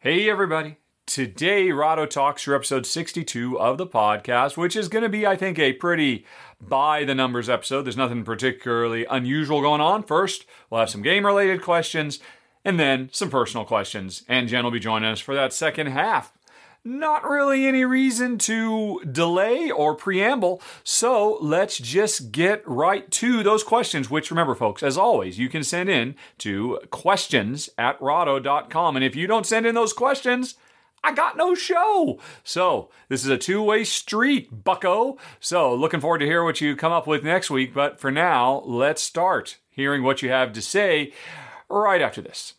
[0.00, 0.76] Hey, everybody.
[1.06, 5.34] Today, Rahdo talks for episode 62 of the podcast, which is going to be, I
[5.34, 6.24] think, a pretty
[6.60, 7.82] by the numbers episode.
[7.82, 10.04] There's nothing particularly unusual going on.
[10.04, 12.20] First, we'll have some game related questions
[12.64, 14.22] and then some personal questions.
[14.28, 16.32] And Jen will be joining us for that second half.
[16.84, 23.62] Not really any reason to delay or preamble, so let's just get right to those
[23.62, 28.96] questions, which remember, folks, as always, you can send in to questions at rahdo.com.
[28.96, 30.54] And if you don't send in those questions,
[31.02, 32.18] I got no show.
[32.42, 35.18] So this is a two way street, bucko.
[35.40, 37.74] So looking forward to hear what you come up with next week.
[37.74, 41.12] But for now, let's start hearing what you have to say
[41.68, 42.54] right after this.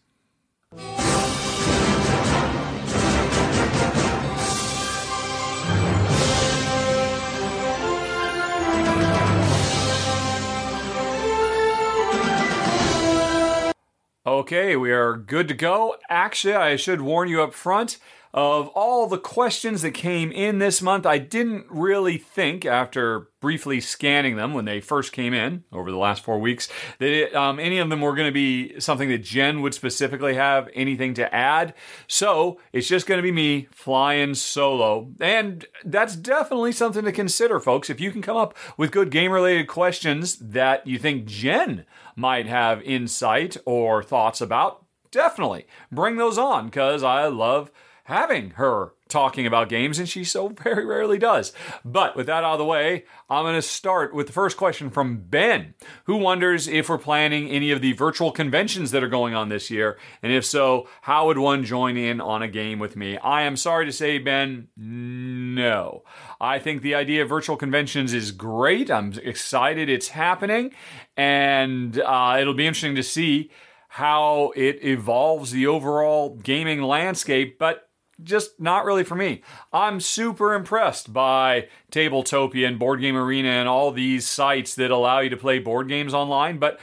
[14.25, 15.95] Okay, we are good to go.
[16.09, 17.99] Actually, I should warn you up front
[18.33, 23.81] of all the questions that came in this month, I didn't really think, after briefly
[23.81, 26.67] scanning them when they first came in over the last four weeks,
[26.99, 30.35] that it, um, any of them were going to be something that Jen would specifically
[30.35, 31.73] have anything to add.
[32.07, 35.11] So it's just going to be me flying solo.
[35.19, 37.89] And that's definitely something to consider, folks.
[37.89, 42.45] If you can come up with good game related questions that you think Jen might
[42.45, 47.71] have insight or thoughts about, definitely bring those on because I love
[48.09, 51.53] having her talking about games, and she so very rarely does.
[51.85, 54.89] But with that out of the way, I'm going to start with the first question
[54.89, 59.35] from Ben, who wonders if we're planning any of the virtual conventions that are going
[59.35, 62.95] on this year, and if so, how would one join in on a game with
[62.95, 63.17] me?
[63.19, 66.03] I am sorry to say, Ben, no.
[66.41, 68.89] I think the idea of virtual conventions is great.
[68.89, 70.71] I'm excited it's happening,
[71.15, 73.51] and uh, it'll be interesting to see
[73.89, 77.88] how it evolves the overall gaming landscape, but
[78.23, 79.41] just not really for me.
[79.71, 85.19] I'm super impressed by Tabletopia and Board Game Arena and all these sites that allow
[85.19, 86.79] you to play board games online, but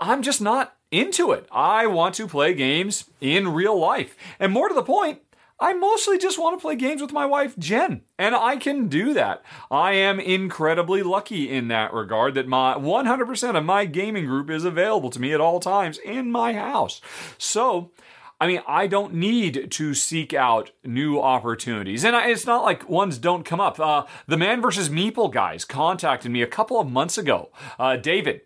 [0.00, 1.46] I'm just not into it.
[1.50, 4.16] I want to play games in real life.
[4.38, 5.20] And more to the point,
[5.58, 9.14] I mostly just want to play games with my wife, Jen, and I can do
[9.14, 9.42] that.
[9.70, 14.66] I am incredibly lucky in that regard that my 100% of my gaming group is
[14.66, 17.00] available to me at all times in my house.
[17.38, 17.90] So,
[18.38, 22.04] I mean, I don't need to seek out new opportunities.
[22.04, 23.80] And I, it's not like ones don't come up.
[23.80, 27.50] Uh, the Man versus Meeple guys contacted me a couple of months ago.
[27.78, 28.42] Uh, David,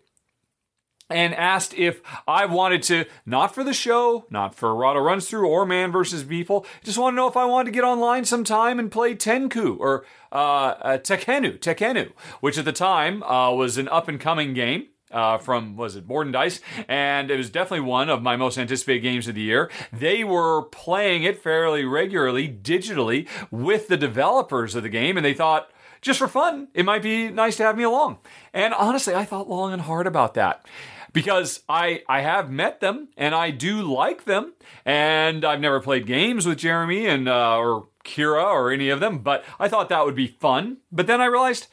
[1.09, 5.47] and asked if I wanted to, not for the show, not for Rahdo Runs Through
[5.47, 8.79] or Man versus Meeple, just want to know if I wanted to get online sometime
[8.79, 13.89] and play Tenku or uh, uh, Tekhenu, Tekhenu, which at the time uh, was an
[13.89, 17.87] up and coming game uh, from was it Board and Dice, and it was definitely
[17.87, 19.69] one of my most anticipated games of the year.
[19.91, 25.33] They were playing it fairly regularly digitally with the developers of the game, and they
[25.33, 28.17] thought just for fun, it might be nice to have me along.
[28.53, 30.65] And honestly, I thought long and hard about that
[31.13, 34.53] because I I have met them and I do like them,
[34.85, 39.19] and I've never played games with Jeremy and uh, or Kira or any of them,
[39.19, 40.77] but I thought that would be fun.
[40.91, 41.67] But then I realized,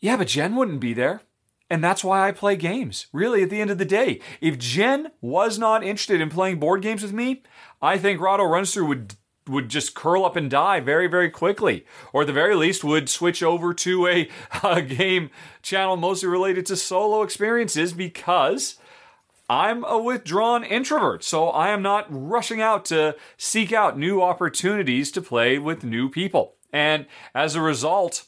[0.00, 1.22] yeah, but Jen wouldn't be there.
[1.72, 3.06] And that's why I play games.
[3.14, 6.82] Really, at the end of the day, if Jen was not interested in playing board
[6.82, 7.42] games with me,
[7.80, 9.14] I think Rahdo Runs Through would
[9.48, 13.08] would just curl up and die very, very quickly, or at the very least would
[13.08, 14.28] switch over to a,
[14.62, 15.30] a game
[15.62, 18.76] channel mostly related to solo experiences because
[19.48, 25.10] I'm a withdrawn introvert, so I am not rushing out to seek out new opportunities
[25.12, 26.56] to play with new people.
[26.70, 28.26] And as a result,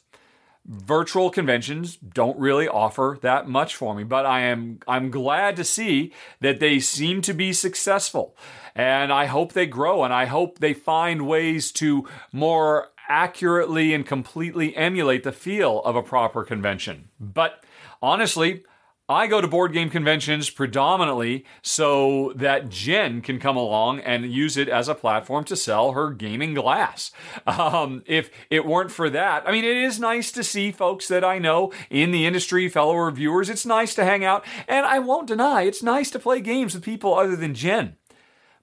[0.66, 5.64] virtual conventions don't really offer that much for me but i am i'm glad to
[5.64, 8.36] see that they seem to be successful.
[8.74, 14.06] And i hope they grow and i hope they find ways to more accurately and
[14.06, 17.08] completely emulate the feel of a proper convention.
[17.20, 17.62] But
[18.02, 18.64] honestly
[19.06, 24.56] I go to board game conventions predominantly so that Jen can come along and use
[24.56, 27.12] it as a platform to sell her gaming glass.
[27.46, 31.22] Um, if it weren't for that, I mean, it is nice to see folks that
[31.22, 33.50] I know in the industry, fellow reviewers.
[33.50, 36.82] It's nice to hang out, and I won't deny it's nice to play games with
[36.82, 37.96] people other than Jen.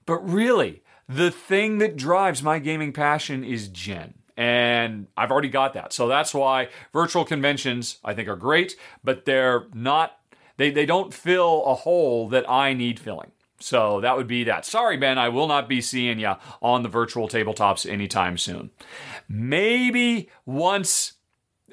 [0.06, 5.74] But really, the thing that drives my gaming passion is Jen and I've already got
[5.74, 5.94] that.
[5.94, 10.18] So that's why virtual conventions I think are great, but they're not
[10.58, 13.32] they, they don't fill a hole that I need filling.
[13.60, 14.66] So that would be that.
[14.66, 18.72] Sorry, Ben, I will not be seeing you on the virtual tabletops anytime soon.
[19.30, 21.14] Maybe once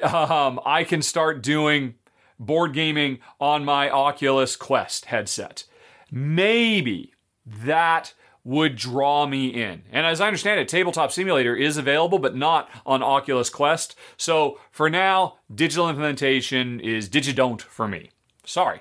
[0.03, 1.95] um, I can start doing
[2.39, 5.65] board gaming on my Oculus Quest headset.
[6.11, 7.13] Maybe
[7.47, 8.15] that
[8.45, 9.83] would draw me in.
[9.93, 13.95] And as I understand it, Tabletop Simulator is available, but not on Oculus Quest.
[14.17, 18.11] So for now, digital implementation is digidon't for me.
[18.49, 18.81] Sorry.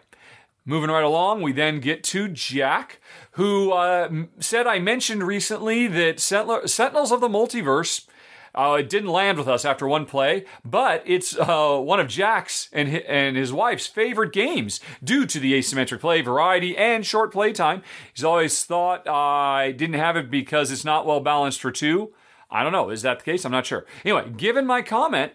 [0.65, 2.99] Moving right along, we then get to Jack,
[3.31, 4.09] who uh,
[4.39, 8.05] said I mentioned recently that Sentinels of the Multiverse
[8.55, 12.69] uh, it didn't land with us after one play, but it's uh, one of Jack's
[12.73, 17.31] and his, and his wife's favorite games due to the asymmetric play variety and short
[17.31, 17.83] play time.
[18.13, 22.13] He's always thought I didn't have it because it's not well balanced for two.
[22.49, 22.89] I don't know.
[22.89, 23.45] Is that the case?
[23.45, 23.85] I'm not sure.
[24.03, 25.33] Anyway, given my comment,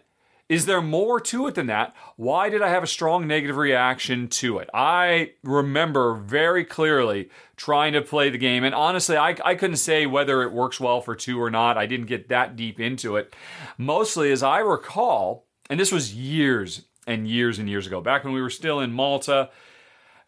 [0.53, 1.97] is there more to it than that?
[2.17, 4.69] Why did I have a strong negative reaction to it?
[4.75, 10.05] I remember very clearly trying to play the game, and honestly, I, I couldn't say
[10.05, 11.79] whether it works well for two or not.
[11.79, 13.35] I didn't get that deep into it.
[13.79, 18.35] Mostly, as I recall, and this was years and years and years ago, back when
[18.35, 19.49] we were still in Malta,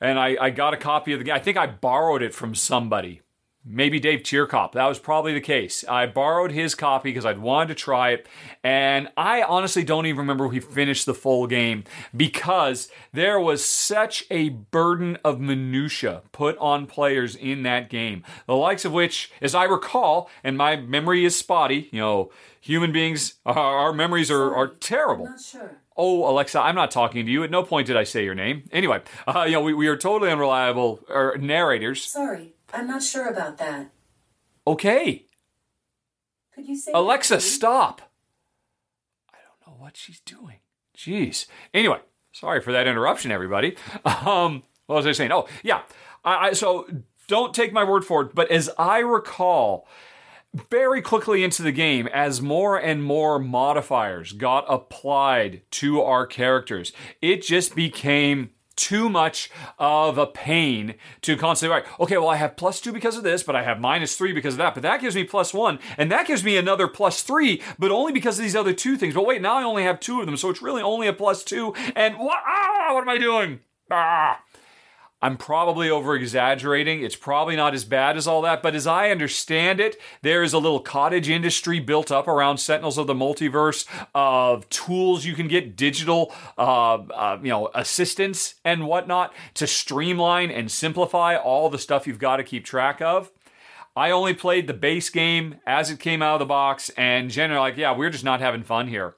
[0.00, 1.34] and I, I got a copy of the game.
[1.34, 3.20] I think I borrowed it from somebody
[3.64, 4.72] maybe Dave Chircop.
[4.72, 5.84] That was probably the case.
[5.88, 8.26] I borrowed his copy because I'd wanted to try it,
[8.62, 11.84] and I honestly don't even remember he finished the full game
[12.16, 18.22] because there was such a burden of minutia put on players in that game.
[18.46, 22.92] The likes of which, as I recall, and my memory is spotty, you know, human
[22.92, 25.28] beings, our, memories are, are terrible.
[25.38, 25.78] Sure.
[25.96, 27.44] Oh, Alexa, I'm not talking to you.
[27.44, 28.64] At no point did I say your name.
[28.72, 32.04] Anyway, uh, you know, we, we are totally unreliable er, narrators.
[32.04, 32.54] Sorry.
[32.74, 33.90] I'm not sure about that.
[34.66, 35.26] Okay.
[36.54, 38.02] Could you say Alexa, stop.
[39.32, 40.58] I don't know what she's doing.
[40.96, 41.46] Jeez.
[41.72, 42.00] Anyway,
[42.32, 43.76] sorry for that interruption, everybody.
[44.04, 45.32] Um, what was I saying?
[45.32, 45.82] Oh, yeah.
[46.24, 46.86] I, I so
[47.26, 49.88] don't take my word for it, but as I recall,
[50.70, 56.92] very quickly into the game, as more and more modifiers got applied to our characters,
[57.22, 62.56] it just became too much of a pain to constantly right okay well i have
[62.56, 65.00] plus two because of this but i have minus three because of that but that
[65.00, 68.44] gives me plus one and that gives me another plus three but only because of
[68.44, 69.14] these other two things.
[69.14, 71.44] But wait now i only have two of them so it's really only a plus
[71.44, 73.60] two and what ah, what am i doing?
[73.90, 74.43] Ah
[75.24, 77.02] I'm probably over exaggerating.
[77.02, 80.52] It's probably not as bad as all that, but as I understand it, there is
[80.52, 85.48] a little cottage industry built up around Sentinels of the Multiverse of tools you can
[85.48, 91.78] get, digital, uh, uh, you know, assistance and whatnot to streamline and simplify all the
[91.78, 93.32] stuff you've got to keep track of.
[93.96, 97.60] I only played the base game as it came out of the box, and generally,
[97.60, 99.14] like, yeah, we're just not having fun here.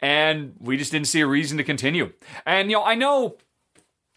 [0.00, 2.14] And we just didn't see a reason to continue.
[2.46, 3.36] And, you know, I know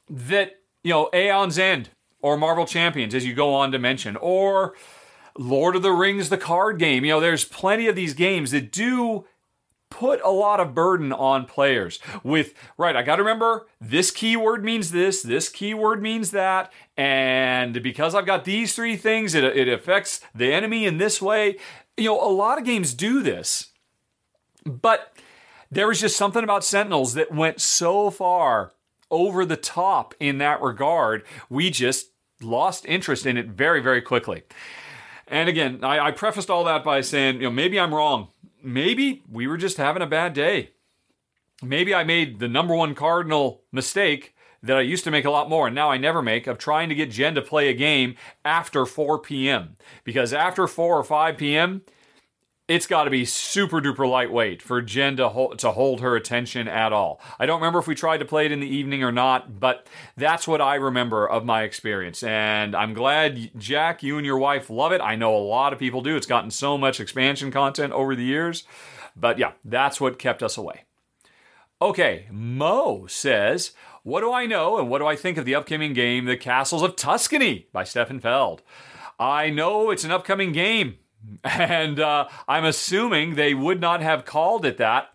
[0.09, 0.53] that
[0.87, 1.89] you know, Aeon's End
[2.21, 4.73] or Marvel Champions, as you go on to mention, or
[5.37, 7.03] Lord of the Rings, the card game.
[7.03, 9.25] You know, there's plenty of these games that do
[9.89, 14.61] put a lot of burden on players with right i got to remember this keyword
[14.61, 19.69] means this this keyword means that and because i've got these three things it, it
[19.69, 21.55] affects the enemy in this way
[21.95, 23.69] you know a lot of games do this
[24.65, 25.13] but
[25.71, 28.73] there was just something about sentinels that went so far
[29.11, 31.23] over the top in that regard.
[31.49, 32.11] We just
[32.41, 34.43] lost interest in it very, very quickly.
[35.27, 38.29] And again, I, I prefaced all that by saying, you know, maybe I'm wrong.
[38.63, 40.71] Maybe we were just having a bad day.
[41.61, 45.49] Maybe I made the number one cardinal mistake that I used to make a lot
[45.49, 48.15] more and now I never make of trying to get Jen to play a game
[48.45, 49.75] after 4 p.m.
[50.03, 51.81] Because after 4 or 5 p.m.,
[52.67, 56.67] it's got to be super duper lightweight for Jen to hold, to hold her attention
[56.67, 57.21] at all.
[57.39, 59.87] I don't remember if we tried to play it in the evening or not, but
[60.17, 62.23] that's what I remember of my experience.
[62.23, 64.99] And I'm glad, Jack, you and your wife love it.
[64.99, 66.17] I know a lot of people do.
[66.17, 68.63] It's gotten so much expansion content over the years.
[69.15, 70.83] But yeah, that's what kept us away.
[71.81, 73.71] Okay, Mo says,
[74.03, 76.83] What do I know and what do I think of the upcoming game, The Castles
[76.83, 78.61] of Tuscany by Stefan Feld?
[79.19, 80.97] I know it's an upcoming game.
[81.43, 85.09] And uh, I'm assuming they would not have called it that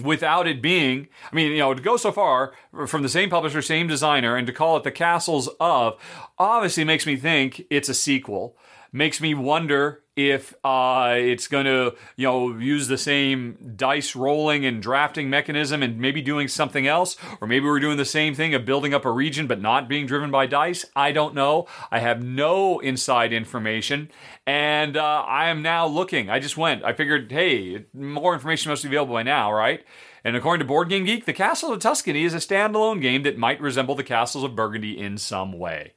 [0.00, 2.52] without it being, I mean, you know, to go so far
[2.86, 6.00] from the same publisher, same designer, and to call it the Castles of
[6.38, 8.56] obviously makes me think it's a sequel.
[8.94, 14.66] Makes me wonder if uh, it's going to, you know, use the same dice rolling
[14.66, 18.54] and drafting mechanism and maybe doing something else, or maybe we're doing the same thing
[18.54, 20.84] of building up a region but not being driven by dice.
[20.94, 21.66] I don't know.
[21.90, 24.10] I have no inside information,
[24.46, 26.28] and uh, I am now looking.
[26.28, 26.84] I just went.
[26.84, 29.82] I figured, hey, more information must be available by now, right?
[30.22, 33.38] And according to Board Game Geek, the Castle of Tuscany is a standalone game that
[33.38, 35.94] might resemble the Castles of Burgundy in some way.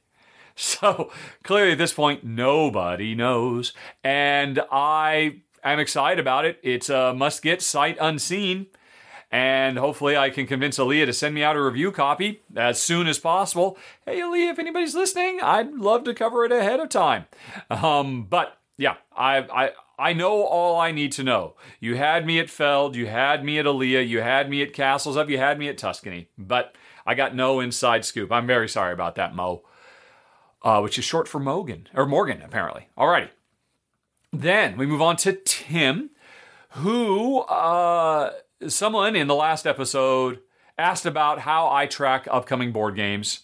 [0.78, 3.74] So clearly at this point, nobody knows.
[4.02, 6.58] And I am excited about it.
[6.62, 8.66] It's a must get sight unseen.
[9.30, 13.06] And hopefully, I can convince alea to send me out a review copy as soon
[13.06, 13.76] as possible.
[14.06, 17.26] Hey, alea, if anybody's listening, I'd love to cover it ahead of time.
[17.68, 21.56] Um, but yeah, I, I, I know all I need to know.
[21.80, 25.16] You had me at Feld, you had me at alea, you had me at Castles
[25.16, 28.30] Up, you had me at Tuscany, but I got no inside scoop.
[28.30, 29.64] I'm very sorry about that, Mo.
[30.66, 32.88] Uh, which is short for Mogan or Morgan, apparently.
[32.98, 33.28] Alrighty.
[34.32, 36.10] Then we move on to Tim,
[36.70, 38.32] who uh,
[38.66, 40.40] someone in the last episode
[40.76, 43.42] asked about how I track upcoming board games.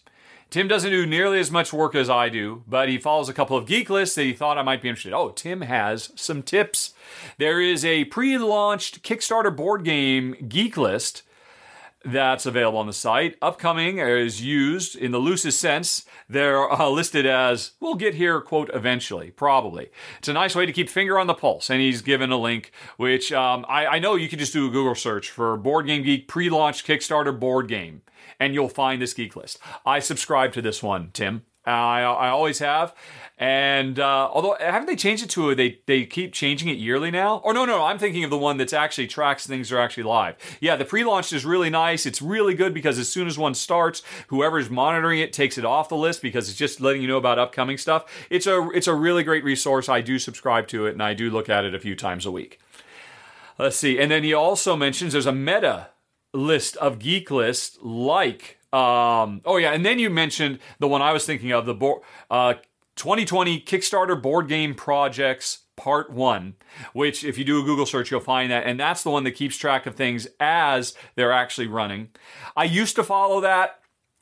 [0.51, 3.57] Tim doesn't do nearly as much work as I do, but he follows a couple
[3.57, 5.13] of geek lists that he thought I might be interested.
[5.13, 6.93] Oh, Tim has some tips.
[7.39, 11.23] There is a pre-launched Kickstarter board game geek list
[12.05, 13.37] that's available on the site.
[13.41, 16.05] Upcoming is used in the loosest sense.
[16.33, 19.91] They're uh, listed as, we'll get here, quote, eventually, probably.
[20.19, 21.69] It's a nice way to keep finger on the pulse.
[21.69, 24.71] And he's given a link, which um, I, I know you can just do a
[24.71, 28.03] Google search for Board Game Geek pre launch Kickstarter board game,
[28.41, 29.59] and you'll find this geek list.
[29.85, 31.43] I subscribe to this one, Tim.
[31.65, 32.95] I, I always have.
[33.39, 37.11] And uh, although haven't they changed it to a, they they keep changing it yearly
[37.11, 37.39] now?
[37.39, 40.05] Or no, no, I'm thinking of the one that's actually tracks things that are actually
[40.05, 40.37] live.
[40.61, 42.07] Yeah, the pre-launch is really nice.
[42.07, 45.89] It's really good because as soon as one starts, whoever's monitoring it takes it off
[45.89, 48.05] the list because it's just letting you know about upcoming stuff.
[48.31, 49.89] It's a it's a really great resource.
[49.89, 52.31] I do subscribe to it and I do look at it a few times a
[52.31, 52.61] week.
[53.59, 53.99] Let's see.
[53.99, 55.89] And then he also mentions there's a meta
[56.35, 61.13] list of geek lists like um, oh yeah, and then you mentioned the one I
[61.13, 62.55] was thinking of the board uh,
[62.97, 66.55] 2020 Kickstarter board game projects part one,
[66.93, 68.65] which if you do a Google search, you'll find that.
[68.67, 72.11] And that's the one that keeps track of things as they're actually running.
[72.57, 73.81] I used to follow that,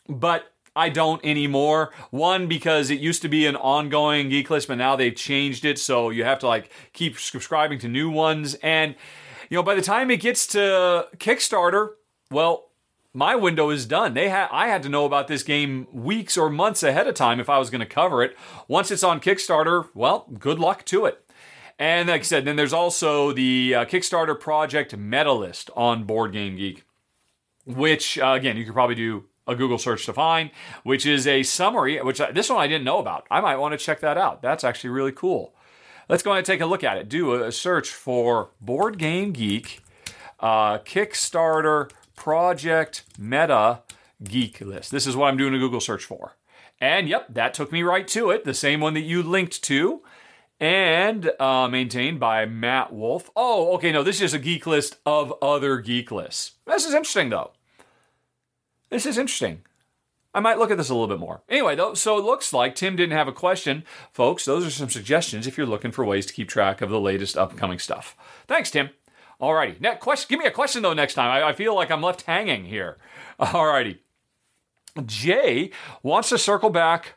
[0.08, 1.92] but I don't anymore.
[2.10, 5.78] One, because it used to be an ongoing geek list, but now they've changed it.
[5.78, 8.54] So you have to like keep subscribing to new ones.
[8.62, 8.94] And,
[9.48, 11.90] you know, by the time it gets to Kickstarter,
[12.30, 12.69] well,
[13.12, 14.14] my window is done.
[14.14, 17.40] They had I had to know about this game weeks or months ahead of time
[17.40, 18.36] if I was going to cover it.
[18.68, 21.24] Once it's on Kickstarter, well, good luck to it.
[21.78, 26.32] And like I said, then there's also the uh, Kickstarter project meta list on Board
[26.32, 26.84] Game Geek,
[27.64, 30.50] which uh, again you could probably do a Google search to find,
[30.84, 32.00] which is a summary.
[32.00, 33.26] Which I, this one I didn't know about.
[33.30, 34.42] I might want to check that out.
[34.42, 35.54] That's actually really cool.
[36.08, 37.08] Let's go ahead and take a look at it.
[37.08, 39.80] Do a, search for Board Game Geek
[40.40, 41.90] uh, Kickstarter
[42.20, 43.80] Project Meta
[44.22, 44.90] Geek List.
[44.90, 46.36] This is what I'm doing a Google search for.
[46.78, 50.02] And yep, that took me right to it, the same one that you linked to,
[50.60, 53.30] and uh, maintained by Matt Wolf.
[53.34, 56.52] Oh, okay, no, this is a geek list of other geek lists.
[56.66, 57.52] This is interesting, though.
[58.90, 59.62] This is interesting.
[60.34, 61.42] I might look at this a little bit more.
[61.48, 63.82] Anyway, though, so it looks like Tim didn't have a question.
[64.12, 67.00] Folks, those are some suggestions if you're looking for ways to keep track of the
[67.00, 68.14] latest upcoming stuff.
[68.46, 68.90] Thanks, Tim.
[69.40, 69.80] Alrighty.
[69.80, 70.26] Next question.
[70.28, 71.30] Give me a question though next time.
[71.30, 72.98] I, I feel like I'm left hanging here.
[73.40, 73.98] Alrighty.
[75.06, 75.70] Jay
[76.02, 77.14] wants to circle back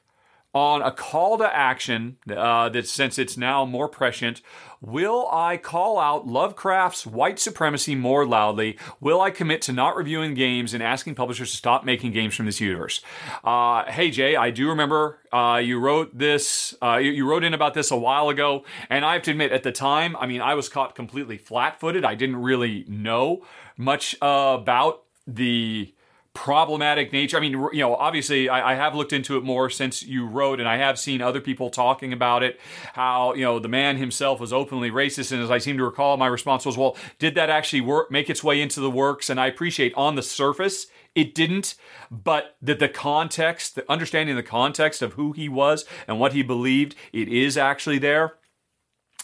[0.53, 4.41] on a call to action uh, that since it's now more prescient
[4.81, 8.77] will i call out lovecraft's white supremacy more loudly?
[8.99, 12.45] Will i commit to not reviewing games and asking publishers to stop making games from
[12.45, 13.01] this universe?
[13.43, 17.53] Uh, hey jay i do remember uh, you wrote this uh, you, you, wrote in
[17.53, 20.41] about this a while ago and i have to admit at the time i mean
[20.41, 22.05] i was caught completely flat-footed.
[22.05, 23.45] I didn't really know
[23.77, 25.93] much about the
[26.33, 27.37] problematic nature.
[27.37, 30.59] I mean, you know, obviously, I, I, have looked into it more since you wrote,
[30.59, 32.59] and I have seen other people talking about it.
[32.93, 36.17] How you know the man himself was openly racist, and as I seem to recall,
[36.17, 38.11] my response was, "Well, did that actually work?
[38.11, 40.87] Make its way into the works?" And I appreciate on the surface.
[41.15, 41.75] It didn't,
[42.09, 46.41] but that the context, the understanding the context of who he was and what he
[46.41, 48.37] believed, it is actually there.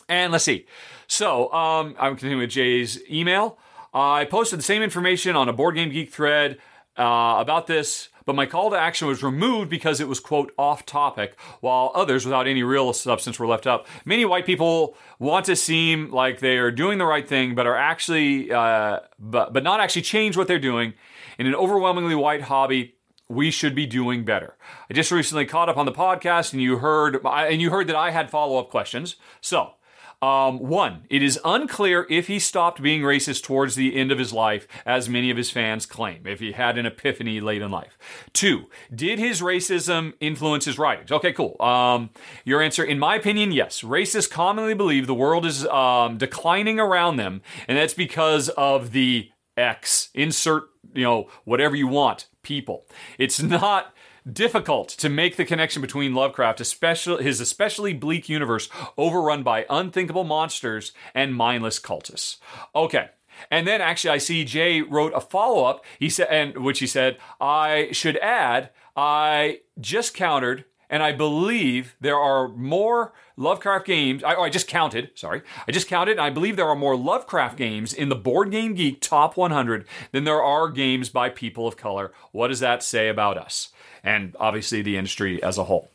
[0.07, 0.67] And let's see.
[1.07, 3.57] So um, I'm continuing with Jay's email.
[3.91, 6.59] Uh, I posted the same information on a Board Game Geek thread
[6.97, 10.85] uh, about this, but my call to action was removed because it was, quote, off
[10.85, 13.87] topic, while others without any real substance were left up.
[14.05, 17.75] Many white people want to seem like they are doing the right thing, but are
[17.75, 20.93] actually, uh, but, but not actually change what they're doing.
[21.37, 22.95] In an overwhelmingly white hobby,
[23.29, 24.57] we should be doing better.
[24.89, 27.95] I just recently caught up on the podcast and you heard and you heard that
[27.95, 29.15] I had follow-up questions.
[29.39, 29.73] So,
[30.21, 34.33] um, one, it is unclear if he stopped being racist towards the end of his
[34.33, 37.97] life, as many of his fans claim, if he had an epiphany late in life.
[38.33, 41.11] Two, did his racism influence his writings?
[41.11, 41.55] Okay, cool.
[41.61, 42.09] Um,
[42.43, 43.81] your answer, in my opinion, yes.
[43.81, 49.29] Racists commonly believe the world is um, declining around them, and that's because of the
[49.55, 50.09] X.
[50.13, 52.85] Insert, you know, whatever you want, people.
[53.17, 53.93] It's not
[54.31, 60.23] difficult to make the connection between Lovecraft, especially his especially bleak universe overrun by unthinkable
[60.23, 62.37] monsters and mindless cultists.
[62.75, 63.09] Okay.
[63.49, 65.85] And then actually, I see Jay wrote a follow up.
[65.97, 71.95] He said, and which he said, I should add, I just countered, and I believe
[72.01, 74.23] there are more Lovecraft games.
[74.23, 75.11] I, oh, I just counted.
[75.15, 76.13] Sorry, I just counted.
[76.13, 79.87] And I believe there are more Lovecraft games in the Board Game Geek Top 100
[80.11, 82.11] than there are games by people of color.
[82.31, 83.69] What does that say about us?
[84.03, 85.89] And obviously, the industry as a whole.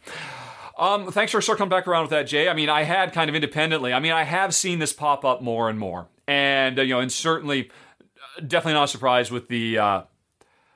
[0.79, 2.49] Um, thanks for circling back around with that, Jay.
[2.49, 3.93] I mean, I had kind of independently.
[3.93, 7.01] I mean, I have seen this pop up more and more, and uh, you know,
[7.01, 7.71] and certainly,
[8.01, 10.03] uh, definitely not surprised with the uh,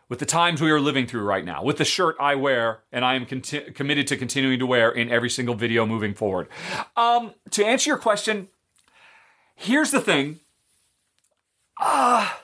[0.08, 3.04] with the times we are living through right now, with the shirt I wear, and
[3.04, 6.48] I am conti- committed to continuing to wear in every single video moving forward.
[6.96, 8.48] Um, to answer your question,
[9.56, 10.40] here's the thing.
[11.78, 12.36] Ah.
[12.36, 12.38] Uh,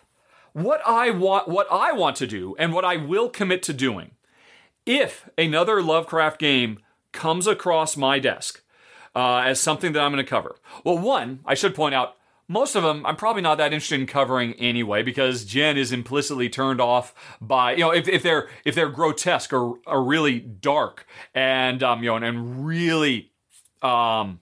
[0.55, 4.13] what I want, what I want to do, and what I will commit to doing,
[4.87, 6.79] if another Lovecraft game
[7.13, 8.63] comes across my desk
[9.15, 10.57] uh, as something that I'm going to cover.
[10.85, 12.17] Well, one, I should point out,
[12.49, 16.49] most of them I'm probably not that interested in covering anyway because Jen is implicitly
[16.49, 21.07] turned off by you know if, if they're if they're grotesque or, or really dark
[21.35, 23.33] and um you know and, and really
[23.81, 24.41] um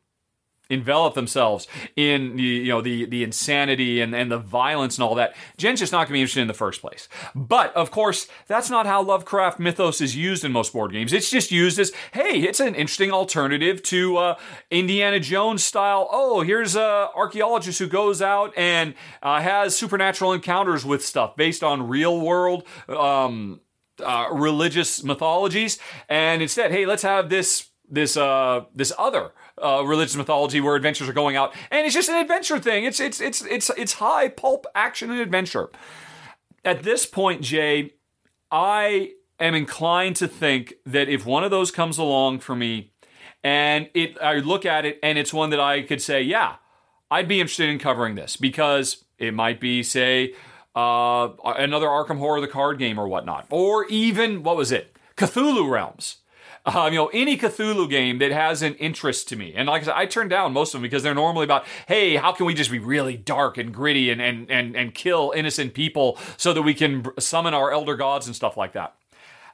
[0.73, 5.15] envelop themselves in the you know the the insanity and, and the violence and all
[5.15, 7.09] that, Jen's just not going to be interested in the first place.
[7.35, 11.13] But of course, that's not how Lovecraft mythos is used in most board games.
[11.13, 14.39] It's just used as hey, it's an interesting alternative to uh,
[14.71, 16.09] Indiana Jones style.
[16.11, 21.63] Oh, here's a archaeologist who goes out and uh, has supernatural encounters with stuff based
[21.63, 22.67] on real world.
[22.89, 23.61] Um,
[24.03, 30.17] uh, religious mythologies, and instead, hey, let's have this this uh, this other uh, religious
[30.17, 32.85] mythology where adventures are going out, and it's just an adventure thing.
[32.85, 35.71] It's it's it's it's it's high pulp action and adventure.
[36.65, 37.95] At this point, Jay,
[38.51, 42.93] I am inclined to think that if one of those comes along for me,
[43.43, 46.57] and it I look at it and it's one that I could say, yeah,
[47.11, 50.35] I'd be interested in covering this because it might be, say,
[50.75, 55.71] uh, another Arkham Horror the card game or whatnot, or even what was it, Cthulhu
[55.71, 56.22] Realms
[56.65, 59.53] um, you know, any Cthulhu game that has an interest to me.
[59.55, 62.17] And like I said, I turn down most of them because they're normally about, hey,
[62.17, 65.75] how can we just be really dark and gritty and, and, and, and kill innocent
[65.75, 68.95] people so that we can summon our elder gods and stuff like that.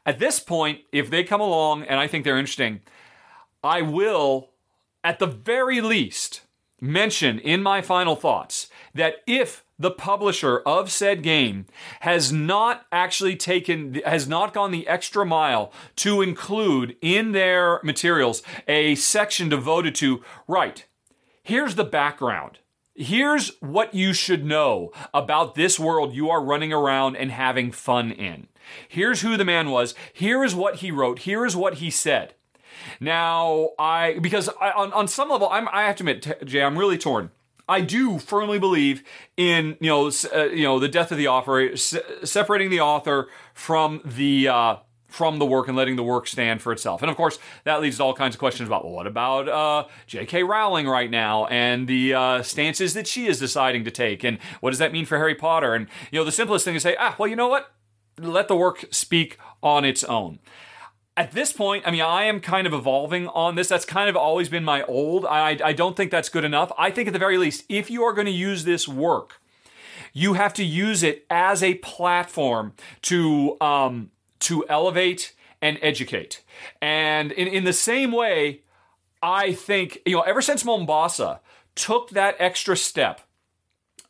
[0.04, 2.80] At this point, if they come along and I think they're interesting,
[3.64, 4.50] I will,
[5.02, 6.42] at the very least,
[6.80, 11.66] mention in my final thoughts that if the publisher of said game
[12.00, 18.42] has not actually taken has not gone the extra mile to include in their materials
[18.66, 20.86] a section devoted to right
[21.48, 22.58] here's the background.
[22.94, 28.12] Here's what you should know about this world you are running around and having fun
[28.12, 28.48] in.
[28.86, 29.94] Here's who the man was.
[30.12, 31.20] Here is what he wrote.
[31.20, 32.34] Here is what he said.
[33.00, 36.78] Now i because I, on, on some level I'm, i have to admit jay i'm
[36.78, 37.30] really torn
[37.68, 39.02] I do firmly believe
[39.36, 44.00] in you know uh, you know the death of the author, separating the author from
[44.04, 44.76] the uh,
[45.08, 47.02] from the work and letting the work stand for itself.
[47.02, 49.88] And of course, that leads to all kinds of questions about well, what about uh,
[50.06, 50.42] J.K.
[50.44, 54.70] Rowling right now and the uh, stances that she is deciding to take, and what
[54.70, 55.74] does that mean for Harry Potter?
[55.74, 57.72] And you know, the simplest thing is say, ah, well, you know what?
[58.18, 60.38] Let the work speak on its own
[61.18, 63.66] at this point, I mean, I am kind of evolving on this.
[63.66, 65.26] That's kind of always been my old.
[65.26, 66.70] I, I don't think that's good enough.
[66.78, 69.40] I think at the very least, if you are going to use this work,
[70.12, 76.44] you have to use it as a platform to um, to elevate and educate.
[76.80, 78.60] And in, in the same way,
[79.20, 81.40] I think you know, ever since Mombasa
[81.74, 83.22] took that extra step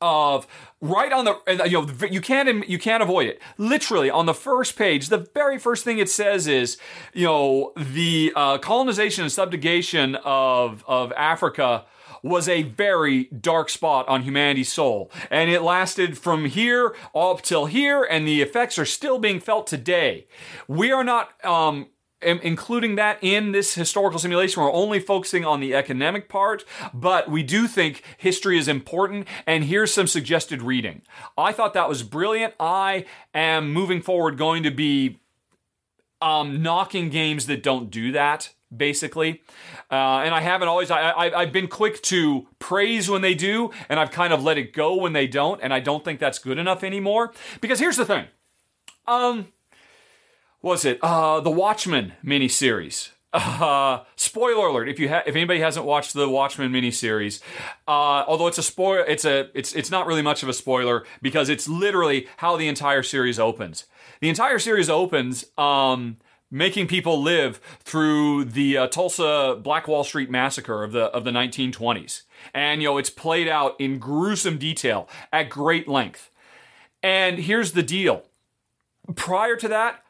[0.01, 0.47] of
[0.81, 4.77] right on the you know you can't you can't avoid it literally on the first
[4.77, 6.79] page the very first thing it says is
[7.13, 11.85] you know the uh, colonization and subjugation of of africa
[12.23, 15.11] was a very dark spot on humanity's soul.
[15.31, 19.67] And it lasted from here up till here, and the effects are still being felt
[19.67, 20.27] today.
[20.67, 21.89] We are not um,
[22.20, 24.62] including that in this historical simulation.
[24.62, 29.26] We're only focusing on the economic part, but we do think history is important.
[29.46, 31.02] And here's some suggested reading.
[31.37, 32.54] I thought that was brilliant.
[32.59, 33.04] I
[33.35, 35.20] am moving forward going to be
[36.20, 38.54] um, knocking games that don't do that.
[38.76, 39.40] Basically,
[39.90, 40.90] uh, and I haven't always.
[40.90, 44.59] I, I I've been quick to praise when they do, and I've kind of let
[44.59, 47.33] it go when they don't, and I don't think that's good enough anymore.
[47.62, 48.26] Because here's the thing,
[49.07, 49.46] um,
[50.62, 53.11] was it uh, the Watchmen miniseries?
[53.31, 54.88] Uh, spoiler alert!
[54.88, 57.42] If you ha- if anybody hasn't watched the Watchmen miniseries,
[57.87, 61.05] uh, although it's a spoiler, it's a it's it's not really much of a spoiler
[61.21, 63.85] because it's literally how the entire series opens.
[64.21, 66.16] The entire series opens um,
[66.51, 71.31] making people live through the uh, Tulsa Black Wall Street massacre of the of the
[71.31, 72.23] 1920s.
[72.55, 76.31] And you know, it's played out in gruesome detail at great length.
[77.03, 78.25] And here's the deal.
[79.14, 80.03] Prior to that,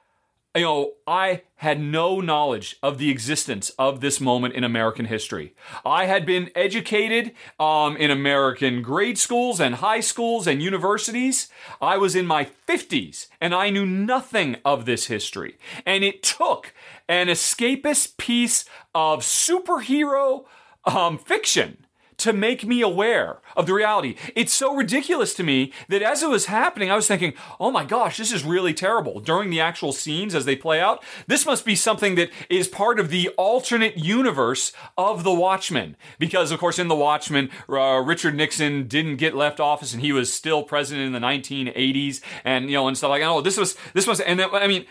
[0.54, 5.54] you know, I had no knowledge of the existence of this moment in American history.
[5.84, 11.48] I had been educated um, in American grade schools and high schools and universities.
[11.80, 15.58] I was in my 50s and I knew nothing of this history.
[15.84, 16.72] And it took
[17.08, 20.44] an escapist piece of superhero
[20.84, 21.86] um, fiction
[22.18, 24.16] to make me aware of the reality.
[24.34, 27.84] It's so ridiculous to me that as it was happening, I was thinking, oh my
[27.84, 29.20] gosh, this is really terrible.
[29.20, 32.98] During the actual scenes as they play out, this must be something that is part
[32.98, 35.96] of the alternate universe of The Watchmen.
[36.18, 40.12] Because, of course, in The Watchmen, uh, Richard Nixon didn't get left office and he
[40.12, 43.28] was still president in the 1980s and, you know, and stuff like that.
[43.28, 44.86] Oh, this was, this was, and I mean,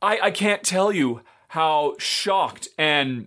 [0.00, 3.26] I, I can't tell you how shocked and,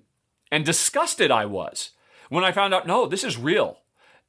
[0.50, 1.92] and disgusted I was
[2.30, 3.80] when I found out, no, this is real.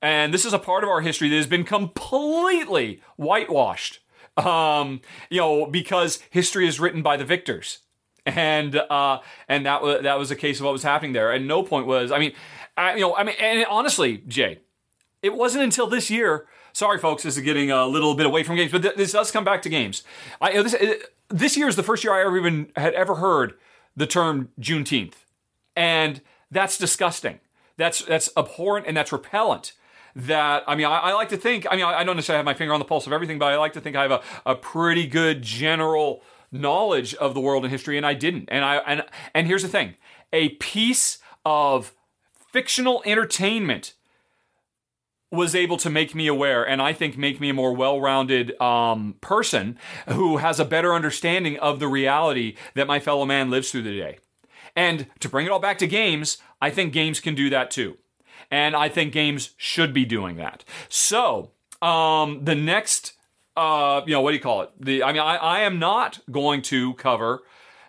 [0.00, 4.00] And this is a part of our history that has been completely whitewashed.
[4.36, 7.80] Um, you know, because history is written by the victors.
[8.24, 11.32] And uh, and that was that was a case of what was happening there.
[11.32, 12.34] And no point was, I mean,
[12.76, 14.60] I, you know, I mean, and honestly, Jay,
[15.22, 16.46] it wasn't until this year.
[16.72, 19.32] Sorry, folks, this is getting a little bit away from games, but th- this does
[19.32, 20.04] come back to games.
[20.40, 23.16] I, you know, this, this year is the first year I ever even had ever
[23.16, 23.54] heard
[23.96, 25.14] the term Juneteenth,
[25.74, 27.40] and that's disgusting
[27.78, 29.72] that's that's abhorrent and that's repellent
[30.14, 32.44] that I mean I, I, like to think I mean I, I, don't necessarily have
[32.44, 34.22] my finger on the pulse of everything, but I like to think I have a,
[34.44, 38.48] a pretty good general knowledge of the world and history, and I didn't.
[38.50, 39.94] And I and and here's the thing:
[40.32, 41.94] a piece of
[42.52, 43.94] fictional entertainment
[45.30, 49.16] was able to make me aware and I think make me a more well-rounded um,
[49.20, 53.82] person who has a better understanding of the reality that my fellow man lives through
[53.82, 54.18] the day.
[54.74, 57.98] And to bring it all back to games, I think games can do that too.
[58.50, 60.64] And I think games should be doing that.
[60.88, 61.50] So,
[61.82, 63.12] um, the next,
[63.56, 64.70] uh, you know, what do you call it?
[64.80, 67.42] The, I mean, I, I am not going to cover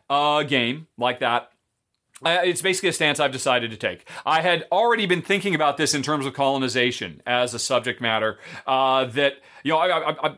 [0.10, 1.52] a game like that
[2.26, 4.08] it's basically a stance I've decided to take.
[4.26, 8.40] I had already been thinking about this in terms of colonization as a subject matter.
[8.68, 10.38] Uh, that you know, I, I,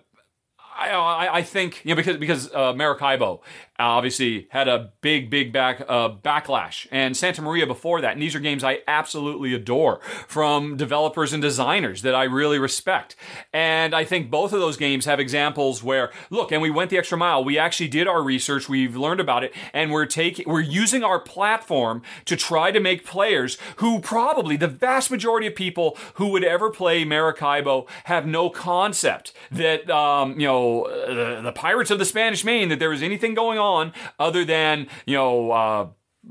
[0.78, 3.42] I, I, I think you know because because uh, Maracaibo
[3.84, 8.14] obviously had a big big back uh, backlash, and Santa Maria before that.
[8.14, 13.16] And these are games I absolutely adore from developers and designers that I really respect.
[13.54, 16.98] And I think both of those games have examples where look, and we went the
[16.98, 17.44] extra mile.
[17.44, 18.70] We actually did our research.
[18.70, 23.06] We've learned about it, and we're taking we're using our platform to try to make
[23.06, 28.50] players who probably the vast majority of people who would ever play Maracaibo have no
[28.50, 33.04] concept that um, you know the, the, pirates of the Spanish Main that there was
[33.04, 33.71] anything going on
[34.20, 35.52] other than you know.
[35.52, 35.88] Uh,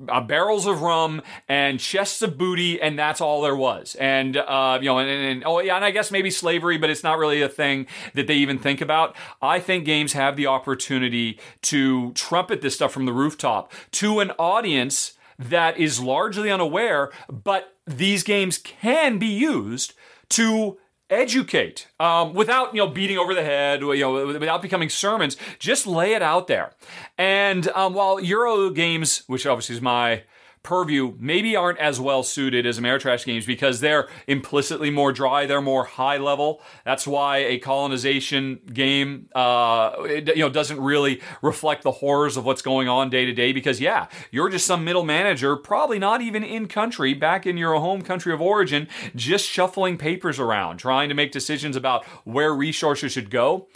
[0.08, 3.96] uh, barrels of rum and chests of booty, and that's all there was.
[3.96, 6.90] And uh, you know, and, and, and, oh yeah, and I guess maybe slavery, but
[6.90, 9.16] it's not really a thing that they even think about.
[9.42, 14.30] I think games have the opportunity to trumpet this stuff from the rooftop to an
[14.38, 19.94] audience that is largely unaware, but these games can be used
[20.28, 20.78] to
[21.10, 25.36] educate um, without you know beating over the head you know without becoming sermons.
[25.58, 26.72] Just lay it out there.
[27.18, 30.22] And um, while euro games which obviously is my
[30.62, 35.62] purview maybe aren't as well suited as Ameritrash games because they're implicitly more dry, they're
[35.62, 36.60] more high level.
[36.84, 42.44] That's why a colonization game, uh, it, you know, doesn't really reflect the horrors of
[42.44, 43.52] what's going on day to day.
[43.52, 47.74] Because yeah, you're just some middle manager, probably not even in country, back in your
[47.74, 53.12] home country of origin, just shuffling papers around, trying to make decisions about where resources
[53.12, 53.68] should go.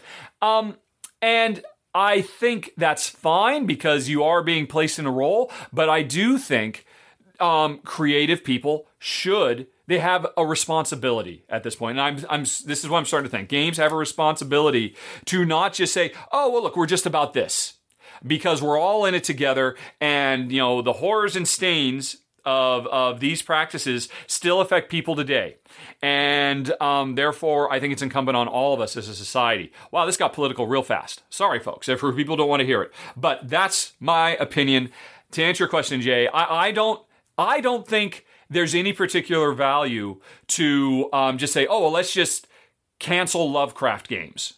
[0.42, 0.76] Um,
[1.22, 1.62] and
[1.94, 6.38] I think that's fine because you are being placed in a role, but I do
[6.38, 6.86] think
[7.38, 11.98] um, creative people should they have a responsibility at this point.
[11.98, 13.48] And I'm, I'm this is what I'm starting to think.
[13.48, 17.74] Games have a responsibility to not just say, "Oh, well, look, we're just about this."
[18.26, 23.20] Because we're all in it together, and you know the horrors and stains of, of
[23.20, 25.56] these practices still affect people today.
[26.02, 29.72] And um, therefore, I think it's incumbent on all of us as a society.
[29.90, 31.22] Wow, this got political real fast.
[31.30, 32.92] Sorry, folks, if people don't want to hear it.
[33.16, 34.90] But that's my opinion.
[35.32, 37.02] To answer your question, Jay, I, I don't
[37.36, 42.46] I don't think there's any particular value to um, just say, oh, well, let's just
[42.98, 44.54] cancel Lovecraft games.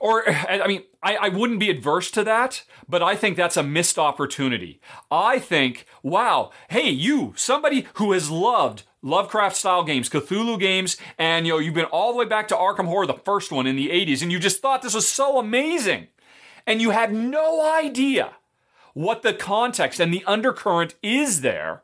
[0.00, 3.62] Or, I mean, I, I wouldn't be adverse to that, but I think that's a
[3.62, 4.80] missed opportunity.
[5.10, 11.46] I think, wow, hey, you, somebody who has loved Lovecraft style games, Cthulhu games, and
[11.46, 13.76] you know, you've been all the way back to Arkham Horror, the first one in
[13.76, 16.08] the 80s, and you just thought this was so amazing.
[16.66, 18.32] And you had no idea
[18.94, 21.82] what the context and the undercurrent is there,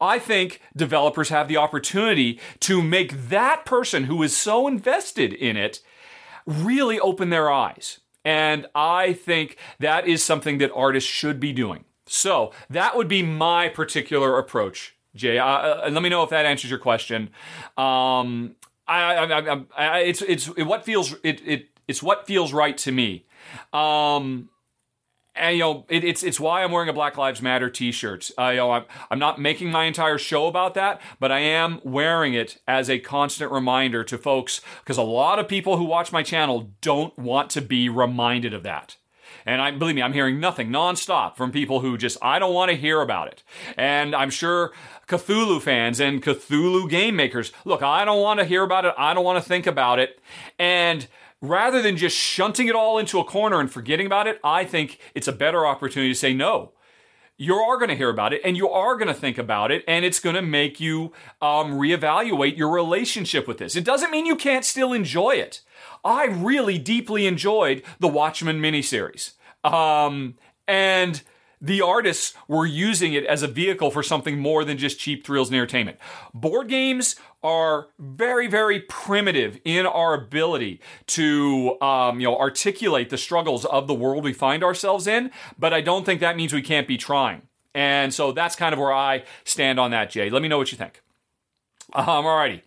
[0.00, 5.56] I think developers have the opportunity to make that person who is so invested in
[5.56, 5.80] it
[6.50, 8.00] really open their eyes.
[8.24, 11.84] And I think that is something that artists should be doing.
[12.06, 15.38] So that would be my particular approach, Jay.
[15.38, 17.30] Uh, uh, let me know if that answers your question.
[17.78, 22.90] Um, I, I, I, it's it's what feels it, it it's what feels right to
[22.90, 23.26] me.
[23.72, 24.50] Um,
[25.40, 28.30] and you know it, it's it's why I'm wearing a Black Lives Matter T-shirt.
[28.38, 31.80] Uh, you know, I'm I'm not making my entire show about that, but I am
[31.82, 36.12] wearing it as a constant reminder to folks because a lot of people who watch
[36.12, 38.96] my channel don't want to be reminded of that.
[39.46, 42.70] And I believe me, I'm hearing nothing nonstop from people who just I don't want
[42.70, 43.42] to hear about it.
[43.76, 44.72] And I'm sure
[45.08, 48.94] Cthulhu fans and Cthulhu game makers, look, I don't want to hear about it.
[48.98, 50.20] I don't want to think about it.
[50.58, 51.06] And
[51.40, 54.98] rather than just shunting it all into a corner and forgetting about it, I think
[55.14, 56.72] it's a better opportunity to say no.
[57.36, 59.82] You are going to hear about it and you are going to think about it,
[59.88, 63.76] and it's going to make you um, reevaluate your relationship with this.
[63.76, 65.62] It doesn't mean you can't still enjoy it.
[66.04, 69.32] I really deeply enjoyed the Watchmen miniseries.
[69.64, 70.34] Um,
[70.68, 71.22] and
[71.62, 75.48] the artists were using it as a vehicle for something more than just cheap thrills
[75.48, 75.98] and entertainment.
[76.32, 83.18] Board games are very, very primitive in our ability to, um, you know, articulate the
[83.18, 85.30] struggles of the world we find ourselves in.
[85.58, 87.42] But I don't think that means we can't be trying.
[87.74, 90.28] And so that's kind of where I stand on that, Jay.
[90.28, 91.02] Let me know what you think.
[91.94, 92.62] Um, alrighty.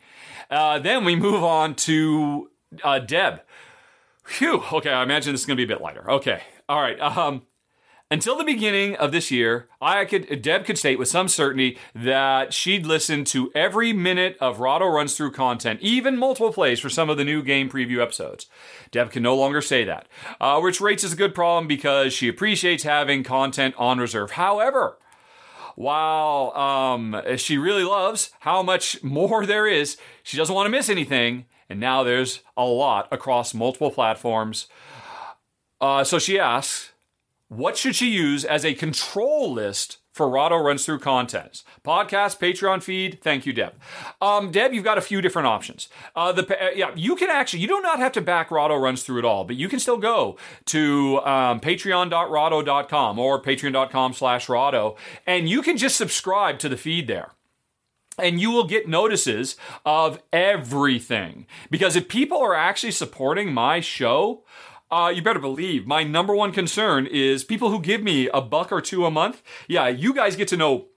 [0.50, 2.50] Uh, then we move on to
[2.84, 3.42] uh, Deb.
[4.26, 4.64] Phew.
[4.72, 6.10] Okay, I imagine this is going to be a bit lighter.
[6.10, 6.42] Okay.
[6.70, 7.00] All right.
[7.00, 7.44] Um,
[8.14, 12.54] until the beginning of this year, I could Deb could state with some certainty that
[12.54, 17.10] she'd listened to every minute of Rahdo runs through content, even multiple plays for some
[17.10, 18.46] of the new game preview episodes.
[18.92, 20.08] Deb can no longer say that,
[20.40, 24.32] uh, which rates as a good problem because she appreciates having content on reserve.
[24.32, 25.00] However,
[25.76, 30.88] while um, she really loves how much more there is, she doesn't want to miss
[30.88, 34.68] anything, and now there's a lot across multiple platforms.
[35.82, 36.93] Uh, so she asks
[37.58, 41.64] what should she use as a control list for Rahdo Runs Through content?
[41.84, 43.20] Podcast, Patreon feed.
[43.22, 43.74] Thank you, Deb.
[44.22, 45.90] Um, Deb, you've got a few different options.
[46.16, 49.04] Uh, the uh, yeah, you can actually you do not have to back Rahdo Runs
[49.04, 54.96] Through at all, but you can still go to um, Patreon.rahdo.com or Patreon.com/rahdo,
[55.28, 57.32] and you can just subscribe to the feed there
[58.18, 61.48] and you will get notices of everything.
[61.70, 64.44] Because if people are actually supporting my show,
[64.94, 68.72] uh, you better believe my number one concern is people who give me a buck
[68.72, 69.42] or two a month.
[69.68, 70.90] Yeah, you guys get to know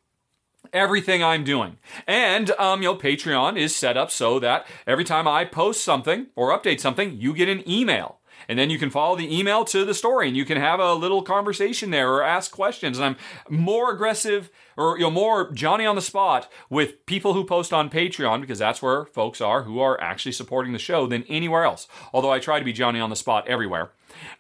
[0.73, 1.79] everything I'm doing.
[2.07, 6.27] And um, you know, Patreon is set up so that every time I post something
[6.37, 8.21] or update something, you get an email.
[8.49, 10.95] And then you can follow the email to the story and you can have a
[10.95, 12.99] little conversation there or ask questions.
[12.99, 13.17] And I'm
[13.49, 17.91] more aggressive or you know more Johnny on the spot with people who post on
[17.91, 21.89] Patreon because that's where folks are who are actually supporting the show than anywhere else.
[22.13, 23.91] Although I try to be Johnny on the spot everywhere.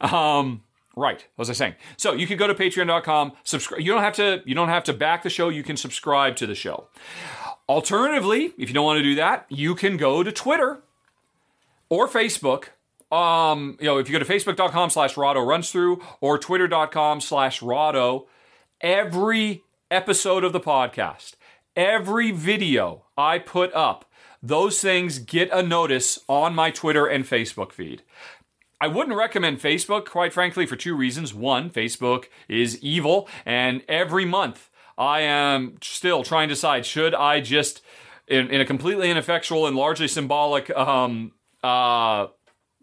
[0.00, 0.62] Um,
[0.98, 1.26] Right.
[1.34, 1.74] What was I saying?
[1.98, 3.82] So you could go to patreon.com, subscribe.
[3.82, 5.50] You don't have to, you don't have to back the show.
[5.50, 6.88] You can subscribe to the show.
[7.68, 10.82] Alternatively, if you don't want to do that, you can go to Twitter
[11.90, 12.68] or Facebook.
[13.10, 17.62] Um, you know, if you go to facebook.com slash Rahdo runs through or twitter.com slash
[17.62, 18.26] Rahdo,
[18.80, 21.34] every episode of the podcast,
[21.76, 24.10] every video I put up,
[24.42, 28.02] those things get a notice on my Twitter and Facebook feed.
[28.80, 31.32] I wouldn't recommend Facebook, quite frankly, for two reasons.
[31.32, 37.40] One, Facebook is evil, and every month I am still trying to decide should I
[37.40, 37.82] just,
[38.28, 42.26] in, in a completely ineffectual and largely symbolic um, uh,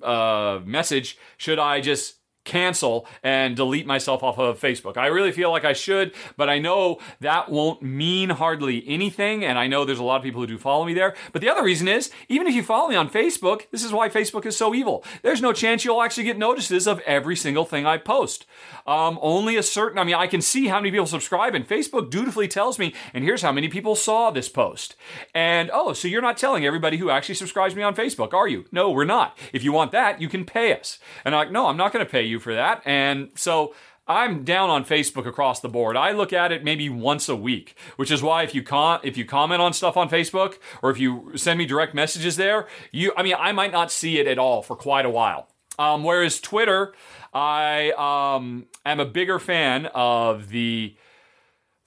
[0.03, 4.97] uh, message, should I just cancel and delete myself off of Facebook.
[4.97, 9.43] I really feel like I should, but I know that won't mean hardly anything.
[9.43, 11.15] And I know there's a lot of people who do follow me there.
[11.31, 14.09] But the other reason is, even if you follow me on Facebook, this is why
[14.09, 15.03] Facebook is so evil.
[15.21, 18.45] There's no chance you'll actually get notices of every single thing I post.
[18.85, 22.09] Um, only a certain, I mean, I can see how many people subscribe, and Facebook
[22.09, 24.95] dutifully tells me, and here's how many people saw this post.
[25.33, 28.65] And oh, so you're not telling everybody who actually subscribes me on Facebook, are you?
[28.71, 29.37] No, we're not.
[29.53, 30.99] If you want that, you can pay us.
[31.23, 32.81] And I'm like, no, I'm not going to pay you you for that.
[32.85, 33.73] And so
[34.05, 35.95] I'm down on Facebook across the board.
[35.95, 39.15] I look at it maybe once a week, which is why if you con- if
[39.15, 43.13] you comment on stuff on Facebook or if you send me direct messages there, you
[43.15, 45.47] I mean I might not see it at all for quite a while.
[45.79, 46.93] Um, whereas Twitter,
[47.33, 47.91] I
[48.35, 50.95] um, am a bigger fan of the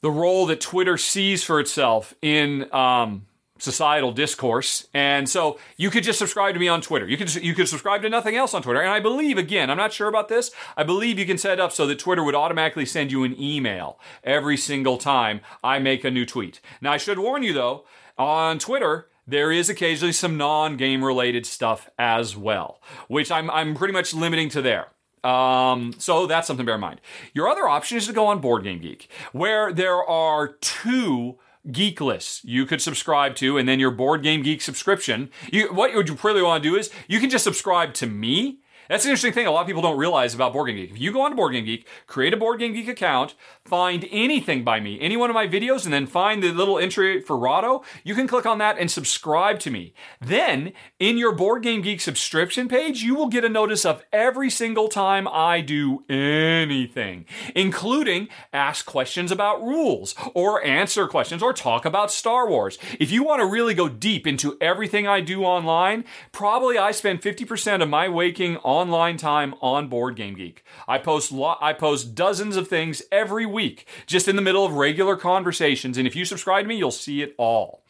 [0.00, 3.26] the role that Twitter sees for itself in um,
[3.58, 4.88] societal discourse.
[4.92, 7.06] And so you could just subscribe to me on Twitter.
[7.06, 8.80] You could you could subscribe to nothing else on Twitter.
[8.80, 10.50] And I believe again, I'm not sure about this.
[10.76, 13.40] I believe you can set it up so that Twitter would automatically send you an
[13.40, 16.60] email every single time I make a new tweet.
[16.80, 17.84] Now I should warn you though,
[18.18, 23.92] on Twitter there is occasionally some non-game related stuff as well, which I'm I'm pretty
[23.92, 24.88] much limiting to there.
[25.24, 27.00] Um, so that's something to bear in mind.
[27.34, 31.38] Your other option is to go on Board Game Geek, where there are two
[31.70, 35.30] geek lists you could subscribe to, and then your Board Game Geek subscription.
[35.52, 39.04] You, what you really want to do is you can just subscribe to me that's
[39.04, 40.90] an interesting thing a lot of people don't realize about Board Game Geek.
[40.90, 44.06] If you go on to Board Game Geek, create a Board Game Geek account, find
[44.10, 47.36] anything by me, any one of my videos, and then find the little entry for
[47.36, 49.94] Rahdo, you can click on that and subscribe to me.
[50.20, 54.50] Then, in your Board Game Geek subscription page, you will get a notice of every
[54.50, 61.84] single time I do anything, including ask questions about rules, or answer questions, or talk
[61.84, 62.78] about Star Wars.
[62.98, 67.22] If you want to really go deep into everything I do online, probably I spend
[67.22, 70.62] 50% of my waking online time on Board Game Geek.
[70.86, 74.74] I post lo- I post dozens of things every week, just in the middle of
[74.74, 75.98] regular conversations.
[75.98, 77.82] And if you subscribe to me, you'll see it all.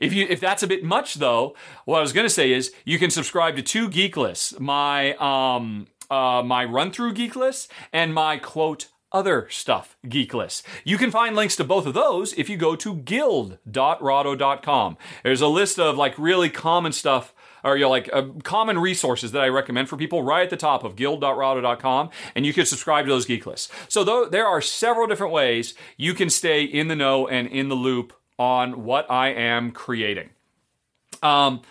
[0.00, 1.54] If you if that's a bit much though,
[1.84, 4.58] what I was going to say is you can subscribe to two geek lists.
[4.58, 10.66] My um uh, my run through geek list and my quote other stuff geek list.
[10.84, 14.96] You can find links to both of those if you go to guild.rahdo.com.
[15.22, 17.32] There's a list of like really common stuff
[17.64, 20.56] or you know, like uh, common resources that I recommend for people right at the
[20.56, 23.70] top of guild.rahdo.com, and you can subscribe to those geek lists.
[23.88, 27.68] So though there are several different ways you can stay in the know and in
[27.68, 30.30] the loop on what I am creating.
[31.22, 31.62] Um,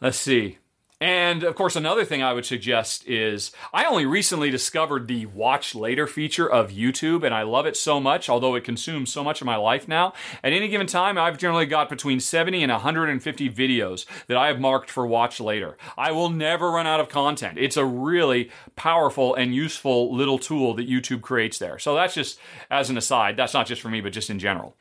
[0.00, 0.58] let's see.
[1.00, 5.74] And of course, another thing I would suggest is I only recently discovered the watch
[5.74, 9.40] later feature of YouTube, and I love it so much, although it consumes so much
[9.40, 10.12] of my life now.
[10.42, 14.58] At any given time, I've generally got between 70 and 150 videos that I have
[14.58, 15.76] marked for watch later.
[15.96, 17.58] I will never run out of content.
[17.58, 21.78] It's a really powerful and useful little tool that YouTube creates there.
[21.78, 22.40] So that's just
[22.72, 23.36] as an aside.
[23.36, 24.74] That's not just for me, but just in general.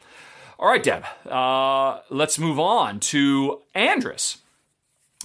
[0.57, 4.39] All right, Deb, uh, let's move on to Andrus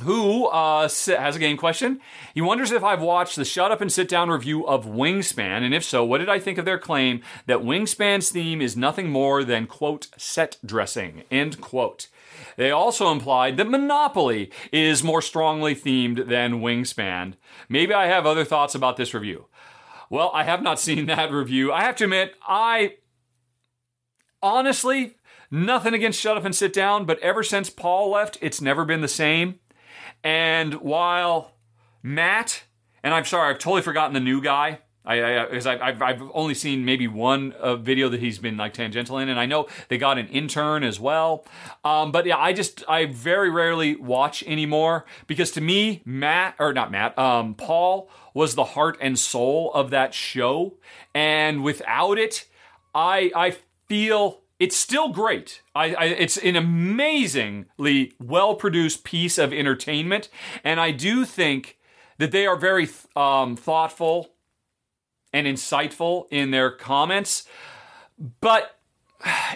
[0.00, 2.00] who uh, has a game question.
[2.34, 5.74] He wonders if I've watched the Shut Up and Sit Down review of Wingspan, and
[5.74, 9.44] if so, what did I think of their claim that Wingspan's theme is nothing more
[9.44, 12.08] than, quote, set dressing, end quote.
[12.56, 17.34] They also implied that Monopoly is more strongly themed than Wingspan.
[17.68, 19.46] Maybe I have other thoughts about this review.
[20.08, 21.70] Well, I have not seen that review.
[21.70, 22.94] I have to admit, I
[24.42, 25.16] honestly,
[25.50, 29.02] nothing against Shut Up and Sit Down, but ever since Paul left, it's never been
[29.02, 29.60] the same.
[30.24, 31.52] And while
[32.02, 32.64] Matt,
[33.02, 34.80] and I'm sorry, I've totally forgotten the new guy.
[35.04, 38.72] I, because I, have I've only seen maybe one uh, video that he's been like
[38.72, 41.44] tangential in, and I know they got an intern as well.
[41.84, 46.72] Um, but yeah, I just I very rarely watch anymore because to me, Matt or
[46.72, 50.74] not Matt, um, Paul was the heart and soul of that show,
[51.12, 52.46] and without it,
[52.94, 53.56] I I
[53.88, 55.60] feel it's still great.
[55.74, 60.28] I, I, it's an amazingly well produced piece of entertainment,
[60.62, 61.78] and I do think
[62.18, 64.34] that they are very um, thoughtful
[65.32, 67.48] and insightful in their comments,
[68.40, 68.78] but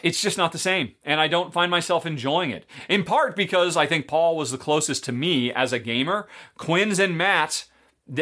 [0.03, 2.67] it's just not the same, and I don't find myself enjoying it.
[2.89, 6.27] In part because I think Paul was the closest to me as a gamer.
[6.59, 7.67] Quinns and Matt's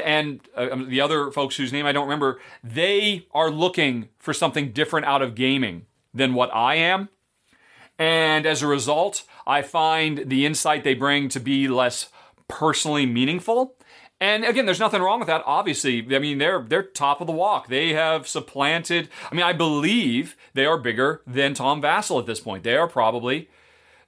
[0.03, 4.35] and uh, um, the other folks whose name I don't remember, they are looking for
[4.35, 7.09] something different out of gaming than what I am.
[7.99, 12.09] And as a result, I find the insight they bring to be less
[12.49, 13.77] personally meaningful.
[14.21, 15.43] And again, there's nothing wrong with that.
[15.45, 17.69] Obviously, I mean they're they're top of the walk.
[17.69, 19.09] They have supplanted.
[19.31, 22.63] I mean, I believe they are bigger than Tom Vasel at this point.
[22.63, 23.49] They are probably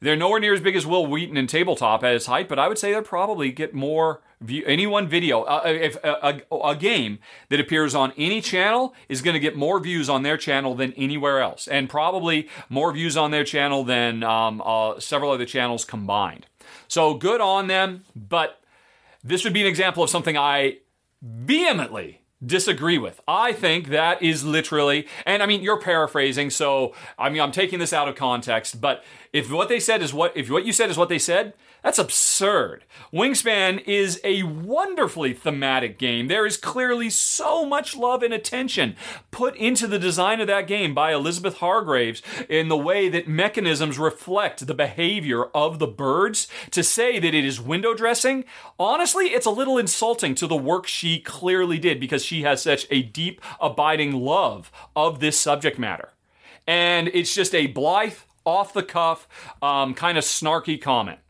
[0.01, 2.69] they're nowhere near as big as Wil Wheaton and tabletop at his height, but I
[2.69, 4.65] would say they'll probably get more view.
[4.67, 8.95] Any one video, uh, uh if uh, a, a, game that appears on any channel
[9.09, 12.93] is going to get more views on their channel than anywhere else, and probably more
[12.93, 16.47] views on their channel than um, uh, several other channels combined.
[16.89, 18.61] So good on them, but
[19.25, 20.79] this would be an example of something I
[21.23, 23.21] vehemently disagree with.
[23.27, 27.79] I think that is literally, and I mean, you're paraphrasing, so I mean, I'm taking
[27.79, 30.91] this out of context, but if what they said is what, if what you said
[30.91, 31.55] is what they said,
[31.87, 32.83] that's absurd.
[33.13, 36.27] Wingspan is a wonderfully thematic game.
[36.27, 38.97] There is clearly so much love and attention
[39.31, 44.01] put into the design of that game by Elizabeth Hargraves in the way that mechanisms
[44.01, 46.49] reflect the behavior of the birds.
[46.73, 48.47] To say that it is window dressing,
[48.81, 52.89] honestly, it's a little insulting to the work she clearly did because she has such
[52.91, 56.09] a deep, abiding love of this subject matter.
[56.67, 59.29] And it's just a blithe, off the cuff,
[59.63, 61.21] um, kind of snarky comment.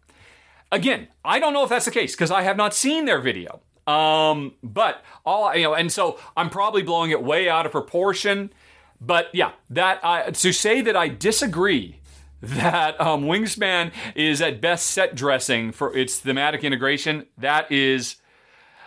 [0.72, 3.60] Again, I don't know if that's the case because I have not seen their video.
[3.86, 8.52] Um, but all you know, and so I'm probably blowing it way out of proportion.
[9.00, 12.00] But yeah, that I, to say that I disagree
[12.42, 17.26] that um, Wingspan is at best set dressing for its thematic integration.
[17.38, 18.16] That is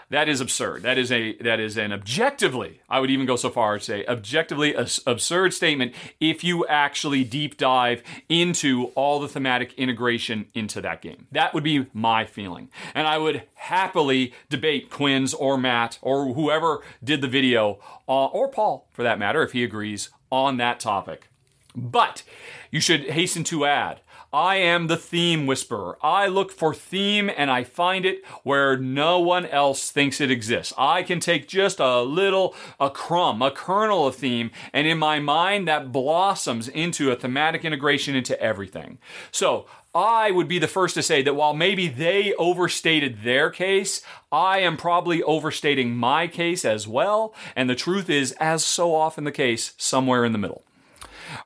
[0.10, 0.82] that is absurd.
[0.82, 3.92] That is a that is an objectively, I would even go so far as to
[3.92, 10.82] say objectively absurd statement if you actually deep dive into all the thematic integration into
[10.82, 11.28] that game.
[11.32, 12.70] That would be my feeling.
[12.96, 18.48] And I would happily debate Quinns or Matt or whoever did the video uh, or
[18.48, 21.28] Paul for that matter if he agrees on that topic.
[21.76, 22.24] But
[22.72, 24.02] you should hasten to add
[24.32, 25.98] I am the theme whisperer.
[26.04, 30.72] I look for theme and I find it where no one else thinks it exists.
[30.78, 35.20] I can take just a little, a crumb, a kernel of theme, and in my
[35.20, 39.00] mind that blossoms into a thematic integration into everything.
[39.32, 39.66] So
[39.96, 44.60] I would be the first to say that while maybe they overstated their case, I
[44.60, 47.34] am probably overstating my case as well.
[47.56, 50.64] And the truth is, as so often the case, somewhere in the middle.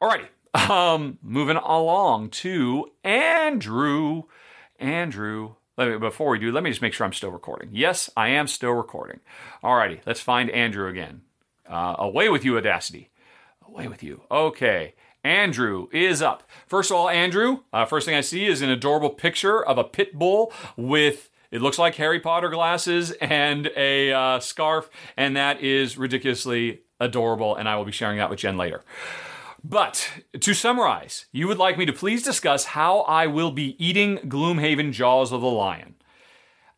[0.02, 4.24] Alrighty, um, moving along to Andrew.
[4.80, 7.70] Andrew, let me, before we do, let me just make sure I'm still recording.
[7.72, 9.20] Yes, I am still recording.
[9.64, 11.22] Alrighty, let's find Andrew again.
[11.68, 13.10] Uh, away with you, Audacity.
[13.68, 14.22] Away with you.
[14.30, 14.94] Okay.
[15.24, 16.44] Andrew is up.
[16.68, 19.84] First of all, Andrew, uh, first thing I see is an adorable picture of a
[19.84, 25.62] pit bull with it looks like Harry Potter glasses and a uh, scarf, and that
[25.62, 27.56] is ridiculously adorable.
[27.56, 28.84] And I will be sharing that with Jen later.
[29.64, 34.18] But to summarize, you would like me to please discuss how I will be eating
[34.18, 35.96] Gloomhaven Jaws of the Lion.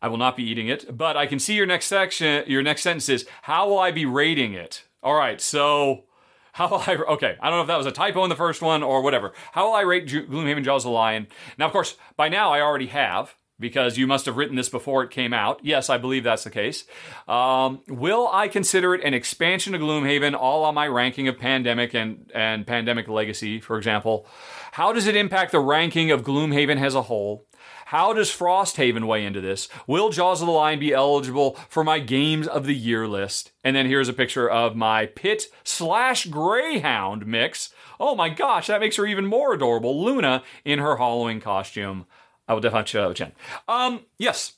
[0.00, 2.44] I will not be eating it, but I can see your next section.
[2.46, 4.84] Your next sentence is how will I be rating it?
[5.02, 6.04] All right, so
[6.52, 6.94] how will I?
[6.94, 9.32] Okay, I don't know if that was a typo in the first one or whatever.
[9.52, 11.26] How will I rate Gloomhaven Jaws of the Lion?
[11.58, 15.02] Now, of course, by now I already have because you must have written this before
[15.02, 15.60] it came out.
[15.62, 16.84] Yes, I believe that's the case.
[17.26, 21.94] Um, will I consider it an expansion of Gloomhaven, all on my ranking of Pandemic
[21.94, 24.26] and, and Pandemic Legacy, for example?
[24.72, 27.46] How does it impact the ranking of Gloomhaven as a whole?
[27.86, 29.68] How does Frosthaven weigh into this?
[29.86, 33.52] Will Jaws of the Lion be eligible for my Games of the Year list?
[33.62, 37.70] And then here's a picture of my Pit slash Greyhound mix.
[38.00, 40.04] Oh my gosh, that makes her even more adorable.
[40.04, 42.06] Luna in her Halloween costume.
[42.48, 43.32] I will definitely share that with.
[43.68, 44.54] Um, yes.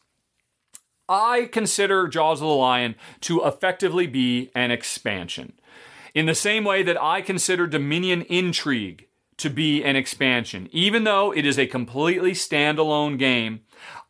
[1.08, 5.54] I consider Jaws of the Lion to effectively be an expansion.
[6.14, 9.08] In the same way that I consider Dominion Intrigue
[9.38, 10.68] to be an expansion.
[10.72, 13.60] Even though it is a completely standalone game,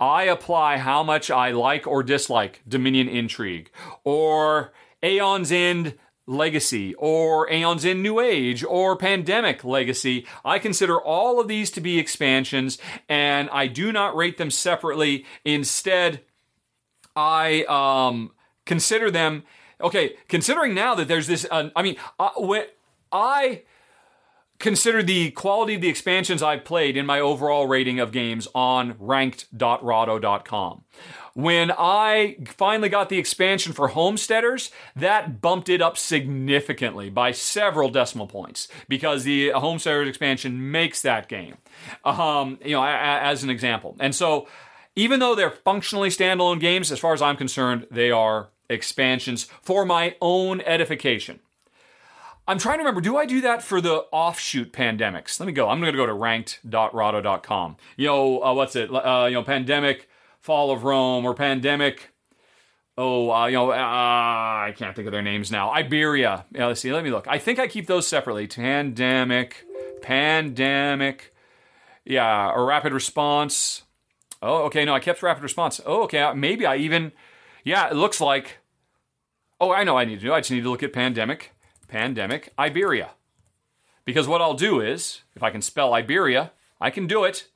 [0.01, 3.71] I apply how much I like or dislike Dominion Intrigue
[4.05, 4.73] or
[5.03, 5.99] Aeon's End
[6.29, 10.27] Legacy or Aeon's End New Age or Pandemic Legacy.
[10.45, 15.25] I consider all of these to be expansions and I do not rate them separately.
[15.45, 16.21] Instead,
[17.17, 18.33] I um,
[18.67, 19.45] consider them
[19.81, 20.17] okay.
[20.29, 22.67] Considering now that there's this, uh, I mean, uh, when
[23.11, 23.63] I
[24.59, 28.97] consider the quality of the expansions I've played in my overall rating of games on
[28.99, 30.85] ranked.rahdo.com.
[31.39, 37.91] When I finally got the expansion for Homesteaders, that bumped it up significantly by several
[37.91, 41.59] decimal points because the Homesteaders expansion makes that game.
[42.05, 43.95] Um, you know, as an example.
[44.01, 44.49] And so,
[44.97, 49.87] even though they're functionally standalone games, as far as I'm concerned, they are expansions for
[49.87, 51.39] my own edification.
[52.49, 55.39] I'm trying to remember, do I do that for the offshoot pandemics?
[55.39, 55.69] Let me go.
[55.69, 57.77] I'm going to go to ranked.rahdo.com.
[57.97, 58.93] You know, uh, what's it?
[58.93, 60.09] Uh, you know, pandemic
[60.49, 62.15] Fall of Rome or Pandemic.
[62.97, 65.71] Oh, uh, you know, uh, I can't think of their names now.
[65.71, 66.47] Iberia.
[66.53, 66.91] Yeah, let's see.
[66.91, 67.29] Let me look.
[67.29, 68.47] I think I keep those separately.
[68.47, 69.67] Pandemic,
[70.01, 71.35] pandemic.
[72.07, 73.83] Yeah, a rapid response.
[74.41, 74.87] Oh, okay.
[74.87, 75.83] No, I kept rapid response.
[75.85, 76.33] Oh, okay.
[76.33, 77.13] Maybe I even.
[77.63, 78.57] Yeah, it looks like.
[79.61, 80.33] Oh, I know I need to do.
[80.33, 81.53] I just need to look at pandemic,
[81.89, 83.11] pandemic, Iberia.
[84.07, 87.49] Because what I'll do is, if I can spell Iberia, I can do it.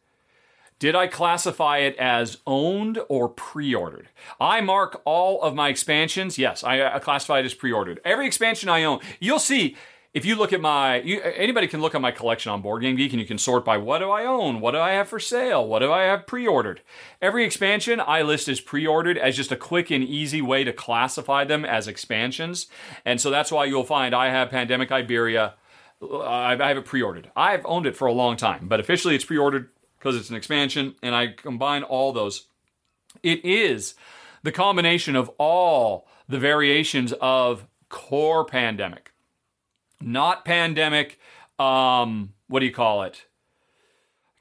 [0.83, 4.09] Did I classify it as owned or pre ordered?
[4.41, 6.39] I mark all of my expansions.
[6.39, 8.01] Yes, I, classify it as pre ordered.
[8.05, 9.77] Every expansion I own, you'll see
[10.13, 12.97] if you look at my, you, anybody can look at my collection on Board Game
[12.97, 15.21] Geek and you can sort by what do I own, what do I have for
[15.21, 16.81] sale, what do I have pre ordered.
[17.21, 20.73] Every expansion I list as pre ordered as just a quick and easy way to
[20.73, 22.67] classify them as expansions.
[23.05, 25.55] And so that's why you'll find I have Pandemic Iberia.
[26.03, 27.31] I have it pre ordered.
[27.37, 29.69] I've owned it for a long time, but officially it's pre ordered
[30.03, 32.49] because it's an expansion, and I combine all those.
[33.23, 33.95] It is
[34.43, 39.13] the combination of all the variations of core pandemic,
[40.01, 41.21] not pandemic.
[41.59, 43.27] Um, what do you call it?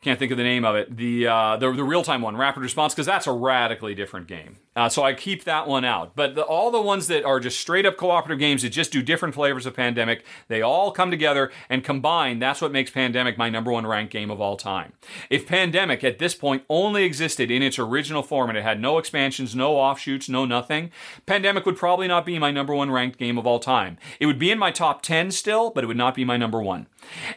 [0.02, 0.98] can't think of the name of it.
[0.98, 4.58] The uh, the, the real time one, Rapid Response, because that's a radically different game.
[4.76, 6.16] Uh, so I keep that one out.
[6.16, 9.02] But the, all the ones that are just straight up cooperative games that just do
[9.02, 12.40] different flavors of Pandemic, they all come together and combine.
[12.40, 14.94] That's what makes Pandemic my number one ranked game of all time.
[15.30, 18.98] If Pandemic at this point only existed in its original form and it had no
[18.98, 20.92] expansions, no offshoots, no nothing,
[21.26, 23.98] Pandemic would probably not be my number one ranked game of all time.
[24.22, 26.62] It would be in my top 10 still, but it would not be my number
[26.62, 26.88] one.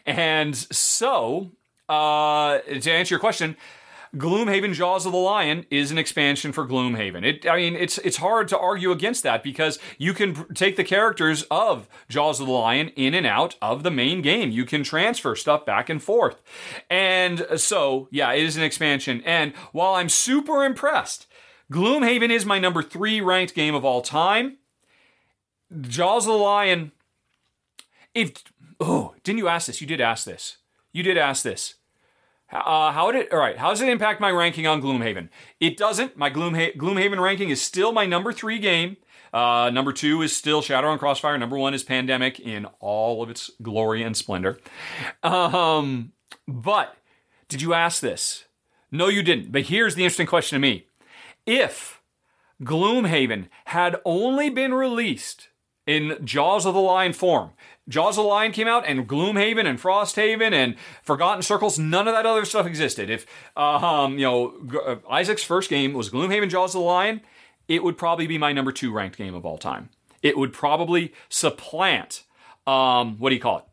[0.07, 1.51] And so
[1.89, 3.57] uh, to answer your question,
[4.17, 7.25] Gloomhaven Jaws of the Lion is an expansion for Gloomhaven.
[7.25, 10.85] It, I mean, it's it's hard to argue against that because you can take the
[10.85, 14.51] characters of Jaws of the Lion in and out of the main game.
[14.51, 16.43] You can transfer stuff back and forth,
[16.89, 19.21] and so yeah, it is an expansion.
[19.25, 21.27] And while I'm super impressed,
[21.73, 24.59] Gloomhaven is my number three ranked game of all time.
[25.81, 26.93] Jaws of the Lion.
[28.15, 28.45] If
[28.79, 29.81] oh, didn't you ask this?
[29.81, 30.59] You did ask this.
[30.93, 31.75] You did ask this.
[32.53, 33.33] Uh, how did it?
[33.33, 33.57] All right.
[33.57, 35.29] How does it impact my ranking on Gloomhaven?
[35.61, 36.17] It doesn't.
[36.17, 38.97] My Gloomha- Gloomhaven ranking is still my number three game.
[39.33, 41.37] Uh, number two is still Shadowrun Crossfire.
[41.37, 44.61] Number one is Pandemic in all of its glory and splendor.
[45.25, 46.13] Um,
[46.47, 46.97] but
[47.49, 48.45] did you ask this?
[48.93, 49.51] No, you didn't.
[49.51, 50.87] But here's the interesting question to me:
[51.47, 52.01] If
[52.63, 55.49] Gloomhaven had only been released
[55.87, 57.51] in Jaws of the Lion form,
[57.89, 62.14] Jaws of the Lion came out, and Gloomhaven and Frosthaven and Forgotten Circles, none of
[62.14, 63.11] that other stuff existed.
[63.11, 63.26] If
[63.57, 64.55] um, you know
[64.87, 67.20] uh, Isaac's first game was Gloomhaven Jaws of the Lion,
[67.68, 69.91] it would probably be my number two ranked game of all time.
[70.22, 72.24] It would probably supplant
[72.66, 73.64] um, what do you call it?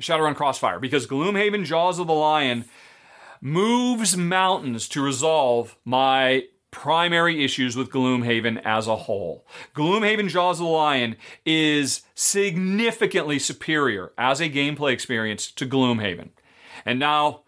[0.00, 2.64] Shadowrun Crossfire, because Gloomhaven Jaws of the Lion
[3.40, 9.46] moves mountains to resolve my primary issues with Gloomhaven as a whole.
[9.74, 16.30] Gloomhaven Jaws of the Lion is significantly superior as a gameplay experience to Gloomhaven.
[16.84, 17.42] And now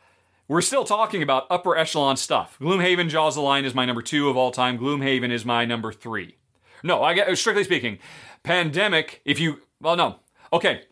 [0.49, 2.57] we're still talking about upper echelon stuff.
[2.61, 4.79] Gloomhaven Jaws of the Lion is my number two of all time.
[4.79, 6.37] Gloomhaven is my number three.
[6.83, 7.99] No, I get strictly speaking,
[8.43, 10.21] Pandemic, if you well no.
[10.53, 10.83] Okay.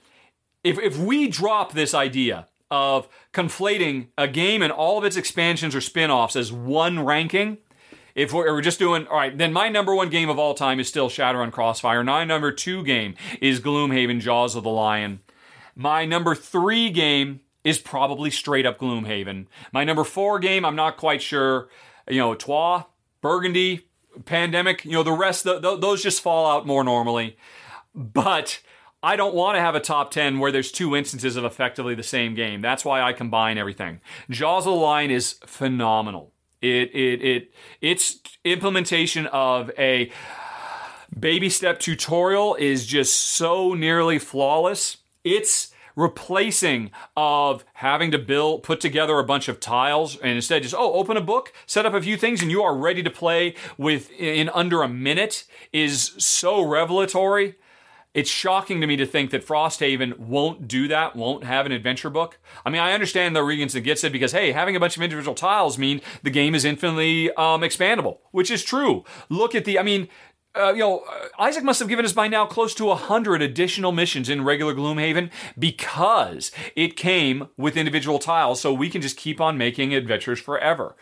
[0.62, 5.74] If if we drop this idea of conflating a game and all of its expansions
[5.74, 7.58] or spin-offs as one ranking,
[8.18, 10.88] if we're just doing all right, then my number one game of all time is
[10.88, 12.02] still Shadowrun Crossfire.
[12.02, 15.20] My number two game is Gloomhaven Jaws of the Lion.
[15.76, 19.46] My number three game is probably straight up Gloomhaven.
[19.72, 21.68] My number four game, I'm not quite sure.
[22.10, 22.86] You know, Troyes,
[23.20, 23.86] Burgundy,
[24.24, 24.84] Pandemic.
[24.84, 27.36] You know, the rest the, the, those just fall out more normally.
[27.94, 28.60] But
[29.00, 32.02] I don't want to have a top 10 where there's two instances of effectively the
[32.02, 32.62] same game.
[32.62, 34.00] That's why I combine everything.
[34.28, 36.32] Jaws of the Lion is phenomenal.
[36.60, 40.10] It it it its implementation of a
[41.18, 44.98] baby step tutorial is just so nearly flawless.
[45.24, 50.74] It's replacing of having to build put together a bunch of tiles and instead just
[50.76, 53.52] oh open a book set up a few things and you are ready to play
[53.76, 55.42] with in under a minute
[55.72, 57.56] is so revelatory
[58.18, 62.10] it's shocking to me to think that Frosthaven won't do that, won't have an adventure
[62.10, 62.38] book.
[62.66, 65.36] I mean, I understand reasons it gets it because, hey, having a bunch of individual
[65.36, 69.04] tiles mean the game is infinitely um, expandable, which is true.
[69.28, 70.08] Look at the, I mean,
[70.58, 73.40] uh, you know, uh, Isaac must have given us by now close to a hundred
[73.40, 79.16] additional missions in regular Gloomhaven because it came with individual tiles, so we can just
[79.16, 80.96] keep on making adventures forever.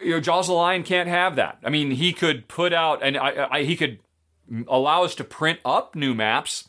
[0.00, 1.58] You know, Jaws the Lion can't have that.
[1.64, 3.98] I mean, he could put out and I, I, he could
[4.68, 6.68] allow us to print up new maps.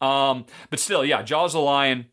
[0.00, 2.06] Um, but still, yeah, Jaws the Lion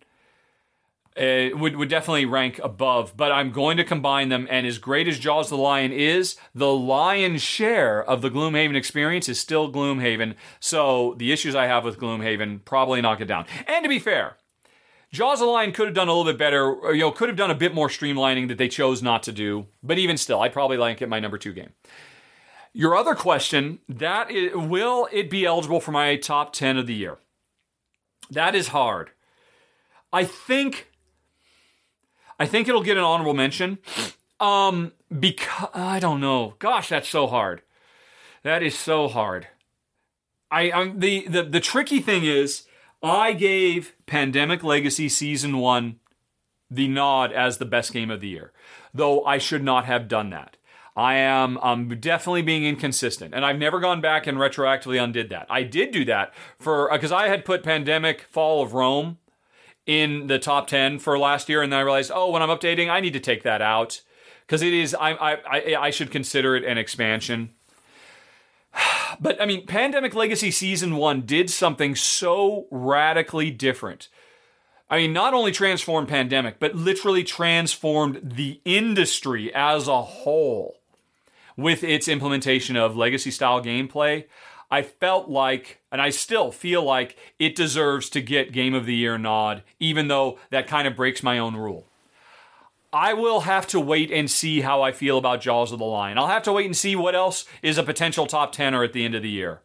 [1.18, 3.18] uh, would would definitely rank above.
[3.18, 6.72] But I'm going to combine them, and as great as Jaws the Lion is, the
[6.72, 10.36] lion's share of the Gloomhaven experience is still Gloomhaven.
[10.60, 13.46] So the issues I have with Gloomhaven probably knock it down.
[13.68, 14.38] And to be fair.
[15.12, 17.36] Jaws the Lion could have done a little bit better, or, you know, could have
[17.36, 19.66] done a bit more streamlining that they chose not to do.
[19.82, 21.72] But even still, I'd probably like it my number two game.
[22.74, 26.94] Your other question, that is, will it be eligible for my top 10 of the
[26.94, 27.18] year?
[28.30, 29.12] That is hard.
[30.14, 30.92] I think
[32.40, 33.80] I think it'll get an honorable mention.
[34.40, 36.56] Um because I don't know.
[36.60, 37.62] Gosh, that's so hard.
[38.44, 39.48] That is so hard.
[40.52, 42.66] I I'm, the the the tricky thing is
[43.02, 46.00] I gave Pandemic Legacy season 1
[46.72, 48.52] the nod as the best game of the year.
[48.94, 50.58] Though I should not have done that.
[51.00, 55.47] I am um, definitely being inconsistent, and I've never gone back and retroactively undid that.
[55.50, 59.18] I did do that for because uh, I had put Pandemic Fall of Rome
[59.86, 62.89] in the top ten for last year, and then I realized, oh, when I'm updating,
[62.89, 64.02] I need to take that out
[64.45, 67.52] because it is I, I I I should consider it an expansion.
[69.22, 74.08] But I mean, Pandemic Legacy Season 1 did something so radically different
[74.89, 80.79] I mean, not only transformed pandemic, but literally transformed the industry as a whole
[81.62, 84.26] with its implementation of legacy style gameplay.
[84.72, 88.95] I felt like, and I still feel like, it deserves to get Game of the
[88.95, 91.88] Year nod, even though that kind of breaks my own rule.
[92.93, 96.18] I will have to wait and see how I feel about Jaws of the Lion.
[96.18, 99.05] I'll have to wait and see what else is a potential top 10er at the
[99.05, 99.62] end of the year.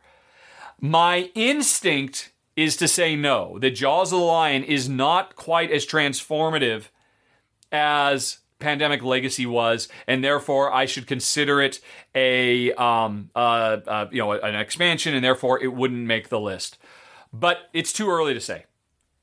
[0.80, 5.86] My instinct is to say no, that Jaws of the Lion is not quite as
[5.86, 6.84] transformative
[7.72, 11.80] as Pandemic Legacy was, and therefore I should consider it
[12.14, 16.78] a um, uh, uh, you know an expansion, and therefore it wouldn't make the list.
[17.32, 18.64] But it's too early to say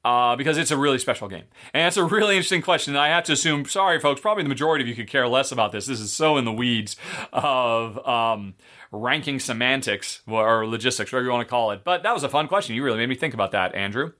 [0.03, 1.45] uh, because it's a really special game.
[1.73, 2.95] And it's a really interesting question.
[2.95, 5.71] I have to assume, sorry, folks, probably the majority of you could care less about
[5.71, 5.85] this.
[5.85, 6.95] This is so in the weeds
[7.31, 8.55] of um,
[8.91, 11.83] ranking semantics or logistics, whatever you want to call it.
[11.83, 12.75] But that was a fun question.
[12.75, 14.13] You really made me think about that, Andrew.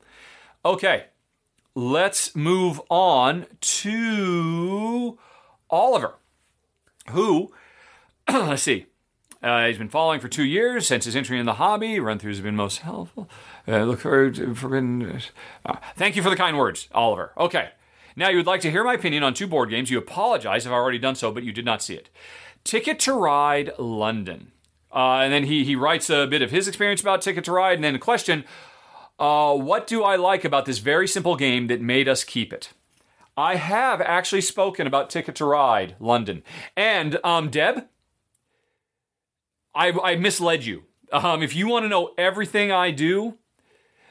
[0.64, 1.06] Okay,
[1.76, 5.18] let's move on to
[5.70, 6.16] Oliver,
[7.12, 7.52] who,
[8.32, 8.88] let's see,
[9.44, 12.00] uh, he's been following for two years since his entry in the hobby.
[12.00, 13.28] Run throughs have been most helpful.
[13.68, 15.20] Uh, look forward to forbidden.
[15.66, 17.32] Uh, thank you for the kind words, Oliver.
[17.38, 17.70] Okay.
[18.16, 19.90] Now you would like to hear my opinion on two board games.
[19.90, 22.10] You apologize if I've already done so, but you did not see it.
[22.64, 24.52] Ticket to Ride London.
[24.94, 27.76] Uh, and then he, he writes a bit of his experience about Ticket to Ride,
[27.76, 28.44] and then a question
[29.22, 32.70] uh, What do I like about this very simple game that made us keep it?
[33.38, 36.44] I have actually spoken about Ticket to Ride London.
[36.76, 37.86] And um, Deb,
[39.74, 40.84] I, I misled you.
[41.12, 43.38] Um, if you want to know everything I do,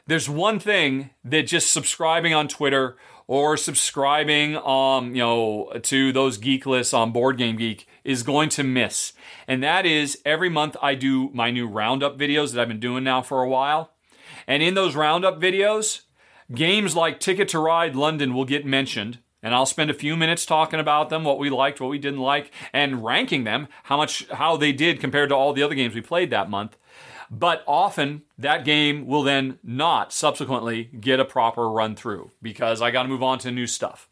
[0.07, 2.97] there's one thing that just subscribing on Twitter
[3.27, 8.49] or subscribing um, you know to those geek lists on Board Game Geek is going
[8.49, 9.13] to miss.
[9.47, 13.03] And that is every month I do my new roundup videos that I've been doing
[13.03, 13.90] now for a while.
[14.51, 16.01] And in those roundup videos,
[16.53, 20.45] games like Ticket to Ride London will get mentioned and I'll spend a few minutes
[20.45, 24.27] talking about them, what we liked, what we didn't like, and ranking them, how much
[24.27, 26.75] how they did compared to all the other games we played that month.
[27.31, 32.91] But often that game will then not subsequently get a proper run through because I
[32.91, 34.09] got to move on to new stuff.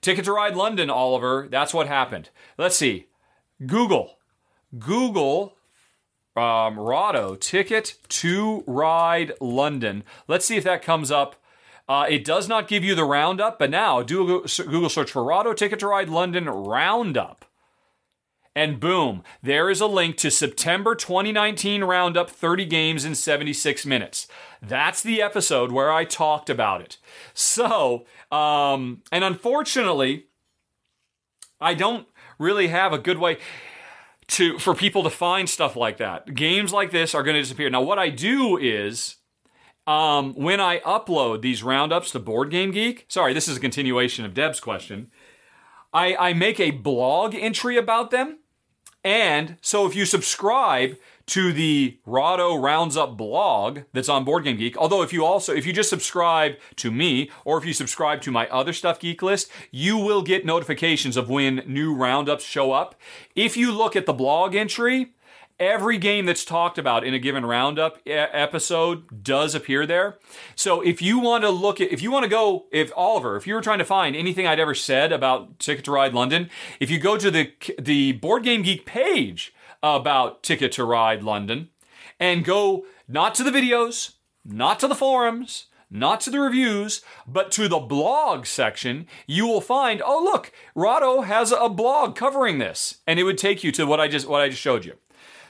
[0.00, 2.30] Ticket to Ride London, Oliver, that's what happened.
[2.56, 3.08] Let's see.
[3.66, 4.18] Google.
[4.78, 5.56] Google
[6.36, 10.04] um, Rahdo, Ticket to Ride London.
[10.28, 11.36] Let's see if that comes up
[11.88, 15.24] uh, it does not give you the roundup, but now do a Google search for
[15.24, 17.44] Rahdo Ticket to Ride London Roundup.
[18.54, 24.28] And boom, there is a link to September 2019 Roundup 30 games in 76 minutes.
[24.60, 26.98] That's the episode where I talked about it.
[27.34, 30.26] So, um, and unfortunately,
[31.60, 32.06] I don't
[32.38, 33.38] really have a good way
[34.28, 36.34] to for people to find stuff like that.
[36.34, 37.70] Games like this are going to disappear.
[37.70, 39.16] Now, what I do is
[39.86, 44.24] um, when I upload these roundups to Board Game Geek, sorry, this is a continuation
[44.24, 45.10] of Deb's question.
[45.92, 48.38] I, I make a blog entry about them.
[49.04, 50.96] And so if you subscribe
[51.26, 55.52] to the Rahdo Rounds Up blog that's on Board Game Geek, although if you also
[55.54, 59.22] if you just subscribe to me or if you subscribe to my other stuff geek
[59.22, 62.94] list, you will get notifications of when new roundups show up.
[63.34, 65.12] If you look at the blog entry,
[65.62, 70.18] every game that's talked about in a given roundup episode does appear there.
[70.56, 73.46] So if you want to look at, if you want to go, if Oliver, if
[73.46, 76.50] you were trying to find anything I'd ever said about Ticket to Ride London,
[76.80, 81.68] if you go to the the Board Game Geek page about Ticket to Ride London
[82.20, 84.12] and go not to the videos,
[84.44, 89.60] not to the forums, not to the reviews, but to the blog section, you will
[89.60, 92.98] find, oh look, Rahdo has a blog covering this.
[93.06, 94.94] And it would take you to what I just what I just showed you.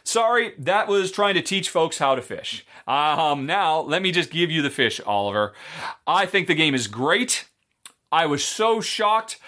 [0.04, 2.66] Sorry, that was trying to teach folks how to fish.
[2.88, 5.52] Um, now, let me just give you the fish, Oliver.
[6.08, 7.44] I think the game is great.
[8.10, 9.38] I was so shocked.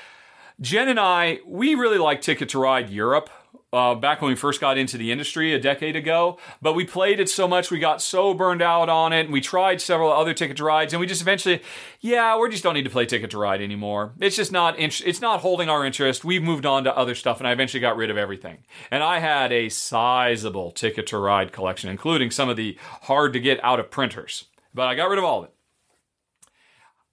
[0.60, 3.30] Jen and I, we really like Ticket to Ride Europe
[3.74, 6.38] uh, back when we first got into the industry a decade ago.
[6.62, 9.40] But we played it so much, we got so burned out on it, and we
[9.40, 11.60] tried several other Ticket to Rides, and we just eventually,
[12.00, 14.12] yeah, we just don't need to play Ticket to Ride anymore.
[14.20, 16.24] It's just not, it's not holding our interest.
[16.24, 18.58] We've moved on to other stuff, and I eventually got rid of everything.
[18.90, 23.40] And I had a sizable Ticket to Ride collection, including some of the hard to
[23.40, 24.44] get out of printers.
[24.72, 25.50] But I got rid of all of it.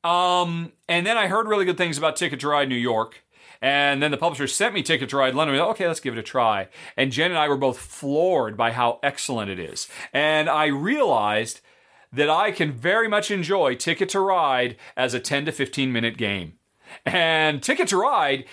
[0.04, 3.24] Um, and then I heard really good things about Ticket to Ride New York.
[3.62, 5.56] And then the publisher sent me Ticket to Ride London.
[5.58, 6.68] Thought, okay, let's give it a try.
[6.98, 9.88] And Jen and I were both floored by how excellent it is.
[10.14, 11.62] And I realized
[12.12, 16.18] that I can very much enjoy Ticket to Ride as a 10 to 15 minute
[16.18, 16.54] game.
[17.06, 18.46] And Ticket to Ride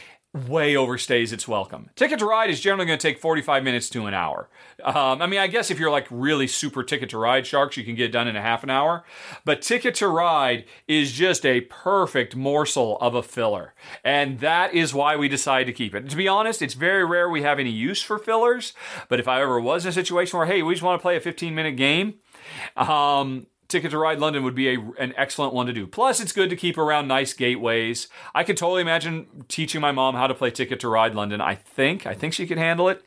[0.47, 1.91] way overstays its welcome.
[1.97, 4.49] Ticket to Ride is generally going to take 45 minutes to an hour.
[4.82, 7.84] Um, I mean, I guess if you're like really super Ticket to Ride sharks, you
[7.84, 9.05] can get done in a half an hour.
[9.45, 13.74] But Ticket to Ride is just a perfect morsel of a filler.
[14.05, 16.09] And that is why we decided to keep it.
[16.09, 18.72] To be honest, it's very rare we have any use for fillers.
[19.09, 21.16] But if I ever was in a situation where, hey, we just want to play
[21.16, 22.14] a 15 minute game,
[22.76, 25.87] um, Ticket to Ride London would be a, an excellent one to do.
[25.87, 28.09] Plus, it's good to keep around nice gateways.
[28.35, 31.41] I could totally imagine teaching my mom how to play Ticket to Ride London.
[31.43, 32.07] I think.
[32.07, 33.05] I think she could handle it.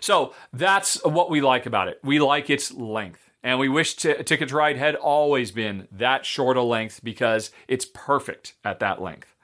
[0.00, 2.00] So that's what we like about it.
[2.02, 3.30] We like its length.
[3.42, 7.50] And we wish t- Ticket to Ride had always been that short a length because
[7.68, 9.34] it's perfect at that length.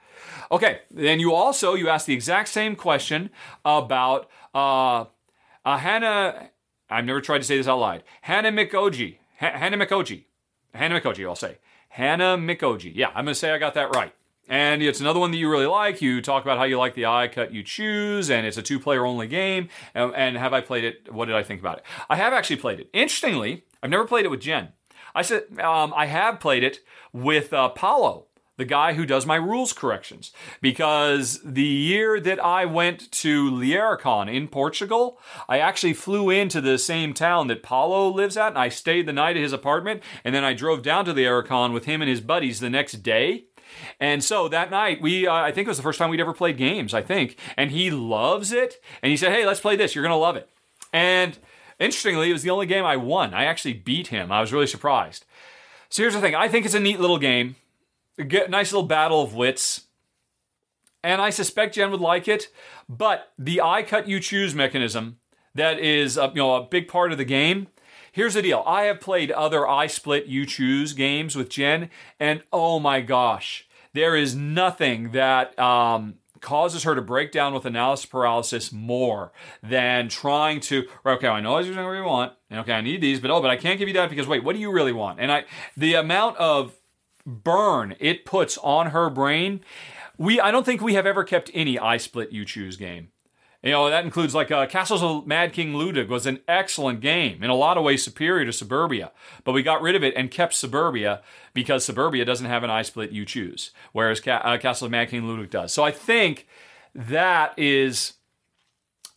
[0.51, 3.29] Okay, then you also you asked the exact same question
[3.63, 5.05] about uh,
[5.63, 6.49] uh, Hannah.
[6.89, 8.03] I've never tried to say this out loud.
[8.25, 9.17] Hanamikoji.
[9.37, 10.25] Hannah Mikoji.
[10.75, 11.57] Hanamikoji, I'll say.
[11.97, 12.91] Hanamikoji.
[12.95, 14.13] Yeah, I'm going to say I got that right.
[14.47, 16.01] And it's another one that you really like.
[16.01, 18.79] You talk about how you like the eye cut you choose, and it's a two
[18.79, 19.69] player only game.
[19.95, 21.11] And, and, have I played it?
[21.11, 21.85] What did I think about it?
[22.09, 22.89] I have actually played it.
[22.93, 24.69] Interestingly, I've never played it with Jen.
[25.15, 26.79] I said um, I have played it
[27.11, 27.69] with uh,
[28.57, 30.31] the guy who does my rules corrections.
[30.61, 36.77] Because the year that I went to LeiriaCon in Portugal, I actually flew into the
[36.77, 40.33] same town that Paulo lives at, and I stayed the night at his apartment, and
[40.33, 43.45] then I drove down to LeiriaCon with him and his buddies the next day.
[43.99, 46.33] And so that night, we, uh, I think it was the first time we'd ever
[46.33, 47.37] played games, I think.
[47.57, 48.81] And he loves it.
[49.01, 49.93] And he said, hey, let's play this.
[49.93, 50.49] You're going to love it.
[50.93, 51.37] And
[51.79, 53.33] interestingly, it was the only game I won.
[53.33, 54.31] I actually beat him.
[54.31, 55.25] I was really surprised.
[55.89, 57.55] So here's the thing I think it's a neat little game.
[58.17, 59.81] Get nice little battle of wits.
[61.03, 62.47] And I suspect Jen would like it,
[62.89, 65.19] but the I cut you choose mechanism
[65.53, 67.67] that is a, you know a big part of the game.
[68.11, 68.63] Here's the deal.
[68.65, 71.89] I have played other I split you choose games with Jen,
[72.19, 77.65] and oh my gosh, there is nothing that um, causes her to break down with
[77.65, 79.31] analysis paralysis more
[79.63, 83.19] than trying to right, okay i know what you want and okay i need these
[83.19, 85.19] but oh but i can't give you that because wait what do you really want
[85.19, 85.43] and i
[85.75, 86.75] the amount of
[87.25, 89.61] burn it puts on her brain.
[90.17, 93.09] We I don't think we have ever kept any I split you choose game.
[93.65, 97.43] You know, that includes like uh, Castles of Mad King Ludwig was an excellent game,
[97.43, 99.11] in a lot of ways superior to Suburbia.
[99.43, 101.23] But we got rid of it and kept Suburbia
[101.55, 105.09] because Suburbia doesn't have an I split you choose, whereas Ca- uh, Castle of Mad
[105.09, 105.73] King Ludwig does.
[105.73, 106.47] So I think
[106.93, 108.13] that is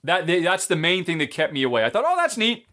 [0.02, 1.84] that that's the main thing that kept me away.
[1.84, 2.66] I thought, oh, that's neat.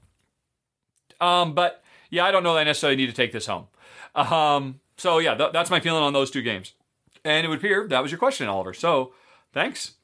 [1.20, 3.68] Um, but yeah, I don't know that I necessarily need to take this home.
[4.16, 6.74] Um, so yeah, th- that's my feeling on those two games.
[7.24, 8.74] And it would appear that was your question, Oliver.
[8.74, 9.14] So
[9.54, 9.96] thanks.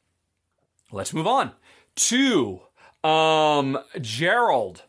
[0.91, 1.51] Let's move on
[1.95, 2.61] to
[3.03, 4.83] um, Gerald.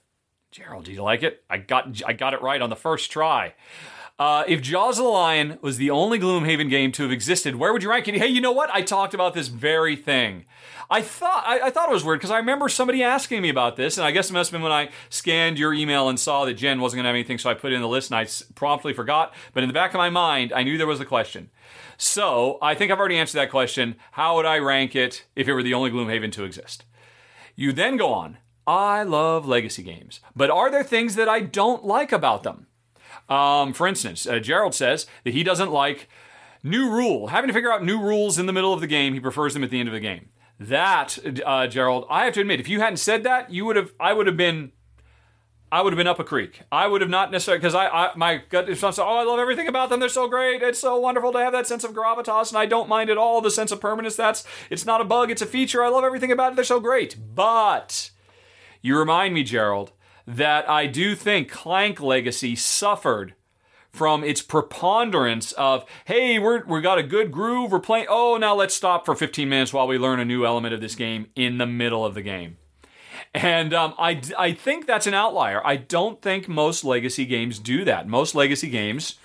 [0.51, 1.45] Gerald, do you like it?
[1.49, 3.55] I got I got it right on the first try.
[4.23, 7.73] Uh, if Jaws of the Lion was the only Gloomhaven game to have existed, where
[7.73, 8.15] would you rank it?
[8.15, 8.71] Hey, you know what?
[8.71, 10.45] I talked about this very thing.
[10.89, 13.75] I thought I, I thought it was weird because I remember somebody asking me about
[13.75, 16.45] this, and I guess it must have been when I scanned your email and saw
[16.45, 18.17] that Jen wasn't going to have anything, so I put it in the list and
[18.17, 19.35] I promptly forgot.
[19.55, 21.51] But in the back of my mind, I knew there was a question.
[21.97, 23.97] So I think I've already answered that question.
[24.13, 26.85] How would I rank it if it were the only Gloomhaven to exist?
[27.57, 28.39] You then go on.
[28.69, 32.69] I love legacy games, but are there things that I don't like about them?
[33.29, 36.09] Um, for instance, uh, Gerald says that he doesn't like
[36.63, 39.15] new rule, having to figure out new rules in the middle of the game.
[39.15, 40.29] He prefers them at the end of the game.
[40.61, 43.93] That, uh, Gerald, I have to admit, if you hadn't said that, you would have,
[43.99, 44.73] I would have been,
[45.73, 46.61] I would have been up a creek.
[46.71, 49.67] I would have not necessarily because I, I, my gut response, oh, I love everything
[49.67, 49.99] about them.
[49.99, 50.63] They're so great.
[50.63, 53.41] It's so wonderful to have that sense of gravitas, and I don't mind at all
[53.41, 54.15] the sense of permanence.
[54.15, 55.83] That's, it's not a bug, it's a feature.
[55.83, 56.57] I love everything about it.
[56.57, 57.17] They're so great.
[57.35, 58.11] But
[58.83, 59.93] you remind me, Gerald,
[60.27, 63.35] that I do think Clank Legacy suffered
[63.93, 68.55] from its preponderance of, hey, we're, we got a good groove, we're playing, oh, now
[68.55, 71.59] let's stop for 15 minutes while we learn a new element of this game in
[71.59, 72.57] the middle of the game.
[73.35, 75.65] And um, I, I think that's an outlier.
[75.67, 78.09] I don't think most legacy games do that.
[78.09, 79.17] Most legacy games,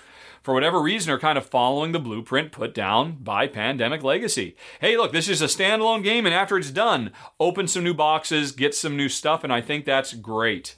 [0.43, 4.55] for whatever reason, are kind of following the blueprint put down by Pandemic Legacy.
[4.79, 8.51] Hey, look, this is a standalone game, and after it's done, open some new boxes,
[8.51, 10.75] get some new stuff, and I think that's great.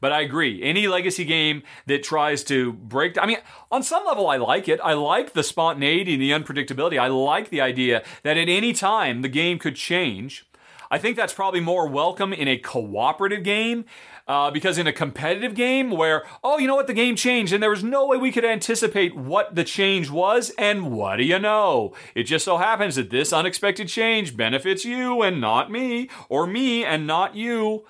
[0.00, 0.62] But I agree.
[0.62, 3.38] Any legacy game that tries to break, I mean,
[3.70, 4.80] on some level, I like it.
[4.82, 6.98] I like the spontaneity and the unpredictability.
[6.98, 10.46] I like the idea that at any time the game could change.
[10.90, 13.84] I think that's probably more welcome in a cooperative game.
[14.28, 17.62] Uh, because in a competitive game where, oh, you know what, the game changed and
[17.62, 21.38] there was no way we could anticipate what the change was, and what do you
[21.38, 21.94] know?
[22.12, 26.84] It just so happens that this unexpected change benefits you and not me, or me
[26.84, 27.84] and not you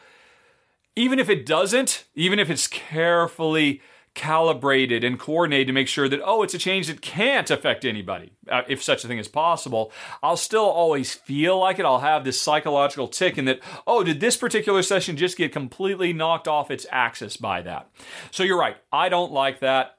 [0.97, 3.83] even if it doesn't, even if it's carefully
[4.15, 8.33] calibrated and coordinated to make sure that, oh, it's a change that can't affect anybody,
[8.51, 9.93] uh, if such a thing is possible,
[10.23, 11.85] I'll still always feel like it.
[11.85, 16.15] I'll have this psychological tic in that, oh, did this particular session just get completely
[16.15, 17.91] knocked off its axis by that?
[18.31, 18.79] So you're right.
[18.91, 19.99] I don't like that.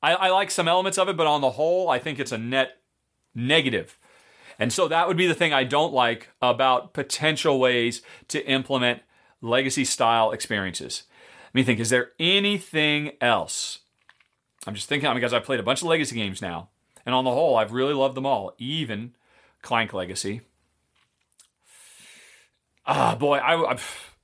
[0.00, 2.38] I, I like some elements of it, but on the whole, I think it's a
[2.38, 2.76] net
[3.34, 3.98] negative.
[4.60, 9.02] And so that would be the thing I don't like about potential ways to implement
[9.44, 11.04] legacy style experiences.
[11.48, 13.80] Let me think, is there anything else?
[14.66, 16.70] I'm just thinking because I've played a bunch of legacy games now.
[17.06, 19.14] And on the whole, I've really loved them all, even
[19.60, 20.40] Clank Legacy.
[22.86, 23.78] Ah, boy, I,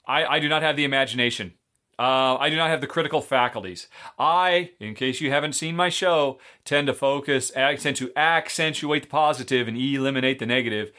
[0.06, 1.52] I, I do not have the imagination.
[1.98, 3.86] Uh, I do not have the critical faculties.
[4.18, 9.08] I, in case you haven't seen my show, tend to focus, tend to accentuate the
[9.08, 10.92] positive and eliminate the negative.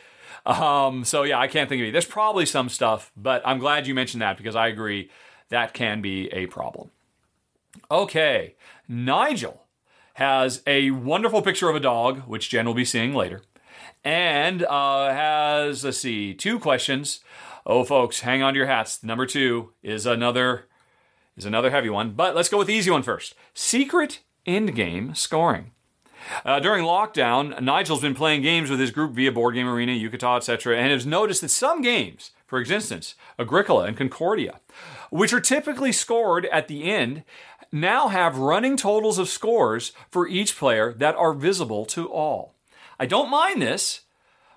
[0.45, 1.91] Um, so yeah, I can't think of it.
[1.91, 5.09] There's probably some stuff, but I'm glad you mentioned that because I agree
[5.49, 6.91] that can be a problem.
[7.89, 8.55] Okay,
[8.87, 9.65] Nigel
[10.15, 13.41] has a wonderful picture of a dog, which Jen will be seeing later,
[14.03, 17.21] and uh, has let's see, two questions.
[17.65, 19.03] Oh, folks, hang on to your hats.
[19.03, 20.65] Number two is another
[21.37, 23.35] is another heavy one, but let's go with the easy one first.
[23.53, 25.71] Secret endgame scoring.
[26.45, 30.38] Uh, during lockdown, Nigel's been playing games with his group via Board Game Arena, Yucata,
[30.38, 34.59] etc., and has noticed that some games, for instance, Agricola and Concordia,
[35.09, 37.24] which are typically scored at the end,
[37.72, 42.53] now have running totals of scores for each player that are visible to all.
[42.99, 44.01] I don't mind this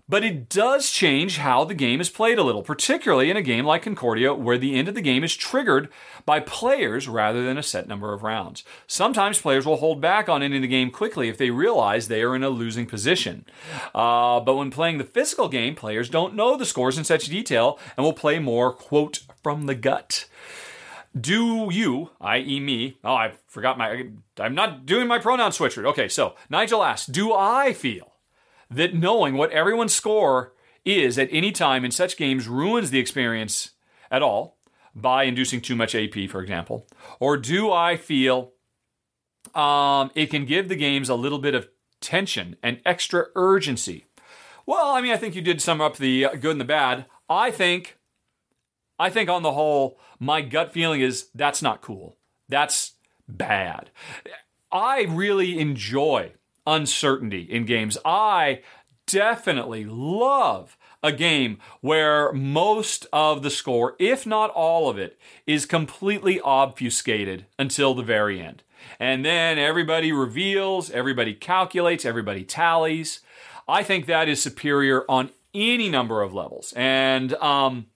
[0.09, 3.65] but it does change how the game is played a little, particularly in a game
[3.65, 5.89] like Concordia, where the end of the game is triggered
[6.27, 8.65] by players rather than a set number of rounds.
[8.87, 12.37] Sometimes players will hold back on ending the game quickly if they realize they are
[12.37, 13.47] in a losing position.
[13.95, 17.79] Uh, but when playing the physical game, players don't know the scores in such detail
[17.97, 20.27] and will play more, quote, from the gut.
[21.19, 25.87] Do you, i.e., me, oh, I forgot my, I'm not doing my pronoun switcher.
[25.87, 28.14] Okay, so Nigel asks, do I feel
[28.75, 30.53] that knowing what everyone's score
[30.85, 33.71] is at any time in such games ruins the experience
[34.11, 34.59] at all
[34.95, 36.87] by inducing too much AP, for example?
[37.19, 38.53] Or do I feel
[39.55, 41.69] um, it can give the games a little bit of
[42.01, 44.07] tension and extra urgency?
[44.67, 47.07] Well, I mean, I think you did sum up the good and the bad.
[47.29, 47.99] I think,
[48.99, 52.17] I think on the whole, my gut feeling is that's not cool.
[52.49, 52.93] That's
[53.29, 53.91] bad.
[54.71, 56.33] I really enjoy
[56.67, 57.99] uncertainty in games.
[58.05, 58.63] I
[59.07, 65.67] definitely love a game where most of the score, if not all of it, is
[65.67, 68.63] completely obfuscated until the very end.
[68.99, 73.21] And then everybody reveals, everybody calculates, everybody tallies.
[73.69, 76.73] I think that is superior on any number of levels.
[76.77, 77.87] And um,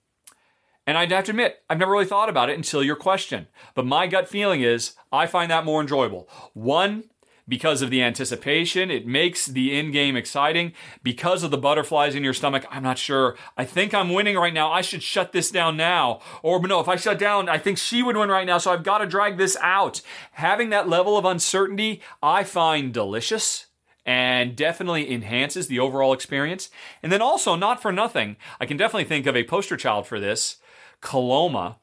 [0.86, 3.48] and I'd have to admit, I've never really thought about it until your question.
[3.74, 6.30] But my gut feeling is I find that more enjoyable.
[6.54, 7.04] One,
[7.48, 8.90] because of the anticipation.
[8.90, 10.74] It makes the end game exciting.
[11.02, 13.36] Because of the butterflies in your stomach, I'm not sure.
[13.56, 14.70] I think I'm winning right now.
[14.70, 16.20] I should shut this down now.
[16.42, 18.58] Or no, if I shut down, I think she would win right now.
[18.58, 20.02] So I've got to drag this out.
[20.32, 23.66] Having that level of uncertainty, I find delicious
[24.04, 26.70] and definitely enhances the overall experience.
[27.02, 30.18] And then also, not for nothing, I can definitely think of a poster child for
[30.20, 30.56] this
[31.00, 31.76] Coloma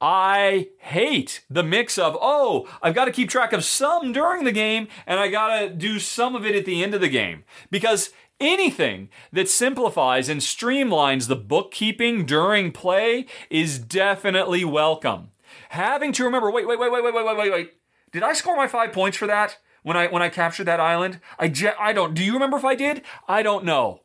[0.00, 4.52] I hate the mix of, oh, I've got to keep track of some during the
[4.52, 7.44] game and I got to do some of it at the end of the game.
[7.70, 15.32] Because anything that simplifies and streamlines the bookkeeping during play is definitely welcome.
[15.70, 17.72] Having to remember, wait, wait, wait, wait, wait, wait, wait, wait, wait.
[18.10, 21.20] Did I score my five points for that when I when I captured that island?
[21.38, 22.14] I je- I don't.
[22.14, 23.02] Do you remember if I did?
[23.28, 24.02] I don't know.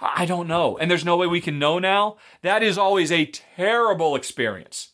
[0.00, 0.78] I don't know.
[0.78, 2.16] And there's no way we can know now.
[2.42, 4.91] That is always a terrible experience.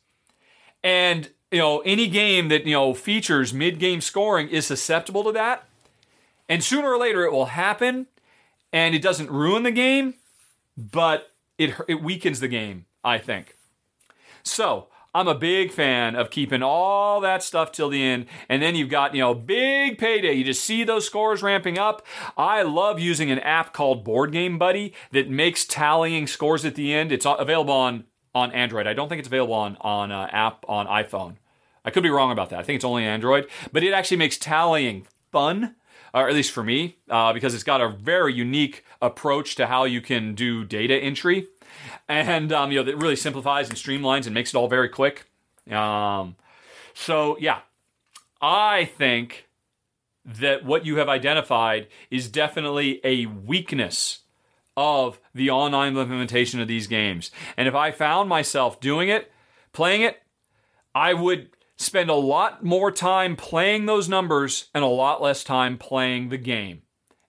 [0.82, 5.64] And you know, any game that you know features mid-game scoring is susceptible to that.
[6.48, 8.06] And sooner or later it will happen
[8.72, 10.14] and it doesn't ruin the game,
[10.76, 13.56] but it it weakens the game, I think.
[14.42, 18.26] So, I'm a big fan of keeping all that stuff till the end.
[18.48, 20.34] And then you've got, you know, big payday.
[20.34, 22.06] You just see those scores ramping up.
[22.36, 26.94] I love using an app called Board Game Buddy that makes tallying scores at the
[26.94, 27.10] end.
[27.10, 28.04] It's available on
[28.34, 28.86] on Android.
[28.86, 31.36] I don't think it's available on on uh, app on iPhone.
[31.84, 32.58] I could be wrong about that.
[32.58, 35.76] I think it's only Android, but it actually makes tallying fun,
[36.12, 39.84] or at least for me, uh, because it's got a very unique approach to how
[39.84, 41.46] you can do data entry,
[42.08, 45.26] and um, you know that really simplifies and streamlines and makes it all very quick.
[45.70, 46.36] Um,
[46.94, 47.60] so yeah,
[48.40, 49.48] I think
[50.24, 54.20] that what you have identified is definitely a weakness
[54.78, 57.32] of the online implementation of these games.
[57.56, 59.32] And if I found myself doing it,
[59.72, 60.22] playing it,
[60.94, 65.78] I would spend a lot more time playing those numbers and a lot less time
[65.78, 66.82] playing the game.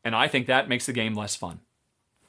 [0.04, 1.62] And I think that makes the game less fun.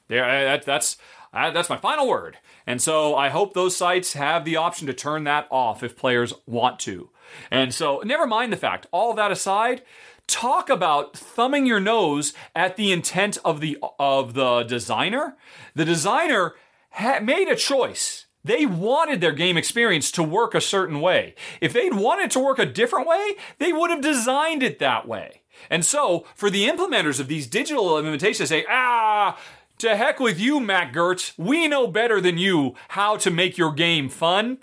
[0.07, 0.97] There, that, that's
[1.31, 2.37] that's my final word.
[2.67, 6.33] And so I hope those sites have the option to turn that off if players
[6.45, 7.09] want to.
[7.49, 8.87] And so, never mind the fact.
[8.91, 9.83] All that aside,
[10.31, 15.35] talk about thumbing your nose at the intent of the of the designer.
[15.75, 16.55] The designer
[16.91, 18.25] ha- made a choice.
[18.43, 21.35] They wanted their game experience to work a certain way.
[21.59, 25.41] If they'd wanted to work a different way, they would have designed it that way.
[25.69, 29.37] And so, for the implementers of these digital implementations to say, ah,
[29.77, 33.73] to heck with you, Mac Gerdts, we know better than you how to make your
[33.73, 34.59] game fun.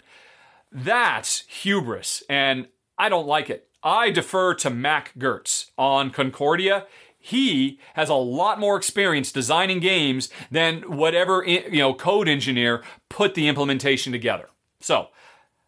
[0.73, 2.67] That's hubris, and
[2.99, 3.68] I don't like it.
[3.83, 6.87] I defer to Mac Gerdts on Concordia
[7.19, 13.35] he has a lot more experience designing games than whatever you know code engineer put
[13.35, 14.49] the implementation together.
[14.81, 15.09] So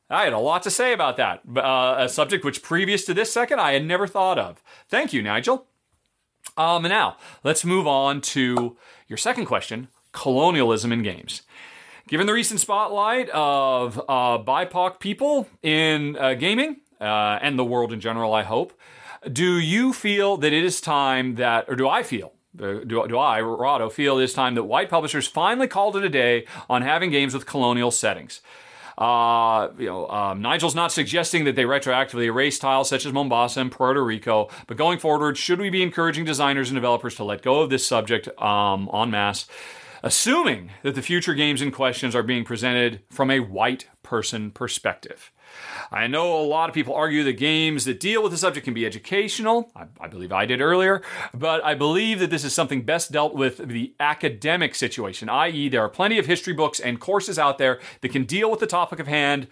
[0.09, 3.33] I had a lot to say about that, uh, a subject which previous to this
[3.33, 4.63] second I had never thought of.
[4.89, 5.67] Thank you, Nigel.
[6.57, 8.77] Um, now let's move on to
[9.09, 11.43] your second question: colonialism in games.
[12.09, 17.93] Given the recent spotlight of uh, BIPOC people in uh, gaming uh, and the world
[17.93, 18.79] in general, I hope
[19.31, 23.41] do you feel that it is time that, or do I feel, do, do I,
[23.41, 27.11] Rahdo, feel it is time that white publishers finally called it a day on having
[27.11, 28.41] games with colonial settings?
[28.97, 33.61] Uh, you know, um, Nigel's not suggesting that they retroactively erase tiles such as Mombasa
[33.61, 37.43] and Puerto Rico, but going forward, should we be encouraging designers and developers to let
[37.43, 39.47] go of this subject um, en masse,
[40.03, 45.31] assuming that the future games in questions are being presented from a white person perspective?
[45.93, 48.75] I know a lot of people argue that games that deal with the subject can
[48.75, 49.73] be educational.
[49.75, 51.03] I, I, believe I did earlier,
[51.35, 55.83] but I believe that this is something best dealt with the academic situation, i.e., there
[55.83, 59.01] are plenty of history books and courses out there that can deal with the topic
[59.01, 59.49] of hand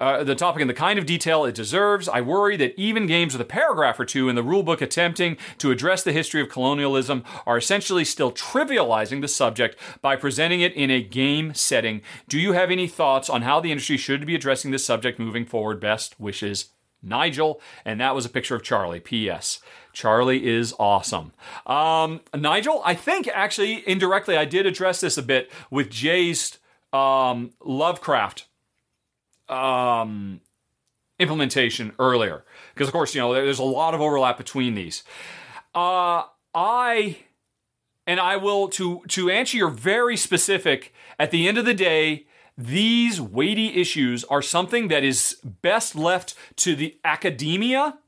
[0.00, 2.08] uh, the topic in the kind of detail it deserves.
[2.08, 5.70] I worry that even games with a paragraph or two in the rulebook attempting to
[5.70, 10.90] address the history of colonialism are essentially still trivializing the subject by presenting it in
[10.90, 12.02] a game setting.
[12.28, 15.44] Do you have any thoughts on how the industry should be addressing this subject moving
[15.44, 15.80] forward?
[15.80, 16.70] Best wishes,
[17.02, 17.60] Nigel.
[17.84, 19.00] And that was a picture of Charlie.
[19.00, 19.60] P.S.
[19.92, 21.32] Charlie is awesome.
[21.66, 26.58] Um, Nigel, I think actually indirectly I did address this a bit with Jay's
[26.92, 28.47] um, Lovecraft
[29.48, 30.40] um,
[31.18, 32.44] implementation earlier.
[32.74, 35.02] Because of course you know there's a lot of overlap between these.
[35.74, 36.22] Uh,
[36.54, 37.18] i
[38.06, 42.26] and i will to to answer your very specific at the end of the day
[42.56, 47.98] these weighty issues are something that is best left to the academia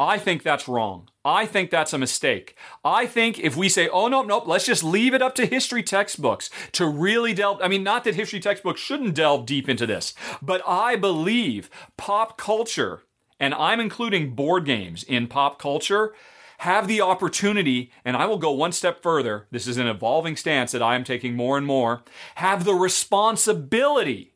[0.00, 1.10] I think that's wrong.
[1.26, 2.56] I think that's a mistake.
[2.82, 5.82] I think if we say, oh, nope, nope, let's just leave it up to history
[5.82, 10.14] textbooks to really delve, I mean, not that history textbooks shouldn't delve deep into this,
[10.40, 13.02] but I believe pop culture,
[13.38, 16.14] and I'm including board games in pop culture,
[16.60, 19.48] have the opportunity, and I will go one step further.
[19.50, 22.04] This is an evolving stance that I am taking more and more,
[22.36, 24.32] have the responsibility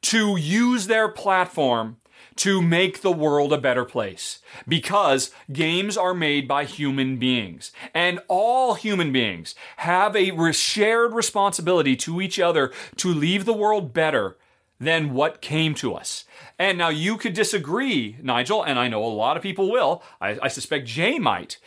[0.00, 1.98] to use their platform
[2.36, 8.20] to make the world a better place because games are made by human beings and
[8.28, 14.36] all human beings have a shared responsibility to each other to leave the world better
[14.78, 16.24] than what came to us.
[16.58, 20.02] And now you could disagree, Nigel, and I know a lot of people will.
[20.20, 21.58] I, I suspect Jay might.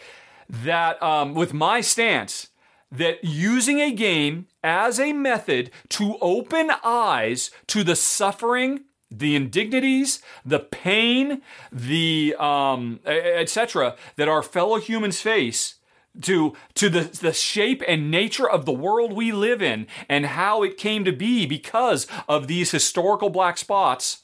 [0.47, 2.49] That um, with my stance,
[2.91, 8.81] that using a game as a method to open eyes to the suffering
[9.11, 11.41] the indignities, the pain,
[11.71, 13.95] the um, etc.
[14.15, 15.75] that our fellow humans face
[16.21, 20.63] to to the the shape and nature of the world we live in and how
[20.63, 24.23] it came to be because of these historical black spots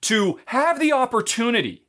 [0.00, 1.86] to have the opportunity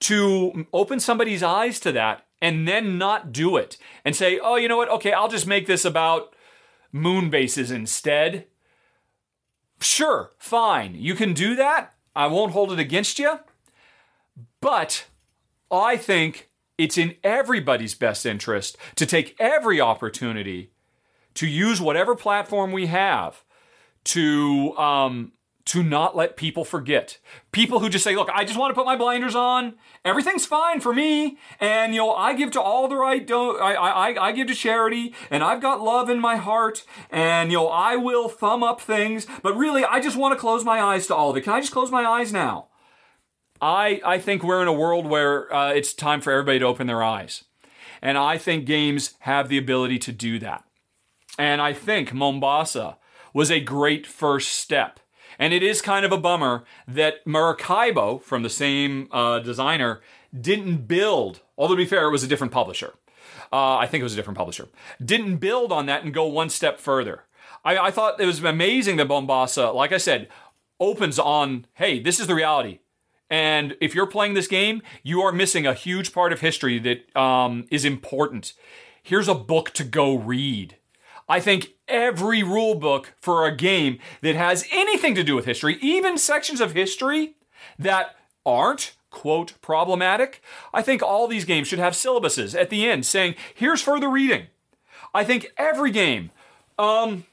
[0.00, 4.66] to open somebody's eyes to that and then not do it and say oh you
[4.66, 6.34] know what okay I'll just make this about
[6.90, 8.46] moon bases instead
[9.80, 10.94] Sure, fine.
[10.94, 11.94] You can do that.
[12.14, 13.40] I won't hold it against you.
[14.60, 15.06] But
[15.70, 20.72] I think it's in everybody's best interest to take every opportunity
[21.34, 23.44] to use whatever platform we have
[24.04, 25.32] to um,
[25.70, 27.18] to not let people forget.
[27.52, 29.74] People who just say, look, I just want to put my blinders on.
[30.04, 31.38] Everything's fine for me.
[31.60, 34.54] And, you know, I give to all the right, do- I, I, I give to
[34.56, 38.80] charity and I've got love in my heart and, you know, I will thumb up
[38.80, 39.28] things.
[39.44, 41.42] But really, I just want to close my eyes to all of it.
[41.42, 42.66] Can I just close my eyes now?
[43.62, 46.88] I, I think we're in a world where uh, it's time for everybody to open
[46.88, 47.44] their eyes.
[48.02, 50.64] And I think games have the ability to do that.
[51.38, 52.98] And I think Mombasa
[53.32, 54.98] was a great first step
[55.40, 60.02] And it is kind of a bummer that Maracaibo, from the same uh, designer,
[60.38, 62.92] didn't build, although to be fair, it was a different publisher.
[63.50, 64.68] Uh, I think it was a different publisher.
[65.02, 67.24] Didn't build on that and go one step further.
[67.64, 70.28] I, I thought it was amazing that Mombasa, like I said,
[70.78, 72.80] opens on hey, this is the reality.
[73.30, 77.16] And if you're playing this game, you are missing a huge part of history that
[77.16, 78.52] um, is important.
[79.02, 80.76] Here's a book to go read.
[81.30, 85.78] I think every rule book for a game that has anything to do with history,
[85.80, 87.36] even sections of history
[87.78, 90.42] that aren't quote problematic,
[90.74, 94.48] I think all these games should have syllabuses at the end saying, here's further reading.
[95.14, 96.32] I think every game,
[96.80, 97.24] um,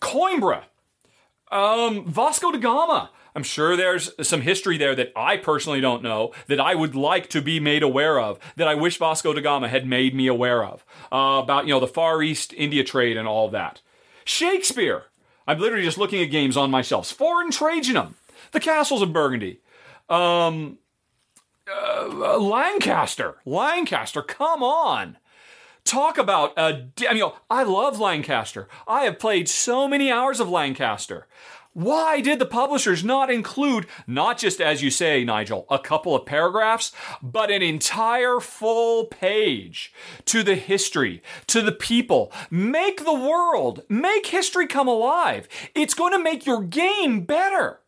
[0.00, 0.64] Coimbra,
[1.50, 6.32] um, Vasco da Gama, I'm sure there's some history there that I personally don't know,
[6.46, 9.68] that I would like to be made aware of, that I wish Vasco da Gama
[9.68, 13.26] had made me aware of, uh, about, you know, the Far East India trade and
[13.26, 13.80] all that.
[14.24, 15.04] Shakespeare.
[15.46, 17.10] I'm literally just looking at games on my shelves.
[17.10, 18.14] Forum Trajanum.
[18.52, 19.60] The Castles of Burgundy.
[20.08, 20.78] Um,
[21.68, 23.36] uh, Lancaster.
[23.44, 25.18] Lancaster, come on.
[25.84, 26.54] Talk about.
[26.56, 28.68] I mean, I love Lancaster.
[28.88, 31.26] I have played so many hours of Lancaster.
[31.74, 36.24] Why did the publishers not include, not just as you say, Nigel, a couple of
[36.24, 39.92] paragraphs, but an entire full page
[40.26, 42.32] to the history, to the people?
[42.48, 45.48] Make the world, make history come alive.
[45.74, 47.80] It's going to make your game better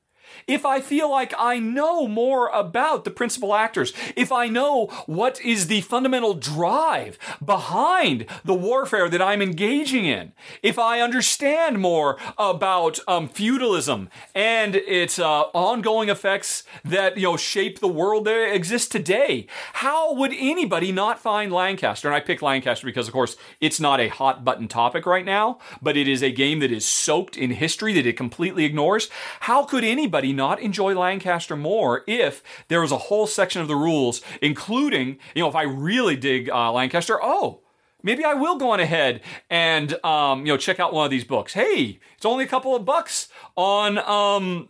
[0.47, 5.41] if I feel like I know more about the principal actors, if I know what
[5.41, 10.33] is the fundamental drive behind the warfare that I'm engaging in,
[10.63, 17.37] if I understand more about um, feudalism and its uh, ongoing effects that you know
[17.37, 22.07] shape the world that exists today, how would anybody not find Lancaster?
[22.07, 25.59] And I pick Lancaster because, of course, it's not a hot button topic right now,
[25.83, 29.09] but it is a game that is soaked in history that it completely ignores.
[29.41, 33.75] How could anybody not enjoy Lancaster more if there was a whole section of the
[33.75, 37.63] rules, including, you know, if I really dig uh, Lancaster, oh,
[38.03, 41.25] maybe I will go on ahead and, um, you know, check out one of these
[41.25, 41.55] books.
[41.55, 44.69] Hey, it's only a couple of bucks on, um,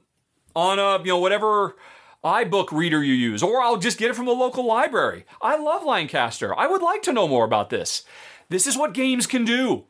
[0.54, 1.76] on a, you know, whatever
[2.24, 5.26] iBook reader you use, or I'll just get it from the local library.
[5.40, 6.58] I love Lancaster.
[6.58, 8.04] I would like to know more about this.
[8.48, 9.84] This is what games can do.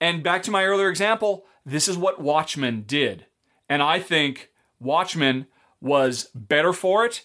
[0.00, 3.26] And back to my earlier example, this is what Watchmen did.
[3.68, 5.46] And I think Watchmen
[5.80, 7.24] was better for it.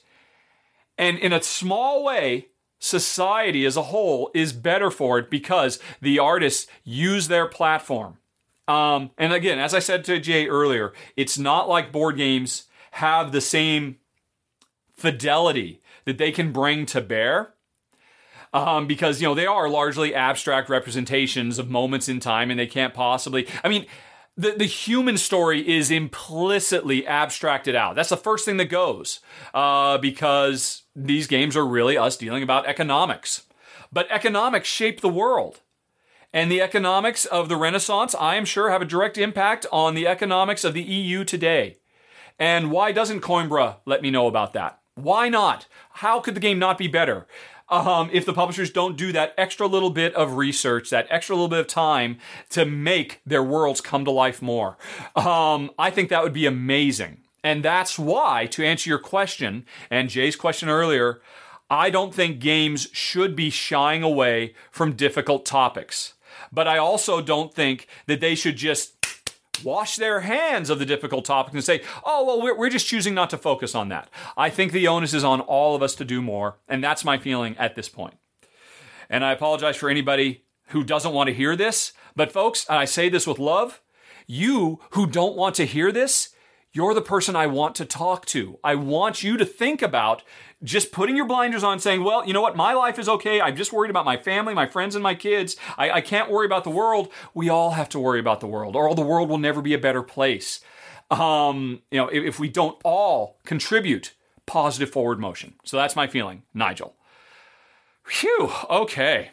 [0.98, 2.48] And in a small way,
[2.80, 8.18] society as a whole is better for it because the artists use their platform.
[8.68, 13.32] Um, and again, as I said to Jay earlier, it's not like board games have
[13.32, 13.98] the same
[14.96, 17.52] fidelity that they can bring to bear.
[18.54, 22.68] Um, because you know they are largely abstract representations of moments in time, and they
[22.68, 23.50] can't possibly.
[23.66, 23.86] I mean,
[24.38, 27.96] the, the human story is implicitly abstracted out.
[27.96, 29.22] That's the first thing that goes
[29.54, 33.44] uh, because these games are really us dealing about economics.
[33.92, 35.62] But economics shape the world.
[36.34, 40.06] And the economics of the Renaissance, I am sure, have a direct impact on the
[40.06, 41.78] economics of the EU today.
[42.38, 44.80] And why doesn't Coimbra let me know about that?
[44.96, 45.68] Why not?
[45.92, 47.26] How could the game not be better?
[47.70, 51.48] Um, if the publishers don't do that extra little bit of research, that extra little
[51.48, 52.18] bit of time
[52.50, 54.78] to make their worlds come to life more.
[55.16, 57.22] Um, I think that would be amazing.
[57.44, 61.22] And that's why, to answer your question and Jay's question earlier,
[61.70, 66.14] I don't think games should be shying away from difficult topics.
[66.52, 68.95] But I also don't think that they should just
[69.64, 73.14] wash their hands of the difficult topic and say, oh, well, we're, we're just choosing
[73.14, 74.10] not to focus on that.
[74.36, 77.18] I think the onus is on all of us to do more, and that's my
[77.18, 78.16] feeling at this point.
[79.10, 82.86] And I apologize for anybody who doesn't want to hear this, but folks, and I
[82.86, 83.82] say this with love,
[84.28, 86.30] you who don't want to hear this,
[86.76, 88.60] you're the person I want to talk to.
[88.62, 90.24] I want you to think about
[90.62, 93.40] just putting your blinders on, saying, well, you know what, my life is okay.
[93.40, 95.56] I'm just worried about my family, my friends, and my kids.
[95.78, 97.14] I, I can't worry about the world.
[97.34, 99.74] We all have to worry about the world, or all the world will never be
[99.74, 100.60] a better place.
[101.10, 104.14] Um, you know, if, if we don't all contribute
[104.46, 105.54] positive forward motion.
[105.64, 106.98] So that's my feeling, Nigel.
[108.04, 109.32] Phew, okay.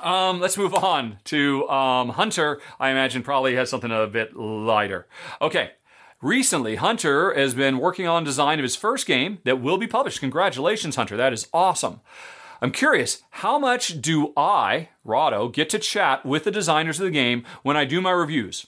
[0.00, 2.60] Um, let's move on to um, Hunter.
[2.78, 5.06] I imagine probably has something a bit lighter.
[5.42, 5.72] Okay,
[6.22, 10.20] Recently, Hunter has been working on design of his first game that will be published.
[10.20, 11.16] Congratulations, Hunter.
[11.16, 12.00] That is awesome.
[12.60, 17.10] I'm curious, how much do I, Rahdo, get to chat with the designers of the
[17.10, 18.66] game when I do my reviews?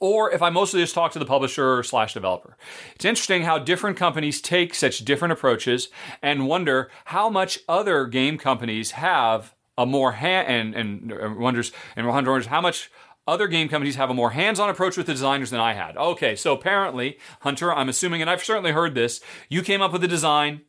[0.00, 2.56] Or if I mostly just talk to the publisher slash developer.
[2.94, 5.88] It's interesting how different companies take such different approaches
[6.22, 12.06] and wonder how much other game companies have a more hand and, and wonders and
[12.06, 12.90] wonders how much
[13.26, 15.96] other game companies have a more hands-on approach with the designers than I had.
[15.96, 20.04] Okay, so apparently, Hunter, I'm assuming, and I've certainly heard this, you came up with
[20.04, 20.62] a design.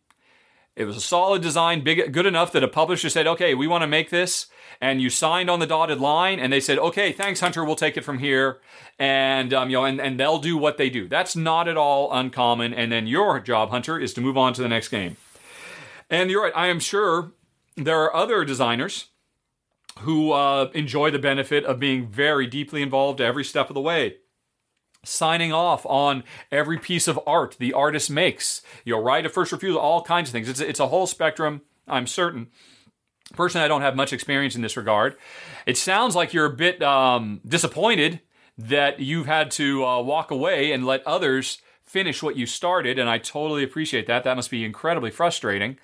[0.76, 3.84] It was a solid design, big, good enough that a publisher said, "Okay, we want
[3.84, 4.48] to make this,"
[4.82, 7.96] and you signed on the dotted line, and they said, "Okay, thanks, Hunter, we'll take
[7.96, 8.60] it from here,"
[9.00, 11.08] and um, you know, and, and they'll do what they do.
[11.08, 12.74] That's not at all uncommon.
[12.74, 15.16] And then your job, Hunter, is to move on to the next game.
[16.10, 16.54] And you're right.
[16.54, 17.32] I am sure
[17.78, 19.06] there are other designers
[20.00, 24.18] who uh, enjoy the benefit of being very deeply involved every step of the way
[25.08, 28.62] signing off on every piece of art the artist makes.
[28.84, 30.50] You'll write a first refusal, all kinds of things.
[30.50, 32.48] It's, it's a whole spectrum, I'm certain.
[33.34, 35.16] Personally, I don't have much experience in this regard.
[35.66, 38.22] It sounds like you're a bit um, disappointed
[38.58, 43.10] that you've had to uh, walk away and let others finish what you started, and
[43.10, 44.24] I totally appreciate that.
[44.24, 45.78] That must be incredibly frustrating.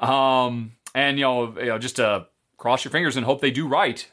[0.00, 2.26] Um, and you know, you know, just to
[2.60, 4.06] cross your fingers and hope they do right.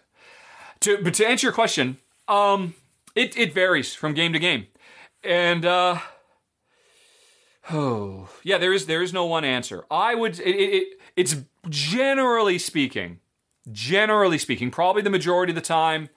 [0.79, 1.97] To but to answer your question,
[2.27, 2.73] um,
[3.13, 4.67] it it varies from game to game,
[5.23, 5.99] and uh,
[7.71, 9.85] oh yeah, there is there is no one answer.
[9.91, 11.35] I would it, it it's
[11.69, 13.19] generally speaking,
[13.71, 16.09] generally speaking, probably the majority of the time,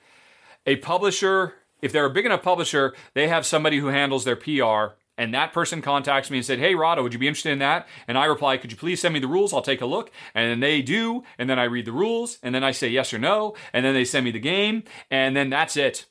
[0.65, 1.55] a publisher.
[1.83, 5.53] If they're a big enough publisher, they have somebody who handles their PR and that
[5.53, 7.87] person contacts me and said, Hey, Rahdo, would you be interested in that?
[8.09, 9.53] And I reply, Could you please send me the rules?
[9.53, 10.11] I'll take a look.
[10.35, 11.25] And they do.
[11.39, 12.39] And then I read the rules.
[12.43, 13.55] And then I say yes or no.
[13.75, 14.83] And then they send me the game.
[15.11, 16.07] And then that's it.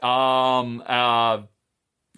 [0.00, 1.42] Um, uh,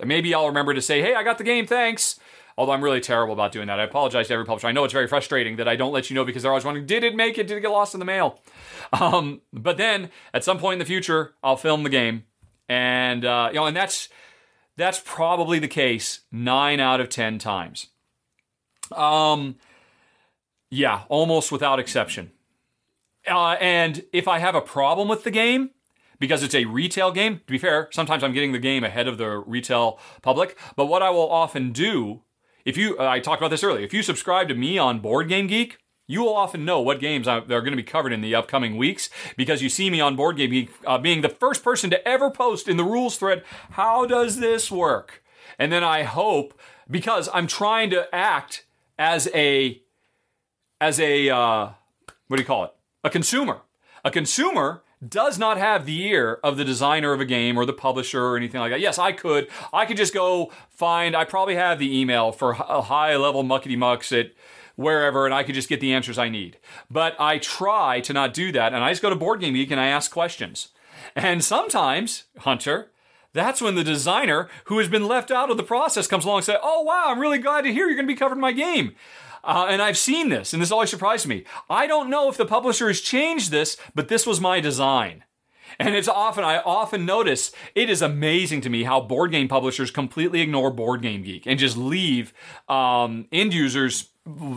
[0.05, 1.67] maybe I'll remember to say, Hey, I got the game.
[1.67, 2.21] Thanks.
[2.59, 3.81] Although I'm really terrible about doing that.
[3.81, 4.67] I apologize to every publisher.
[4.67, 6.85] I know it's very frustrating that I don't let you know because they're always wondering,
[6.85, 7.47] did it make it?
[7.47, 8.41] Did it get lost in the mail?
[8.93, 12.25] Um, but then at some point in the future, I'll film the game.
[12.69, 14.09] And, uh, you know, and that's,
[14.77, 17.89] that's probably the case nine out of 10 times.
[18.93, 19.57] Um,
[20.71, 22.33] yeah, almost without exception.
[23.27, 25.71] Uh, and if I have a problem with the game,
[26.19, 29.19] because it's a retail game, to be fair, sometimes I'm getting the game ahead of
[29.19, 30.59] the retail public.
[30.77, 32.23] But what I will often do,
[32.65, 35.47] if you, I talked about this earlier, if you subscribe to me on Board Game
[35.47, 38.77] Geek, you will often know what games are going to be covered in the upcoming
[38.77, 42.09] weeks because you see me on Board Game Geek uh, being the first person to
[42.09, 45.23] ever post in the rules thread, how does this work?
[45.59, 46.59] And then I hope,
[46.91, 48.67] because I'm trying to act
[48.99, 49.83] as a,
[50.81, 51.71] as a, uh,
[52.29, 52.73] what do you call it?
[53.03, 53.63] A consumer.
[54.05, 57.73] A consumer does not have the ear of the designer of a game or the
[57.73, 58.81] publisher or anything like that.
[58.81, 59.49] Yes, I could.
[59.73, 64.13] I could just go find, I probably have the email for high level muckety mucks
[64.13, 64.33] at
[64.77, 66.59] wherever and I could just get the answers I need.
[66.91, 69.71] But I try to not do that and I just go to Board Game Geek
[69.71, 70.69] and I ask questions.
[71.15, 72.91] And sometimes, Hunter,
[73.33, 76.45] that's when the designer who has been left out of the process comes along and
[76.47, 78.95] says, Oh, wow, I'm really glad to hear you're going to be covering my game.
[79.43, 81.45] Uh, and I've seen this, and this always surprised me.
[81.69, 85.25] I don't know if the publisher has changed this, but this was my design.
[85.79, 89.91] And it's often, I often notice, it is amazing to me how board game publishers
[89.91, 92.33] completely ignore Board Game Geek and just leave
[92.69, 94.11] um, end users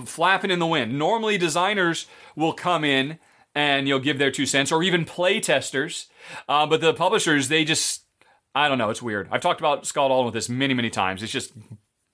[0.06, 0.98] flapping in the wind.
[0.98, 3.19] Normally, designers will come in
[3.56, 6.07] and you'll give their two cents, or even play testers.
[6.48, 8.03] Uh, but the publishers, they just,
[8.53, 9.27] I don't know, it's weird.
[9.31, 11.23] I've talked about Scott Alden with this many, many times.
[11.23, 11.53] It's just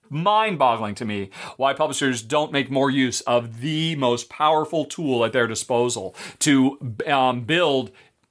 [0.08, 5.24] mind boggling to me why publishers don't make more use of the most powerful tool
[5.24, 7.90] at their disposal to um, build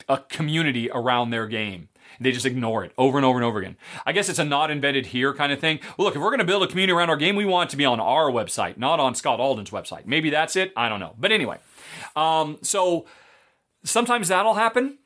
[0.09, 1.89] a community around their game.
[2.23, 3.77] They just ignore it over and over and over again.
[4.05, 5.79] I guess it's a not invented here kind of thing.
[5.97, 7.71] Well, look, if we're going to build a community around our game, we want it
[7.71, 10.05] to be on our website, not on Scott Alden's website.
[10.05, 10.71] Maybe that's it.
[10.75, 11.15] I don't know.
[11.19, 11.59] But anyway,
[12.15, 13.05] um, so
[13.83, 14.97] sometimes that'll happen.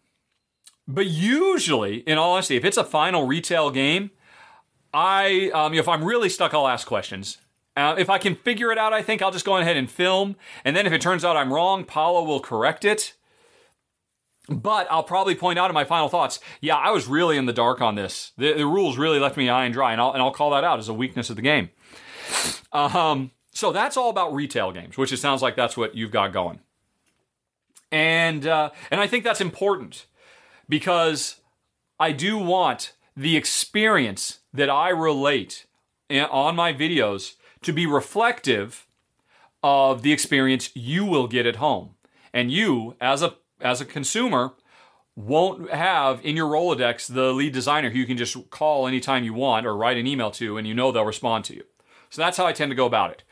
[0.88, 4.12] But usually, in all honesty, if it's a final retail game,
[4.94, 7.40] I, um, if I'm really stuck, I'll ask questions.
[7.76, 10.36] Uh, if I can figure it out, I think I'll just go ahead and film.
[10.64, 13.14] And then if it turns out I'm wrong, Paolo will correct it.
[14.50, 17.54] But I'll probably point out in my final thoughts, yeah, I was really in the
[17.54, 18.32] dark on this.
[18.38, 20.64] The, the rules really left me high and dry, and I'll, and I'll call that
[20.64, 21.70] out as a weakness of the game.
[22.72, 26.32] Um, so that's all about retail games, which it sounds like that's what you've got
[26.32, 26.60] going.
[27.92, 30.06] And uh, and I think that's important
[30.68, 31.38] because
[32.00, 35.66] I do want the experience that I relate
[36.10, 38.86] on my videos to be reflective
[39.64, 41.96] of the experience you will get at home.
[42.34, 44.54] And you, as a as a consumer,
[45.16, 49.34] won't have in your Rolodex the lead designer who you can just call anytime you
[49.34, 51.64] want or write an email to, and you know they'll respond to you.
[52.10, 53.24] So that's how I tend to go about it.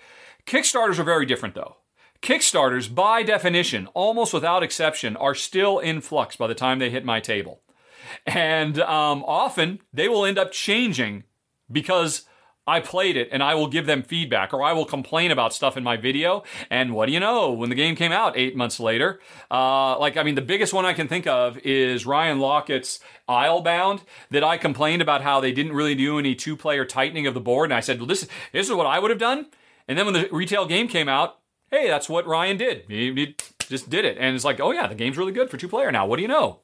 [0.46, 1.78] Kickstarters are very different though.
[2.22, 7.06] Kickstarters, by definition, almost without exception, are still in flux by the time they hit
[7.06, 7.62] my table.
[8.26, 11.24] And um, often they will end up changing
[11.72, 12.24] because
[12.68, 15.78] I played it and I will give them feedback or I will complain about stuff
[15.78, 16.44] in my video.
[16.70, 17.52] And what do you know?
[17.52, 19.20] When the game came out eight months later,
[19.52, 24.02] uh, like, I mean, the biggest one I can think of is Ryan Laukat's Islebound
[24.32, 27.40] that I complained about how they didn't really do any two player tightening of the
[27.40, 27.70] board.
[27.70, 29.48] And I said, well, this, this is what I would have done.
[29.88, 31.40] And then when the retail game came out,
[31.70, 32.86] hey, that's what Ryan did.
[32.88, 34.18] He, he just did it.
[34.20, 36.08] And it's like, oh yeah, the game's really good for two player now.
[36.08, 36.62] What do you know?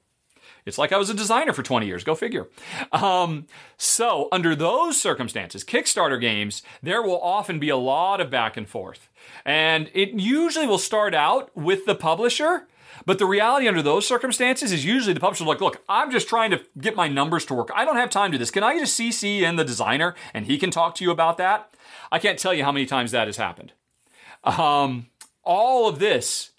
[0.65, 2.03] It's like I was a designer for 20 years.
[2.03, 2.47] Go figure.
[2.91, 3.47] Um,
[3.77, 8.67] so, under those circumstances, Kickstarter games, there will often be a lot of back and
[8.67, 9.09] forth.
[9.45, 12.67] And it usually will start out with the publisher.
[13.05, 16.51] But the reality under those circumstances is usually the publisher like, look, I'm just trying
[16.51, 17.71] to get my numbers to work.
[17.73, 18.51] I don't have time to do this.
[18.51, 21.73] Can I just CC in the designer and he can talk to you about that?
[22.11, 23.73] I can't tell you how many times that has happened.
[24.43, 25.07] Um,
[25.43, 26.51] all of this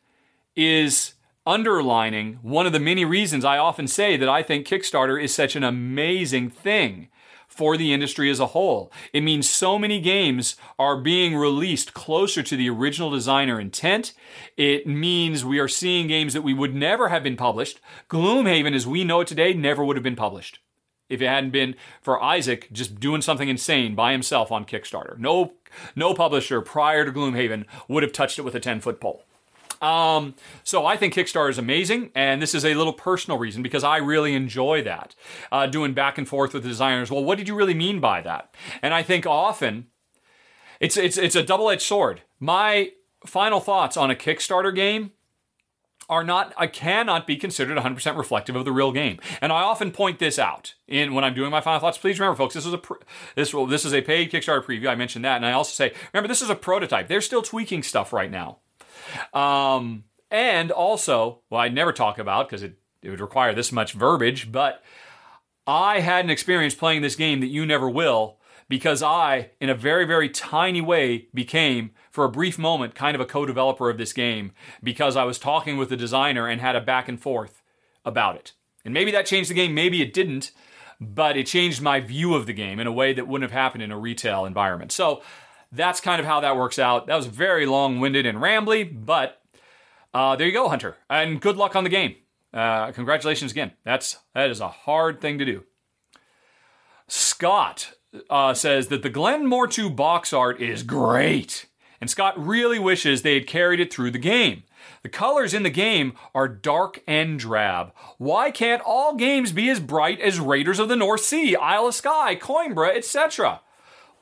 [0.56, 1.11] is
[1.46, 5.56] underlining one of the many reasons I often say that I think Kickstarter is such
[5.56, 7.08] an amazing thing
[7.52, 8.90] for the industry as a whole.
[9.12, 14.14] It means so many games are being released closer to the original designer intent.
[14.56, 17.78] It means we are seeing games that we would never have been published.
[18.08, 20.60] Gloomhaven, as we know it today, never would have been published
[21.10, 25.18] if it hadn't been for Isaac just doing something insane by himself on Kickstarter.
[25.18, 25.52] No,
[25.94, 29.24] no publisher prior to Gloomhaven would have touched it with a 10 foot pole.
[29.82, 33.82] Um, so I think Kickstarter is amazing, and this is a little personal reason because
[33.82, 35.14] I really enjoy that.
[35.50, 37.10] Uh, doing back and forth with the designers.
[37.10, 38.54] Well, what did you really mean by that?
[38.80, 39.88] And I think often
[40.80, 42.22] it's it's it's a double edged sword.
[42.38, 42.92] My
[43.26, 45.12] final thoughts on a Kickstarter game
[46.08, 49.18] are not I cannot be considered 100% reflective of the real game.
[49.40, 51.98] And I often point this out in when I'm doing my final thoughts.
[51.98, 52.80] Please remember folks, this is a
[53.34, 54.88] this will this is a paid Kickstarter preview.
[54.88, 57.08] I mentioned that and I also say remember this is a prototype.
[57.08, 58.58] They're still tweaking stuff right now.
[59.32, 63.92] Um, and also, well, I never talk about because it, it would require this much
[63.92, 64.82] verbiage, but
[65.66, 69.74] I had an experience playing this game that you never will because I, in a
[69.74, 73.98] very, very tiny way, became, for a brief moment, kind of a co developer of
[73.98, 74.52] this game
[74.82, 77.62] because I was talking with the designer and had a back and forth
[78.04, 78.52] about it.
[78.84, 80.52] And maybe that changed the game, maybe it didn't,
[81.00, 83.82] but it changed my view of the game in a way that wouldn't have happened
[83.82, 84.90] in a retail environment.
[84.90, 85.22] So
[85.72, 87.06] that's kind of how that works out.
[87.06, 89.40] That was very long winded and rambly, but
[90.12, 90.96] uh, there you go, Hunter.
[91.08, 92.16] And good luck on the game.
[92.52, 93.72] Uh, congratulations again.
[93.84, 95.64] That's that is a hard thing to do.
[97.08, 97.92] Scott
[98.28, 101.66] uh, says that the Glenmore 2 box art is great,
[102.00, 104.64] and Scott really wishes they had carried it through the game.
[105.02, 107.92] The colors in the game are dark and drab.
[108.18, 111.94] Why can't all games be as bright as Raiders of the North Sea, Isle of
[111.94, 113.60] Skye, Coimbra, etc.?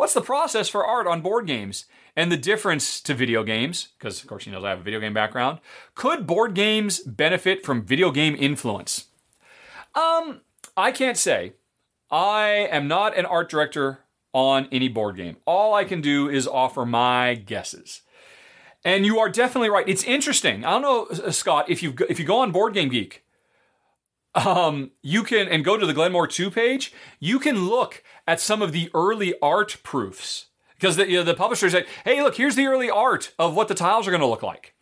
[0.01, 1.85] What's the process for art on board games?
[2.16, 4.98] And the difference to video games, because of course he knows I have a video
[4.98, 5.59] game background.
[5.94, 9.09] Could board games benefit from video game influence?
[9.94, 10.40] Um,
[10.74, 11.52] I can't say.
[12.10, 13.98] I am not an art director
[14.32, 15.36] on any board game.
[15.44, 18.01] All I can do is offer my guesses.
[18.82, 19.86] And you are definitely right.
[19.86, 20.64] It's interesting.
[20.64, 23.22] I don't know, uh, Scott, if you if you go on Board Game Geek,
[24.35, 28.62] um, you can and go to the Glenmore 2 page, you can look at some
[28.62, 30.47] of the early art proofs
[30.77, 33.66] because the, you know, the publisher said, "Hey, look, here's the early art of what
[33.66, 34.73] the tiles are going to look like,"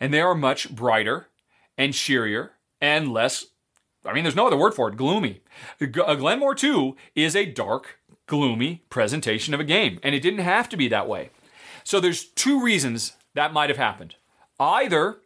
[0.00, 1.28] and they are much brighter
[1.76, 3.44] and sheerier and less.
[4.06, 4.96] I mean, there's no other word for it.
[4.96, 5.42] Gloomy.
[5.80, 10.40] G- uh, Glenmore 2 is a dark, gloomy presentation of a game, and it didn't
[10.40, 11.28] have to be that way.
[11.84, 14.14] So there's two reasons that might have happened.
[14.58, 15.18] Either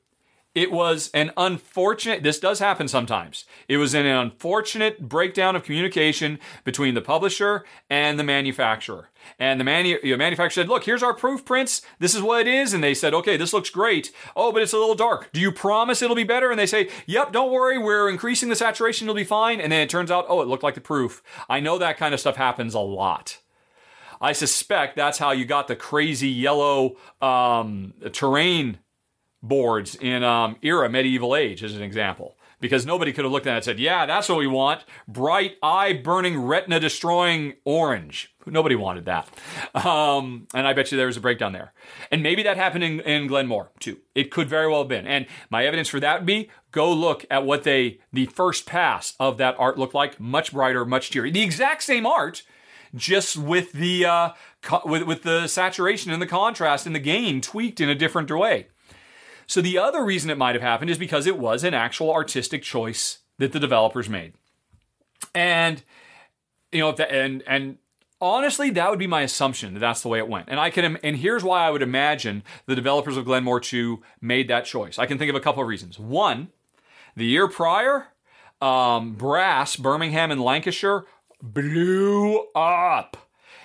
[0.58, 3.44] it was an unfortunate, this does happen sometimes.
[3.68, 9.10] It was an unfortunate breakdown of communication between the publisher and the manufacturer.
[9.38, 11.82] And the manu- manufacturer said, Look, here's our proof prints.
[12.00, 12.74] This is what it is.
[12.74, 14.10] And they said, Okay, this looks great.
[14.34, 15.30] Oh, but it's a little dark.
[15.32, 16.50] Do you promise it'll be better?
[16.50, 17.78] And they say, Yep, don't worry.
[17.78, 19.06] We're increasing the saturation.
[19.06, 19.60] It'll be fine.
[19.60, 21.22] And then it turns out, Oh, it looked like the proof.
[21.48, 23.38] I know that kind of stuff happens a lot.
[24.20, 28.78] I suspect that's how you got the crazy yellow um, terrain
[29.42, 32.36] boards in um, era medieval age, as an example.
[32.60, 34.84] Because nobody could have looked at it and said, yeah, that's what we want.
[35.06, 38.34] Bright, eye burning, retina destroying orange.
[38.46, 39.28] Nobody wanted that.
[39.86, 41.72] Um, and I bet you there was a breakdown there.
[42.10, 43.98] And maybe that happened in, in Glenmore too.
[44.16, 45.06] It could very well have been.
[45.06, 49.14] And my evidence for that would be go look at what they, the first pass
[49.20, 50.18] of that art looked like.
[50.18, 51.32] Much brighter, much cheerier.
[51.32, 52.42] The exact same art,
[52.92, 54.30] just with the, uh,
[54.62, 58.36] co- with, with the saturation and the contrast and the gain tweaked in a different
[58.36, 58.66] way.
[59.48, 62.62] So the other reason it might have happened is because it was an actual artistic
[62.62, 64.34] choice that the developers made.
[65.34, 65.82] And
[66.70, 67.78] you know, and and
[68.20, 70.48] honestly, that would be my assumption that that's the way it went.
[70.48, 74.48] And I can and here's why I would imagine the developers of Glenmore 2 made
[74.48, 74.98] that choice.
[74.98, 75.98] I can think of a couple of reasons.
[75.98, 76.48] One,
[77.16, 78.08] the year prior,
[78.60, 81.06] um, Brass, Birmingham and Lancashire
[81.42, 83.16] blew up.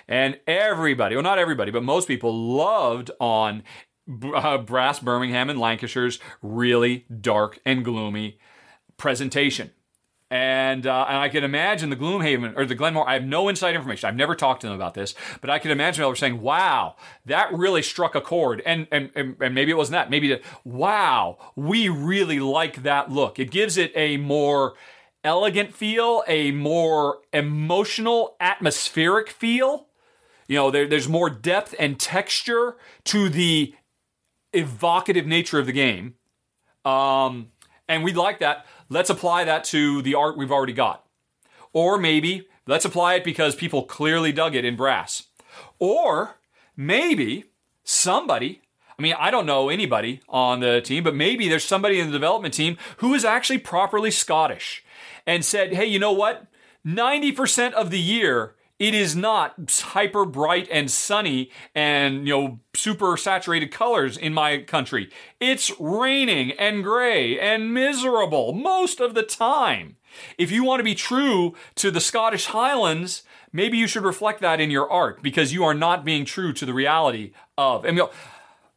[0.08, 3.62] and everybody, well, not everybody, but most people loved on
[4.34, 8.38] uh, Brass Birmingham and Lancashire's really dark and gloomy
[8.96, 9.70] presentation.
[10.30, 13.08] And, uh, and I can imagine the Gloomhaven or the Glenmore.
[13.08, 14.08] I have no inside information.
[14.08, 16.96] I've never talked to them about this, but I can imagine they were saying, "Wow,
[17.26, 20.10] that really struck a chord." And and and, and maybe it wasn't that.
[20.10, 23.38] Maybe the, wow, we really like that look.
[23.38, 24.74] It gives it a more
[25.22, 29.86] elegant feel, a more emotional, atmospheric feel.
[30.48, 33.74] You know, there, there's more depth and texture to the
[34.56, 36.14] evocative nature of the game.
[36.84, 37.48] Um,
[37.88, 38.66] and we like that.
[38.88, 41.04] Let's apply that to the art we've already got.
[41.72, 45.24] Or maybe let's apply it because people clearly dug it in brass.
[45.78, 46.36] Or
[46.76, 47.44] maybe
[47.82, 48.62] somebody,
[48.98, 52.12] I mean, I don't know anybody on the team, but maybe there's somebody in the
[52.12, 54.84] development team who is actually properly Scottish
[55.26, 56.46] and said, hey, you know what?
[56.86, 63.16] 90% of the year, it is not hyper bright and sunny and you know super
[63.16, 65.10] saturated colors in my country.
[65.40, 69.96] It's raining and gray and miserable most of the time.
[70.38, 73.22] If you want to be true to the Scottish Highlands,
[73.52, 76.66] maybe you should reflect that in your art because you are not being true to
[76.66, 77.84] the reality of.
[77.84, 78.10] You know,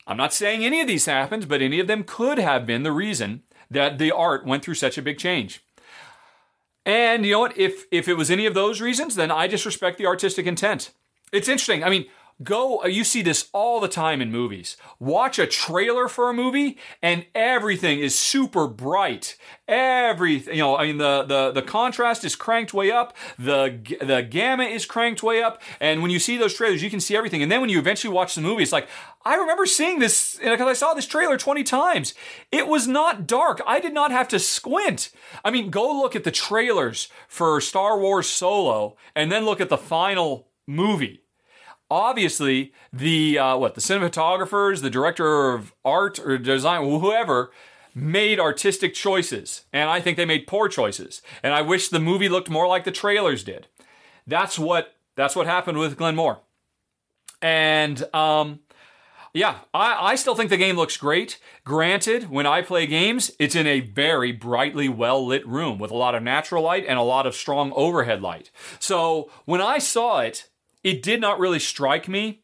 [0.07, 2.91] I'm not saying any of these happened, but any of them could have been the
[2.91, 5.63] reason that the art went through such a big change.
[6.87, 7.57] And you know what?
[7.57, 10.91] If if it was any of those reasons, then I just respect the artistic intent.
[11.33, 11.83] It's interesting.
[11.83, 12.05] I mean,
[12.43, 14.77] go uh, you see this all the time in movies.
[14.99, 19.37] Watch a trailer for a movie and everything is super bright.
[19.67, 24.21] Everything you know i mean the the the contrast is cranked way up the the
[24.21, 27.41] gamma is cranked way up and when you see those trailers you can see everything.
[27.41, 28.87] And then when you eventually watch the movie it's like
[29.25, 32.13] i remember seeing this because i saw this trailer 20 times.
[32.51, 33.61] It was not dark.
[33.65, 35.09] I did not have to squint.
[35.43, 39.69] I mean go look at the trailers for star wars solo and then look at
[39.69, 41.21] the final movie
[41.89, 47.51] obviously the uh, what the cinematographers, the director of art or design, whoever
[47.93, 51.21] made artistic choices, and I think they made poor choices.
[51.41, 53.67] And I wish the movie looked more like the trailers did.
[54.25, 56.39] That's what that's what happened with Glenmore.
[57.41, 58.59] And um,
[59.33, 61.39] yeah, I, I still think the game looks great.
[61.63, 65.95] Granted, when I play games, it's in a very brightly well lit room with a
[65.95, 68.51] lot of natural light and a lot of strong overhead light.
[68.79, 70.49] So when I saw it,
[70.87, 72.43] it did not really strike me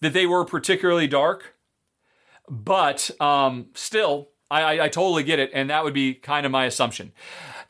[0.00, 1.54] that they were particularly dark,
[2.48, 6.50] but um, still, I, I, I totally get it, and that would be kind of
[6.50, 7.12] my assumption.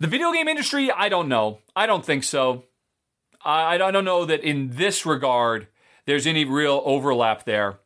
[0.01, 1.59] The video game industry, I don't know.
[1.75, 2.65] I don't think so.
[3.45, 5.69] I, I don't know that in this regard
[6.07, 7.81] there's any real overlap there.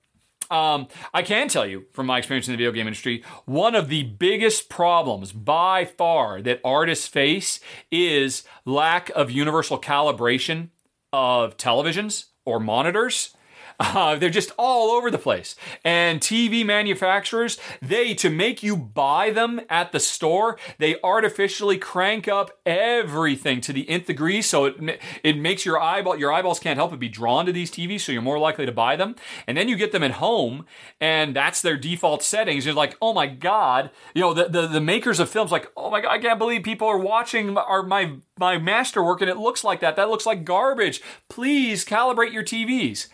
[0.52, 3.89] Um, I can tell you from my experience in the video game industry, one of
[3.89, 7.59] the biggest problems by far that artists face
[7.90, 10.69] is lack of universal calibration
[11.12, 13.35] of televisions or monitors.
[13.81, 15.57] Uh, they're just all over the place.
[15.85, 22.28] And TV manufacturers, they, to make you buy them at the store, they artificially crank
[22.28, 24.43] up everything to the nth degree.
[24.43, 27.70] So it, it makes your eyeball, your eyeballs can't help but be drawn to these
[27.70, 28.02] TVs.
[28.02, 29.16] So you're more likely to buy them.
[29.47, 30.66] And then you get them at home
[31.01, 32.66] and that's their default settings.
[32.66, 35.90] You're like, oh my God, you know, the, the, the makers of films like, oh
[35.90, 39.65] my God, I can't believe people are watching our, my, my masterwork and it looks
[39.65, 39.97] like that.
[39.97, 41.01] That looks like garbage.
[41.31, 43.09] Please calibrate your TVs.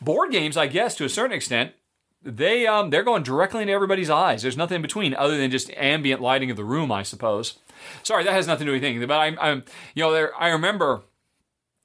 [0.00, 1.72] Board games, I guess, to a certain extent,
[2.22, 4.42] they um they're going directly into everybody's eyes.
[4.42, 7.58] There's nothing in between other than just ambient lighting of the room, I suppose.
[8.02, 9.06] Sorry, that has nothing to do with anything.
[9.08, 9.64] But I'm, I'm
[9.94, 11.02] you know, there I remember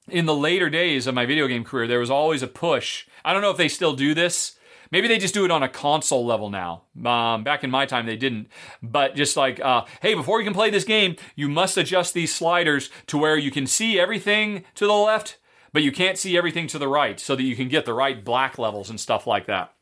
[0.08, 3.06] in the later days of my video game career, there was always a push.
[3.24, 4.56] I don't know if they still do this.
[4.92, 6.82] Maybe they just do it on a console level now.
[7.04, 8.48] Um, back in my time, they didn't.
[8.82, 12.32] But just like, uh, hey, before you can play this game, you must adjust these
[12.32, 15.38] sliders to where you can see everything to the left,
[15.72, 18.24] but you can't see everything to the right so that you can get the right
[18.24, 19.72] black levels and stuff like that.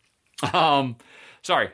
[0.53, 0.97] Um,
[1.43, 1.71] sorry.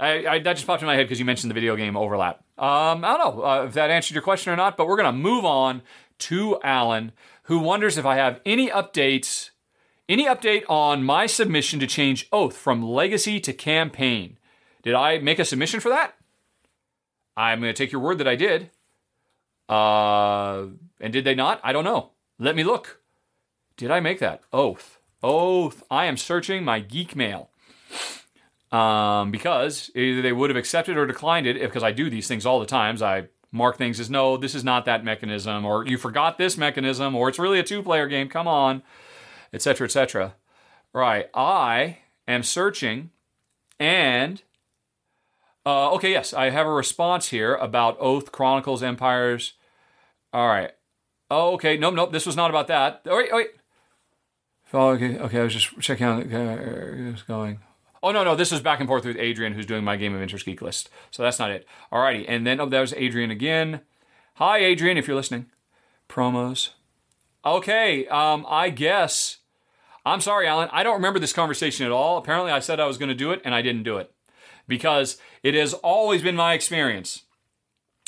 [0.00, 2.38] I, I, that just popped in my head because you mentioned the video game overlap.
[2.58, 5.12] Um, I don't know uh, if that answered your question or not, but we're going
[5.12, 5.82] to move on
[6.18, 7.12] to Alan,
[7.44, 9.50] who wonders if I have any updates,
[10.08, 14.38] any update on my submission to change oath from legacy to campaign.
[14.82, 16.14] Did I make a submission for that?
[17.36, 18.70] I'm going to take your word that I did.
[19.68, 20.66] Uh,
[21.00, 21.60] and did they not?
[21.64, 22.10] I don't know.
[22.38, 23.00] Let me look.
[23.76, 24.42] Did I make that?
[24.52, 24.98] Oath.
[25.22, 25.82] Oath.
[25.90, 27.50] I am searching my geek mail.
[28.70, 32.44] Um, because either they would have accepted or declined it because I do these things
[32.44, 33.02] all the times.
[33.02, 37.14] I mark things as no, this is not that mechanism, or you forgot this mechanism,
[37.14, 38.28] or it's really a two-player game.
[38.28, 38.82] Come on,
[39.52, 40.34] etc., etc.
[40.92, 41.30] Right.
[41.34, 43.10] I am searching,
[43.78, 44.42] and
[45.64, 49.54] uh, okay, yes, I have a response here about Oath Chronicles Empires.
[50.32, 50.72] All right.
[51.30, 51.76] Oh, okay.
[51.76, 52.12] Nope, nope.
[52.12, 53.02] This was not about that.
[53.06, 53.48] Wait, wait.
[54.74, 55.38] Oh, okay, okay.
[55.38, 56.24] I was just checking out.
[56.24, 57.60] Okay, it's going.
[58.02, 58.34] Oh no, no.
[58.34, 60.90] This is back and forth with Adrian, who's doing my game of interest geek list.
[61.12, 61.64] So that's not it.
[61.92, 63.82] Alrighty, and then oh, that was Adrian again.
[64.34, 65.46] Hi, Adrian, if you're listening.
[66.08, 66.70] Promos.
[67.46, 69.38] Okay, um, I guess.
[70.04, 70.68] I'm sorry, Alan.
[70.72, 72.18] I don't remember this conversation at all.
[72.18, 74.12] Apparently, I said I was going to do it, and I didn't do it
[74.66, 77.22] because it has always been my experience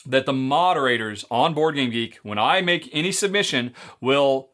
[0.04, 4.50] that the moderators on Board Game Geek, when I make any submission, will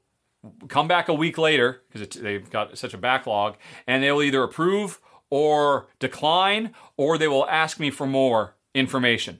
[0.68, 3.56] come back a week later because they've got such a backlog,
[3.86, 5.00] and they'll either approve
[5.30, 9.38] or decline, or they will ask me for more information.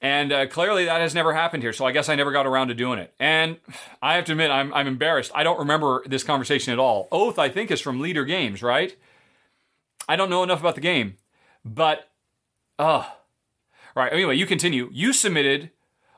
[0.00, 2.68] And uh, clearly that has never happened here, so I guess I never got around
[2.68, 3.14] to doing it.
[3.20, 3.58] And
[4.02, 5.30] I have to admit, I'm, I'm embarrassed.
[5.32, 7.06] I don't remember this conversation at all.
[7.12, 8.96] Oath, I think, is from Leder Games, right?
[10.08, 11.14] I don't know enough about the game,
[11.64, 12.08] but,
[12.80, 13.04] uh,
[13.94, 14.12] right.
[14.12, 14.90] Anyway, you continue.
[14.92, 15.70] You submitted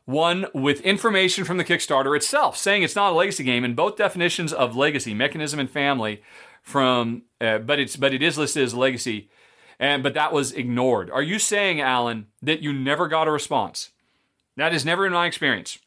[0.04, 3.96] one with information from the Kickstarter itself, saying it's not a legacy game, and both
[3.96, 6.22] definitions of legacy, mechanism, and family,
[6.62, 9.28] from, uh, but it's but it is listed as legacy
[9.78, 11.10] and but that was ignored.
[11.10, 13.90] Are you saying, Alan, that you never got a response?
[14.56, 15.78] That is never in my experience.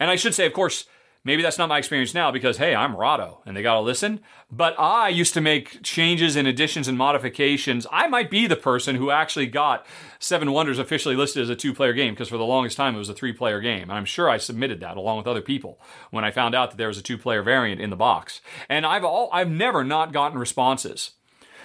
[0.00, 0.86] And I should say, of course,
[1.28, 4.20] maybe that's not my experience now because hey, I'm Rahdo and they got to listen.
[4.50, 7.86] But I used to make changes and additions and modifications.
[7.92, 9.84] I might be the person who actually got
[10.18, 13.10] Seven Wonders officially listed as a two-player game because for the longest time it was
[13.10, 13.82] a three-player game.
[13.82, 15.78] And I'm sure I submitted that along with other people
[16.10, 18.40] when I found out that there was a two-player variant in the box.
[18.70, 21.10] And I've all I've never not gotten responses.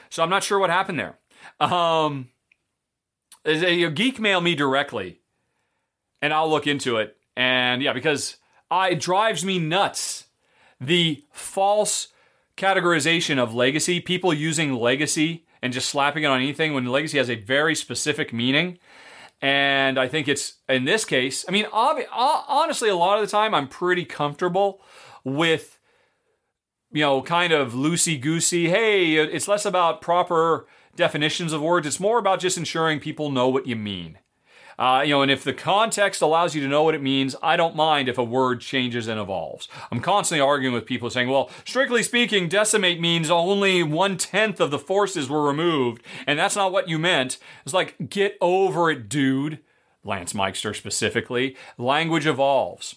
[0.09, 1.19] So I'm not sure what happened there.
[1.61, 2.29] Um,
[3.45, 5.21] geek mail me directly,
[6.21, 7.15] and I'll look into it.
[7.35, 8.37] And yeah, because
[8.69, 10.25] I, it drives me nuts
[10.79, 12.09] the false
[12.57, 13.99] categorization of legacy.
[13.99, 18.33] People using legacy and just slapping it on anything when legacy has a very specific
[18.33, 18.77] meaning.
[19.41, 21.45] And I think it's in this case.
[21.47, 24.81] I mean, ob- uh, honestly, a lot of the time I'm pretty comfortable
[25.23, 25.79] with
[26.93, 28.69] you know, kind of loosey goosey.
[28.69, 31.87] Hey, it's less about proper definitions of words.
[31.87, 34.19] It's more about just ensuring people know what you mean.
[34.77, 37.55] Uh, you know, and if the context allows you to know what it means, I
[37.55, 39.67] don't mind if a word changes and evolves.
[39.91, 44.71] I'm constantly arguing with people saying, well, strictly speaking, decimate means only one tenth of
[44.71, 47.37] the forces were removed, and that's not what you meant.
[47.65, 49.59] It's like, get over it, dude.
[50.03, 51.55] Lance Meister specifically.
[51.77, 52.95] Language evolves.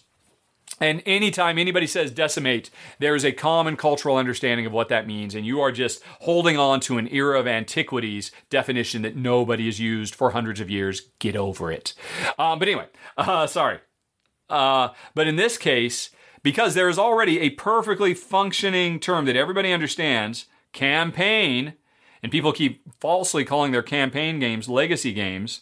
[0.79, 5.33] And anytime anybody says decimate, there is a common cultural understanding of what that means,
[5.33, 9.79] and you are just holding on to an era of antiquities definition that nobody has
[9.79, 11.09] used for hundreds of years.
[11.19, 11.93] Get over it.
[12.37, 12.87] Um, but anyway,
[13.17, 13.79] uh, sorry.
[14.49, 16.11] Uh, but in this case,
[16.43, 21.73] because there is already a perfectly functioning term that everybody understands, campaign,
[22.21, 25.61] and people keep falsely calling their campaign games legacy games,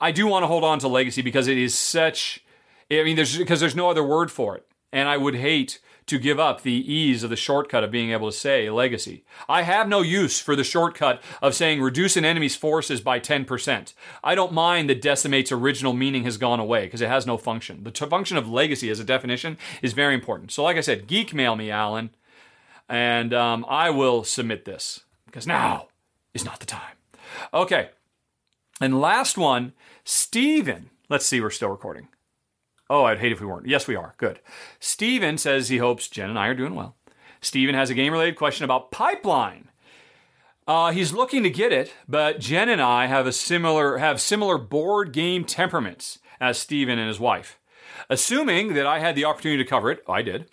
[0.00, 2.44] I do want to hold on to legacy because it is such
[2.90, 6.18] I mean, there's because there's no other word for it, and I would hate to
[6.18, 9.24] give up the ease of the shortcut of being able to say legacy.
[9.48, 13.92] I have no use for the shortcut of saying reduce an enemy's forces by 10%.
[14.22, 17.82] I don't mind that decimate's original meaning has gone away because it has no function.
[17.82, 20.52] The t- function of legacy as a definition is very important.
[20.52, 22.10] So, like I said, geek mail me, Alan,
[22.88, 25.88] and um, I will submit this because now
[26.34, 26.96] is not the time.
[27.52, 27.90] Okay.
[28.80, 29.72] And last one,
[30.04, 30.90] Stephen.
[31.08, 32.08] Let's see, we're still recording.
[32.88, 33.66] Oh, I'd hate if we weren't.
[33.66, 34.14] Yes, we are.
[34.16, 34.40] Good.
[34.78, 36.96] Steven says he hopes Jen and I are doing well.
[37.40, 39.70] Steven has a game related question about pipeline.
[40.66, 44.58] Uh, he's looking to get it, but Jen and I have a similar have similar
[44.58, 47.58] board game temperaments as Steven and his wife.
[48.10, 50.46] Assuming that I had the opportunity to cover it, I did.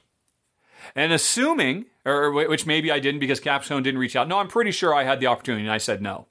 [0.95, 4.27] And assuming, or which maybe I didn't because Capstone didn't reach out.
[4.27, 6.27] No, I'm pretty sure I had the opportunity and I said no.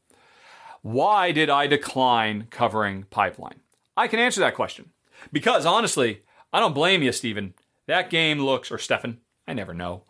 [0.82, 3.60] Why did I decline covering pipeline?
[3.96, 4.90] I can answer that question.
[5.30, 6.22] Because honestly,
[6.52, 7.54] I don't blame you, Stephen.
[7.86, 10.04] That game looks, or Stefan, I never know.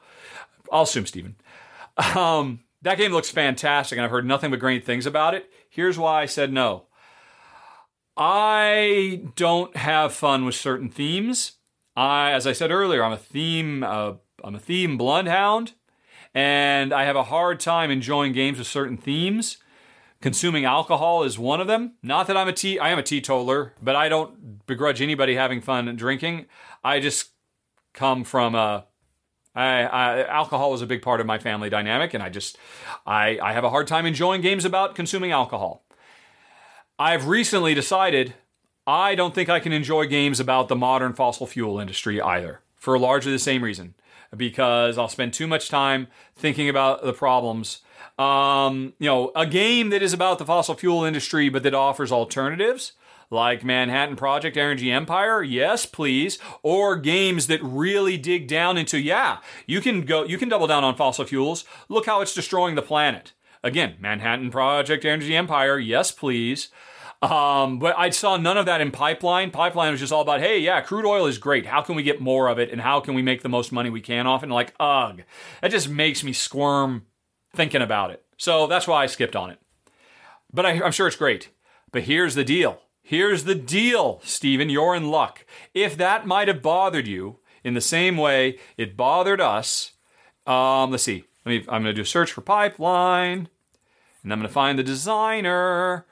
[0.71, 1.37] I'll assume Stephen.
[2.15, 5.51] Um, that game looks fantastic, and I've heard nothing but great things about it.
[5.69, 6.87] Here's why I said no.
[8.17, 11.53] I don't have fun with certain themes.
[11.97, 15.73] I, as I said earlier, I'm a theme, uh, I'm a theme bloodhound,
[16.35, 19.59] and I have a hard time enjoying games with certain themes.
[20.23, 21.95] Consuming alcohol is one of them.
[22.01, 25.61] Not that I'm a tea, I am a teetotaler, but I don't begrudge anybody having
[25.61, 26.47] fun drinking.
[26.85, 27.31] I just
[27.93, 28.87] come from a
[29.55, 32.57] I, I, alcohol is a big part of my family dynamic, and I just
[33.05, 35.85] I, I have a hard time enjoying games about consuming alcohol.
[36.99, 38.35] I've recently decided
[38.87, 42.97] I don't think I can enjoy games about the modern fossil fuel industry either, for
[42.97, 43.95] largely the same reason.
[44.35, 47.83] Because I'll spend too much time thinking about the problems
[48.19, 52.13] Um, you know, a game that is about the fossil fuel industry but that offers
[52.13, 52.93] alternatives
[53.33, 56.39] like Manhattan Project, Energy Empire, yes, please.
[56.63, 60.85] Or games that really dig down into, yeah, you can go, you can double down
[60.85, 61.65] on fossil fuels.
[61.89, 63.33] Look how it's destroying the planet.
[63.65, 66.69] Again, Manhattan Project, Energy Empire, yes, please.
[67.23, 69.53] Um, but I saw none of that in Pipeline.
[69.53, 71.67] Pipeline was just all about, hey, yeah, crude oil is great.
[71.67, 73.89] How can we get more of it, and how can we make the most money
[73.89, 74.47] we can off it?
[74.47, 75.23] And like, ugh,
[75.61, 77.07] that just makes me squirm
[77.55, 78.25] thinking about it.
[78.37, 79.59] So that's why I skipped on it.
[80.53, 81.51] But I, I'm sure it's great.
[81.91, 82.81] But here's the deal.
[83.03, 84.71] Here's the deal, Stephen.
[84.71, 85.45] You're in luck.
[85.75, 89.93] If that might have bothered you in the same way it bothered us,
[90.47, 91.25] um, let's see.
[91.45, 93.49] Let me, I'm going to do a search for pipeline,
[94.23, 96.07] and I'm going to find the designer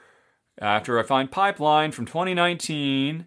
[0.61, 3.27] after I find Pipeline from 2019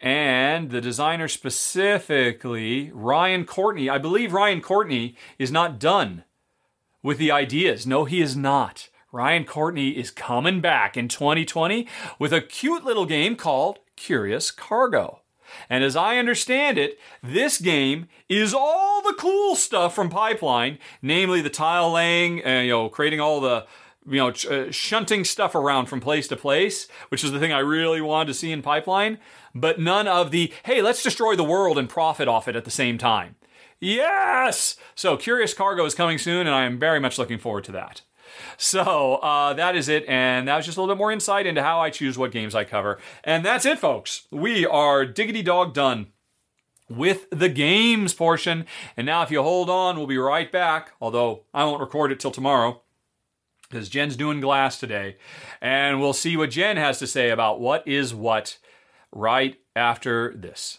[0.00, 3.88] and the designer specifically, Ryan Courtney.
[3.88, 6.24] I believe Ryan Courtney is not done
[7.02, 7.86] with the ideas.
[7.86, 8.88] No, he is not.
[9.10, 11.88] Ryan Courtney is coming back in 2020
[12.18, 15.20] with a cute little game called Curious Cargo.
[15.70, 21.40] And as I understand it, this game is all the cool stuff from Pipeline, namely
[21.40, 23.66] the tile laying, uh, you know, creating all the
[24.06, 27.58] you know, uh, shunting stuff around from place to place, which is the thing I
[27.58, 29.18] really wanted to see in Pipeline,
[29.54, 32.70] but none of the, hey, let's destroy the world and profit off it at the
[32.70, 33.36] same time.
[33.80, 34.76] Yes!
[34.94, 38.02] So, Curious Cargo is coming soon, and I am very much looking forward to that.
[38.56, 41.62] So, uh, that is it, and that was just a little bit more insight into
[41.62, 42.98] how I choose what games I cover.
[43.24, 44.26] And that's it, folks.
[44.30, 46.08] We are diggity dog done
[46.88, 48.66] with the games portion.
[48.96, 52.20] And now, if you hold on, we'll be right back, although I won't record it
[52.20, 52.82] till tomorrow
[53.68, 55.16] because Jen's doing glass today.
[55.60, 58.58] And we'll see what Jen has to say about what is what
[59.12, 60.78] right after this.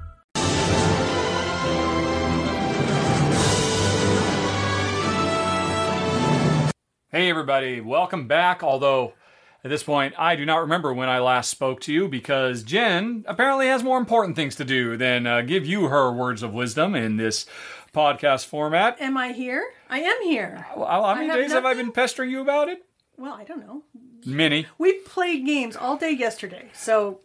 [7.13, 8.63] Hey, everybody, welcome back.
[8.63, 9.11] Although
[9.65, 13.25] at this point, I do not remember when I last spoke to you because Jen
[13.27, 16.95] apparently has more important things to do than uh, give you her words of wisdom
[16.95, 17.45] in this
[17.93, 18.95] podcast format.
[19.01, 19.73] Am I here?
[19.89, 20.65] I am here.
[20.77, 22.85] Well, How many have days have I been pestering you about it?
[23.17, 23.83] Well, I don't know.
[24.25, 24.67] Many.
[24.77, 27.19] We played games all day yesterday, so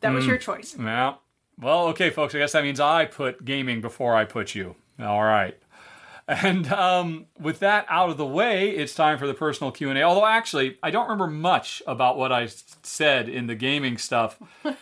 [0.00, 0.76] that was your choice.
[0.78, 1.14] Yeah.
[1.58, 2.34] Well, okay, folks.
[2.34, 4.76] I guess that means I put gaming before I put you.
[5.00, 5.56] All right.
[6.28, 9.98] And um, with that out of the way, it's time for the personal Q and
[9.98, 10.02] A.
[10.02, 12.48] Although, actually, I don't remember much about what I
[12.82, 14.40] said in the gaming stuff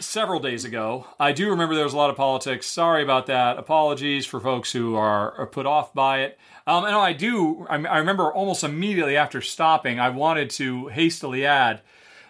[0.00, 1.06] several days ago.
[1.18, 2.66] I do remember there was a lot of politics.
[2.66, 3.58] Sorry about that.
[3.58, 6.38] Apologies for folks who are, are put off by it.
[6.66, 7.66] Um, and I do.
[7.70, 11.82] I, I remember almost immediately after stopping, I wanted to hastily add.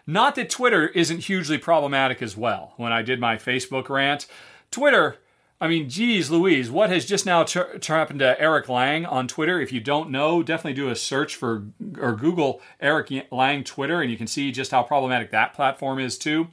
[0.07, 2.73] Not that Twitter isn't hugely problematic as well.
[2.77, 4.27] When I did my Facebook rant,
[4.71, 5.19] Twitter,
[5.61, 9.27] I mean, geez Louise, what has just now tur- tur- happened to Eric Lang on
[9.27, 9.61] Twitter?
[9.61, 11.65] If you don't know, definitely do a search for
[11.99, 16.17] or Google Eric Lang Twitter, and you can see just how problematic that platform is
[16.17, 16.49] too.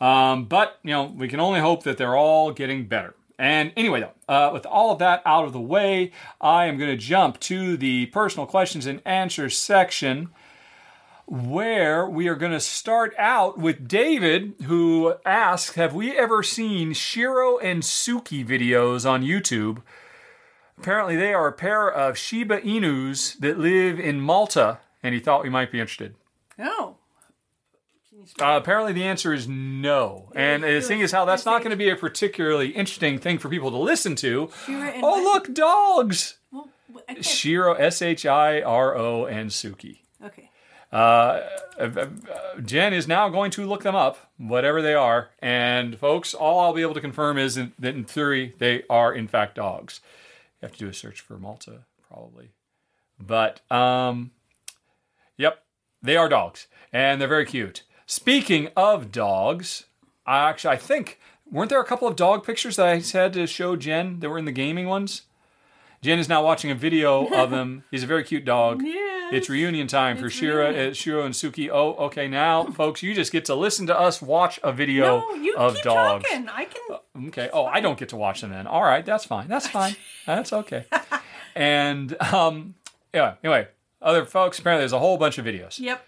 [0.00, 3.14] Um, but you know, we can only hope that they're all getting better.
[3.38, 6.12] And anyway, though, uh, with all of that out of the way,
[6.42, 10.28] I am going to jump to the personal questions and answers section
[11.30, 16.92] where we are going to start out with David, who asks Have we ever seen
[16.92, 19.82] Shiro and Suki videos on YouTube?
[20.76, 25.44] Apparently, they are a pair of Shiba Inus that live in Malta, and he thought
[25.44, 26.16] we might be interested.
[26.58, 26.96] Oh.
[28.40, 30.32] Uh, apparently, the answer is no.
[30.34, 33.48] And the thing is, how that's not going to be a particularly interesting thing for
[33.48, 34.50] people to listen to.
[34.68, 36.38] Oh, look, dogs!
[36.50, 36.68] Well,
[37.20, 39.98] Shiro, S H I R O, and Suki.
[40.24, 40.49] Okay.
[40.92, 41.42] Uh,
[42.64, 45.30] Jen is now going to look them up, whatever they are.
[45.40, 49.12] And folks, all I'll be able to confirm is in, that in theory they are
[49.12, 50.00] in fact dogs.
[50.60, 52.50] You have to do a search for Malta, probably.
[53.18, 54.32] But um,
[55.36, 55.62] yep,
[56.02, 57.82] they are dogs, and they're very cute.
[58.06, 59.84] Speaking of dogs,
[60.26, 63.46] I actually I think weren't there a couple of dog pictures that I had to
[63.46, 65.22] show Jen that were in the gaming ones.
[66.02, 67.84] Jen is now watching a video of him.
[67.90, 68.82] He's a very cute dog.
[69.30, 69.36] Yeah.
[69.36, 71.68] It's reunion time for Shira, uh, Shiro and Suki.
[71.72, 72.26] Oh, okay.
[72.26, 75.74] Now, folks, you just get to listen to us watch a video No, you of
[75.74, 76.24] keep dogs.
[76.24, 76.48] talking.
[76.48, 77.28] I can.
[77.28, 77.48] Okay.
[77.52, 78.66] Oh, I don't get to watch them then.
[78.66, 79.46] All right, that's fine.
[79.46, 79.94] That's fine.
[80.26, 80.86] That's okay.
[81.54, 82.74] and um,
[83.14, 83.34] yeah.
[83.44, 83.68] Anyway,
[84.02, 84.58] other folks.
[84.58, 85.78] Apparently, there's a whole bunch of videos.
[85.78, 86.04] Yep.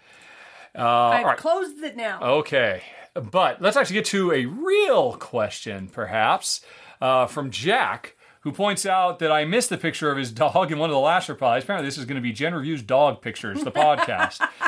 [0.77, 1.37] Uh, I've right.
[1.37, 2.19] closed it now.
[2.21, 2.81] Okay.
[3.13, 6.59] But let's actually get to a real question, perhaps,
[6.99, 10.77] uh, from Jack, who points out that I missed the picture of his dog in
[10.79, 11.63] one of the last replies.
[11.63, 14.45] Apparently, this is going to be Jen Reviews Dog Pictures, the podcast.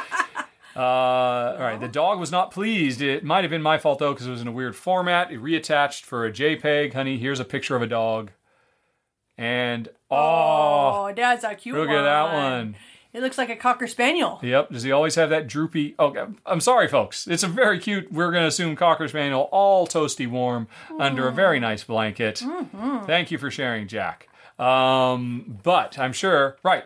[0.77, 3.02] Uh, all right, the dog was not pleased.
[3.02, 5.31] It might have been my fault though, because it was in a weird format.
[5.31, 6.93] It reattached for a JPEG.
[6.93, 8.31] Honey, here's a picture of a dog.
[9.38, 10.18] And oh,
[11.07, 11.95] Oh, that's a cute look one.
[11.95, 12.76] at that one.
[13.16, 14.40] It looks like a cocker spaniel.
[14.42, 14.72] Yep.
[14.72, 15.96] Does he always have that droopy?
[15.98, 17.28] Oh, I'm sorry, folks.
[17.28, 18.12] It's a very cute.
[18.12, 20.68] We're going to assume cocker spaniel, all toasty warm
[21.00, 22.44] under a very nice blanket.
[23.06, 24.28] Thank you for sharing, Jack.
[24.60, 26.84] Um, but I'm sure, right.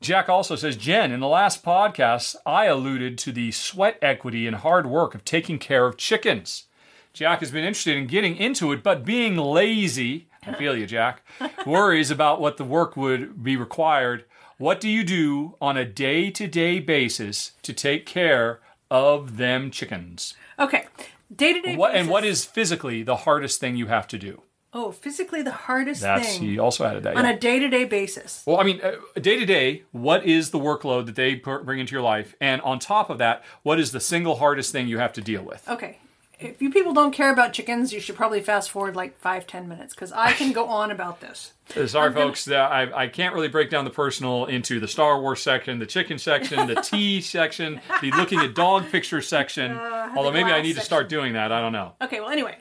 [0.00, 4.54] Jack also says, Jen, in the last podcast, I alluded to the sweat equity and
[4.54, 6.66] hard work of taking care of chickens.
[7.12, 11.22] Jack has been interested in getting into it, but being lazy, I feel you, Jack,
[11.66, 14.24] worries about what the work would be required.
[14.58, 18.60] What do you do on a day to day basis to take care
[18.90, 20.34] of them chickens?
[20.58, 20.86] Okay.
[21.34, 21.78] Day to day.
[21.92, 24.42] And what is physically the hardest thing you have to do?
[24.72, 27.16] Oh, physically the hardest That's thing he also added that.
[27.16, 27.30] on yeah.
[27.30, 28.42] a day to day basis.
[28.44, 28.80] Well, I mean,
[29.20, 32.34] day to day, what is the workload that they bring into your life?
[32.40, 35.42] And on top of that, what is the single hardest thing you have to deal
[35.42, 35.68] with?
[35.68, 35.98] Okay.
[36.40, 39.68] If you people don't care about chickens, you should probably fast forward like five, ten
[39.68, 41.52] minutes because I can go on about this.
[41.76, 45.20] Uh, Sorry, folks, that I, I can't really break down the personal into the Star
[45.20, 49.76] Wars section, the chicken section, the tea section, the looking at dog picture section.
[49.76, 51.52] Although maybe I glass need to start doing that.
[51.52, 51.92] I don't know.
[52.02, 52.58] Okay, well, anyway,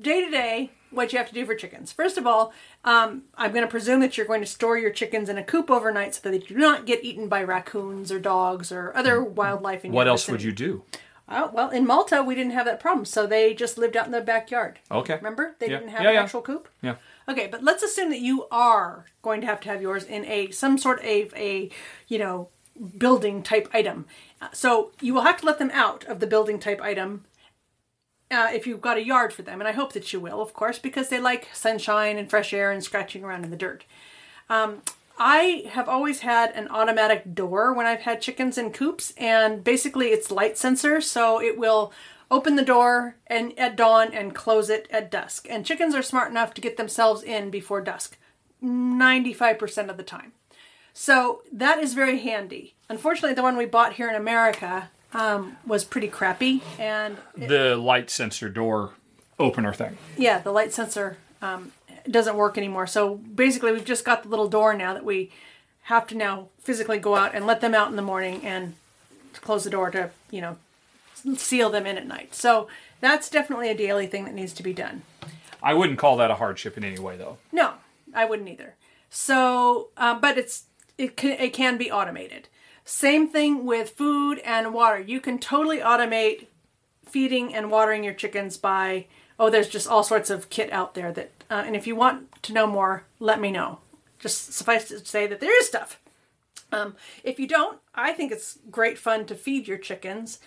[0.00, 1.92] day to day, what you have to do for chickens.
[1.92, 2.52] First of all,
[2.84, 5.70] um, I'm going to presume that you're going to store your chickens in a coop
[5.70, 9.84] overnight so that they do not get eaten by raccoons or dogs or other wildlife
[9.84, 10.84] in What your else would you do?
[11.30, 14.12] Oh, well, in Malta, we didn't have that problem, so they just lived out in
[14.12, 14.78] the backyard.
[14.90, 15.16] Okay.
[15.16, 15.54] Remember?
[15.58, 15.78] They Yeah.
[15.78, 16.22] didn't have Yeah, an yeah.
[16.22, 16.68] actual coop.
[16.80, 16.94] Yeah.
[17.28, 20.50] Okay, but let's assume that you are going to have to have yours in a
[20.50, 21.70] some sort of a
[22.06, 22.48] you know
[22.96, 24.06] building type item.
[24.40, 27.24] Uh, So you will have to let them out of the building type item
[28.30, 30.52] uh, if you've got a yard for them, and I hope that you will, of
[30.54, 33.84] course, because they like sunshine and fresh air and scratching around in the dirt.
[34.50, 34.82] Um,
[35.18, 40.08] I have always had an automatic door when I've had chickens in coops, and basically
[40.08, 41.92] it's light sensor, so it will
[42.30, 45.46] open the door and at dawn and close it at dusk.
[45.50, 48.16] And chickens are smart enough to get themselves in before dusk,
[48.62, 50.32] 95% of the time.
[50.92, 52.74] So that is very handy.
[52.88, 58.10] Unfortunately, the one we bought here in America um, was pretty crappy, and The light
[58.10, 58.92] sensor door
[59.38, 59.96] opener thing.
[60.16, 61.72] yeah, the light sensor um,
[62.10, 62.86] doesn't work anymore.
[62.86, 65.30] So basically, we've just got the little door now that we
[65.82, 68.74] have to now physically go out and let them out in the morning and
[69.40, 70.56] close the door to you know
[71.36, 72.34] seal them in at night.
[72.34, 72.68] So
[73.00, 75.02] that's definitely a daily thing that needs to be done.
[75.62, 77.38] I wouldn't call that a hardship in any way, though.
[77.52, 77.74] No,
[78.14, 78.74] I wouldn't either.
[79.10, 80.64] So, uh, but it's
[80.96, 82.48] it can it can be automated.
[82.84, 85.00] Same thing with food and water.
[85.00, 86.46] You can totally automate
[87.04, 89.06] feeding and watering your chickens by
[89.38, 91.30] oh, there's just all sorts of kit out there that.
[91.50, 93.78] Uh, and if you want to know more, let me know.
[94.18, 96.00] Just suffice to say that there is stuff.
[96.70, 100.38] Um, if you don't, I think it's great fun to feed your chickens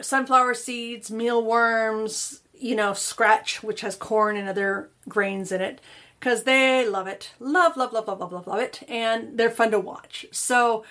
[0.00, 5.80] sunflower seeds, mealworms, you know, scratch, which has corn and other grains in it,
[6.18, 7.32] because they love it.
[7.40, 8.82] Love, love, love, love, love, love, love it.
[8.88, 10.26] And they're fun to watch.
[10.30, 10.84] So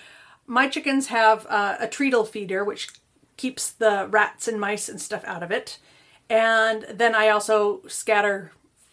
[0.45, 2.89] my chickens have uh, a treadle feeder, which
[3.37, 5.77] keeps the rats and mice and stuff out of it.
[6.29, 8.51] And then I also scatter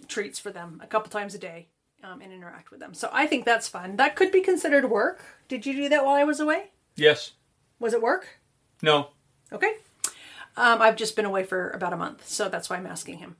[0.08, 1.68] treats for them a couple times a day
[2.02, 2.94] um, and interact with them.
[2.94, 3.96] So I think that's fun.
[3.96, 5.22] That could be considered work.
[5.48, 6.70] Did you do that while I was away?
[6.96, 7.32] Yes.
[7.78, 8.40] Was it work?
[8.82, 9.08] No.
[9.52, 9.74] Okay.
[10.56, 13.36] Um, I've just been away for about a month, so that's why I'm asking him.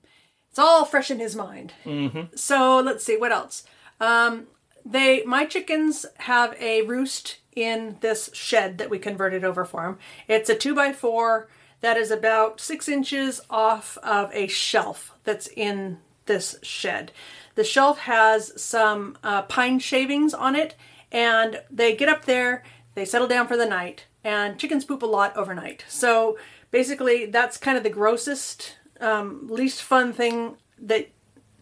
[0.50, 1.72] It's all fresh in his mind.
[1.84, 2.36] Mm-hmm.
[2.36, 3.64] So let's see what else.
[4.00, 4.46] Um,
[4.84, 9.98] they, my chickens have a roost in this shed that we converted over for them.
[10.28, 11.48] It's a two by four
[11.80, 15.98] that is about six inches off of a shelf that's in
[16.28, 17.10] this shed.
[17.56, 20.76] The shelf has some uh, pine shavings on it,
[21.10, 22.62] and they get up there,
[22.94, 25.84] they settle down for the night, and chickens poop a lot overnight.
[25.88, 26.38] So
[26.70, 31.08] basically, that's kind of the grossest, um, least fun thing that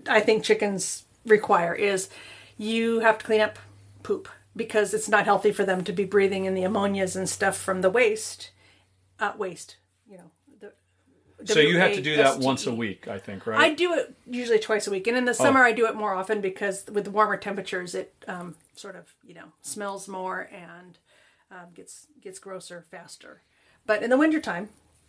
[0.07, 2.11] I think chickens require is
[2.59, 3.59] you have to clean up
[4.03, 7.57] poop because it's not healthy for them to be breathing in the ammonias and stuff
[7.57, 8.51] from the waste.
[9.19, 9.77] Uh, waste,
[11.47, 13.61] So you have to do that once a week, I think, right?
[13.61, 16.15] I do it usually twice a week, and in the summer I do it more
[16.15, 20.99] often because with the warmer temperatures, it um, sort of you know smells more and
[21.51, 23.43] um, gets gets grosser faster.
[23.87, 24.69] But in the wintertime,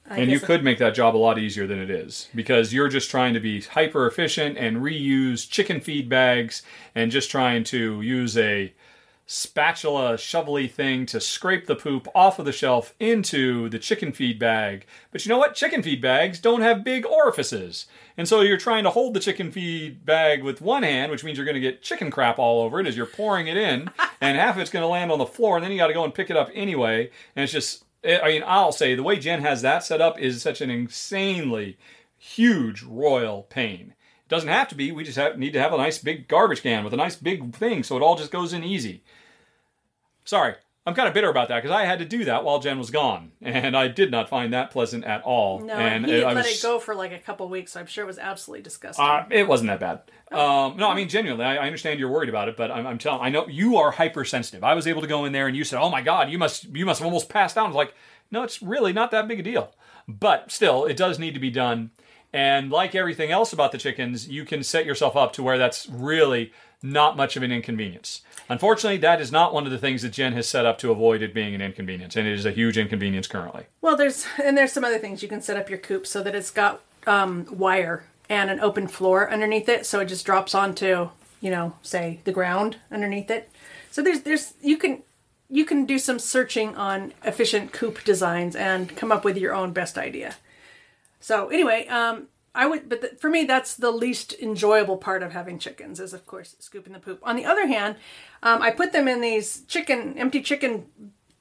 [0.09, 2.87] I and you could make that job a lot easier than it is because you're
[2.87, 6.63] just trying to be hyper efficient and reuse chicken feed bags
[6.95, 8.73] and just trying to use a
[9.29, 14.39] spatula shovely thing to scrape the poop off of the shelf into the chicken feed
[14.39, 14.85] bag.
[15.11, 15.53] But you know what?
[15.53, 17.87] Chicken feed bags don't have big orifices.
[18.15, 21.37] And so you're trying to hold the chicken feed bag with one hand, which means
[21.37, 23.91] you're going to get chicken crap all over it as you're pouring it in,
[24.21, 25.93] and half of it's going to land on the floor, and then you got to
[25.93, 27.11] go and pick it up anyway.
[27.35, 30.17] And it's just, eh, I mean, I'll say the way Jen has that set up
[30.17, 31.77] is such an insanely
[32.17, 33.93] huge royal pain.
[34.25, 34.93] It doesn't have to be.
[34.93, 37.53] We just have, need to have a nice big garbage can with a nice big
[37.53, 39.03] thing so it all just goes in easy.
[40.27, 40.55] Sorry,
[40.85, 42.89] I'm kind of bitter about that because I had to do that while Jen was
[42.91, 45.59] gone, and I did not find that pleasant at all.
[45.61, 47.71] no, and he I let was- it go for like a couple weeks.
[47.71, 49.05] So I'm sure it was absolutely disgusting.
[49.05, 50.01] uh, it wasn't that bad.
[50.37, 52.97] Um, no, I mean genuinely, I, I understand you're worried about it, but I'm, I'm
[52.97, 54.63] telling, I know you are hypersensitive.
[54.65, 56.65] I was able to go in there and you said, "Oh my God, you must,
[56.75, 57.93] you must have almost passed out." I was like,
[58.29, 59.73] "No, it's really not that big a deal,"
[60.09, 61.91] but still, it does need to be done.
[62.33, 65.87] And like everything else about the chickens, you can set yourself up to where that's
[65.87, 66.51] really
[66.83, 68.21] not much of an inconvenience.
[68.49, 71.21] Unfortunately, that is not one of the things that Jen has set up to avoid
[71.21, 73.65] it being an inconvenience, and it is a huge inconvenience currently.
[73.81, 76.35] Well, there's and there's some other things you can set up your coop so that
[76.35, 81.09] it's got um, wire and an open floor underneath it, so it just drops onto
[81.41, 83.49] you know, say the ground underneath it.
[83.91, 85.03] So there's there's you can
[85.49, 89.71] you can do some searching on efficient coop designs and come up with your own
[89.71, 90.35] best idea.
[91.19, 92.27] So anyway, um,
[92.57, 96.11] I would, but th- for me, that's the least enjoyable part of having chickens is,
[96.11, 97.19] of course, scooping the poop.
[97.21, 97.97] On the other hand,
[98.41, 100.87] um, I put them in these chicken, empty chicken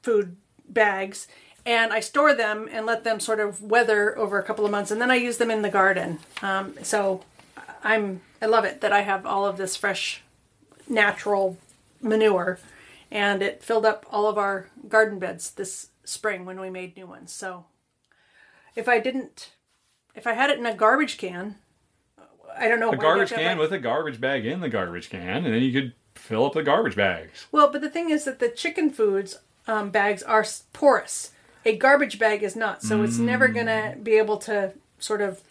[0.02, 0.36] food
[0.68, 1.26] bags,
[1.64, 4.90] and I store them and let them sort of weather over a couple of months,
[4.90, 6.18] and then I use them in the garden.
[6.43, 7.22] Um, so
[7.82, 10.22] I'm, I love it that I have all of this fresh,
[10.86, 11.56] natural
[12.02, 12.59] manure,
[13.10, 17.06] and it filled up all of our garden beds this spring when we made new
[17.06, 17.32] ones.
[17.32, 17.64] So
[18.74, 19.52] if I didn't,
[20.16, 21.56] if I had it in a garbage can,
[22.59, 22.88] I don't know.
[22.88, 24.68] A why do I garbage have to have can with a garbage bag in the
[24.68, 27.47] garbage can, and then you could fill up the garbage bags.
[27.52, 31.32] Well, but the thing is that the chicken foods um, bags are porous.
[31.64, 35.43] A garbage bag is not, so it's never gonna be able to sort of.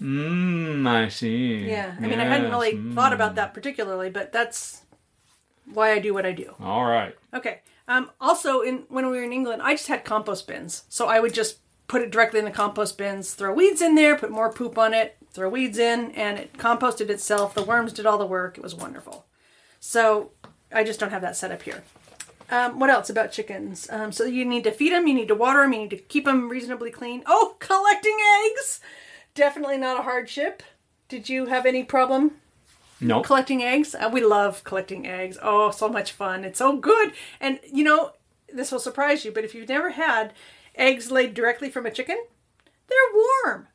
[0.00, 1.68] Mmm, I see.
[1.68, 2.94] Yeah, I mean, I hadn't really mm.
[2.94, 4.82] thought about that particularly, but that's
[5.72, 6.54] why I do what I do.
[6.60, 7.14] All right.
[7.32, 7.60] Okay.
[7.88, 11.20] Um, also, in when we were in England, I just had compost bins, so I
[11.20, 11.58] would just
[11.88, 14.92] put it directly in the compost bins, throw weeds in there, put more poop on
[14.94, 17.54] it, throw weeds in, and it composted itself.
[17.54, 18.56] The worms did all the work.
[18.58, 19.26] It was wonderful.
[19.80, 20.30] So
[20.72, 21.84] I just don't have that set up here.
[22.50, 23.88] Um, what else about chickens?
[23.90, 25.96] Um, so you need to feed them, you need to water them, you need to
[25.96, 27.22] keep them reasonably clean.
[27.26, 28.80] Oh, collecting eggs!
[29.34, 30.62] Definitely not a hardship.
[31.08, 32.32] Did you have any problem
[33.00, 33.20] No.
[33.22, 33.94] collecting eggs.
[33.94, 35.38] Uh, we love collecting eggs.
[35.42, 36.44] Oh, so much fun.
[36.44, 37.12] It's so good.
[37.40, 38.12] And you know,
[38.52, 40.32] this will surprise you, but if you've never had
[40.76, 42.18] eggs laid directly from a chicken,
[42.88, 43.68] they're warm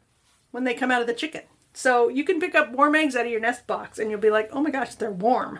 [0.52, 1.42] when they come out of the chicken.
[1.74, 4.30] So you can pick up warm eggs out of your nest box and you'll be
[4.30, 5.60] like, oh my gosh, they're warm.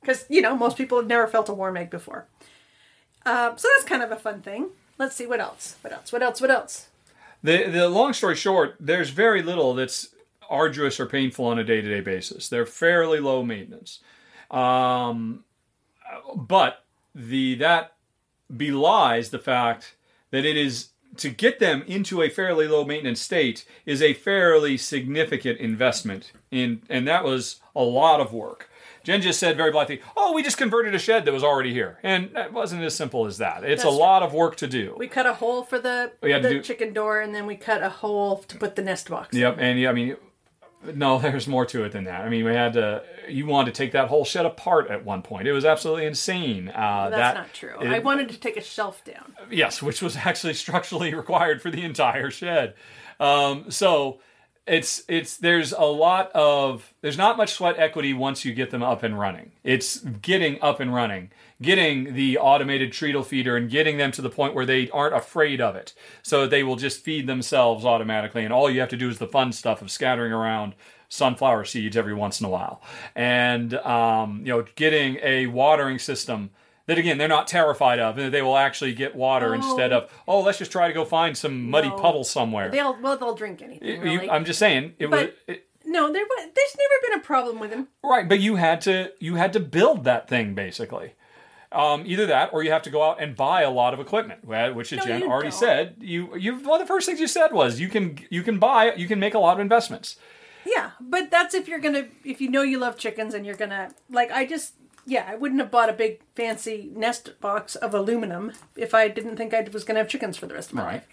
[0.00, 2.26] Because, you know, most people have never felt a warm egg before.
[3.24, 4.68] Um, so that's kind of a fun thing.
[4.98, 5.76] Let's see what else.
[5.82, 6.12] What else?
[6.12, 6.40] What else?
[6.40, 6.88] What else?
[7.42, 10.14] The the long story short, there's very little that's
[10.48, 12.48] arduous or painful on a day to day basis.
[12.48, 14.00] They're fairly low maintenance,
[14.50, 15.44] um,
[16.34, 17.92] but the that
[18.54, 19.96] belies the fact
[20.36, 24.76] that it is to get them into a fairly low maintenance state is a fairly
[24.76, 28.68] significant investment in, and that was a lot of work.
[29.02, 31.98] Jen just said very blithely "Oh, we just converted a shed that was already here,"
[32.02, 33.64] and it wasn't as simple as that.
[33.64, 34.94] It's a That's lot of work to do.
[34.98, 37.46] We cut a hole for the, We had to the do- chicken door and then
[37.46, 39.32] we cut a hole to put the nest box.
[39.34, 39.40] in.
[39.40, 40.16] Yep, and yeah, I mean,
[40.94, 42.20] no, there's more to it than that.
[42.22, 43.02] I mean, we had to.
[43.28, 45.48] You wanted to take that whole shed apart at one point.
[45.48, 46.68] It was absolutely insane.
[46.68, 47.74] Uh, That's that, not true.
[47.80, 49.34] it- I wanted to take a shelf down.
[49.50, 52.74] yes, which was actually structurally required for the entire shed.
[53.18, 54.20] Um, so
[54.66, 58.82] it's it's there's a lot of there's not much sweat equity once you get them
[58.82, 59.52] up and running.
[59.64, 61.30] It's getting up and running,
[61.62, 65.60] getting the automated treadle feeder and getting them to the point where they aren't afraid
[65.60, 65.94] of it.
[66.22, 69.26] So they will just feed themselves automatically and all you have to do is the
[69.26, 70.74] fun stuff of scattering around
[71.08, 72.82] sunflower seeds every once in a while.
[73.14, 76.50] And um, you know, getting a watering system
[76.86, 80.40] that again they're not terrified of and they will actually get water instead of oh
[80.40, 81.96] let's just try to go find some muddy No.
[81.96, 83.88] puddle somewhere They'll well they'll drink anything.
[83.88, 84.30] you- Really.
[84.30, 87.70] I'm just saying it was it, no, there wa- there's never been a problem with
[87.70, 87.88] them.
[88.04, 91.14] right, but you had to you had to build that thing basically.
[91.72, 94.44] Um, either that, or you have to go out and buy a lot of equipment,
[94.44, 95.58] which No, Jen already don't.
[95.58, 95.96] said.
[96.00, 98.94] You you one of the first things you said was you can you can buy
[98.94, 100.16] you can make a lot of investments.
[100.64, 103.90] Yeah, but that's if you're gonna if you know you love chickens and you're gonna
[104.10, 104.74] like I just
[105.08, 109.36] yeah, I wouldn't have bought a big fancy nest box of aluminum if I didn't
[109.36, 110.92] think I was going to have chickens for the rest of my Right.
[110.94, 111.08] life.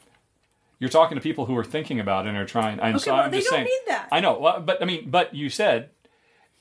[0.79, 2.79] You're talking to people who are thinking about it and are trying.
[2.79, 3.65] I'm, Okay, so well, I'm they just don't saying.
[3.65, 4.07] need that.
[4.11, 5.91] I know, well, but I mean, but you said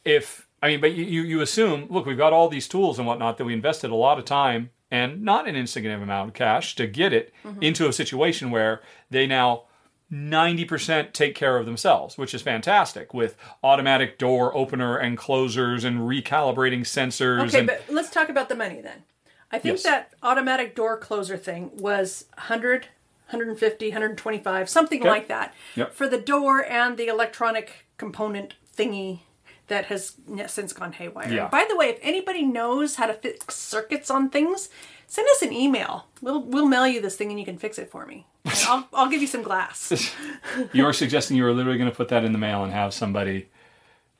[0.04, 3.36] if I mean, but you, you assume, look, we've got all these tools and whatnot
[3.38, 6.86] that we invested a lot of time and not an insignificant amount of cash to
[6.86, 7.62] get it Mm-hmm.
[7.62, 8.80] into a situation where
[9.10, 9.64] they now
[10.12, 16.00] 90% take care of themselves, which is fantastic with automatic door opener and closers and
[16.00, 17.48] recalibrating sensors.
[17.48, 19.02] Okay, and, but let's talk about the money then.
[19.50, 19.82] I think Yes.
[19.82, 22.86] that automatic door closer thing was 100,
[23.30, 25.08] 150, 125, something Okay.
[25.08, 25.54] like that.
[25.76, 25.94] Yep.
[25.94, 29.20] For the door and the electronic component thingy
[29.72, 30.16] that has
[30.48, 31.32] since gone haywire.
[31.32, 31.48] Yeah.
[31.48, 34.68] By the way, if anybody knows how to fix circuits on things,
[35.06, 36.06] send us an email.
[36.20, 38.26] We'll we'll mail you this thing and you can fix it for me.
[38.68, 40.14] I'll I'll give you some glass.
[40.72, 43.48] You're suggesting you were literally going to put that in the mail and have somebody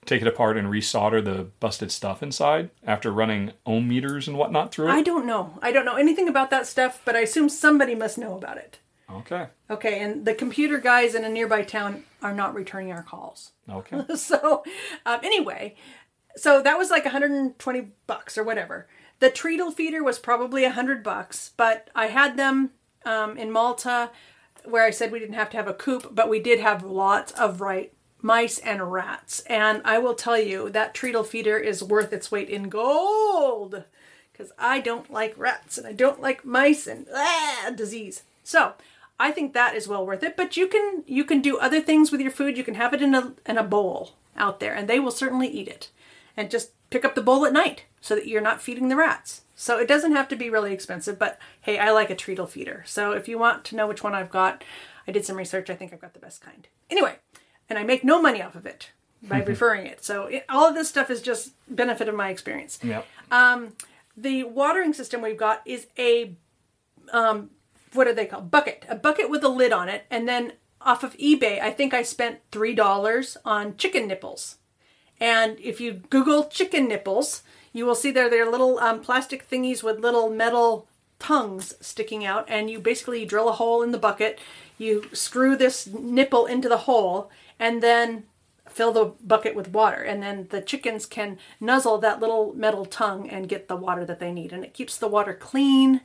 [0.05, 4.73] take it apart and resolder the busted stuff inside after running ohm meters and whatnot
[4.73, 4.93] through it?
[4.93, 5.59] I don't know.
[5.63, 8.79] I don't know anything about that stuff, but I assume somebody must know about it.
[9.13, 9.47] Okay.
[9.71, 13.53] Okay, and the computer guys in a nearby town are not returning our calls.
[13.69, 14.05] Okay.
[14.17, 14.63] So,
[15.05, 15.77] um, anyway,
[16.37, 18.89] so that was like 120 bucks or whatever.
[19.21, 22.71] The treadle feeder was probably 100 bucks, but I had them
[23.05, 24.11] um, in Malta
[24.65, 27.33] where I said we didn't have to have a coop, but we did have lots
[27.33, 29.41] of right mice and rats.
[29.41, 33.85] And I will tell you that treadle feeder is worth its weight in gold
[34.31, 38.23] because I don't like rats and I don't like mice and ah, disease.
[38.45, 38.75] So
[39.23, 40.37] I think that is well worth it.
[40.37, 42.57] But you can you can do other things with your food.
[42.59, 45.49] You can have it in a in a bowl out there, and they will certainly
[45.49, 45.91] eat it.
[46.37, 49.43] And just pick up the bowl at night so that you're not feeding the rats.
[49.55, 51.19] So it doesn't have to be really expensive.
[51.19, 52.83] But hey, I like a treadle feeder.
[52.87, 54.65] So if you want to know which one I've got,
[55.07, 55.71] I did some research.
[55.71, 56.67] I think I've got the best kind.
[56.91, 57.17] Anyway,
[57.69, 58.91] and I make no money off of it
[59.23, 60.03] by referring it.
[60.05, 63.07] So it, all of this stuff is just benefit of my experience Yep.
[64.17, 66.35] the watering system we've got is a
[67.13, 67.51] um
[67.93, 68.51] what are they called?
[68.51, 68.85] Bucket.
[68.89, 70.05] A bucket with a lid on it.
[70.11, 70.53] And then
[70.85, 74.57] off of ebay i think i spent three dollars on chicken nipples.
[75.21, 77.43] And if you google chicken nipples
[77.73, 80.89] you will see there they're little um, plastic thingies with little metal
[81.19, 82.45] tongues sticking out.
[82.49, 84.41] And you basically drill a hole in the bucket.
[84.77, 88.25] You screw this nipple into the hole and then
[88.69, 90.03] fill the bucket with water.
[90.03, 94.19] And then the chickens can nuzzle that little metal tongue and get the water that
[94.19, 94.53] they need.
[94.53, 96.01] And it keeps the water clean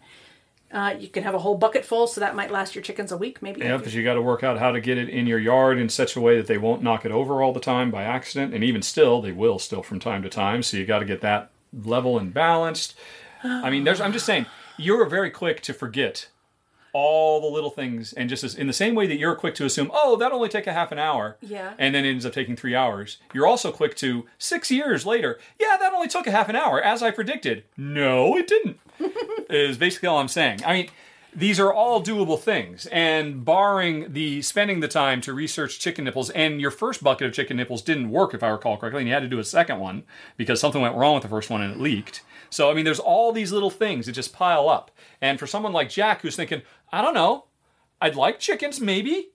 [0.72, 3.18] uh, you can have a whole bucket full so that might last your chickens a
[3.18, 5.39] week maybe Yeah, because you got to work out how to get it in your
[5.39, 8.03] yard in such a way that they won't knock it over all the time by
[8.03, 10.64] accident, and even still, they will still from time to time.
[10.64, 12.95] So you got to get that level and balanced.
[13.44, 14.02] I mean, there's.
[14.02, 14.45] I'm just saying,
[14.77, 16.27] you're very quick to forget
[16.94, 19.66] all the little things, and just as in the same way that you're quick to
[19.66, 21.74] assume, oh, that only take a half an hour, Yeah.
[21.78, 23.18] and then it ends up taking three hours.
[23.34, 26.82] You're also quick to six years later, yeah, that only took a half an hour,
[26.82, 27.64] as I predicted.
[27.76, 28.80] No, it didn't.
[29.50, 30.62] is basically all I'm saying.
[30.66, 30.90] I mean,
[31.36, 36.32] these are all doable things, and barring the spending the time to research chicken nipples,
[36.32, 39.14] and your first bucket of chicken nipples didn't work, if I recall correctly, and you
[39.14, 40.04] had to do a second one
[40.36, 42.24] because something went wrong with the first one and it leaked.
[42.50, 44.90] So, I mean, there's all these little things that just pile up.
[45.22, 46.62] And for someone like Jack who's thinking,
[46.92, 47.46] I don't know,
[48.02, 49.30] I'd like chickens, maybe.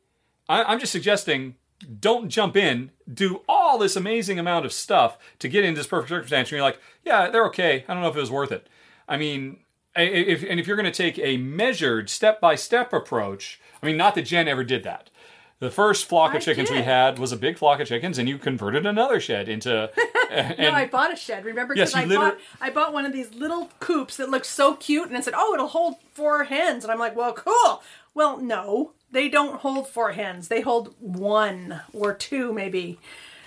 [0.48, 1.56] I, I'm just suggesting
[2.00, 6.10] don't jump in, do all this amazing amount of stuff to get into this perfect
[6.10, 6.48] circumstance.
[6.48, 7.84] And you're like, yeah, they're okay.
[7.88, 8.68] I don't know if it was worth it.
[9.08, 9.58] I mean,
[9.96, 13.96] if, and if you're going to take a measured, step by step approach, I mean,
[13.96, 15.10] not that Jen ever did that.
[15.58, 18.28] The first flock of I chickens we had was a big flock of chickens, and
[18.28, 19.90] you converted another shed into.
[20.32, 21.44] and, no, I bought a shed.
[21.44, 21.74] Remember?
[21.74, 25.08] Yes, I liter- bought I bought one of these little coops that looked so cute,
[25.08, 27.82] and it said, "Oh, it'll hold four hens." And I'm like, "Well, cool."
[28.14, 30.48] Well, no, they don't hold four hens.
[30.48, 32.98] They hold one or two, maybe.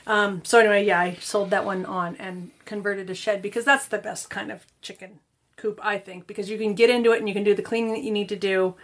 [0.08, 3.88] Um, so anyway, yeah, I sold that one on and converted a shed because that's
[3.88, 5.20] the best kind of chicken
[5.58, 7.94] coop, I think, because you can get into it and you can do the cleaning
[7.94, 8.76] that you need to do,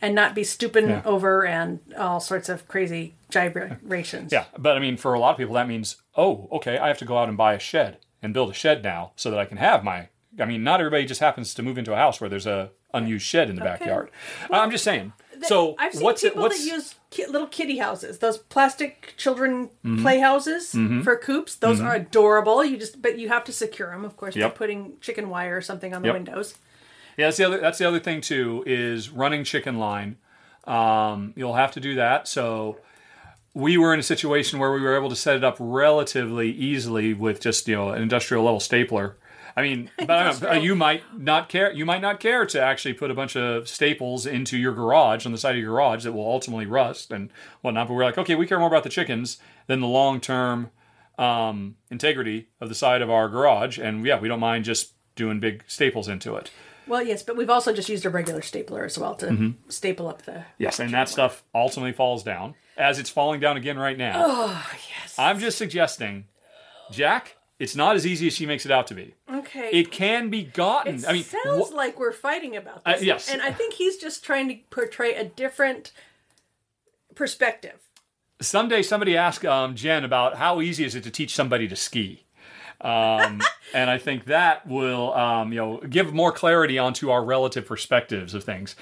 [0.00, 1.02] and not be stooping Yeah.
[1.04, 4.32] over and all sorts of crazy gyrations.
[4.32, 6.98] Yeah, but I mean, for a lot of people, that means, oh, okay, I have
[6.98, 9.44] to go out and buy a shed and build a shed now so that I
[9.44, 10.08] can have my.
[10.40, 13.26] I mean, not everybody just happens to move into a house where there's a unused
[13.26, 14.10] shed in the backyard.
[14.50, 15.12] I'm just saying.
[15.42, 16.28] so I've seen what's it?
[16.30, 20.02] people What's that use ki- little kitty houses, those plastic children Mm-hmm.
[20.02, 20.70] playhouses
[21.04, 21.54] for coops.
[21.56, 22.64] Those are adorable.
[22.64, 24.52] You just, but you have to secure them, of course, Yep.
[24.52, 26.14] by putting chicken wire or something on the Yep.
[26.14, 26.54] windows.
[27.18, 27.58] Yeah, that's the other.
[27.58, 30.16] That's the other thing too is running chicken line.
[30.64, 32.28] Um, you'll have to do that.
[32.28, 32.78] So
[33.54, 37.12] we were in a situation where we were able to set it up relatively easily
[37.14, 39.16] with just you know an industrial level stapler.
[39.56, 41.72] I mean, but I know, you might not care.
[41.72, 45.32] You might not care to actually put a bunch of staples into your garage on
[45.32, 47.30] the side of your garage that will ultimately rust and
[47.62, 47.88] whatnot.
[47.88, 50.70] But we're like, okay, we care more about the chickens than the long term
[51.18, 55.40] um, integrity of the side of our garage, and yeah, we don't mind just doing
[55.40, 56.52] big staples into it.
[56.88, 59.68] Well, yes, but we've also just used a regular stapler as well to Mm-hmm.
[59.70, 60.44] staple up the.
[60.58, 64.22] Yes, and that stuff ultimately falls down as it's falling down again right now.
[64.26, 64.66] Oh
[65.00, 65.14] yes.
[65.18, 66.26] I'm just suggesting,
[66.90, 69.14] Jack, it's not as easy as she makes it out to be.
[69.32, 69.70] Okay.
[69.72, 70.96] It can be gotten.
[70.96, 73.02] It I mean, sounds wh- like we're fighting about Uh, this.
[73.02, 73.28] yes.
[73.30, 75.92] And I think he's just trying to portray a different
[77.14, 77.80] perspective.
[78.40, 82.24] someday somebody asked um, Jen about how easy is it to teach somebody to ski.
[82.80, 83.40] Um,
[83.74, 88.34] and I think that will, um, you know, give more clarity onto our relative perspectives
[88.34, 88.76] of things.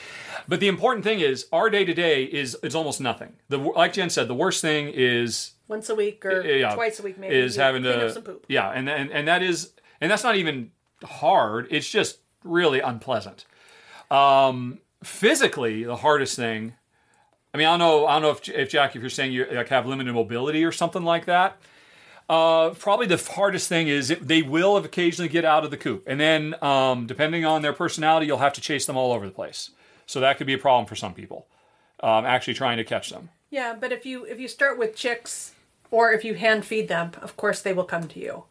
[0.47, 3.35] But the important thing is, our day to day is it's almost nothing.
[3.48, 7.02] The like Jen said, the worst thing is Once a week or yeah, twice a
[7.02, 7.35] week, maybe.
[7.35, 8.44] is having to up some poop.
[8.48, 10.70] yeah, and, and and that is and that's not even
[11.02, 11.66] hard.
[11.70, 13.47] It's just really unpleasant.
[14.10, 16.74] Um, physically, the hardest thing.
[17.55, 18.06] I mean, I don't know.
[18.06, 20.73] I don't know if if Jack, if you're saying you like have limited mobility or
[20.73, 21.56] something like that.
[22.28, 26.03] Uh, probably the hardest thing is it, they will occasionally get out of the coop,
[26.07, 29.32] and then um, depending on their personality, you'll have to chase them all over the
[29.32, 29.70] place.
[30.07, 31.47] So that could be a problem for some people.
[32.01, 33.31] Um, actually trying to catch them.
[33.51, 35.55] Yeah, but if you if you start with chicks
[35.90, 38.44] or if you hand feed them, of course they will come to you.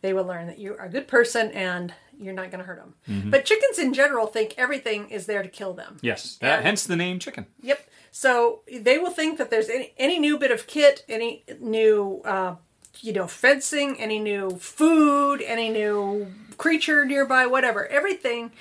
[0.00, 2.78] They will learn that you are a good person and you're not going to hurt
[2.78, 2.94] them.
[3.08, 3.30] Mm-hmm.
[3.30, 5.98] But chickens in general think everything is there to kill them.
[6.02, 7.46] Yes, that, And- hence the name chicken.
[7.60, 7.88] Yep.
[8.10, 12.56] So they will think that there's any any new bit of kit, any new uh,
[13.00, 17.86] you know fencing, any new food, any new creature nearby, whatever.
[17.86, 18.52] Everything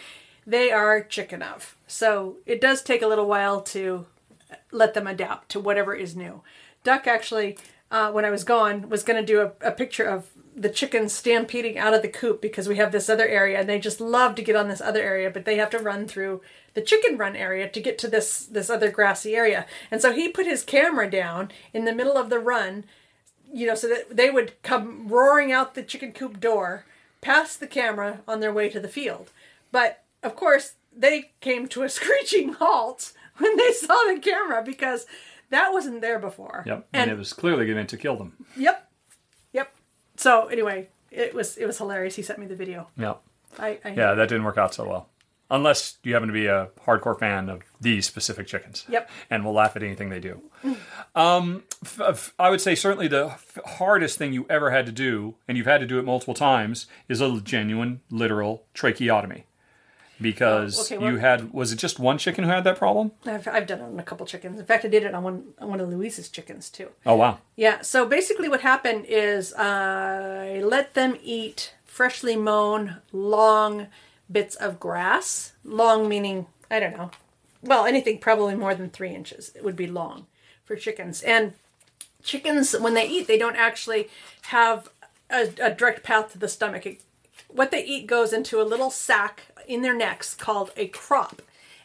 [0.45, 1.76] they are chicken of.
[1.88, 4.06] So it does take a little while to
[4.72, 6.41] let them adapt to whatever is new.
[6.84, 7.58] Duck actually,
[7.91, 11.14] uh, when I was gone, was going to do a, a picture of the chickens
[11.14, 14.36] stampeding out of the coop because we have this other area and they just love
[14.36, 16.41] to get on this other area, but they have to run through
[16.74, 19.66] the chicken run area to get to this this other grassy area.
[19.90, 22.86] And so he put his camera down in the middle of the run,
[23.53, 26.86] you know, so that they would come roaring out the chicken coop door,
[27.22, 29.32] past the camera on their way to the field.
[29.72, 35.06] But of course, they came to a screeching halt when they saw the camera because
[35.49, 36.64] that wasn't there before.
[36.65, 38.45] Yep, and, And, it was clearly going to kill them.
[38.56, 38.90] yep,
[39.52, 39.73] yep.
[40.15, 42.15] So anyway, it was it was hilarious.
[42.15, 42.88] He sent me the video.
[42.98, 43.22] Yep.
[43.60, 45.10] I, I Yeah, that didn't work out so well.
[45.49, 48.86] Unless you happen to be a hardcore fan of these specific chickens.
[48.88, 49.10] Yep.
[49.30, 50.41] And will laugh at anything they do.
[51.14, 51.64] Um,
[52.38, 53.36] I would say certainly the
[53.66, 56.86] hardest thing you ever had to do, and you've had to do it multiple times,
[57.10, 59.45] is a genuine, literal tracheotomy.
[60.22, 63.12] Because Oh, okay, well- you had, was it just one chicken who had that problem?
[63.26, 64.60] I've, I've done it on a couple chickens.
[64.60, 66.90] In fact, I did it on one on one of Louise's chickens too.
[67.08, 67.40] Oh, wow.
[67.56, 67.82] Yeah.
[67.82, 73.88] So basically, what happened is I let them eat freshly mown long
[74.32, 75.53] bits of grass.
[75.64, 77.10] Long meaning I don't know.
[77.64, 79.52] Well, anything probably more than three inches.
[79.56, 80.28] It would be long
[80.64, 81.24] for chickens.
[81.24, 81.53] And
[82.23, 84.10] chickens, when they eat, they don't actually
[84.43, 84.89] have
[85.30, 86.85] a, a direct path to the stomach.
[86.85, 87.02] It,
[87.48, 91.41] what they eat goes into a little sac in their necks called a crop.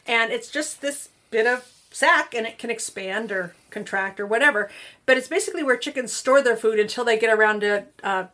[0.07, 4.71] And it's just this bit of sac and it can expand or contract or whatever.
[5.05, 8.27] But it's basically where chickens store their food until they get around to uh,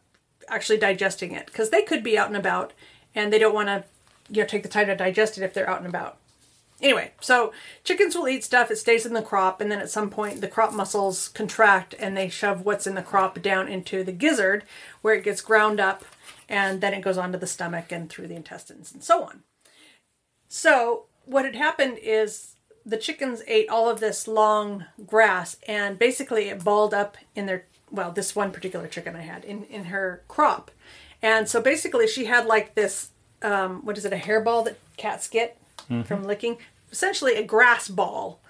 [0.48, 1.46] actually digesting it.
[1.46, 2.72] Because they could be out and about
[3.14, 3.84] and they don't want to
[4.30, 6.18] you know, take the time to digest it if they're out and about.
[6.82, 7.52] Anyway, so
[7.84, 10.48] chickens will eat stuff, it stays in the crop, and then at some point the
[10.48, 14.64] crop muscles contract and they shove what's in the crop down into the gizzard
[15.00, 16.04] where it gets ground up
[16.48, 19.44] and then it goes onto the stomach and through the intestines and so on.
[20.48, 26.48] So, what had happened is the chickens ate all of this long grass and basically
[26.48, 30.24] it balled up in their well, this one particular chicken I had in in her
[30.26, 30.72] crop.
[31.20, 33.10] And so basically she had like this
[33.40, 35.58] um what is it, a hairball that cats get
[36.04, 36.58] from licking?
[36.92, 38.40] Essentially a grass ball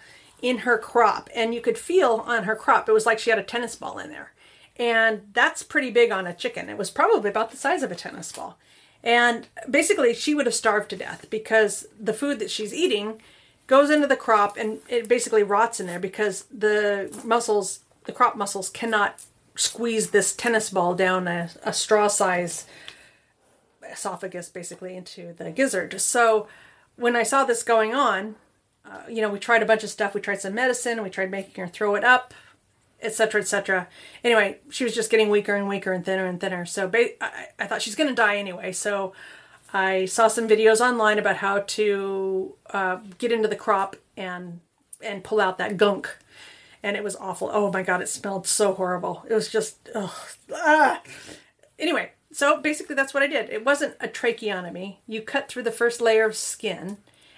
[0.42, 3.38] in her crop and you could feel on her crop it was like she had
[3.38, 4.32] a tennis ball in there.
[4.76, 6.68] And that's pretty big on a chicken.
[6.68, 8.58] It was probably about the size of a tennis ball.
[9.04, 13.20] And basically, she would have starved to death because the food that she's eating
[13.66, 18.36] goes into the crop and it basically rots in there because the muscles, the crop
[18.36, 19.20] muscles, cannot
[19.56, 22.64] squeeze this tennis ball down a, a straw size
[23.90, 26.00] esophagus basically into the gizzard.
[26.00, 26.46] So
[26.96, 28.36] when I saw this going on,
[28.84, 30.14] uh, you know, we tried a bunch of stuff.
[30.14, 31.02] We tried some medicine.
[31.02, 32.34] We tried making her throw it up
[33.02, 33.88] etc etc
[34.24, 36.64] anyway she was just getting weaker and weaker and thinner and thinner.
[36.64, 38.72] So ba- I, I thought she's going to die anyway.
[38.72, 39.12] So
[39.74, 44.60] i saw some videos online about how to uh, get into the crop and
[45.02, 46.16] and pull out that gunk.
[46.84, 47.50] And it was awful.
[47.52, 49.24] Oh my god it smelled so horrible.
[49.28, 50.10] It was just ugh,
[50.54, 51.02] ah.
[51.78, 55.70] anyway so basically that's what i did it wasn't a tracheotomy you cut through the
[55.72, 56.96] first layer of skin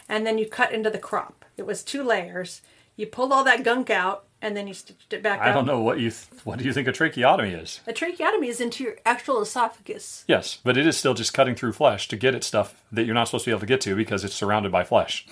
[0.09, 2.63] and then you cut into the crop it was two layers
[2.97, 5.55] you pulled all that gunk out and then you stitched it back I up.
[5.55, 7.81] don't know what you th- what do you think a tracheotomy is?
[7.87, 10.23] A tracheotomy is into your actual esophagus.
[10.29, 13.15] Yes, but it is still just cutting through flesh to get at stuff that you're
[13.15, 15.27] not supposed to be able to get to because it's surrounded by flesh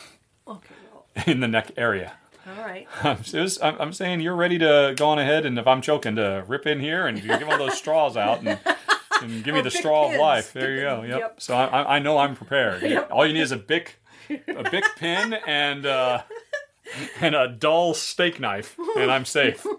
[0.48, 2.14] Okay, well, in the neck area.
[2.48, 2.88] all right.
[3.04, 6.16] I'm, was- I'm, I'm saying you're ready to go on ahead, and if I'm choking,
[6.16, 8.58] to rip in here and you give all those straws out and,
[9.22, 10.52] and give me Oh, the straw of life.
[10.52, 11.02] There you go.
[11.02, 11.18] Yep.
[11.18, 11.40] Yep.
[11.40, 12.82] So I, I- I know I'm prepared.
[12.92, 13.08] Yep.
[13.10, 13.96] All you need is a bic,
[14.30, 16.22] a bic pin, and uh,
[17.20, 19.66] and a dull steak knife, and I'm safe.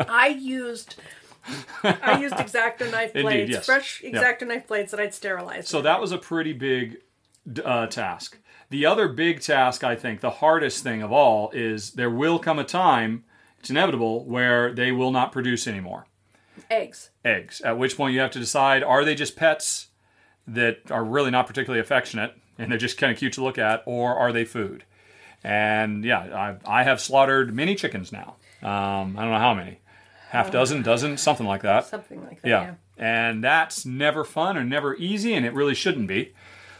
[0.00, 0.96] I used
[1.82, 3.66] I used X-Acto knife Indeed, blades, yes.
[3.66, 5.68] fresh X-Acto knife blades that I'd sterilized.
[5.68, 6.98] So that was a pretty big
[7.64, 8.38] uh, task.
[8.68, 12.58] The other big task, I think, the hardest thing of all, is there will come
[12.58, 13.24] a time,
[13.58, 16.06] it's inevitable, where they will not produce anymore
[16.70, 17.10] eggs.
[17.24, 17.60] eggs.
[17.60, 19.88] At which point you have to decide: are they just pets
[20.46, 23.82] that are really not particularly affectionate and they're just kind of cute to look at,
[23.86, 24.84] or are they food?
[25.42, 28.36] And yeah, I, I have slaughtered many chickens now.
[28.62, 29.80] Um, I don't know how many,
[30.28, 31.86] half dozen, dozen, something like that.
[31.86, 32.48] Something like that.
[32.48, 32.62] Yeah.
[32.62, 32.74] Yeah.
[32.98, 36.34] And that's never fun or never easy, and it really shouldn't be.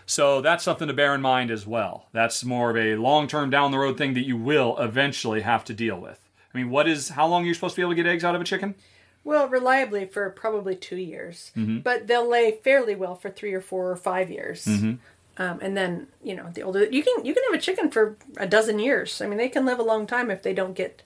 [0.05, 2.09] So that's something to bear in mind as well.
[2.13, 5.65] That's more of a long term down the road thing that you will eventually have
[5.67, 6.29] to deal with.
[6.53, 8.25] I mean, what is how long are you supposed to be able to get eggs
[8.25, 8.75] out of a chicken?
[9.23, 11.81] Well, reliably for probably two years, Mm-hmm.
[11.81, 14.65] but they'll lay fairly well for three or four or five years.
[14.65, 14.95] Mm-hmm.
[15.37, 18.17] Um, and then you know the older you can you can have a chicken for
[18.37, 19.21] a dozen years.
[19.23, 21.03] I mean, they can live a long time if they don't get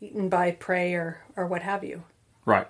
[0.00, 2.02] eaten by prey or or what have you.
[2.44, 2.66] Right.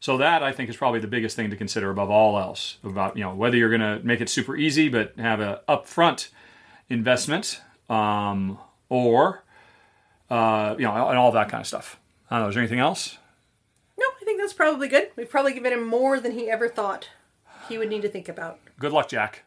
[0.00, 3.16] So that I think is probably the biggest thing to consider above all else about
[3.18, 6.28] you know whether you're going to make it super easy but have a upfront
[6.88, 7.60] investment
[7.90, 9.42] um, or
[10.30, 11.98] uh, you know and all that kind of stuff.
[12.30, 12.48] I don't know.
[12.48, 13.18] Is there anything else?
[14.58, 15.10] No, I think that's probably good.
[15.16, 17.08] We've probably given him more than he ever thought
[17.68, 18.58] he would need to think about.
[18.78, 19.44] Good luck, Jack.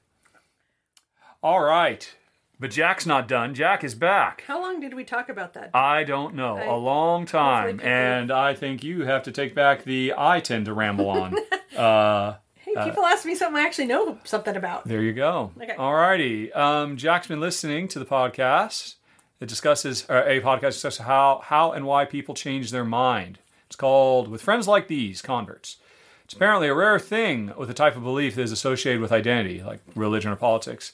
[1.41, 2.13] All right.
[2.59, 3.53] But Jack's not done.
[3.53, 4.43] Jack is back.
[4.47, 5.71] How long did we talk about that?
[5.73, 6.57] I don't know.
[6.57, 7.63] I- a long time.
[7.63, 11.09] Hopefully people- And I think you have to take back the I tend to ramble
[11.09, 11.35] on.
[11.77, 14.85] uh, hey, people ask me something I actually know something about.
[14.87, 15.51] There you go.
[15.61, 15.73] Okay.
[15.75, 16.53] All righty.
[16.53, 18.95] Um, Jack's been listening to the podcast.
[19.41, 23.39] It discusses uh, a podcast discusses how how and why people change their mind.
[23.73, 25.77] It's called "With Friends Like These, Converts."
[26.25, 29.63] It's apparently a rare thing with a type of belief that is associated with identity,
[29.63, 30.93] like religion or politics.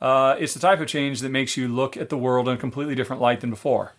[0.00, 2.58] Uh, it's the type of change that makes you look at the world in a
[2.58, 3.92] completely different light than before.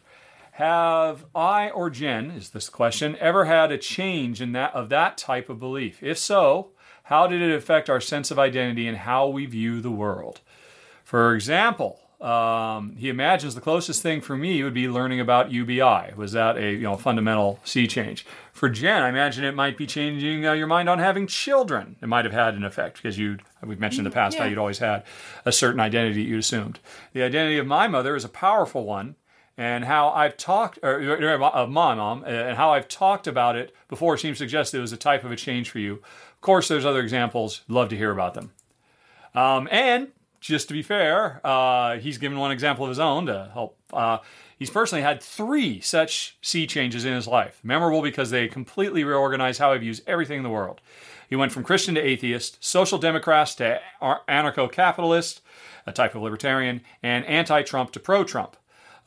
[0.53, 5.19] Have I or Jen, is this question, ever had a change in that of that
[5.19, 6.01] type of belief?
[6.01, 6.69] If so,
[7.03, 10.41] how did it affect our sense of identity and how we view the world?
[11.03, 16.13] For example, um, he imagines the closest thing for me would be learning about UBI.
[16.15, 18.25] Was that a you know fundamental sea change?
[18.53, 21.95] For Jen, I imagine it might be changing uh, your mind on having children.
[22.01, 24.57] It might have had an effect because you we've mentioned in the past how you'd
[24.57, 25.03] always had
[25.45, 26.79] a certain identity you assumed.
[27.13, 29.15] The identity of my mother is a powerful one,
[29.55, 33.55] and how I've talked or, or, of my mom uh, and how I've talked about
[33.55, 35.93] it before seems to suggest it was a type of a change for you.
[35.93, 37.61] Of course, there's other examples.
[37.67, 38.53] Love to hear about them.
[39.35, 40.07] Um, and
[40.39, 43.77] just to be fair, uh, he's given one example of his own to help.
[43.91, 44.19] Uh,
[44.57, 47.59] he's personally had three such sea changes in his life.
[47.63, 50.81] Memorable because they completely reorganized how he views everything in the world.
[51.29, 55.41] He went from Christian to atheist, social democrat to anarcho capitalist,
[55.85, 58.55] a type of libertarian, and anti Trump to pro Trump.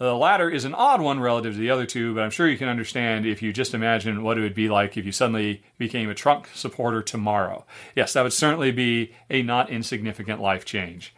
[0.00, 2.56] The latter is an odd one relative to the other two, but I'm sure you
[2.56, 6.08] can understand if you just imagine what it would be like if you suddenly became
[6.08, 7.66] a Trump supporter tomorrow.
[7.94, 11.14] Yes, that would certainly be a not insignificant life change.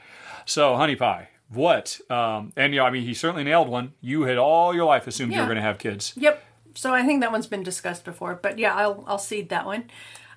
[0.46, 2.00] So, Honey Pie, what?
[2.10, 3.92] Um, and, you know, I mean, he certainly nailed one.
[4.00, 5.48] You had all your life assumed you were Yeah.
[5.48, 6.12] going to have kids.
[6.16, 6.42] Yep.
[6.74, 9.84] So I think that one's been discussed before, but yeah, I'll I'll cede that one.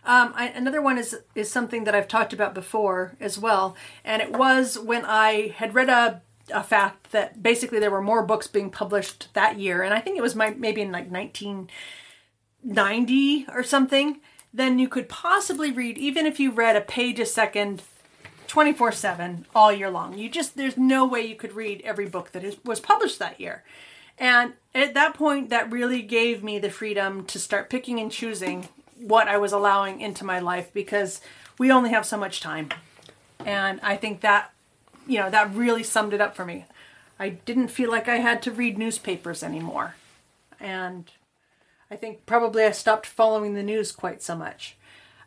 [0.03, 4.21] Um, I, another one is is something that I've talked about before as well, and
[4.21, 6.21] it was when I had read a
[6.53, 10.17] a fact that basically there were more books being published that year, and I think
[10.17, 14.19] it was my, maybe in like 1990 or something.
[14.53, 17.81] Then you could possibly read, even if you read a page a second
[18.47, 20.17] 24 7 all year long.
[20.17, 23.39] You just, there's no way you could read every book that is, was published that
[23.39, 23.63] year.
[24.17, 28.69] And at that point, that really gave me the freedom to start picking and choosing
[28.97, 31.21] what I was allowing into my life because
[31.57, 32.69] we only have so much time.
[33.45, 34.53] And I think that,
[35.05, 36.65] you know, that really summed it up for me.
[37.19, 39.95] I didn't feel like I had to read newspapers anymore.
[40.59, 41.11] And
[41.91, 44.75] I think probably I stopped following the news quite so much.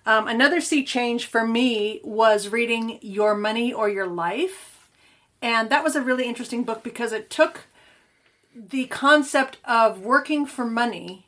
[0.09, 4.89] Um, another sea change for me was reading Your Money or Your Life.
[5.43, 7.67] And that was a really interesting book because it took
[8.57, 11.27] the concept of working for money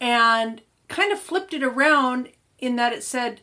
[0.00, 2.28] and kind of flipped it around
[2.60, 3.40] in that it said,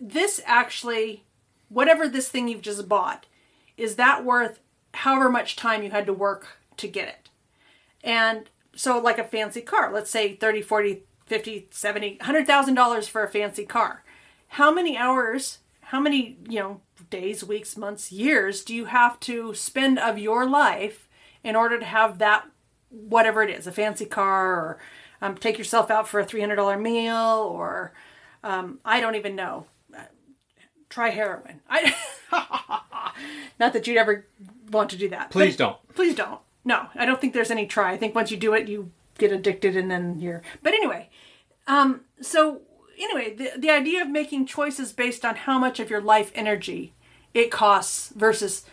[0.00, 1.24] this actually,
[1.68, 3.26] whatever this thing you've just bought,
[3.76, 4.60] is that worth
[4.94, 6.46] however much time you had to work
[6.78, 7.28] to get it?
[8.02, 13.28] And so like a fancy car, let's say 30, 40, 50, 70, $100,000 for a
[13.28, 14.02] fancy car.
[14.48, 19.54] How many hours, how many, you know, days, weeks, months, years do you have to
[19.54, 21.08] spend of your life
[21.44, 22.48] in order to have that
[22.88, 24.78] whatever it is, a fancy car or
[25.22, 27.92] um, take yourself out for a $300 meal or
[28.42, 29.66] um, I don't even know.
[29.96, 30.02] Uh,
[30.88, 31.60] try heroin.
[31.70, 31.94] I
[33.60, 34.26] not that you'd ever
[34.72, 35.30] want to do that.
[35.30, 35.76] Please don't.
[35.94, 36.40] Please don't.
[36.64, 37.92] No, I don't think there's any try.
[37.92, 38.90] I think once you do it, you
[39.20, 40.42] get addicted, and then you're.
[40.62, 41.08] But anyway,
[41.68, 42.62] um, so
[42.98, 46.94] anyway, the the idea of making choices based on how much of your life energy
[47.32, 48.64] it costs versus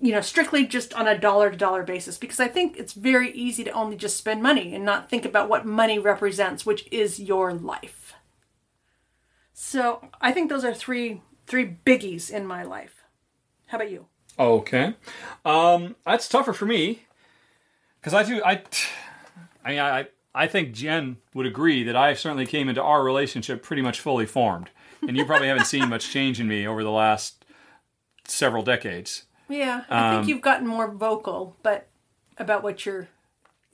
[0.00, 3.32] you know strictly just on a dollar to dollar basis because i think it's very
[3.32, 7.20] easy to only just spend money and not think about what money represents which is
[7.20, 8.14] your life.
[9.52, 13.04] So i think those are three three biggies in my life.
[13.66, 14.06] How about you?
[14.38, 14.94] Okay,
[15.44, 17.02] um, that's tougher for me
[18.00, 18.62] because I do I,
[19.68, 23.62] I mean I I think Jen would agree that I certainly came into our relationship
[23.62, 24.70] pretty much fully formed,
[25.06, 27.44] and you probably haven't seen much change in me over the last
[28.24, 29.24] several decades.
[29.48, 31.88] yeah i Um, think you've gotten more vocal but
[32.36, 33.08] about what you're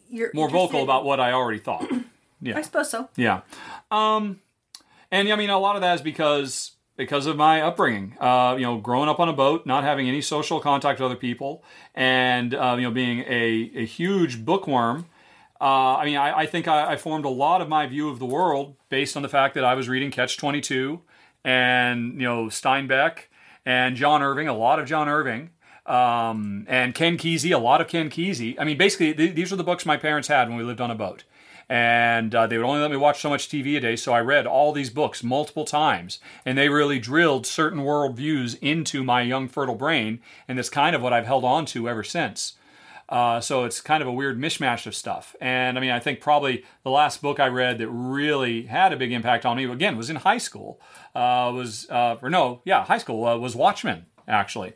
[0.08, 1.88] you're More vocal about what I already thought.
[2.40, 2.58] Yeah.
[2.58, 3.40] I suppose so Yeah.
[3.90, 4.40] Um,
[5.10, 8.16] and I mean, a lot of that is because because of my upbringing.
[8.20, 11.16] Uh, you know, growing up on a boat, not having any social contact with other
[11.16, 11.64] people,
[11.94, 15.06] and uh, you know, being a, a huge bookworm.
[15.64, 18.18] Uh, I mean, I, I think I, I formed a lot of my view of
[18.18, 21.00] the world based on the fact that I was reading Catch Twenty Two,
[21.42, 23.28] and you know Steinbeck
[23.64, 25.48] and John Irving, a lot of John Irving,
[25.86, 28.56] um, and Ken Kesey, a lot of Ken Kesey.
[28.58, 30.90] I mean, basically, th- these were the books my parents had when we lived on
[30.90, 31.24] a boat.
[31.66, 34.20] And uh, they would only let me watch so much TV a day, so I
[34.20, 36.18] read all these books multiple times.
[36.44, 40.20] And they really drilled certain worldviews into my young, fertile brain.
[40.46, 42.52] And that's kind of what I've held on to ever since.
[43.08, 45.36] Uh, so it's kind of a weird mishmash of stuff.
[45.40, 48.96] And I mean, I think probably the last book I read that really had a
[48.96, 50.80] big impact on me, again, was in high school.
[51.14, 54.74] Uh, was uh, or no, yeah, high school uh, was Watchmen actually.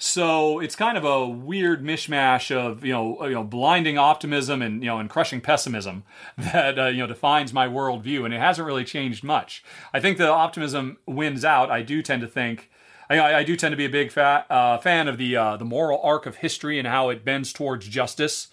[0.00, 4.82] So it's kind of a weird mishmash of you know you know blinding optimism and
[4.82, 6.04] you know and crushing pessimism
[6.38, 9.64] that uh, you know defines my worldview, and it hasn't really changed much.
[9.92, 11.70] I think the optimism wins out.
[11.70, 12.70] I do tend to think.
[13.10, 16.00] I, I do tend to be a big uh, fan of the uh, the moral
[16.02, 18.48] arc of history and how it bends towards justice.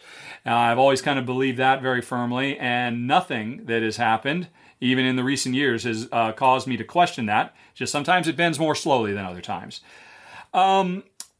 [0.45, 4.47] Uh, I've always kind of believed that very firmly, and nothing that has happened,
[4.79, 7.55] even in the recent years, has uh, caused me to question that.
[7.73, 9.81] Just sometimes it bends more slowly than other times.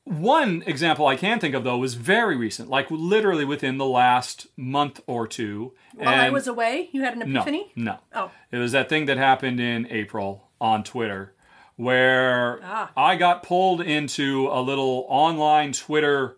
[0.06, 4.46] One example I can think of though was very recent, like literally within the last
[4.56, 5.74] month or two.
[5.96, 7.98] while i was away you had an no, epiphany no.
[8.14, 8.30] Oh.
[8.52, 11.34] It was that thing that happened in April on Twitter
[11.76, 12.92] where Ah.
[12.96, 16.38] I got pulled into a little online Twitter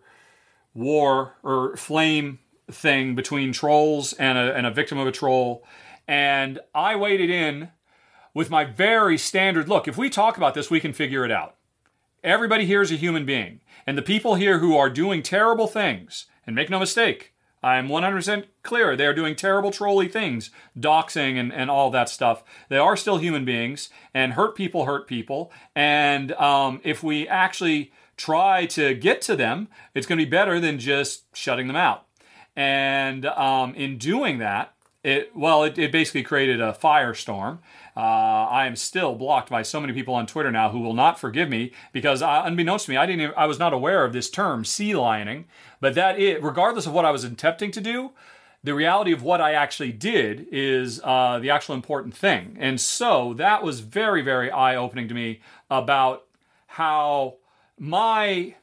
[0.74, 2.38] war or flame
[2.70, 5.64] thing between trolls and a, and a victim of a troll.
[6.06, 7.70] And I waded in
[8.34, 9.88] with my very standard look.
[9.88, 11.56] If we talk about this, we can figure it out.
[12.22, 13.60] Everybody here is a human being.
[13.86, 17.32] And the people here who are doing terrible things, and make no mistake,
[17.62, 22.44] I'm 100% clear they are doing terrible trolly things, doxing and, and all that stuff.
[22.68, 25.50] They are still human beings, and hurt people hurt people.
[25.74, 30.60] And um, if we actually try to get to them, it's going to be better
[30.60, 32.06] than just shutting them out.
[32.54, 34.74] And um, in doing that,
[35.04, 37.58] it well, it, it basically created a firestorm.
[37.98, 41.18] Uh, I am still blocked by so many people on Twitter now who will not
[41.18, 43.22] forgive me because, uh, unbeknownst to me, I didn't.
[43.22, 45.46] Even, I was not aware of this term sea lioning.
[45.80, 48.12] But that regardless of what I was attempting to do,
[48.62, 52.56] the reality of what I actually did is uh, the actual important thing.
[52.60, 56.24] And so that was very, very eye opening to me about
[56.68, 57.38] how
[57.80, 58.54] my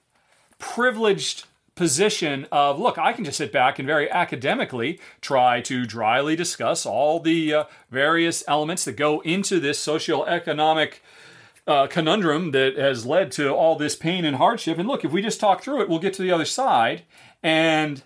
[0.59, 1.45] privileged
[1.75, 6.85] position of look i can just sit back and very academically try to dryly discuss
[6.85, 10.95] all the uh, various elements that go into this socioeconomic
[11.67, 14.77] uh, conundrum that has led to all this pain and hardship.
[14.77, 17.03] And look if we just talk through it we'll get to the other side.
[17.43, 18.03] And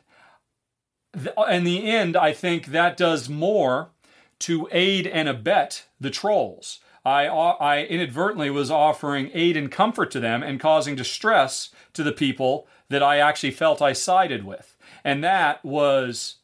[1.13, 3.91] th- in the end i think that does more
[4.39, 6.79] to aid and abet the trolls.
[7.05, 12.11] I, I inadvertently was offering aid and comfort to them and causing distress to the
[12.11, 14.75] people that I actually felt I sided with.
[15.03, 16.35] And that was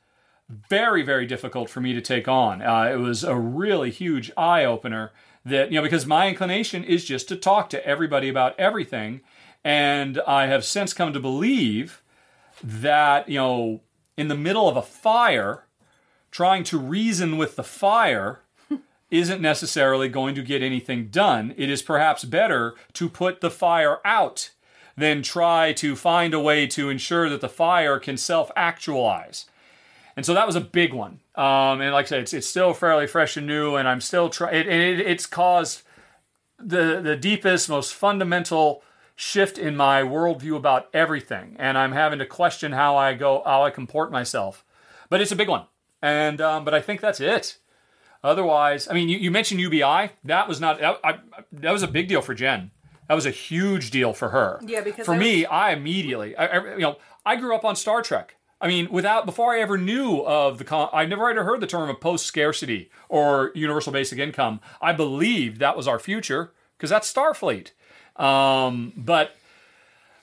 [0.49, 2.61] very, very difficult for me to take on.
[2.61, 5.11] Uh, it was a really huge eye opener
[5.43, 9.21] that, you know, because my inclination is just to talk to everybody about everything.
[9.63, 12.03] And I have since come to believe
[12.63, 13.81] that, you know,
[14.17, 15.65] in the middle of a fire,
[16.31, 18.41] trying to reason with the fire
[19.09, 21.53] isn't necessarily going to get anything done.
[21.57, 24.51] It is perhaps better to put the fire out
[24.97, 29.45] than try to find a way to ensure that the fire can self actualize.
[30.15, 31.19] And so that was a big one.
[31.35, 34.29] Um, and like I said, it's, it's still fairly fresh and new, and I'm still
[34.29, 34.67] trying.
[34.67, 35.81] And it, it's caused
[36.57, 38.81] the the deepest, most fundamental
[39.15, 43.63] shift in my worldview about everything, and I'm having to question how I go, how
[43.63, 44.63] I comport myself.
[45.09, 45.65] But it's a big one,
[46.01, 47.57] and um, but I think that's it.
[48.23, 50.11] Otherwise, I mean, you, you mentioned UBI.
[50.23, 51.19] That was not that, I,
[51.51, 52.71] that was a big deal for Jen.
[53.07, 54.59] That was a huge deal for her.
[54.65, 57.75] Yeah, because for I me, I immediately, I, I- you know, I grew up on
[57.75, 58.35] Star Trek.
[58.61, 61.67] I mean, without before I ever knew of the, con- I never ever heard the
[61.67, 64.59] term of post scarcity or universal basic income.
[64.81, 67.71] I believed that was our future because that's Starfleet.
[68.15, 69.35] Um, but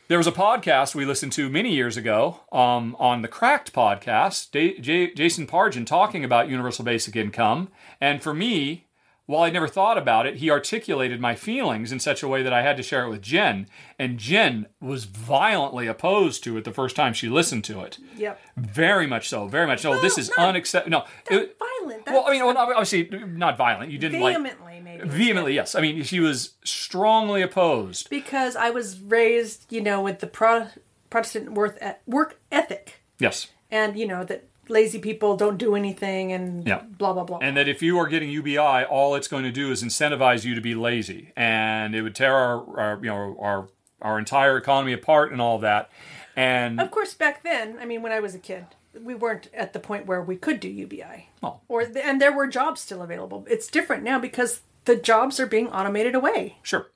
[0.09, 4.51] there was a podcast we listened to many years ago um, on the Cracked podcast,
[4.51, 7.69] Da- J- Jason Pargin talking about universal basic income.
[8.01, 8.87] And for me,
[9.33, 12.53] while I never thought about it, he articulated my feelings in such a way that
[12.53, 13.67] I had to share it with Jen.
[13.99, 17.99] And Jen was violently opposed to it the first time she listened to it.
[18.17, 18.41] Yep.
[18.57, 19.49] Very much so.
[19.49, 19.85] Very much.
[19.85, 21.05] No, this is unacceptable.
[21.31, 21.37] No.
[21.37, 22.07] it- violent.
[22.07, 23.91] well, I mean, well, obviously, not violent.
[23.91, 24.35] You didn't like.
[24.37, 25.09] vehemently, maybe.
[25.09, 25.75] Vehemently, yes.
[25.75, 28.11] I mean, she was strongly opposed.
[28.11, 30.69] because I was raised, you know, with the Pro-
[31.11, 33.49] Protestant worth e- work ethic, Yes.
[33.71, 36.81] and you know that lazy people don't do anything, and Yeah.
[36.99, 37.39] blah blah blah.
[37.41, 40.55] And that if you are getting UBI, all it's going to do is incentivize you
[40.55, 43.69] to be lazy, and it would tear our, our you know our
[44.01, 45.91] our entire economy apart and all that.
[46.35, 48.67] And of course, back then, I mean, when I was a kid,
[49.01, 51.63] we weren't at the point where we could do UBI, Well.
[51.69, 53.47] or and there were jobs still available.
[53.49, 56.57] It's different now because the jobs are being automated away.
[56.63, 56.87] sure,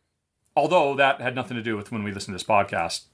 [0.57, 3.05] although that had nothing to do with when we listened to this podcast,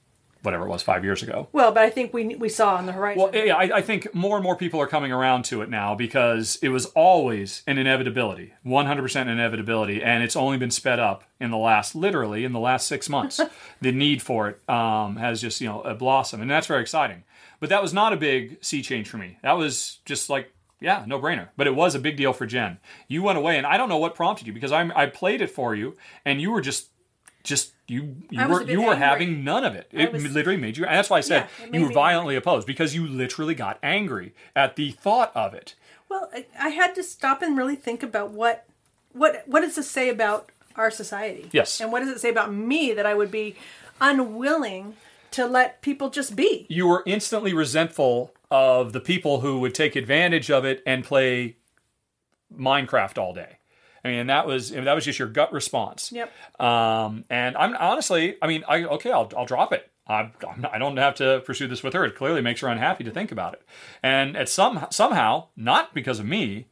[0.43, 1.47] whatever it was five years ago.
[1.51, 3.21] Well, but I think we we saw on the horizon.
[3.21, 5.95] Well, yeah, I, I think more and more people are coming around to it now
[5.95, 11.49] because it was always an inevitability, 100% inevitability, and it's only been sped up in
[11.49, 13.39] the last, literally, in the last six months.
[13.81, 17.23] the need for it um, has just, you know, blossomed, and that's very exciting.
[17.59, 19.37] But that was not a big sea change for me.
[19.41, 20.53] That was just like,
[20.83, 21.47] yeah, no brainer.
[21.55, 22.77] But it was a big deal for Jen.
[23.07, 25.49] You went away, and I don't know what prompted you because I, I played it
[25.49, 25.95] for you,
[26.25, 26.89] and you were just.
[27.43, 29.87] Just you, you were you were having none of it.
[29.91, 30.85] It was- literally made you.
[30.85, 34.33] And that's why I said Yeah, you were violently opposed because you literally got angry
[34.55, 35.75] at the thought of it.
[36.09, 38.65] Well, I, I had to stop and really think about what
[39.11, 41.49] what what does this say about our society?
[41.51, 41.81] Yes.
[41.81, 43.55] And what does it say about me that I would be
[43.99, 44.95] unwilling
[45.31, 46.65] to let people just be?
[46.69, 51.57] You were instantly resentful of the people who would take advantage of it and play
[52.55, 53.57] Minecraft all day.
[54.05, 56.11] I mean, that was that was just your gut response.
[56.11, 56.31] Yep.
[56.59, 59.89] Um, and I'm honestly, I mean, I okay, I'll I'll drop it.
[60.07, 62.03] I I'm not, I don't have to pursue this with her.
[62.05, 63.61] It clearly makes her unhappy to think about it.
[64.01, 66.67] And at some somehow, not because of me,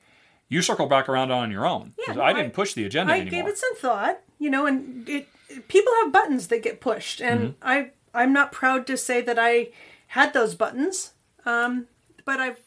[0.50, 1.94] you circle back around on your own.
[2.06, 3.32] 'Cause no, I I- didn't push the agenda I anymore.
[3.44, 5.28] gave it some thought, you know, and it
[5.70, 7.68] people have buttons that get pushed, and Mm-hmm.
[7.68, 9.70] I I'm not proud to say that I
[10.08, 11.14] had those buttons,
[11.46, 11.88] um,
[12.26, 12.60] but I've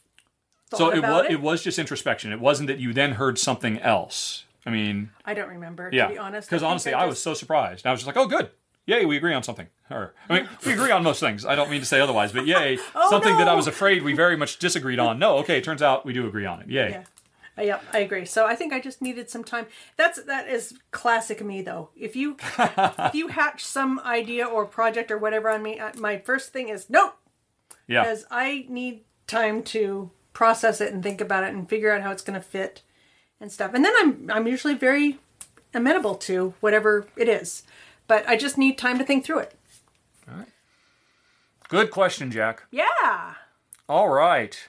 [0.72, 1.32] so it was it.
[1.32, 2.32] it was just introspection.
[2.32, 4.43] It wasn't that you then heard something else.
[4.66, 6.48] I mean, I don't remember yeah, to be honest.
[6.48, 7.86] because honestly, I, was so surprised.
[7.86, 8.50] I was just like, oh, good.
[8.86, 9.66] Yay, we agree on something.
[9.90, 11.44] Or I mean, we agree on most things.
[11.46, 12.76] I don't mean to say otherwise, but yay,
[13.10, 15.18] something that I Oh, was afraid we very much disagreed on.
[15.18, 16.68] No, okay, it turns out we do agree on it.
[16.68, 16.90] Yay.
[16.90, 17.04] Yeah.
[17.56, 18.24] Uh, Yeah, I agree.
[18.26, 19.66] So I think I just needed some time.
[19.96, 21.90] That's that is classic me though.
[21.96, 26.18] If you if you hatch some idea or project or whatever on me, uh, my
[26.18, 27.12] first thing is no,
[27.86, 28.02] Yeah.
[28.02, 32.10] because I need time to process it and think about it and figure out how
[32.10, 32.82] it's going to fit
[33.40, 33.72] and stuff.
[33.74, 35.18] And then I'm I'm usually very
[35.72, 37.64] amenable to whatever it is,
[38.06, 39.54] but I just need time to think through it.
[40.30, 40.48] All right.
[41.68, 42.64] Good question, Jack.
[42.70, 43.34] Yeah.
[43.88, 44.68] All right.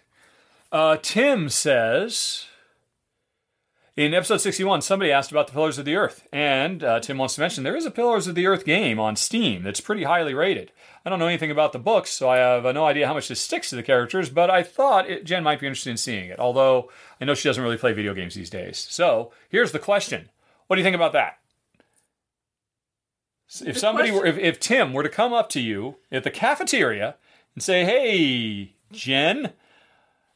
[0.72, 2.48] Uh, Tim says
[3.96, 6.28] in episode 61, somebody asked about the Pillars of the Earth.
[6.34, 9.16] And uh, Tim wants to mention there is a Pillars of the Earth game on
[9.16, 10.72] Steam that's pretty highly rated.
[11.06, 13.30] I don't know anything about the books, so I have uh, no idea how much
[13.30, 16.30] this sticks to the characters, but I thought it, Jen might be interested in seeing
[16.30, 16.92] it, although
[17.22, 18.86] I know she doesn't really play video games these days.
[18.90, 20.30] So here's the question
[20.68, 21.38] What do you think about that?
[23.66, 27.16] If somebody were, if, if Tim were to come up to you at the cafeteria
[27.54, 29.54] and say, "Hey, Jen,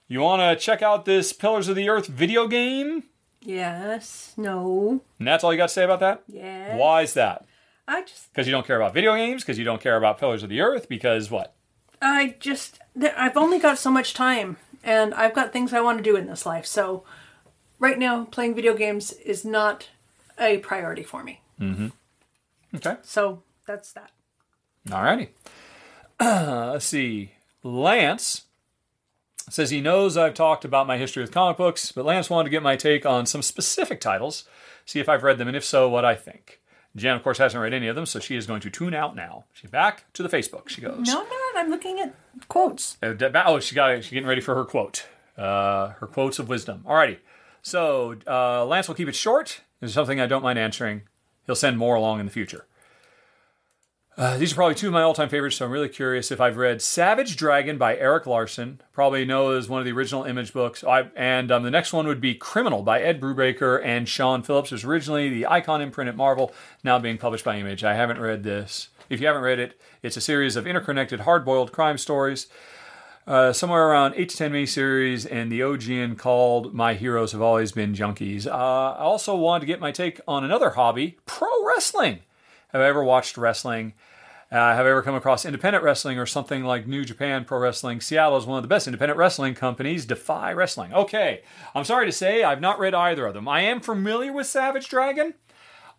[0.07, 3.03] you want to check out this Pillars of the Earth video game?"
[3.41, 4.33] Yes.
[4.37, 5.01] No.
[5.17, 6.23] And that's all you got to say about that?
[6.27, 6.75] Yeah.
[6.75, 7.45] Why is that?
[7.87, 9.43] I just Because you don't care about video games?
[9.43, 10.87] Because you don't care about Pillars of the Earth?
[10.87, 11.55] Because what?
[12.01, 12.79] I just
[13.17, 16.27] I've only got so much time and I've got things I want to do in
[16.27, 16.65] this life.
[16.65, 17.03] So
[17.79, 19.89] right now playing video games is not
[20.39, 21.41] a priority for me.
[21.59, 21.87] Mm-hmm.
[22.75, 22.97] Okay.
[23.01, 24.11] So that's that.
[24.87, 25.29] Alrighty.
[26.19, 27.31] Uh, let's see.
[27.63, 28.43] Lance
[29.49, 32.49] says he knows I've talked about my history with comic books, but Lance wanted to
[32.51, 34.45] get my take on some specific titles,
[34.85, 36.59] see if I've read them, and if so, what I think.
[36.95, 39.15] Jen, of course, hasn't read any of them, so she is going to tune out
[39.15, 39.45] now.
[39.53, 40.69] She's back to the Facebook.
[40.69, 41.05] She goes.
[41.07, 41.55] No, I'm not.
[41.55, 42.13] I'm looking at
[42.47, 42.97] quotes.
[43.03, 43.13] Uh,
[43.45, 44.03] Oh, she got.
[44.03, 45.05] She's getting ready for her quote.
[45.37, 46.83] uh, her quotes of wisdom.
[46.87, 47.17] Alrighty.
[47.61, 49.61] So uh, Lance will keep it short.
[49.79, 51.03] There's something I don't mind answering.
[51.45, 52.65] He'll send more along in the future.
[54.19, 56.57] Uh, these are probably two of my all-time favorites, so I'm really curious if I've
[56.57, 58.81] read Savage Dragon by Erik Larsen.
[58.91, 60.83] Probably know as one of the original Image books.
[60.83, 64.73] I, and um, the next one would be Criminal by Ed Brubaker and Sean Phillips.
[64.73, 67.85] It was originally the Icon imprint at Marvel, now being published by Image.
[67.85, 68.89] I haven't read this.
[69.09, 72.47] If you haven't read it, it's a series of interconnected, hard-boiled crime stories.
[73.25, 77.71] Uh, somewhere around 8 to 10 miniseries, and the OGN called My Heroes Have Always
[77.71, 78.47] Been Junkies.
[78.47, 82.19] Uh, I also wanted to get my take on another hobby pro wrestling.
[82.73, 83.93] Have I ever watched wrestling?
[84.51, 88.01] Uh, have I ever come across independent wrestling or something like New Japan Pro Wrestling?
[88.01, 90.07] Seattle is one of the best independent wrestling companies.
[90.07, 90.91] Defy Wrestling.
[90.91, 91.43] Okay,
[91.75, 93.47] I'm sorry to say I've not read either of them.
[93.47, 95.35] I am familiar with Savage Dragon.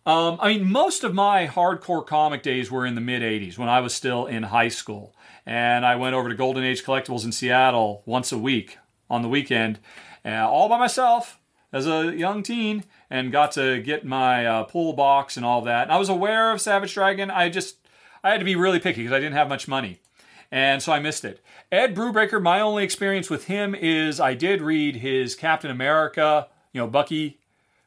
[0.05, 3.69] Um, I mean, most of my hardcore comic days were in the mid 80s when
[3.69, 5.15] I was still in high school.
[5.45, 8.77] And I went over to Golden Age Collectibles in Seattle once a week
[9.09, 9.79] on the weekend,
[10.25, 11.39] uh, all by myself
[11.71, 15.83] as a young teen, and got to get my uh, pull box and all that.
[15.83, 17.31] And I was aware of Savage Dragon.
[17.31, 17.77] I just
[18.23, 19.99] I had to be really picky because I didn't have much money.
[20.51, 21.41] And so I missed it.
[21.71, 26.81] Ed Brubaker, my only experience with him is I did read his Captain America, you
[26.81, 27.37] know, Bucky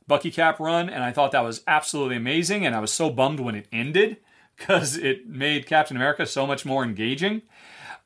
[0.06, 2.66] Bucky Cap run, and I thought that was absolutely amazing.
[2.66, 4.18] And I was so bummed when it ended
[4.56, 7.42] because it made Captain America so much more engaging.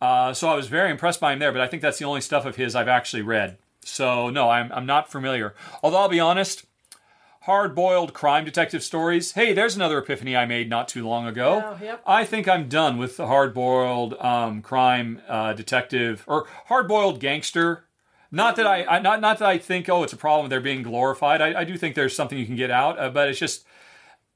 [0.00, 2.20] Uh, so I was very impressed by him there, but I think that's the only
[2.20, 3.59] stuff of his I've actually read.
[3.82, 5.55] So no, I'm, I'm not familiar.
[5.82, 6.64] Although I'll be honest,
[7.48, 9.32] hard boiled crime detective stories.
[9.32, 11.64] Hey, there's another epiphany I made not too long ago.
[11.64, 12.02] Oh, yep.
[12.06, 17.20] I think I'm done with the hard boiled um, crime uh, detective or hard boiled
[17.20, 17.84] gangster.
[18.30, 20.82] Not that I, I not not that I think oh it's a problem they're being
[20.82, 21.40] glorified.
[21.40, 23.64] I, I do think there's something you can get out, uh, but it's just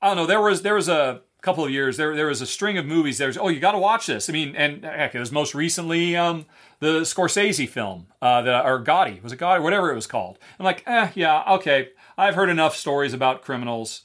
[0.01, 0.25] I don't know.
[0.25, 3.19] There was there was a couple of years there there was a string of movies.
[3.19, 4.31] There's oh you got to watch this.
[4.31, 6.47] I mean, and heck, it was most recently um,
[6.81, 10.39] the Scorsese film, uh, the or Gotti was it Gotti whatever it was called.
[10.59, 11.91] I'm like eh yeah okay.
[12.17, 14.03] I've heard enough stories about criminals.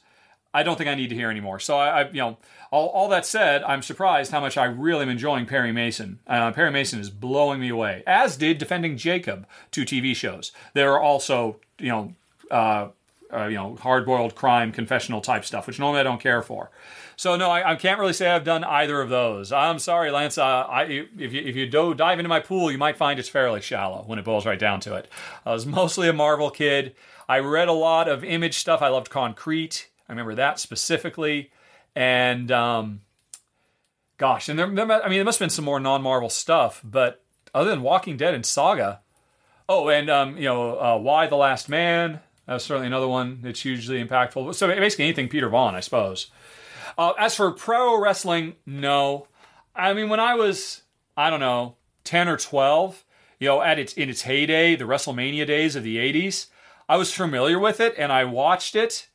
[0.54, 1.60] I don't think I need to hear anymore.
[1.60, 2.38] So I, I you know
[2.70, 6.20] all, all that said, I'm surprised how much I really am enjoying Perry Mason.
[6.26, 10.52] Uh, Perry Mason is blowing me away, as did Defending Jacob, two TV shows.
[10.74, 12.14] There are also you know.
[12.50, 12.88] Uh,
[13.30, 16.70] uh, you know, hard-boiled crime, confessional type stuff, which normally I don't care for.
[17.16, 19.50] So no, I, I can't really say I've done either of those.
[19.52, 20.38] I'm sorry, Lance.
[20.38, 23.28] Uh, I, if you if you do dive into my pool, you might find it's
[23.28, 25.10] fairly shallow when it boils right down to it.
[25.44, 26.94] I was mostly a Marvel kid.
[27.28, 28.80] I read a lot of Image stuff.
[28.80, 29.88] I loved Concrete.
[30.08, 31.50] I remember that specifically,
[31.94, 33.02] and um,
[34.16, 37.22] gosh, and there, there, I mean, there must have been some more non-Marvel stuff, but
[37.54, 39.00] other than Walking Dead and Saga.
[39.68, 42.20] Oh, and um, you know, uh, Y: The Last Man.
[42.46, 44.54] That's certainly another one that's hugely impactful.
[44.54, 46.30] So basically, anything Peter Vaughan, I suppose.
[46.96, 49.28] Uh, as for pro wrestling, no.
[49.76, 50.82] I mean, when I was,
[51.16, 53.04] I don't know, 10 or 12,
[53.38, 56.46] you know, at its in its heyday, the WrestleMania days of the 80s,
[56.88, 59.08] I was familiar with it and I watched it,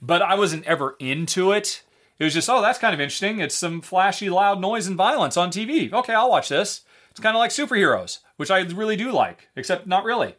[0.00, 1.82] but I wasn't ever into it.
[2.18, 3.40] It was just, oh, that's kind of interesting.
[3.40, 5.92] It's some flashy, loud noise and violence on TV.
[5.92, 6.82] Okay, I'll watch this.
[7.10, 10.34] It's kind of like superheroes, which I really do like, except not really.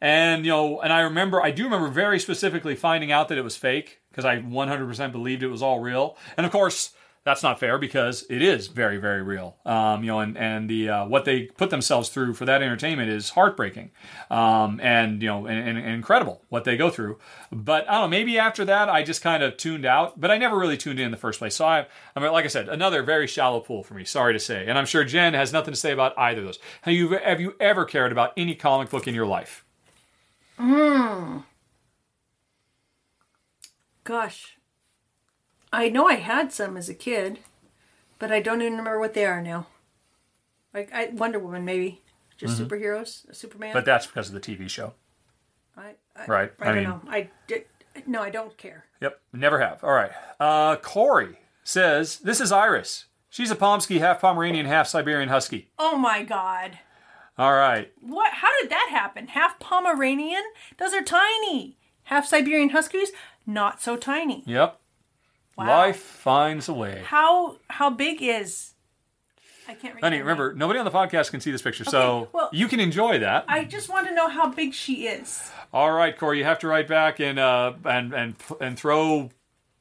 [0.00, 3.44] And you know, and I remember, I do remember very specifically finding out that it
[3.44, 6.16] was fake because I 100% believed it was all real.
[6.36, 6.92] And of course,
[7.24, 9.56] that's not fair because it is very, very real.
[9.64, 13.10] Um, you know, and and the uh, what they put themselves through for that entertainment
[13.10, 13.90] is heartbreaking,
[14.30, 17.18] um, and you know, and, and, and incredible what they go through.
[17.52, 20.20] But I don't know, maybe after that I just kind of tuned out.
[20.20, 21.54] But I never really tuned in in the first place.
[21.54, 21.86] So I,
[22.16, 24.04] I mean, like I said, another very shallow pool for me.
[24.04, 26.58] Sorry to say, and I'm sure Jen has nothing to say about either of those.
[26.82, 29.64] Have you have you ever cared about any comic book in your life?
[34.04, 34.56] Gosh.
[35.72, 37.38] I know I had some as a kid,
[38.18, 39.66] but I don't even remember what they are now.
[40.74, 42.02] Like I, Wonder Woman, maybe.
[42.36, 43.68] Just superheroes, Superman.
[43.68, 43.78] Mm-hmm.
[43.78, 44.94] But that's because of the TV show.
[45.76, 47.00] I, I, Right, I, I don't know.
[47.08, 47.64] I did,
[48.06, 48.86] no, I don't care.
[49.00, 49.82] Yep, never have.
[49.84, 50.10] All right.
[50.40, 53.06] Uh, Corey says, This is Iris.
[53.30, 55.70] She's a Pomsky, half Pomeranian, half Siberian Husky.
[55.78, 56.78] Oh my god.
[57.38, 57.92] All right.
[58.00, 58.32] What?
[58.34, 59.28] How did that happen?
[59.28, 60.42] Half Pomeranian?
[60.78, 61.78] Those are tiny.
[62.04, 63.10] Half Siberian Huskies?
[63.46, 64.42] Not so tiny.
[64.46, 64.78] Yep.
[65.56, 65.66] Wow.
[65.66, 67.02] Life finds a way.
[67.04, 68.70] How how big is?
[69.68, 70.00] I can't.
[70.00, 70.44] Honey, remember.
[70.48, 73.18] remember, nobody on the podcast can see this picture, so Okay, well- you can enjoy
[73.20, 73.44] that.
[73.48, 75.50] I just want to know how big she is.
[75.72, 79.30] All right, Corey, you have to write back and uh, and and and throw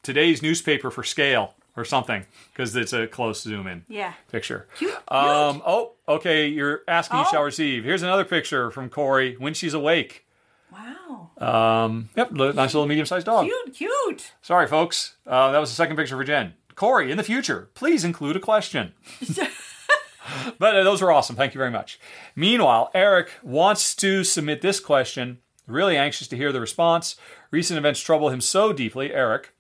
[0.04, 4.14] today's newspaper for scale or something because it's a close zoom in Yeah.
[4.32, 4.68] picture.
[4.78, 4.94] Cute.
[5.08, 6.48] Um, oh, okay.
[6.48, 7.32] You're asking, you Oh.
[7.32, 7.84] shall receive.
[7.86, 10.26] Here's another picture from Corey when she's awake.
[10.72, 11.32] Wow.
[11.38, 13.46] Um, yep, nice little medium-sized dog.
[13.46, 13.74] Cute.
[13.74, 14.32] Cute.
[14.42, 15.16] Sorry, folks.
[15.28, 16.54] Uh, that was the second picture for Jen.
[16.76, 18.94] Corey, in the future, please include a question.
[20.58, 21.36] but uh, those were awesome.
[21.36, 22.00] Thank you very much.
[22.36, 25.40] Meanwhile, Eric wants to submit this question.
[25.68, 27.16] Really anxious to hear the response.
[27.52, 29.54] Recent events trouble him so deeply, Eric.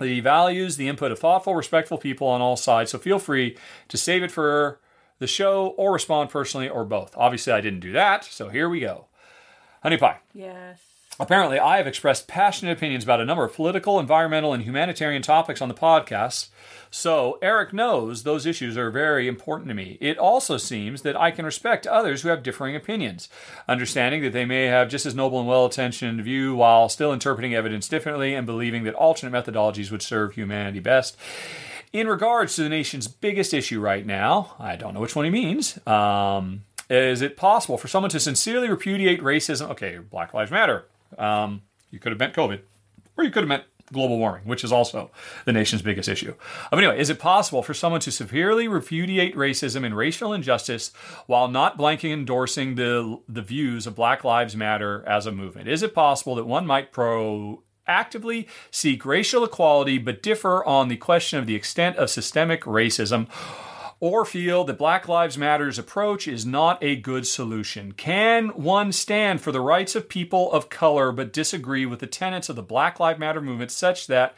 [0.00, 2.90] He values the input of thoughtful, respectful people on all sides.
[2.90, 3.56] So feel free
[3.88, 4.80] to save it for
[5.18, 7.14] the show or respond personally or both.
[7.16, 8.24] Obviously, I didn't do that.
[8.24, 9.06] So here we go.
[9.82, 10.18] Honey Pie.
[10.34, 10.78] Yes.
[11.20, 15.60] Apparently, I have expressed passionate opinions about a number of political, environmental, and humanitarian topics
[15.60, 16.48] on the podcast.
[16.90, 19.98] So, Eric knows those issues are very important to me.
[20.00, 23.28] It also seems that I can respect others who have differing opinions,
[23.68, 27.54] understanding that they may have just as noble and well intentioned view while still interpreting
[27.54, 31.18] evidence differently and believing that alternate methodologies would serve humanity best.
[31.92, 35.30] In regards to the nation's biggest issue right now, I don't know which one he
[35.30, 35.84] means.
[35.86, 39.70] Um, is it possible for someone to sincerely repudiate racism?
[39.70, 40.86] Okay, Black Lives Matter.
[41.16, 42.60] Um, you could have meant COVID,
[43.16, 45.10] or you could have meant global warming, which is also
[45.44, 46.34] the nation's biggest issue.
[46.70, 50.92] Um, anyway, is it possible for someone to severely repudiate racism and racial injustice
[51.26, 55.68] while not blanking endorsing the the views of Black Lives Matter as a movement?
[55.68, 60.96] Is it possible that one might pro actively seek racial equality but differ on the
[60.96, 63.28] question of the extent of systemic racism?
[64.00, 67.92] Or feel that Black Lives Matter's approach is not a good solution?
[67.92, 72.48] Can one stand for the rights of people of color but disagree with the tenets
[72.48, 74.34] of the Black Lives Matter movement such that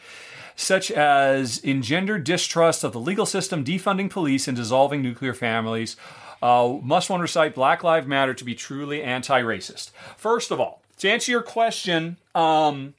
[0.55, 5.97] such as engender distrust of the legal system, defunding police, and dissolving nuclear families?
[6.43, 9.93] Uh, must one recite Black Lives Matter to be truly anti-racist?
[10.16, 12.94] First of all, to answer your question, um,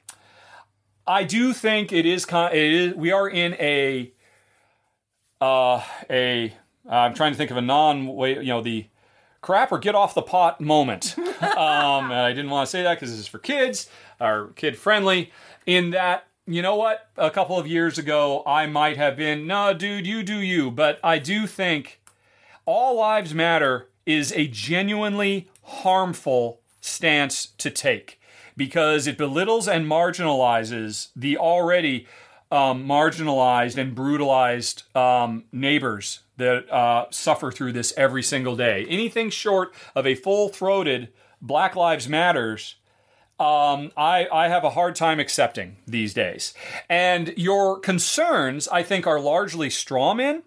[1.06, 2.94] I do think it is, it is.
[2.94, 4.10] We are in a
[5.40, 6.54] uh, a
[6.88, 8.86] I'm trying to think of a non way, you know, the
[9.40, 11.16] crap or get off the pot moment.
[11.18, 11.26] um,
[12.10, 13.88] I didn't want to say that because this is for kids
[14.20, 15.30] or kid friendly.
[15.66, 17.08] In that, you know what?
[17.16, 20.70] A couple of years ago, I might have been, no, dude, you do you.
[20.70, 22.00] But I do think
[22.66, 28.20] all lives matter is a genuinely harmful stance to take
[28.56, 32.06] because it belittles and marginalizes the already
[32.50, 38.86] um, marginalized and brutalized um, neighbors that uh, suffer through this every single day.
[38.88, 41.08] Anything short of a full throated
[41.40, 42.76] Black Lives Matters.
[43.38, 46.54] Um, I, I have a hard time accepting these days.
[46.88, 50.44] And your concerns, I think, are largely straw men.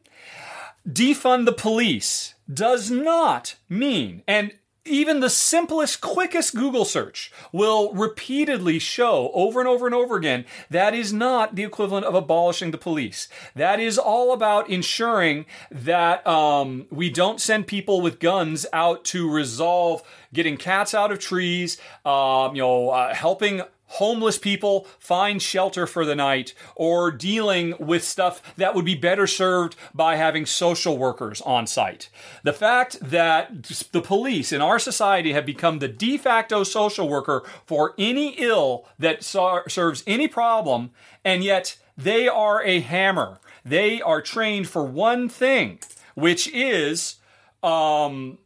[0.87, 4.53] Defund the police does not mean, and
[4.87, 10.45] even the simplest, quickest Google search will repeatedly show over and over and over again
[10.69, 13.27] that is not the equivalent of abolishing the police.
[13.55, 19.29] That is all about ensuring that um, we don't send people with guns out to
[19.29, 20.03] resolve
[20.33, 26.05] getting cats out of trees, um, you know, uh, helping homeless people find shelter for
[26.05, 31.41] the night or dealing with stuff that would be better served by having social workers
[31.41, 32.09] on site.
[32.43, 37.43] The fact that the police in our society have become the de facto social worker
[37.65, 40.91] for any ill that serves any problem,
[41.23, 43.39] and yet they are a hammer.
[43.65, 45.79] They are trained for one thing,
[46.15, 47.15] which is
[47.63, 48.37] um,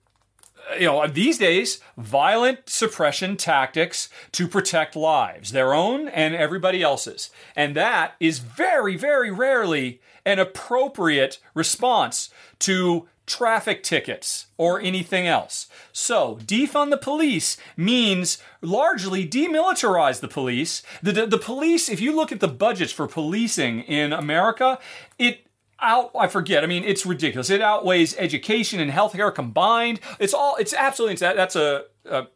[0.79, 7.29] you know, these days, violent suppression tactics to protect lives, their own and everybody else's.
[7.55, 15.67] And that is very, very rarely an appropriate response to traffic tickets or anything else.
[15.93, 20.83] So, defund the police means largely demilitarize the police.
[21.01, 24.79] The, the, the police, if you look at the budgets for policing in America,
[25.17, 25.45] it
[25.81, 26.63] out I forget.
[26.63, 27.49] I mean, it's ridiculous.
[27.49, 29.99] It outweighs education and healthcare combined.
[30.19, 32.27] It's all it's absolutely that's a, a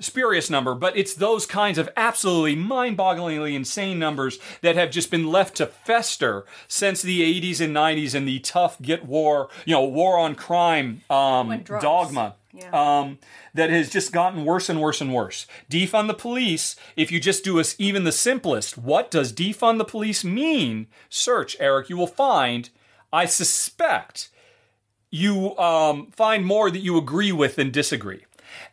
[0.00, 5.26] spurious number, but it's those kinds of absolutely mind-bogglingly insane numbers that have just been
[5.26, 9.84] left to fester since the 80s and 90s and the tough get war, you know,
[9.84, 12.36] war on crime um, dogma.
[12.52, 12.70] Yeah.
[12.72, 13.18] Um,
[13.54, 15.46] that has just gotten worse and worse and worse.
[15.70, 19.84] Defund the police, if you just do us even the simplest, what does defund the
[19.84, 20.86] police mean?
[21.08, 22.70] Search, Eric, you will find
[23.12, 24.28] I suspect
[25.10, 28.24] you um, find more that you agree with than disagree.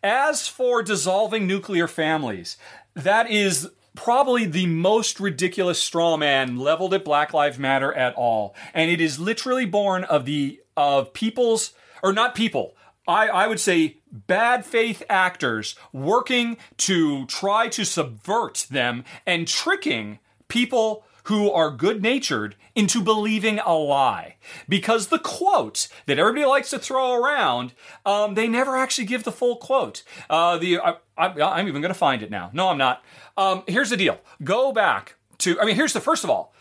[0.03, 2.57] As for dissolving nuclear families,
[2.93, 8.55] that is probably the most ridiculous straw man leveled at Black Lives Matter at all.
[8.73, 11.73] And it is literally born of the of people's
[12.03, 12.75] or not people.
[13.07, 20.19] I, I would say bad faith actors working to try to subvert them and tricking
[20.47, 24.35] people who are good natured into believing a lie.
[24.67, 27.73] Because the quote that everybody likes to throw around,
[28.05, 30.03] um, they never actually give the full quote.
[30.29, 32.49] Uh, the I, am even going to find it now.
[32.53, 33.03] No, I'm not.
[33.37, 36.53] Um, here's the deal go back to, I mean, here's the first of all,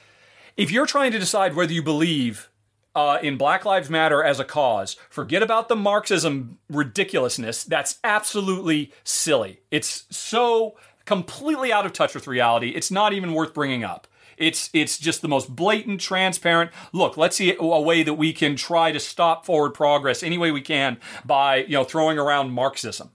[0.56, 2.50] if you're trying to decide whether you believe
[2.94, 4.96] uh, in Black Lives Matter as a cause.
[5.10, 7.64] Forget about the Marxism ridiculousness.
[7.64, 9.60] That's absolutely silly.
[9.70, 12.68] It's so completely out of touch with reality.
[12.68, 14.06] It's not even worth bringing up.
[14.36, 16.70] It's it's just the most blatant, transparent.
[16.92, 20.50] Look, let's see a way that we can try to stop forward progress any way
[20.50, 23.10] we can by you know throwing around Marxism.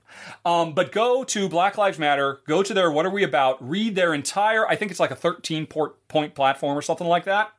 [0.46, 2.40] Um, but go to Black Lives Matter.
[2.48, 3.68] Go to their What Are We About?
[3.68, 4.68] Read their entire.
[4.68, 7.54] I think it's like a 13 point platform or something like that.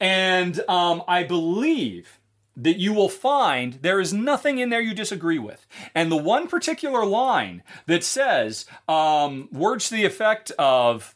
[0.00, 2.18] And um, I believe
[2.56, 5.66] that you will find there is nothing in there you disagree with.
[5.94, 11.14] And the one particular line that says um, words to the effect of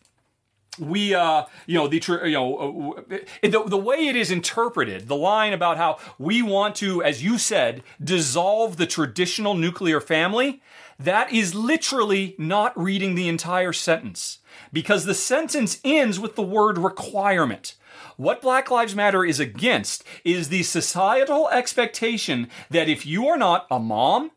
[0.78, 5.15] we uh you know the you know uh, the, the way it is interpreted the
[5.15, 10.62] line about how we want to as you said dissolve the traditional nuclear family
[10.99, 14.39] that is literally not reading the entire sentence.
[14.73, 17.75] Because the sentence ends with the word requirement.
[18.17, 23.67] What Black Lives Matter is against is the societal expectation that if you are not
[23.70, 24.31] a mom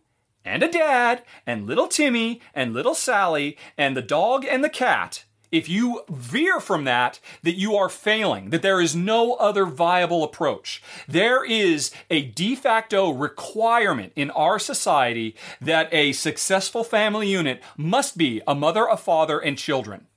[0.44, 5.26] and a dad and little Timmy and little Sally and the dog and the cat
[5.56, 10.24] if you veer from that, that you are failing, that there is no other viable
[10.24, 10.84] approach.
[11.08, 18.18] There is a de facto requirement in our society that a successful family unit must
[18.18, 20.08] be a mother, a father, and children.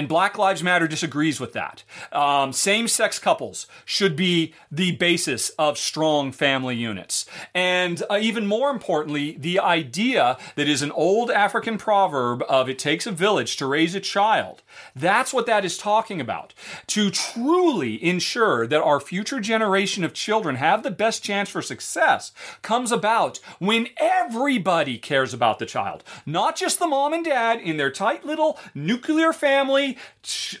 [0.00, 1.84] And Black Lives Matter disagrees with that.
[2.10, 7.26] Um, Same sex couples should be the basis of strong family units.
[7.54, 12.78] And uh, even more importantly, the idea that is an old African proverb of it
[12.78, 14.62] takes a village to raise a child.
[14.94, 16.54] That's what that is talking about.
[16.88, 22.32] To truly ensure that our future generation of children have the best chance for success
[22.62, 27.76] comes about when everybody cares about the child, not just the mom and dad in
[27.76, 29.96] their tight little nuclear family,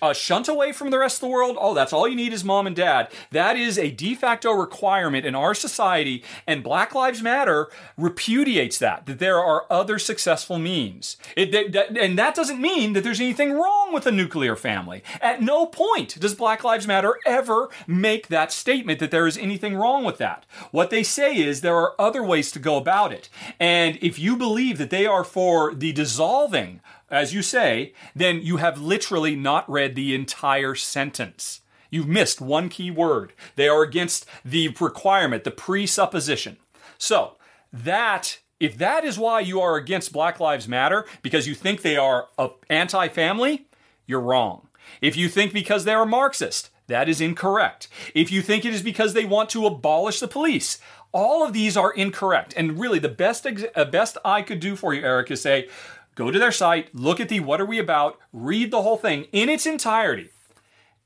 [0.00, 1.56] uh, shunt away from the rest of the world.
[1.60, 3.08] Oh, that's all you need is mom and dad.
[3.30, 9.06] That is a de facto requirement in our society, and Black Lives Matter repudiates that,
[9.06, 11.16] that there are other successful means.
[11.36, 15.02] It, that, that, and that doesn't mean that there's anything wrong with a nuclear family.
[15.20, 19.76] At no point does Black Lives Matter ever make that statement that there is anything
[19.76, 20.46] wrong with that.
[20.70, 23.28] What they say is there are other ways to go about it.
[23.58, 26.80] And if you believe that they are for the dissolving,
[27.10, 31.60] as you say, then you have literally not read the entire sentence.
[31.90, 33.32] You've missed one key word.
[33.56, 36.58] They are against the requirement, the presupposition.
[36.98, 37.36] So,
[37.72, 41.96] that if that is why you are against Black Lives Matter because you think they
[41.96, 42.28] are
[42.68, 43.66] anti-family,
[44.10, 44.68] you're wrong.
[45.00, 47.88] If you think because they are Marxist, that is incorrect.
[48.14, 50.78] If you think it is because they want to abolish the police,
[51.12, 52.52] all of these are incorrect.
[52.56, 55.68] And really, the best ex- uh, best I could do for you, Eric, is say,
[56.16, 59.26] go to their site, look at the what are we about, read the whole thing
[59.32, 60.30] in its entirety,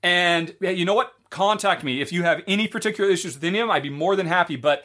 [0.03, 1.13] and you know what?
[1.31, 3.71] Contact me if you have any particular issues with any of them.
[3.73, 4.57] I'd be more than happy.
[4.57, 4.85] But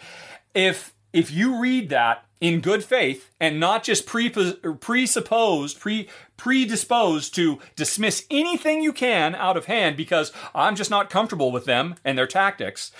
[0.55, 7.35] if if you read that in good faith and not just pre- presupposed, pre predisposed
[7.35, 11.95] to dismiss anything you can out of hand because I'm just not comfortable with them
[12.05, 12.91] and their tactics.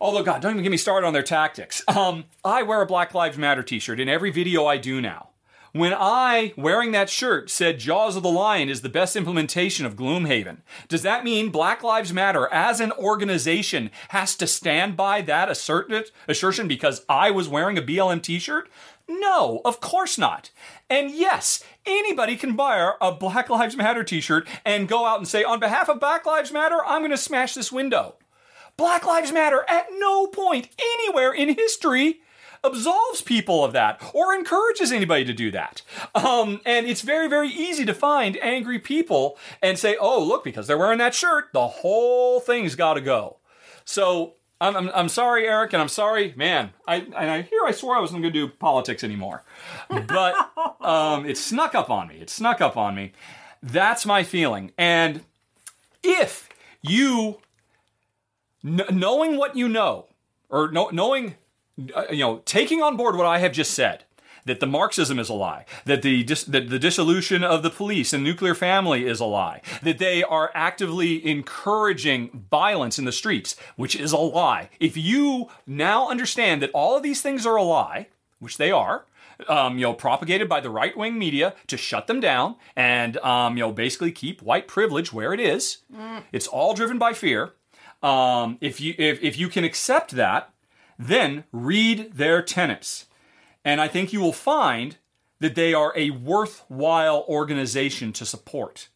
[0.00, 1.82] Although, God, don't even get me started on their tactics.
[1.88, 5.29] Um, I wear a Black Lives Matter t shirt in every video I do now.
[5.72, 9.94] When I, wearing that shirt, said Jaws of the Lion is the best implementation of
[9.94, 10.58] Gloomhaven,
[10.88, 16.68] does that mean Black Lives Matter as an organization has to stand by that assertion
[16.68, 18.68] because I was wearing a BLM t shirt?
[19.06, 20.50] No, of course not.
[20.88, 25.28] And yes, anybody can buy a Black Lives Matter t shirt and go out and
[25.28, 28.16] say, on behalf of Black Lives Matter, I'm going to smash this window.
[28.76, 32.22] Black Lives Matter at no point anywhere in history
[32.62, 35.82] absolves people of that or encourages anybody to do that.
[36.14, 40.66] Um, and it's very, very easy to find angry people and say, oh, look, because
[40.66, 43.38] they're wearing that shirt, the whole thing's got to go.
[43.84, 46.70] So I'm, I'm, I'm, sorry, Eric, and I'm sorry, man.
[46.86, 49.42] I and I hear I swore I wasn't going to do politics anymore,
[49.88, 50.34] but
[50.80, 52.16] um, it snuck up on me.
[52.16, 53.12] It snuck up on me.
[53.62, 54.72] That's my feeling.
[54.76, 55.22] And
[56.02, 56.48] if
[56.82, 57.40] you,
[58.62, 60.06] knowing what you know,
[60.48, 61.36] or know, knowing,
[62.10, 64.04] you know, taking on board what I have just said,
[64.46, 68.12] that the Marxism is a lie, that the, dis- that the dissolution of the police
[68.12, 73.54] and nuclear family is a lie, that they are actively encouraging violence in the streets,
[73.76, 74.70] which is a lie.
[74.80, 79.04] If you now understand that all of these things are a lie, which they are,
[79.48, 83.56] um, you know, propagated by the right wing media to shut them down and, um,
[83.56, 85.78] you know, basically keep white privilege where it is.
[85.94, 86.24] Mm.
[86.32, 87.52] It's all driven by fear.
[88.02, 90.50] Um, if you if, if you can accept that,
[91.00, 93.06] then read their tenets.
[93.64, 94.98] And I think you will find
[95.40, 98.88] that they are a worthwhile organization to support.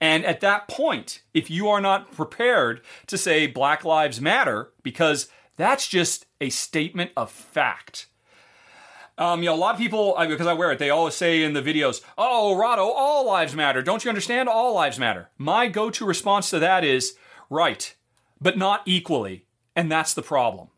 [0.00, 5.28] And at that point, if you are not prepared to say Black Lives Matter, because
[5.58, 8.06] That's just a statement of fact.
[9.18, 11.52] Um, you know, a lot of people, because I wear it, they always say in
[11.52, 13.82] the videos, oh, Rahdo, all lives matter.
[13.82, 14.48] Don't you understand?
[14.48, 15.30] All lives matter.
[15.36, 17.16] My go to response to that is,
[17.50, 17.94] right,
[18.40, 19.44] but not equally.
[19.74, 20.68] And that's the problem.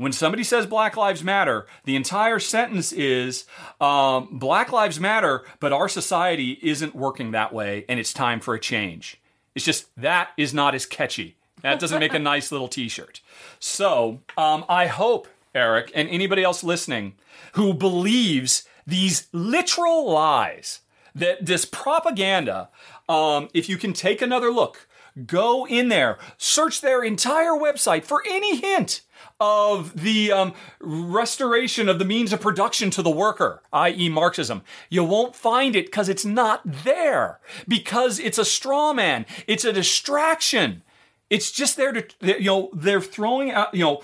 [0.00, 3.44] When somebody says Black Lives Matter, the entire sentence is
[3.82, 8.54] um, Black Lives Matter, but our society isn't working that way and it's time for
[8.54, 9.20] a change.
[9.54, 11.36] It's just that is not as catchy.
[11.60, 13.20] That doesn't make a nice little t shirt.
[13.58, 17.16] So um, I hope, Eric, and anybody else listening
[17.52, 20.80] who believes these literal lies,
[21.14, 22.70] that this propaganda,
[23.06, 24.88] um, if you can take another look,
[25.26, 29.02] go in there, search their entire website for any hint
[29.38, 34.62] of the um, restoration of the means of production to the worker, i.e., Marxism.
[34.88, 39.72] You won't find it because it's not there, because it's a straw man, it's a
[39.72, 40.82] distraction.
[41.30, 44.02] It's just there to, you know, they're throwing out, you know,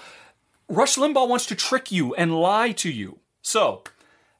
[0.69, 3.19] Rush Limbaugh wants to trick you and lie to you.
[3.43, 3.83] So,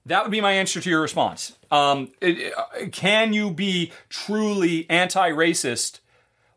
[0.07, 1.57] that would be my answer to your response.
[1.71, 5.99] Um, it- it- can you be truly anti racist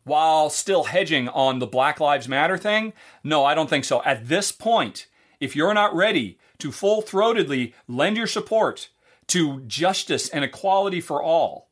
[0.03, 2.93] while still hedging on the Black Lives Matter thing?
[3.23, 4.01] No, I don't think so.
[4.03, 5.07] At this point,
[5.39, 8.89] if you're not ready to full throatedly lend your support
[9.27, 11.69] to justice and equality for all,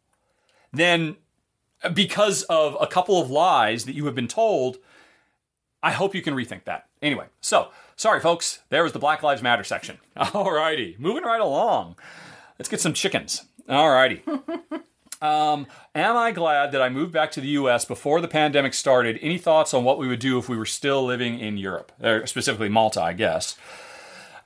[0.72, 1.18] then
[1.94, 4.78] because of a couple of lies that you have been told,
[5.84, 6.88] I hope you can rethink that.
[7.02, 8.60] Anyway, so sorry, folks.
[8.70, 9.98] There was the Black Lives Matter section.
[10.18, 11.96] Alrighty, moving right along.
[12.58, 13.46] Let's get some chickens.
[13.70, 14.22] Alrighty.
[15.22, 17.86] um, am I glad that I moved back to the U.S.
[17.86, 19.20] before the pandemic started?
[19.22, 22.26] Any thoughts on what we would do if we were still living in Europe, or
[22.28, 23.58] specifically Malta, I guess?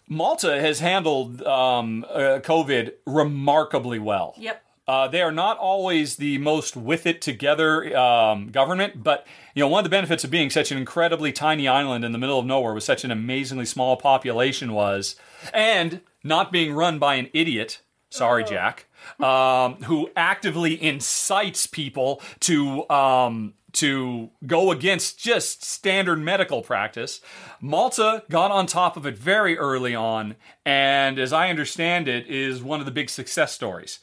[0.08, 4.36] Malta has handled um, uh, COVID remarkably well.
[4.38, 4.62] Yep.
[4.88, 9.26] Uh, they are not always the most with it together um, government, but
[9.56, 12.18] you know one of the benefits of being such an incredibly tiny island in the
[12.18, 15.16] middle of nowhere with such an amazingly small population was,
[15.54, 17.82] and not being run by an idiot.
[18.10, 18.88] Sorry, Jack,
[19.20, 27.22] um, who actively incites people to um, to go against just standard medical practice.
[27.62, 32.62] Malta got on top of it very early on, and as I understand it, is
[32.62, 34.00] one of the big success stories.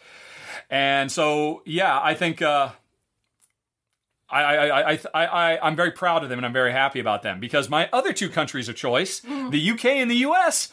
[0.70, 2.70] And so, yeah, I think uh,
[4.28, 7.22] I, I, I, I, I, I'm very proud of them and I'm very happy about
[7.22, 10.70] them because my other two countries of choice, the UK and the US,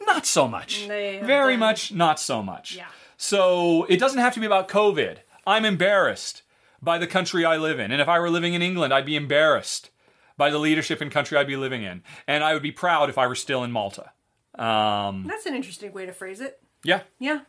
[0.00, 0.86] not so much.
[0.86, 2.76] Very done- much not so much.
[2.76, 2.88] Yeah.
[3.20, 5.18] So it doesn't have to be about COVID.
[5.46, 6.42] I'm embarrassed
[6.80, 7.90] by the country I live in.
[7.90, 9.90] And if I were living in England, I'd be embarrassed
[10.36, 12.02] by the leadership and country I'd be living in.
[12.28, 14.12] And I would be proud if I were still in Malta.
[14.54, 16.60] Um, That's an interesting way to phrase it.
[16.84, 17.40] yeah, Yeah.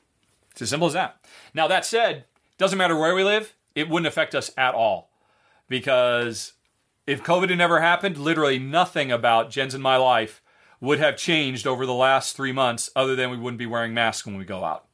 [0.51, 1.23] it's as simple as that.
[1.53, 2.25] Now, that said,
[2.57, 5.11] doesn't matter where we live, it wouldn't affect us at all.
[5.67, 6.53] Because
[7.05, 10.41] if COVID had never happened, literally nothing about Jen's and my life
[10.81, 14.25] would have changed over the last three months other than we wouldn't be wearing masks
[14.25, 14.85] when we go out.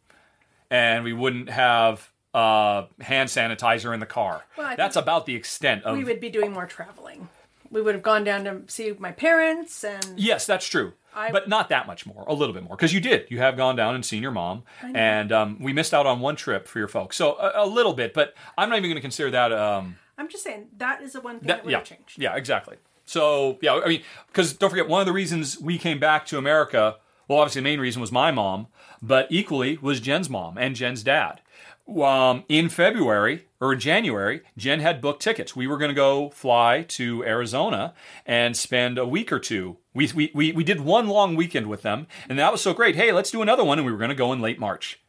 [0.69, 4.43] And we wouldn't have uh, hand sanitizer in the car.
[4.57, 5.97] Well, That's about the extent of.
[5.97, 7.29] We would be doing more traveling.
[7.71, 10.93] We would have gone down to see my parents and Yes, that's true.
[11.15, 12.25] I- but not that much more.
[12.27, 12.75] A little bit more.
[12.75, 13.27] Because you did.
[13.29, 14.63] You have gone down and seen your mom.
[14.81, 17.15] And um, we missed out on one trip for your folks.
[17.15, 18.13] So a, a little bit.
[18.13, 19.53] But I'm not even going to consider that.
[19.53, 21.77] Um, I'm just saying that is the one thing that that would yeah.
[21.77, 22.21] have changed.
[22.21, 22.77] Yeah, exactly.
[23.05, 26.37] So, yeah, I mean, because don't forget, one of the reasons we came back to
[26.37, 26.95] America,
[27.27, 28.67] well, obviously the main reason was my mom,
[29.07, 31.41] but equally was Jen's mom and Jen's dad.
[31.87, 35.55] Um, in February or January, Jen had booked tickets.
[35.55, 37.93] We were going to go fly to Arizona
[38.25, 39.77] and spend a week or two.
[39.93, 42.95] We, we, we, we did one long weekend with them, and that was so great.
[42.95, 43.77] Hey, let's do another one.
[43.77, 44.99] And we were going to go in late March.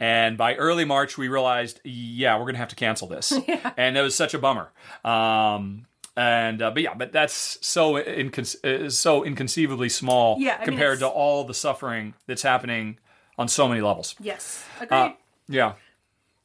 [0.00, 3.32] And by early March, we realized, yeah, we're going to have to cancel this.
[3.76, 4.70] And it was such a bummer.
[5.04, 5.86] Um,
[6.16, 10.64] and uh, but yeah, but that's so incon- uh, so inconceivably small Yeah, I mean,
[10.64, 12.98] compared to all the suffering that's happening
[13.38, 14.14] on so many levels.
[14.20, 14.64] Yes.
[14.80, 14.98] Agreed.
[14.98, 15.12] Uh,
[15.48, 15.72] yeah.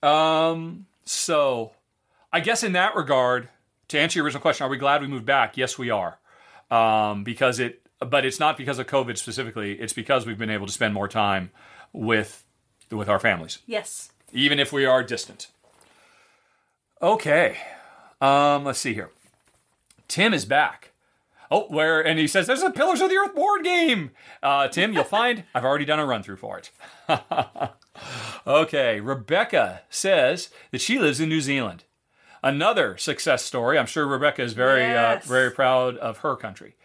[0.01, 0.85] Um.
[1.05, 1.71] So,
[2.31, 3.49] I guess in that regard,
[3.89, 5.57] to answer your original question, are we glad we moved back?
[5.57, 6.17] Yes, we are.
[6.71, 9.73] Um, because it, but it's not because of COVID specifically.
[9.73, 11.51] It's because we've been able to spend more time
[11.91, 12.45] with
[12.91, 14.11] with our families yes.
[14.31, 15.47] even if we are distant.
[17.01, 17.57] Okay.
[18.21, 19.09] Um, let's see here.
[20.07, 20.92] Tim is back.
[21.53, 24.09] Oh, where and he says there's a Pillars of the Earth board game.
[24.41, 26.71] Uh, Tim, you'll find I've already done a run through for it.
[28.47, 31.83] okay, Rebecca says that she lives in New Zealand.
[32.41, 33.77] Another success story.
[33.77, 35.25] I'm sure Rebecca is very Yes.
[35.25, 36.75] uh, very proud of her country.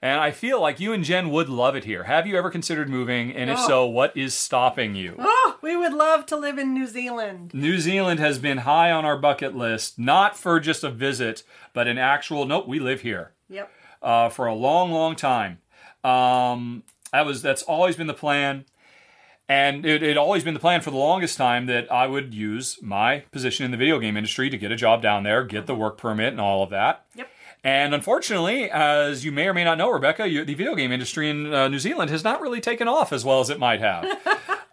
[0.00, 2.04] And I feel like you and Jen would love it here.
[2.04, 3.32] Have you ever considered moving?
[3.34, 5.16] And if so, what is stopping you?
[5.18, 7.50] Oh, we would love to live in New Zealand.
[7.52, 11.42] New Zealand has been high on our bucket list, not for just a visit,
[11.72, 13.72] but an actual, nope, we live here Yep.
[14.02, 15.58] Uh, for a long, long time.
[16.04, 18.64] Um, that was that's always been the plan,
[19.48, 22.78] and it had always been the plan for the longest time that I would use
[22.82, 25.74] my position in the video game industry to get a job down there, get the
[25.74, 27.06] work permit, and all of that.
[27.14, 27.28] Yep.
[27.64, 31.28] And unfortunately, as you may or may not know, Rebecca, you, the video game industry
[31.28, 34.04] in uh, New Zealand has not really taken off as well as it might have.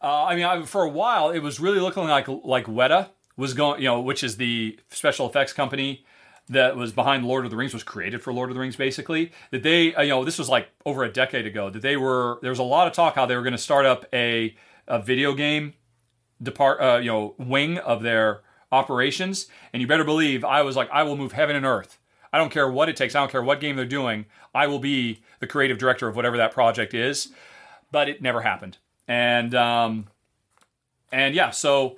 [0.04, 3.54] uh, I mean, I, for a while, it was really looking like like Weta was
[3.54, 6.06] going, you know, which is the special effects company
[6.50, 9.32] that was behind Lord of the Rings, was created for Lord of the Rings, basically.
[9.52, 11.70] That they, uh, you know, this was like over a decade ago.
[11.70, 13.86] That they were there was a lot of talk how they were going to start
[13.86, 14.56] up a
[14.88, 15.74] a video game
[16.42, 18.42] depart, uh, you know, wing of their
[18.72, 19.48] operations.
[19.74, 21.98] And you better believe I was like, I will move heaven and earth.
[22.32, 23.16] I don't care what it takes.
[23.16, 24.26] I don't care what game they're doing.
[24.54, 27.30] I will be the creative director of whatever that project is.
[27.92, 28.78] But it never happened.
[29.08, 30.08] And um,
[31.12, 31.98] and yeah, so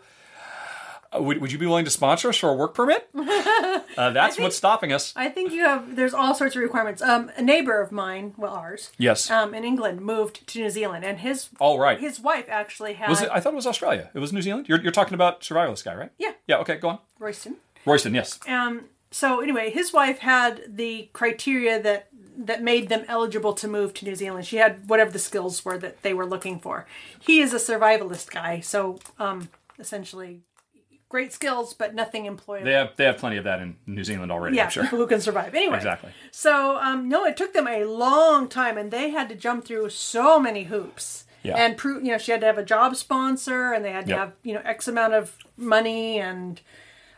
[1.13, 3.07] would, would you be willing to sponsor us for a work permit?
[3.17, 5.13] uh, that's what's stopping us.
[5.15, 5.95] I think you have.
[5.95, 7.01] There's all sorts of requirements.
[7.01, 9.29] Um, a neighbor of mine, well, ours, Yes.
[9.31, 11.99] um, in England, moved to New Zealand, and his All right.
[11.99, 13.29] his wife actually had Was it?
[13.31, 14.09] I thought it was Australia.
[14.13, 14.67] It was New Zealand.
[14.69, 16.11] You're, you're talking about Survivalist guy, right?
[16.17, 16.57] yeah, Yeah.
[16.57, 16.77] Okay.
[16.77, 16.99] Go on.
[17.19, 17.57] Royston.
[17.85, 18.13] Royston.
[18.13, 18.39] Yes.
[18.47, 22.07] Um, so anyway, his wife had the criteria that
[22.39, 24.45] that made them eligible to move to New Zealand.
[24.45, 26.85] She had whatever the skills were that they were looking for.
[27.19, 30.41] He is a survivalist guy, so um, essentially
[31.09, 32.63] great skills, but nothing employable.
[32.65, 34.57] They have they have plenty of that in New Zealand already.
[34.57, 34.83] yeah, I'm sure.
[34.83, 35.55] people who can survive.
[35.55, 36.11] Anyway, Exactly.
[36.31, 39.89] So um, no, it took them a long time, and they had to jump through
[39.89, 41.25] so many hoops.
[41.43, 41.55] Yeah.
[41.55, 44.09] And prove, you know, she had to have a job sponsor, and they had to
[44.11, 44.19] Yep.
[44.19, 46.59] have, you know, X amount of money and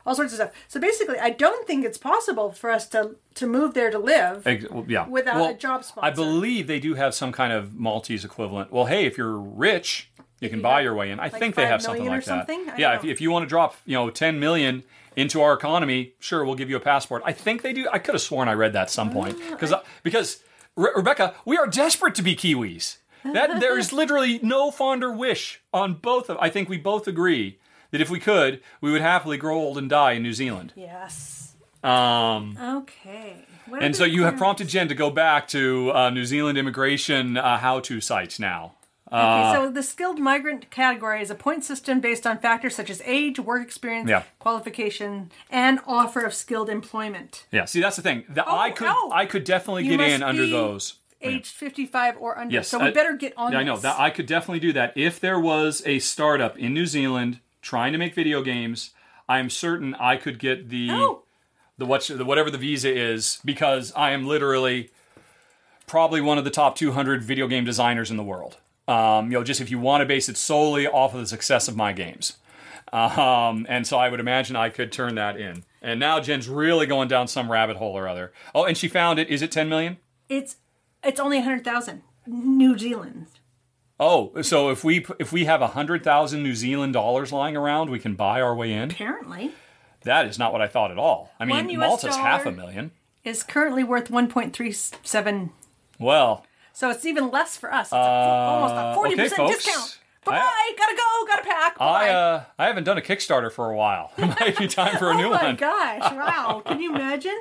[0.06, 0.52] all sorts of stuff.
[0.68, 4.46] So basically, I don't think it's possible for us to to move there to live.
[4.88, 5.08] Yeah.
[5.08, 8.72] Without Well, a job sponsor, I believe they do have some kind of Maltese equivalent.
[8.72, 11.20] Well, hey, if you're rich, you can buy your way in.
[11.20, 12.48] I think they have something like that.
[12.48, 12.70] something?
[12.70, 14.84] I Yeah, if, if you want to drop, you know, 10 million
[15.16, 17.24] into our economy, sure, we'll give you a passport.
[17.26, 17.88] I think they do.
[17.92, 20.42] I could have sworn I read that at some point because because
[20.76, 22.98] Re- Rebecca, we are desperate to be Kiwis.
[23.24, 26.38] That there is literally no fonder wish on both of.
[26.38, 27.60] I think we both agree
[27.92, 30.74] that if we could, we would happily grow old and die in New Zealand.
[30.76, 31.54] Yes.
[31.84, 33.46] Um, Okay.
[33.80, 37.58] And so you have prompted Jen to go back to uh, New Zealand immigration uh,
[37.58, 38.74] how-to sites now.
[39.12, 42.90] Okay, uh, so the skilled migrant category is a point system based on factors such
[42.92, 44.24] as age, work experience, Yeah.
[44.38, 47.46] qualification, and offer of skilled employment.
[47.52, 48.26] Yeah, see that's the thing.
[48.30, 49.12] The, Oh, I could oh.
[49.14, 50.96] I could definitely You get in under be those.
[51.22, 52.54] Aged 55 or under.
[52.54, 53.82] Yes, so we I- better get on Yeah, I know this.
[53.84, 57.92] that I could definitely do that if there was a startup in New Zealand trying
[57.94, 58.92] to make video games.
[59.28, 61.24] I'm certain I could get the Oh.
[61.78, 64.92] the what the whatever the visa is because I am literally
[65.88, 68.58] probably one of the top 200 video game designers in the world.
[68.90, 71.68] Um, you know, just if you want to base it solely off of the success
[71.68, 72.38] of my games.
[72.92, 75.64] Um, and so I would imagine I could turn that in.
[75.82, 78.34] And now Jen's really going down some rabbit hole or other.
[78.56, 79.30] Oh, and she found it.
[79.30, 79.98] Is it 10 million?
[80.28, 80.58] It's
[81.04, 83.28] it's only 100,000 New Zealand.
[84.00, 87.90] Oh, so if we if we have a hundred thousand New Zealand dollars lying around,
[87.90, 88.92] we can buy our way in.
[88.92, 89.52] Apparently,
[90.04, 91.32] That is not what I thought at all.
[91.40, 92.92] I mean, Malta's half a million.
[93.26, 95.50] is currently worth 1.37.
[96.00, 96.46] Well,
[96.80, 97.88] So it's even less for us.
[97.88, 99.66] It's a fo- almost a 40% Uh, okay, folks.
[99.66, 100.00] discount.
[100.24, 100.72] Bye bye.
[100.78, 101.26] Gotta go.
[101.28, 101.76] Gotta pack.
[101.80, 102.10] I Bye.
[102.10, 104.12] uh, I haven't done a Kickstarter for a while.
[104.18, 105.56] It might be time for a new oh my one.
[105.56, 106.12] gosh!
[106.14, 107.38] Wow, can you imagine?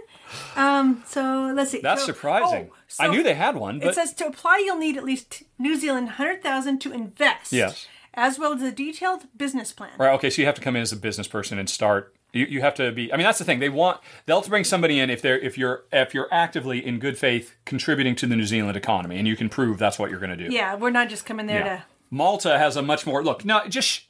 [0.57, 1.81] Um, so let's see.
[1.81, 2.71] That's So- surprising.
[2.73, 5.05] oh, so I knew they had one, but It says to apply, you'll need at
[5.05, 7.53] least New Zealand hundred thousand to invest.
[7.53, 7.87] Yes.
[8.15, 9.93] As well as a detailed business plan.
[9.99, 10.15] right.
[10.15, 12.15] Okay, so you have to come in as a business person and start.
[12.33, 13.13] You, you have to be.
[13.13, 13.59] I mean, that's the thing.
[13.59, 16.99] They want they'll to bring somebody in if they're if you're if you're actively in
[16.99, 20.21] good faith contributing to the New Zealand economy, and you can prove that's what you're
[20.21, 20.53] going to do.
[20.55, 21.77] Yeah, we're not just coming there Yeah.
[21.79, 21.85] to.
[22.11, 23.45] Malta has a much more look.
[23.45, 24.03] No, just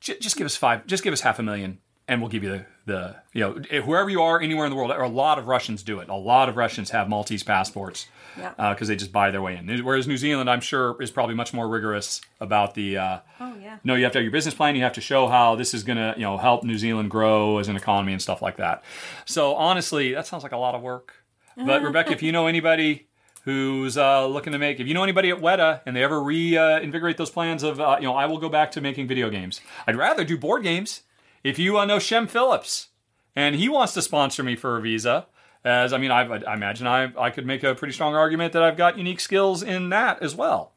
[0.00, 0.86] just give us five.
[0.86, 1.78] Just give us half a million,
[2.10, 4.76] and we'll give you the the you know if- wherever you are anywhere in the
[4.76, 4.90] world.
[4.90, 6.08] Or a lot of Russians do it.
[6.08, 8.06] A lot of Russians have Maltese passports
[8.38, 8.52] Yeah.
[8.72, 9.84] because they just buy their way in.
[9.84, 12.98] Whereas New Zealand, I'm sure, is probably much more rigorous about the.
[12.98, 13.78] Uh, Oh yeah.
[13.84, 14.74] no, you have to have your business plan.
[14.76, 17.58] You have to show how this is going to, you know, help New Zealand grow
[17.58, 18.82] as an economy and stuff like that.
[19.24, 21.14] So honestly, that sounds like a lot of work.
[21.56, 23.06] But Rebecca, if you know anybody
[23.44, 27.16] who's uh, looking to make, if you know anybody at Weta and they ever reinvigorate
[27.16, 29.60] those plans of, uh, you know, I will go back to making video games.
[29.86, 31.02] I'd rather do board games.
[31.42, 32.88] If you uh, know Shem Phillips
[33.34, 35.26] and he wants to sponsor me for a visa,
[35.64, 38.62] as I mean, I, I imagine I, I could make a pretty strong argument that
[38.62, 40.72] I've got unique skills in that as well.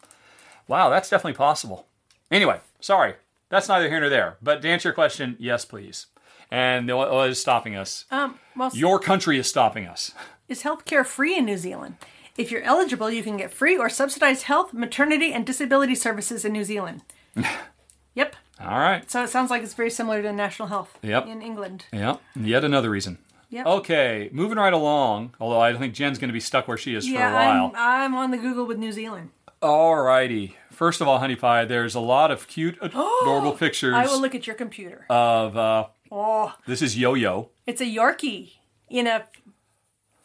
[0.67, 1.87] Wow, that's definitely possible.
[2.31, 3.15] Anyway, sorry,
[3.49, 4.37] that's neither here nor there.
[4.41, 6.07] But to answer your question, yes, please.
[6.51, 8.05] And what what is stopping us?
[8.11, 8.39] Um.
[8.55, 10.11] Well, Your country is stopping us.
[10.47, 11.97] is healthcare free in New Zealand?
[12.37, 16.53] If you're eligible, you can get free or subsidized health, maternity, and disability services in
[16.53, 17.01] New Zealand.
[18.15, 18.35] yep.
[18.63, 19.09] All right.
[19.09, 21.27] So it sounds like it's very similar to national health Yep.
[21.27, 21.85] in England.
[21.91, 22.21] Yep.
[22.35, 23.17] Yet another reason.
[23.49, 23.65] Yep.
[23.67, 25.35] Okay, moving right along.
[25.39, 27.33] Although I don't think Jen's going to be stuck where she is yeah, for a
[27.35, 27.71] while.
[27.75, 29.29] I'm, I'm on the Google with New Zealand.
[29.61, 30.57] All righty.
[30.71, 34.33] First of all, Honey Pie, there's a lot of cute, adorable pictures I will look
[34.33, 35.05] at your computer.
[35.09, 35.55] of.
[35.55, 37.49] Uh, oh, this is Yo Yo.
[37.67, 38.53] it's a Yorkie
[38.89, 39.25] in a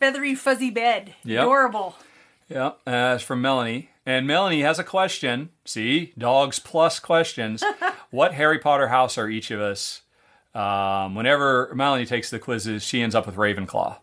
[0.01, 1.15] feathery, fuzzy bed.
[1.25, 1.43] Yep.
[1.43, 1.97] Adorable.
[2.49, 3.91] Yeah, uh, it's from Melanie.
[4.07, 5.51] And Melanie has a question.
[5.67, 7.63] See, dogs plus questions.
[8.11, 10.03] what Harry Potter house are each of us?
[10.55, 13.99] Um, whenever Melanie takes the quizzes, she ends up with Ravenclaw.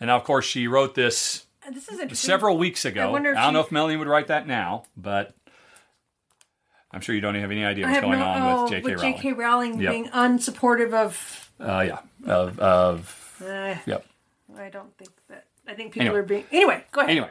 [0.00, 3.02] And now, of course, she wrote this This is several weeks ago.
[3.08, 5.34] I wonder if don't she- know if Melanie would write that now, but
[6.90, 8.82] I'm sure you don't have any idea what's going no, on oh, with J.K.
[8.82, 9.14] with Rowling.
[9.16, 9.32] J.K.
[9.32, 9.90] Rowling Yep.
[9.92, 11.50] being unsupportive of.
[11.60, 14.04] Uh, yeah, of, of Uh, yep.
[14.58, 15.44] I don't think that.
[15.66, 16.18] I think people Anyway.
[16.18, 16.44] are being.
[16.50, 17.10] Anyway, go ahead.
[17.10, 17.30] Anyway,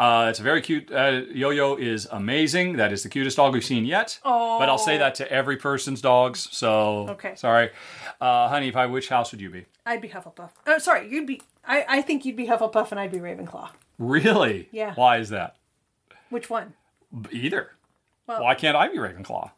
[0.00, 0.90] uh, it's a very cute.
[0.90, 2.76] Uh, Yo-Yo is amazing.
[2.76, 4.18] That is the cutest dog we've seen yet.
[4.24, 6.48] But I'll say that to every person's dogs.
[6.52, 7.34] So Okay.
[7.36, 7.70] sorry,
[8.20, 8.86] uh, honey pie.
[8.86, 9.66] Which house would you be?
[9.84, 10.50] I'd be Hufflepuff.
[10.66, 11.42] Oh, sorry, you'd be.
[11.64, 13.70] I, I think you'd be Hufflepuff and I'd be Ravenclaw.
[13.98, 14.68] Really?
[14.72, 14.94] Yeah.
[14.94, 15.56] Why is that?
[16.30, 16.72] Which one?
[17.30, 17.72] Either.
[18.26, 19.50] Well- Why can't I be Ravenclaw?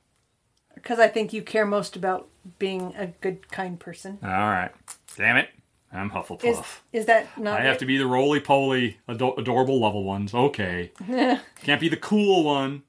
[0.74, 4.18] Because I think you care most about being a good, kind person.
[4.22, 4.70] All right.
[5.16, 5.50] Damn it.
[5.92, 6.44] I'm Hufflepuff.
[6.44, 6.60] Is
[6.92, 7.60] is that not?
[7.60, 10.32] I have to be the roly poly, ado- adorable level ones.
[10.32, 10.90] Okay.
[11.62, 12.82] Can't be the cool one.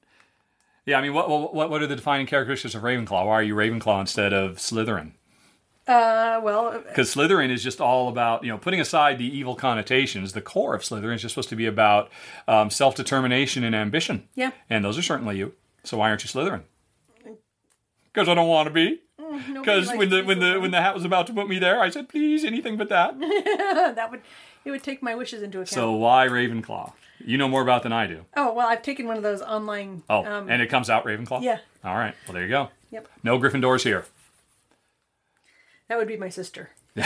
[0.86, 3.26] Yeah, I mean, what, what what are the defining characteristics of Ravenclaw?
[3.26, 5.12] Why are you Ravenclaw instead of Slytherin?
[5.86, 10.32] Uh, well, Because Slytherin is just all about, you know, putting aside the evil connotations,
[10.32, 12.10] the core of Slytherin is just supposed to be about
[12.48, 14.26] um, self determination and ambition.
[14.34, 14.52] Yeah.
[14.70, 15.52] And those are certainly you.
[15.82, 16.62] So why aren't you Slytherin?
[18.12, 19.00] Because I don't want to be.
[19.54, 21.90] Because when the when the when the hat was about to put me there, I
[21.90, 23.18] said, please, anything but that.
[23.96, 24.20] that would
[24.64, 25.68] it would take my wishes into account.
[25.68, 26.92] so why Ravenclaw?
[27.24, 28.24] You know more about than I do.
[28.36, 30.02] oh well, I've taken one of those online.
[30.10, 31.42] Oh, um, and it comes out Ravenclaw.
[31.42, 31.58] yeah.
[31.84, 32.14] All right.
[32.26, 32.68] Well, there you go.
[32.90, 34.04] Yep, No Gryffindors here.
[35.88, 36.70] that would be my sister.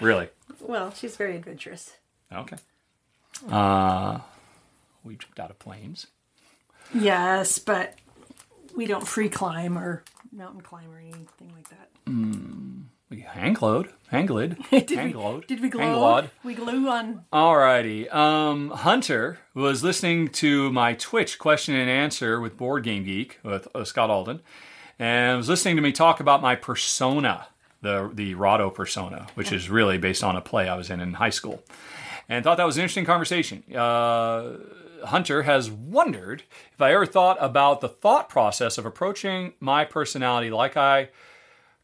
[0.00, 0.28] Really.
[0.60, 1.92] Well, she's very adventurous.
[2.32, 2.56] Okay.
[3.48, 4.18] Uh,
[5.04, 6.08] we jumped out of planes.
[6.92, 7.94] Yes, but
[8.76, 10.02] we don't free climb or
[10.34, 11.90] mountain climb or anything like that.
[13.10, 13.90] We hang glowed.
[14.08, 14.58] Hang glid.
[14.86, 15.12] Did hang we?
[15.12, 15.46] glowed.
[15.46, 15.94] Did we glow?
[15.94, 16.30] glowed.
[16.42, 17.24] We glue on.
[17.32, 18.12] Alrighty.
[18.12, 23.68] Um, Hunter was listening to my Twitch question and answer with Board Game Geek with
[23.74, 24.40] uh, Scott Alden,
[24.98, 27.46] and was listening to me talk about my persona,
[27.82, 31.14] the the Rahdo persona, which is really based on a play I was in in
[31.14, 31.62] high school,
[32.28, 33.62] and thought that was an interesting conversation.
[33.74, 34.54] Uh,
[35.06, 36.42] Hunter has wondered
[36.72, 41.08] if I ever thought about the thought process of approaching my personality like I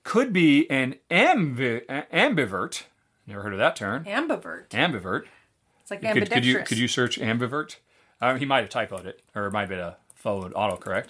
[0.03, 2.85] could be an ambi- ambivert.
[3.27, 4.05] Never heard of that term.
[4.05, 4.69] Ambivert.
[4.71, 5.25] Ambivert.
[5.83, 6.35] It's like Could, ambidextrous.
[6.35, 7.77] could you could you search ambivert?
[8.21, 11.09] Um, he might have typoed it, or it might have been a forward autocorrect.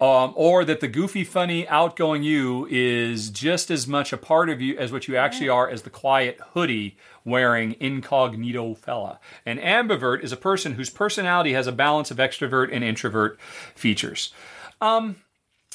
[0.00, 4.60] Um, or that the goofy, funny, outgoing you is just as much a part of
[4.60, 9.18] you as what you actually are as the quiet hoodie wearing incognito fella.
[9.44, 13.40] An ambivert is a person whose personality has a balance of extrovert and introvert
[13.74, 14.32] features.
[14.80, 15.16] Um,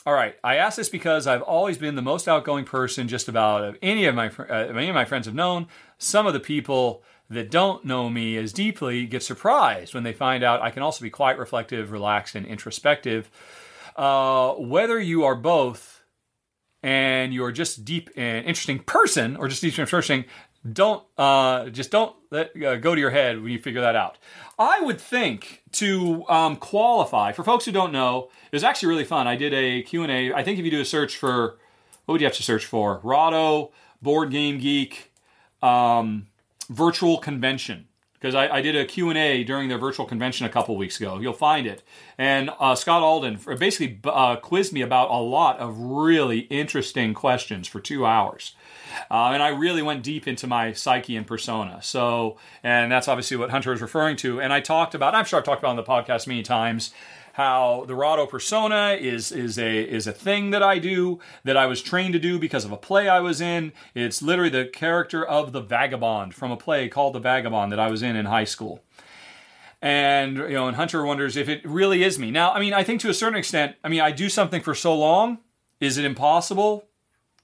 [0.05, 3.63] all right, I ask this because I've always been the most outgoing person just about
[3.63, 5.67] of any of my uh, any of my friends have known.
[5.97, 10.43] Some of the people that don't know me as deeply get surprised when they find
[10.43, 13.29] out I can also be quite reflective, relaxed, and introspective.
[13.95, 16.03] Uh, whether you are both
[16.81, 20.25] and you're just deep and interesting person or just deep and interesting,
[20.71, 24.17] don't uh, just don't let uh, go to your head when you figure that out.
[24.57, 29.03] I would think to um, qualify for folks who don't know, it was actually really
[29.03, 29.27] fun.
[29.27, 30.33] I did a Q and A.
[30.33, 31.57] I think if you do a search for
[32.05, 32.99] what would you have to search for?
[33.03, 35.11] Rahdo, Board Game Geek,
[35.61, 36.27] um,
[36.69, 37.87] virtual convention
[38.23, 41.19] because I, I did a q&a during their virtual convention a couple weeks ago.
[41.19, 41.83] You'll find it.
[42.17, 47.67] And uh, scott alden basically uh, quizzed me about a lot of really interesting questions
[47.67, 48.55] for two hours.
[49.11, 51.79] Uh, and i really went deep into my psyche and persona.
[51.81, 54.39] So and that's obviously what hunter is referring to.
[54.39, 56.93] And i talked about i'm sure i've talked about on the podcast many times
[57.33, 61.65] how the Rahdo persona is is a is a thing that I do that I
[61.65, 63.73] was trained to do because of a play I was in.
[63.95, 67.89] It's literally the character of the vagabond from a play called The Vagabond that I
[67.89, 68.83] was in in high school.
[69.81, 72.29] And you know, and Hunter wonders if it really is me.
[72.29, 74.75] Now, I mean, I think to a certain extent, I mean, I do something for
[74.75, 75.39] so long,
[75.79, 76.87] is it impossible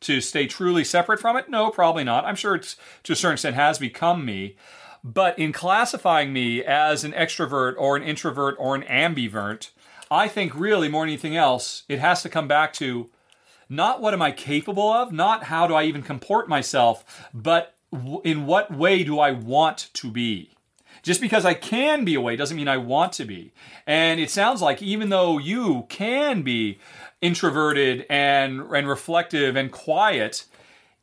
[0.02, 1.50] to stay truly separate from it?
[1.50, 2.26] No, probably not.
[2.26, 4.56] I'm sure it's to a certain extent has become me.
[5.04, 9.72] But in classifying me as an extrovert or an introvert or an ambivert,
[10.12, 13.10] I think really more than anything else, it has to come back to
[13.70, 17.76] not what am I capable of, not how do I even comport myself, but
[18.24, 20.52] in what way do I want to be.
[21.04, 23.54] Just because I can be away doesn't mean I want to be.
[23.88, 26.80] And it sounds like even though you can be
[27.22, 30.46] introverted and, and reflective and quiet,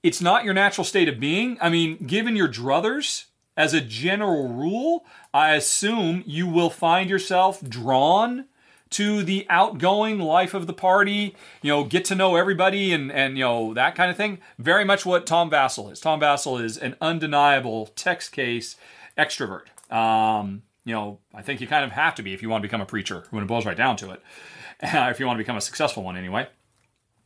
[0.03, 1.57] it's not your natural state of being.
[1.61, 3.27] I mean, given your druthers,
[3.57, 8.47] as a general rule, I assume you will find yourself drawn
[8.91, 13.37] to the outgoing life of the party, you know, get to know everybody and, and
[13.37, 14.39] you know, that kind of thing.
[14.59, 16.01] Very much what Tom Vasel is.
[16.01, 18.77] Tom Vasel is an undeniable text case
[19.19, 19.65] extrovert.
[19.93, 22.69] Um, you know, I think you kind of have to be if you want to
[22.69, 24.23] become a preacher when it boils right down to it.
[24.81, 26.47] if you want to become a successful one anyway,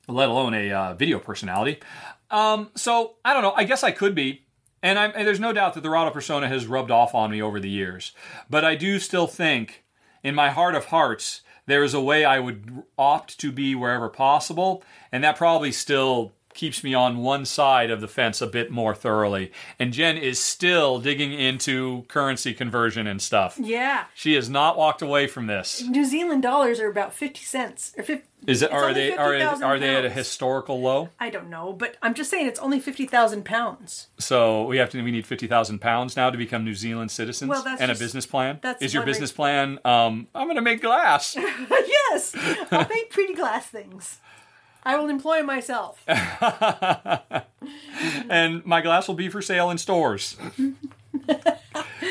[0.09, 1.79] let alone a uh, video personality.
[2.31, 3.53] Um, so I don't know.
[3.55, 4.47] I guess I could be.
[4.83, 7.61] And, and there's no doubt that the Rahdo persona has rubbed off on me over
[7.61, 8.13] the years.
[8.49, 9.85] But I do still think,
[10.23, 14.09] in my heart of hearts, there is a way I would opt to be wherever
[14.09, 14.83] possible.
[15.13, 18.95] And that probably still keeps me on one side of the fence a bit more
[18.95, 19.51] thoroughly.
[19.79, 23.57] And Jen is still digging into currency conversion and stuff.
[23.59, 24.05] Yeah.
[24.15, 25.83] She has not walked away from this.
[25.83, 27.95] New Zealand dollars are about 50 cents.
[27.97, 28.71] Or 50, Is it?
[28.71, 29.17] Are they?
[29.17, 31.09] Are, 50,000 are they at a historical low?
[31.19, 34.09] I don't know, but I'm just saying it's only 50,000 pounds.
[34.19, 35.01] So we have to.
[35.03, 38.01] We need fifty thousand pounds now to become New Zealand citizens Well, that's and just-
[38.01, 38.59] a business plan.
[38.61, 39.37] that's Is your business reason.
[39.37, 39.79] plan?
[39.87, 41.37] Um, I'm going to make glass.
[41.71, 42.37] yes!
[42.71, 44.19] I'll make pretty glass things.
[44.83, 46.03] I will employ myself.
[48.31, 50.37] and my glass will be for sale in stores.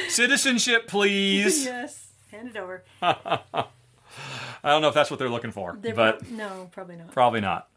[0.09, 1.65] Citizenship, please.
[1.65, 2.07] yes.
[2.31, 2.83] Hand it over.
[3.01, 3.65] I
[4.64, 7.11] don't know if that's what they're looking for, They're but prob- no, probably not.
[7.11, 7.69] probably not.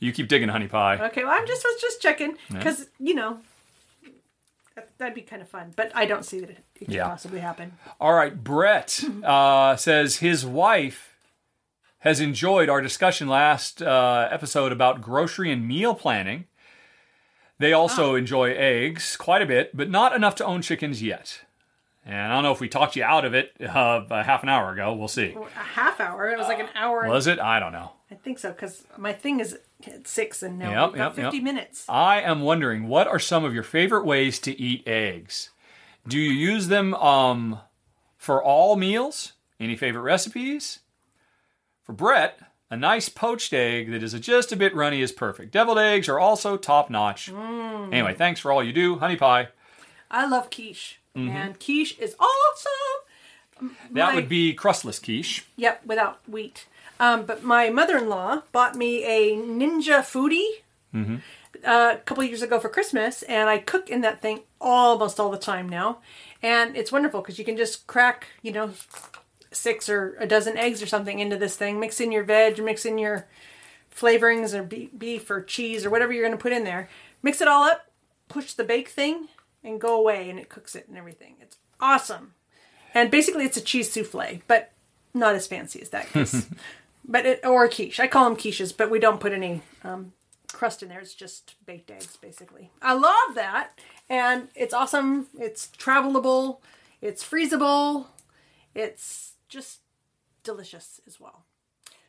[0.00, 0.96] You keep digging, honey pie.
[1.06, 3.38] Okay, well, I'm just was just checking because you know
[4.74, 7.06] that, that'd be kind of fun, but I don't see that it, it could Yeah.
[7.06, 7.72] possibly happen.
[8.00, 11.09] All right, Brett uh, says his wife
[12.00, 16.46] has enjoyed our discussion last uh, episode about grocery and meal planning.
[17.58, 21.42] They also enjoy eggs quite a bit, but not enough to own chickens yet.
[22.06, 24.48] And I don't know if we talked you out of it uh, a half an
[24.48, 24.94] hour ago.
[24.94, 25.36] We'll see.
[25.36, 26.30] A half hour.
[26.30, 27.06] It was like an hour.
[27.06, 27.38] Was it?
[27.38, 27.92] I don't know.
[28.10, 31.16] I think so because my thing is at six, and now Yep, we've got yep,
[31.18, 31.32] yep.
[31.32, 31.84] 50 minutes.
[31.88, 35.50] I am wondering what are some of your favorite ways to eat eggs?
[36.08, 37.60] Do you use them um,
[38.16, 39.34] for all meals?
[39.60, 40.80] Any favorite recipes?
[41.90, 42.38] For Brett,
[42.70, 45.50] a nice poached egg that is just a bit runny is perfect.
[45.50, 47.28] Deviled eggs are also top notch.
[47.32, 47.92] Mm.
[47.92, 49.48] Anyway, thanks for all you do, honey pie.
[50.08, 51.36] I love quiche, Mm-hmm.
[51.36, 53.72] and quiche is awesome.
[53.90, 55.44] That My- would be crustless quiche.
[55.56, 56.66] Yep, without wheat.
[57.00, 60.46] Um, but my mother-in-law bought me a Ninja Foodi
[60.94, 61.16] Mm-hmm.
[61.64, 65.30] uh, a couple years ago for Christmas, and I cook in that thing almost all
[65.32, 65.98] the time now.
[66.40, 68.70] And it's wonderful because you can just crack, you know,
[69.52, 72.84] six or a dozen eggs or something into this thing, mix in your veg, mix
[72.84, 73.26] in your
[73.94, 76.88] flavorings or beef or cheese or whatever you're going to put in there.
[77.22, 77.90] Mix it all up,
[78.28, 79.28] push the bake thing,
[79.62, 81.34] and go away, and it cooks it and everything.
[81.40, 82.34] It's awesome.
[82.94, 84.72] And basically, it's a cheese souffle, but
[85.14, 86.06] not as fancy as that.
[87.04, 88.00] but it, or a quiche.
[88.00, 90.12] I call them quiches, but we don't put any um,
[90.52, 91.00] crust in there.
[91.00, 92.70] It's just baked eggs, basically.
[92.80, 95.26] I love that, and it's awesome.
[95.38, 96.58] It's travelable.
[97.00, 98.06] It's freezable.
[98.74, 99.80] It's just
[100.42, 101.44] delicious as well.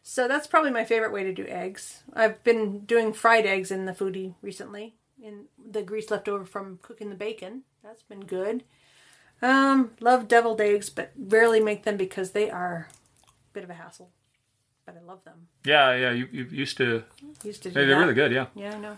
[0.04, 2.04] So that's probably my favorite way to do eggs.
[2.14, 6.80] I've been doing fried eggs in the foodie recently, in the grease left over from
[6.82, 7.64] cooking the bacon.
[7.84, 8.64] That's been good.
[9.42, 12.88] Um, love deviled eggs, but rarely make them because they are
[13.28, 14.12] a bit of a hassle.
[14.86, 15.48] But I love them.
[15.64, 17.04] Yeah, yeah, you, you used to.
[17.44, 17.98] Used to do They're that.
[17.98, 18.48] really good, yeah.
[18.56, 18.98] Yeah, I know.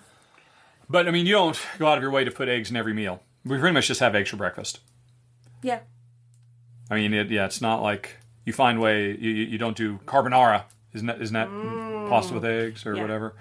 [0.90, 2.94] But I mean, you don't go out of your way to put eggs in every
[2.94, 3.22] meal.
[3.46, 4.80] We pretty much just have eggs for breakfast.
[5.62, 5.80] Yeah.
[6.90, 10.64] I mean, it, yeah, it's not like you find way you, you don't do carbonara,
[10.94, 11.50] isn't that isn't that
[12.10, 12.98] pasta with eggs or Mm.
[12.98, 13.02] Yeah.
[13.02, 13.36] whatever?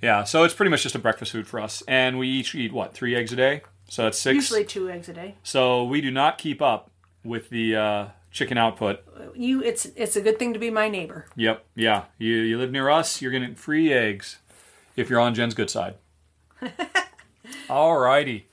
[0.00, 2.72] Yeah, so it's pretty much just a breakfast food for us, and we each eat
[2.72, 4.34] what three eggs a day, so that's six.
[4.34, 5.34] Usually two eggs a day.
[5.42, 6.90] So we do not keep up
[7.24, 9.00] with the uh, chicken output.
[9.34, 11.26] You, it's it's a good thing to be my neighbor.
[11.34, 14.38] Yep, yeah, you you live near us, you're getting free eggs
[14.94, 15.94] if you're on Jen's good side.
[17.68, 18.44] Alrighty,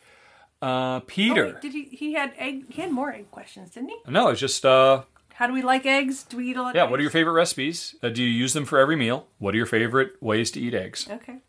[0.62, 1.46] uh, Oh, Peter.
[1.46, 1.84] wait, did he?
[1.84, 2.66] He had egg.
[2.72, 3.98] He had more egg questions, didn't he?
[4.08, 5.04] no, it's just uh,
[5.36, 6.24] How do we like eggs?
[6.24, 6.76] Do we eat a lot?
[6.76, 6.86] yeah.
[6.86, 7.96] What are your favorite recipes?
[8.02, 9.28] Uh, do you use them for every meal?
[9.38, 11.08] What are your favorite ways to eat eggs?
[11.10, 11.40] Okay.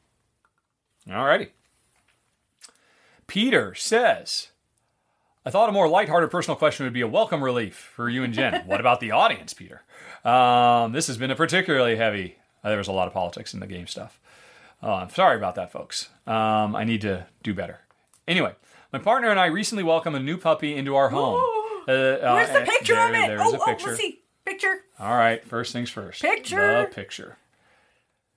[1.08, 1.50] Alrighty.
[3.28, 4.48] Peter says,
[5.44, 8.34] I thought a more lighthearted personal question would be a welcome relief for you and
[8.34, 8.62] Jen.
[8.66, 9.82] what about the audience, Peter?
[10.24, 12.38] Um, this has been a particularly heavy.
[12.64, 14.18] Uh, there was a lot of politics in the game stuff.
[14.82, 16.08] Uh, I'm sorry about that, folks.
[16.26, 17.80] Um, I need to do better.
[18.26, 18.56] Anyway,
[18.92, 21.36] my partner and I recently welcomed a new puppy into our home.
[21.36, 21.55] Uh,
[21.88, 23.26] uh, Where's the picture there- of it?
[23.28, 24.22] There's Oh, a oh, let's see.
[24.44, 24.84] Picture.
[25.00, 26.22] All right, first things first.
[26.22, 26.82] Picture.
[26.88, 27.36] The picture.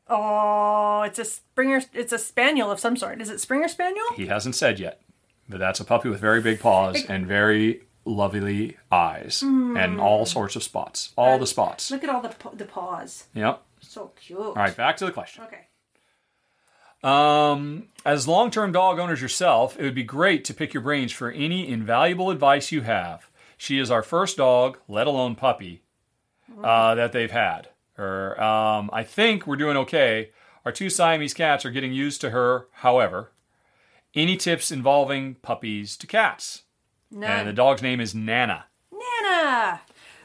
[0.07, 1.81] Oh, it's a Springer.
[1.93, 3.21] It's a spaniel of some sort.
[3.21, 4.05] Is it Springer Spaniel?
[4.15, 5.01] He hasn't said yet,
[5.47, 10.55] but that's a puppy with very big paws and very lovely eyes and all sorts
[10.55, 11.13] of spots.
[11.15, 11.91] All the spots.
[11.91, 13.25] Look at all the the paws.
[13.35, 13.61] Yep.
[13.81, 14.39] So cute.
[14.39, 15.43] All right, back to the question.
[15.43, 15.67] Okay.
[17.01, 21.11] Um, as long term dog owners yourself, it would be great to pick your brains
[21.11, 23.28] for any invaluable advice you have.
[23.59, 25.83] She is our first dog, let alone puppy,
[26.63, 27.67] uh, that they've had.
[27.97, 30.31] Or, um, I think we're doing okay.
[30.63, 33.31] Our two Siamese cats are getting used to her, however.
[34.15, 36.63] Any tips involving puppies to cats?
[37.11, 37.29] None.
[37.29, 38.65] And the dog's name is Nana.
[38.93, 39.81] Nana.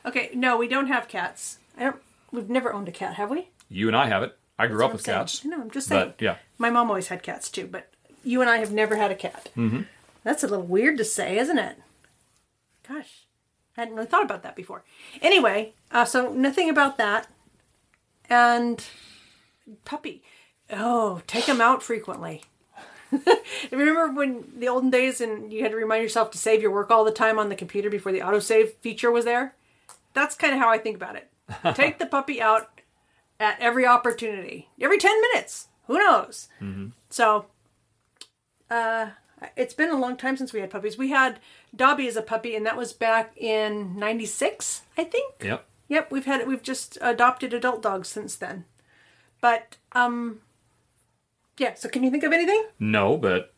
[0.06, 1.58] Okay, no, we don't have cats.
[1.76, 1.96] I don't.
[2.30, 3.48] We've never owned a cat, have we?
[3.68, 4.38] You and I have it.
[4.60, 5.18] I grew That's up with saying.
[5.18, 5.44] cats.
[5.44, 5.60] No.
[5.60, 6.12] I'm just saying.
[6.16, 6.36] But yeah.
[6.56, 7.90] My mom always had cats too, but
[8.22, 9.50] you and I have never had a cat.
[9.56, 9.82] Mm-hmm.
[10.22, 11.78] That's a little weird to say, isn't it?
[12.86, 13.26] Gosh,
[13.76, 14.84] I hadn't really thought about that before.
[15.22, 17.28] Anyway, uh, so nothing about that.
[18.28, 18.84] And
[19.84, 20.22] puppy.
[20.70, 22.42] Oh, take him out frequently.
[23.70, 26.90] Remember when the olden days and you had to remind yourself to save your work
[26.90, 29.54] all the time on the computer before the autosave feature was there?
[30.14, 31.30] That's kind of how I think about it.
[31.74, 32.80] Take the puppy out
[33.38, 35.68] at every opportunity, every 10 minutes.
[35.86, 36.48] Who knows?
[37.10, 37.46] So,
[38.70, 39.10] uh,
[39.56, 40.98] it's been a long time since we had puppies.
[40.98, 41.38] We had
[41.74, 45.34] Dobby as a puppy, and that was back in '96, I think.
[45.42, 45.64] Yep.
[45.88, 48.64] Yep, we've had we've just adopted adult dogs since then.
[49.40, 50.40] But um,
[51.58, 51.74] yeah.
[51.74, 52.64] So, can you think of anything?
[52.78, 53.52] No, but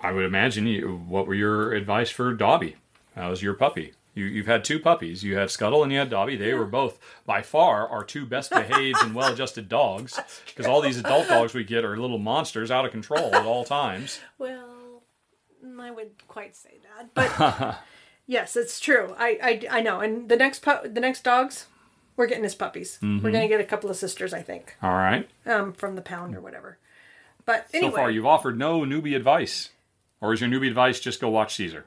[0.00, 1.04] I would imagine you.
[1.08, 2.76] What were your advice for Dobby?
[3.14, 3.92] How was your puppy?
[4.16, 5.22] You, you've had two puppies.
[5.22, 6.36] You had Scuttle and you had Dobby.
[6.36, 10.18] They were both, by far, our two best behaved and well adjusted dogs.
[10.46, 13.64] Because all these adult dogs we get are little monsters out of control at all
[13.64, 14.20] times.
[14.38, 14.75] Well,
[15.64, 17.78] Mm, I wouldn't quite say that, but
[18.26, 19.14] yes, it's true.
[19.18, 20.00] I, I, I know.
[20.00, 21.66] And the next pu- the next dogs,
[22.16, 22.98] we're getting as puppies.
[23.00, 23.26] We're mm-hmm.
[23.26, 25.28] gonna get a couple of sisters, I think, All right.
[25.46, 26.78] um, from the pound or whatever.
[27.44, 29.70] But anyway, So far, you've offered no newbie advice.
[30.20, 31.84] Or is your newbie advice just go watch Cesar?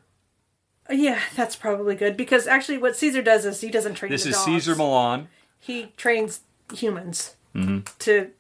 [0.90, 4.12] yeah, that's probably good because actually, what Cesar does is he doesn't train.
[4.12, 4.46] This is dogs.
[4.46, 5.28] Cesar Millan.
[5.60, 6.42] He trains
[6.74, 7.80] humans mm-hmm.
[8.00, 8.32] to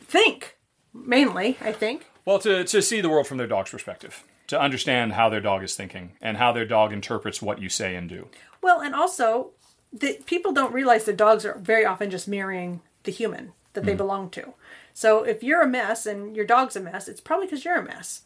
[0.00, 0.56] think,
[0.92, 1.56] mainly.
[1.60, 2.06] I think.
[2.24, 5.62] Well, to, to see the world from their dog's perspective, to understand how their dog
[5.62, 8.28] is thinking and how their dog interprets what you say and do.
[8.60, 9.52] Well, and also,
[9.90, 13.94] the people don't realize the dogs are very often just mirroring the human that they
[13.94, 14.52] belong to.
[14.92, 17.82] So if you're a mess and your dog's a mess, it's probably because you're a
[17.82, 18.24] mess.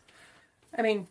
[0.76, 1.06] I mean,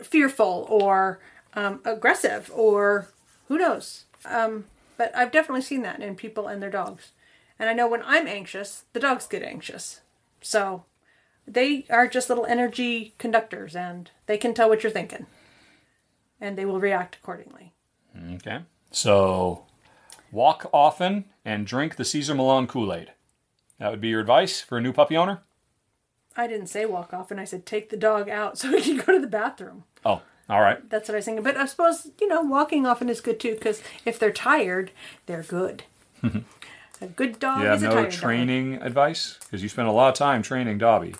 [0.00, 1.18] fearful or
[1.54, 3.08] um, aggressive or
[3.48, 4.04] who knows.
[4.24, 7.10] Um, but I've definitely seen that in people and their dogs.
[7.58, 10.00] And I know when I'm anxious, the dogs get anxious.
[10.40, 10.84] So
[11.48, 15.26] they are just little energy conductors and they can tell what you're thinking.
[16.40, 17.72] And they will react accordingly.
[18.34, 18.60] Okay.
[18.90, 19.64] So,
[20.30, 23.12] walk often and drink the Cesar Millan Kool Aid.
[23.78, 25.40] That would be your advice for a new puppy owner?
[26.36, 27.38] I didn't say walk often.
[27.38, 29.84] I said take the dog out so he can go to the bathroom.
[30.04, 30.88] Oh, all right.
[30.88, 31.44] That's what I was thinking.
[31.44, 34.92] But I suppose, you know, walking often is good too, because if they're tired,
[35.26, 35.82] they're good.
[36.22, 39.38] a good dog You have is a no training advice?
[39.40, 41.14] Because you spent a lot of time training Dobby.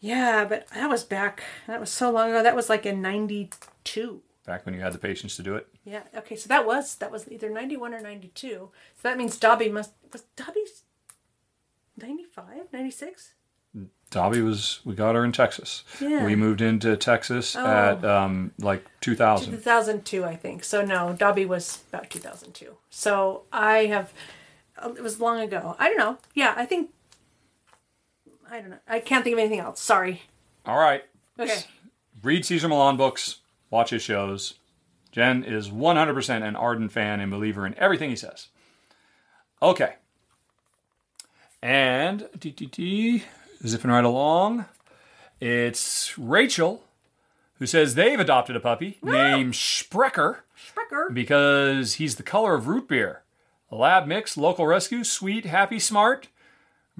[0.00, 2.42] Yeah, but that was back, that was so long ago.
[2.42, 4.22] That was like in 92.
[4.46, 5.68] Back when you had the patience to do it.
[5.84, 8.48] Yeah, okay, so that was, that was either 91 or 92.
[8.48, 8.70] So
[9.02, 10.84] that means Dobby must, was Dobby's
[11.98, 13.34] 95, 96?
[14.10, 15.84] Dobby was, we got her in Texas.
[16.00, 16.20] Yeah.
[16.22, 16.24] Oh.
[16.24, 19.52] We moved into Texas at um, like 2000.
[19.52, 20.64] 2002, I think.
[20.64, 22.74] So no, Dobby was about 2002.
[22.90, 24.12] So I have,
[24.76, 25.76] uh, it was long ago.
[25.78, 26.18] I don't know.
[26.34, 26.90] Yeah, I think,
[28.50, 28.78] I don't know.
[28.88, 29.80] I can't think of anything else.
[29.80, 30.22] Sorry.
[30.66, 31.04] All right.
[31.38, 31.60] Okay.
[32.22, 33.36] Read Cesar Millan books,
[33.70, 34.54] watch his shows.
[35.12, 38.48] Jen is 100% an ardent fan and believer in everything he says.
[39.62, 39.94] Okay.
[41.62, 43.24] And dee,
[43.66, 44.66] zipping right along,
[45.40, 46.84] it's Rachel
[47.58, 51.10] who says they've adopted a puppy named Sprecher Sprecher.
[51.12, 53.22] because he's the color of root beer.
[53.70, 56.28] A lab mix, local rescue, sweet, happy, smart,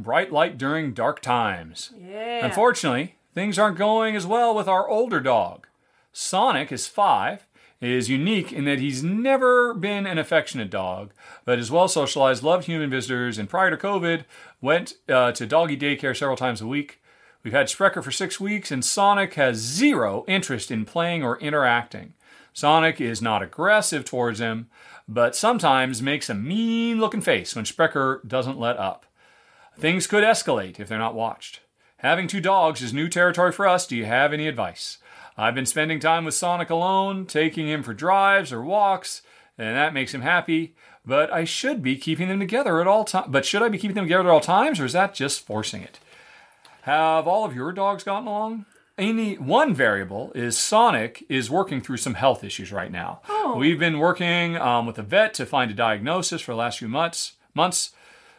[0.03, 1.93] bright light during dark times.
[1.99, 2.45] Yeah.
[2.45, 5.67] Unfortunately, things aren't going as well with our older dog.
[6.13, 7.47] Sonic is five,
[7.81, 11.13] is unique in that he's never been an affectionate dog,
[11.45, 14.25] but is well socialized, loved human visitors, and prior to COVID,
[14.61, 17.01] went uh, to doggy daycare several times a week.
[17.43, 22.13] We've had Sprecher for six weeks, and Sonic has zero interest in playing or interacting.
[22.53, 24.69] Sonic is not aggressive towards him,
[25.09, 29.07] but sometimes makes a mean looking face when Sprecher doesn't let up.
[29.79, 31.61] Things could escalate if they're not watched.
[31.99, 33.87] Having two dogs is new territory for us.
[33.87, 34.99] Do you have any advice?
[35.37, 39.23] I've been spending time with Sonic alone, taking him for drives or walks,
[39.57, 40.75] and that makes him happy.
[41.05, 43.29] But I should be keeping them together at all times.
[43.31, 45.83] But should I be keeping them together at all times, or is that just forcing
[45.83, 45.99] it?
[46.83, 48.67] Have all of your dogs gotten along?
[48.99, 53.23] Any one variable is Sonic is working through some health issues right now.
[53.29, 53.57] Oh.
[53.57, 56.89] We've been working um, with a vet to find a diagnosis for the last few
[56.89, 57.33] months.
[57.55, 57.93] Months.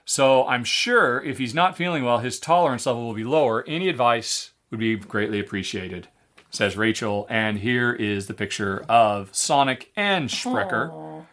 [0.05, 3.63] So I'm sure if he's not feeling well, his tolerance level will be lower.
[3.67, 6.07] Any advice would be greatly appreciated,
[6.49, 7.27] says Rachel.
[7.29, 10.91] And here is the picture of Sonic and Sprecher.
[10.91, 11.25] Oh,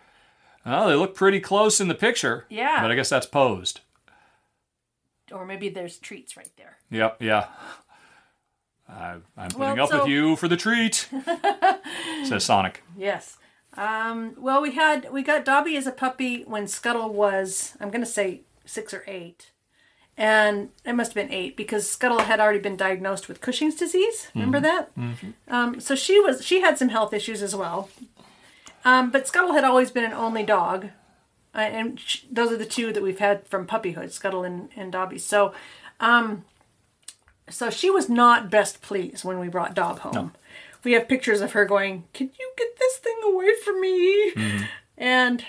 [0.67, 2.47] Well, they look pretty close in the picture.
[2.51, 2.83] Yeah.
[2.83, 3.81] But I guess that's posed.
[5.33, 6.79] Or maybe there's treats right there.
[6.91, 7.47] Yep, yeah.
[8.89, 11.09] I, I'm putting Well, up so- with you for the treat,
[12.25, 12.83] says Sonic.
[12.97, 13.37] Yes.
[13.77, 18.01] Um, well, we had we got Dobby as a puppy when Scuttle was I'm going
[18.01, 19.51] to say six or eight,
[20.17, 24.29] and it must have been eight because Scuttle had already been diagnosed with Cushing's disease.
[24.35, 24.91] Remember that?
[25.49, 27.89] Um, so she was she had some health issues as well.
[28.85, 30.87] Um, but Scuttle had always been an only dog,
[31.55, 34.93] uh, and sh- those are the two that we've had from puppyhood, Scuttle and, and
[34.93, 35.19] Dobby.
[35.19, 35.53] So,
[36.01, 36.45] um,
[37.51, 40.33] so she was not best pleased when we brought Dob home.
[40.85, 44.33] We have pictures of her going, "Can you get this thing away from me?"
[44.97, 45.45] And uh,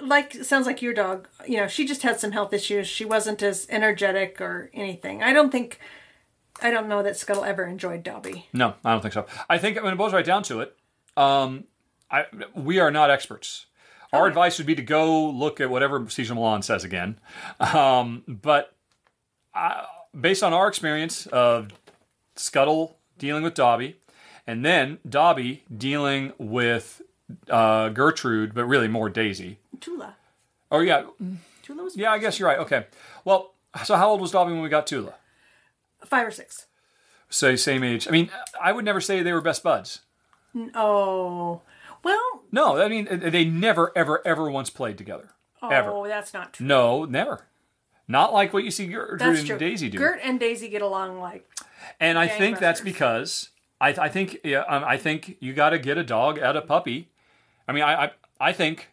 [0.00, 1.28] like sounds like your dog.
[1.46, 2.86] You know, she just had some health issues.
[2.86, 5.22] She wasn't as energetic or anything.
[5.22, 5.78] I don't think.
[6.60, 8.46] I don't know that Scuttle ever enjoyed Dobby.
[8.52, 9.26] No, I don't think so.
[9.48, 10.76] I think when it boils right down to it,
[11.16, 11.64] um,
[12.10, 13.66] I, we are not experts.
[14.12, 17.20] Our advice would be to go look at whatever Cesar Millan says again.
[17.60, 18.74] Um, but
[19.54, 19.84] I,
[20.18, 21.68] based on our experience of
[22.34, 23.96] Scuttle dealing with Dobby,
[24.46, 27.02] and then Dobby dealing with
[27.48, 29.58] uh, Gertrude, but really more Daisy.
[29.80, 30.16] Tula.
[30.70, 31.04] Oh yeah,
[31.62, 32.12] Tula was yeah.
[32.12, 32.58] I guess you're right.
[32.58, 32.86] Okay.
[33.24, 35.14] Well, so how old was Dobby when we got Tula?
[36.04, 36.66] five or six.
[37.30, 38.08] Say same age.
[38.08, 40.00] I mean, I would never say they were best buds.
[40.74, 41.60] Oh,
[42.02, 42.42] well.
[42.50, 45.30] No, I mean they never, ever, ever once played together.
[45.60, 46.08] Oh, Ever.
[46.08, 46.66] that's not true.
[46.66, 47.46] No, never.
[48.06, 49.58] Not like what you see Gertrude That's and true.
[49.58, 49.98] Daisy do.
[49.98, 51.46] Gert and Daisy get along like
[52.00, 53.50] and I think that's because
[53.80, 56.62] I, I think yeah, um, I think you got to get a dog at a
[56.62, 57.10] puppy.
[57.68, 58.88] I mean, I I, I think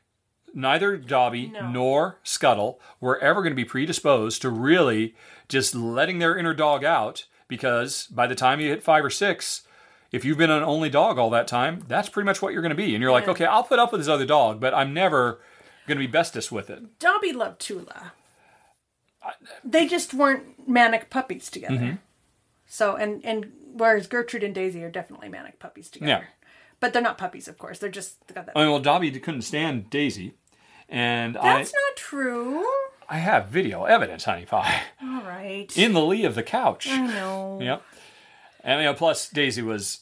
[0.53, 1.69] neither Dobby No.
[1.69, 5.15] nor Scuttle were ever going to be predisposed to really
[5.49, 9.63] just letting their inner dog out because by the time you hit five or six,
[10.11, 12.69] if you've been an only dog all that time, that's pretty much what you're going
[12.69, 12.95] to be.
[12.95, 13.31] And you're like, Yeah.
[13.31, 15.39] okay, I'll put up with this other dog, but I'm never
[15.87, 16.99] going to be bestest with it.
[16.99, 18.13] Dobby loved Tula.
[19.63, 21.75] They just weren't manic puppies together.
[21.75, 21.95] Mm-hmm.
[22.67, 26.11] So and and whereas Gertrude and Daisy are definitely manic puppies together.
[26.11, 26.44] Yeah.
[26.79, 27.79] But they're not puppies, of course.
[27.79, 28.57] They're just they got that.
[28.57, 30.33] I mean, well, Dobby couldn't stand Daisy,
[30.89, 32.65] and That's I not true.
[33.07, 35.75] I have video evidence, honey pie, All right.
[35.77, 36.87] in the lee of the couch.
[36.89, 37.59] I know.
[37.61, 37.83] Yep.
[38.63, 40.01] And you know, plus Daisy was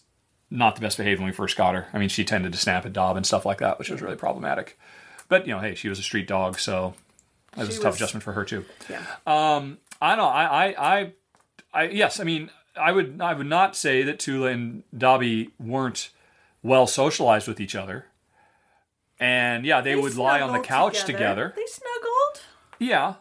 [0.50, 1.88] not the best behaved when we first got her.
[1.94, 4.16] I mean, she tended to snap at Dob and stuff like that, which was really
[4.16, 4.80] problematic.
[5.28, 6.94] But you know, hey, she was a street dog, so
[7.58, 8.66] it was She a tough was- adjustment for her too.
[8.90, 9.04] Yeah.
[9.28, 10.30] Um, I don't know.
[10.30, 11.12] I, I, I,
[11.74, 12.20] I, yes.
[12.20, 16.10] I mean, I would, I would not say that Tula and Dobby weren't
[16.64, 18.06] well socialized with each other.
[19.20, 21.54] And yeah, they, would lie on the couch together.
[21.56, 22.42] They snuggled.
[22.80, 23.16] Yeah,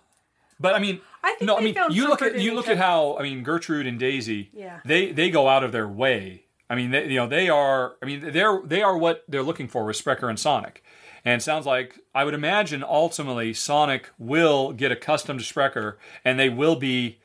[0.59, 3.17] but I mean, I think no, I mean, you look at you look at how
[3.19, 4.51] I mean Gertrude and Daisy.
[4.53, 4.81] Yeah.
[4.85, 6.45] They they go out of their way.
[6.71, 7.97] I mean, they, you know, they are.
[8.03, 10.83] I mean, they're they are what they're looking for with Sprecher and Sonic.
[11.25, 16.39] And it sounds like I would imagine ultimately Sonic will get accustomed to Sprecher, and
[16.39, 17.19] they will be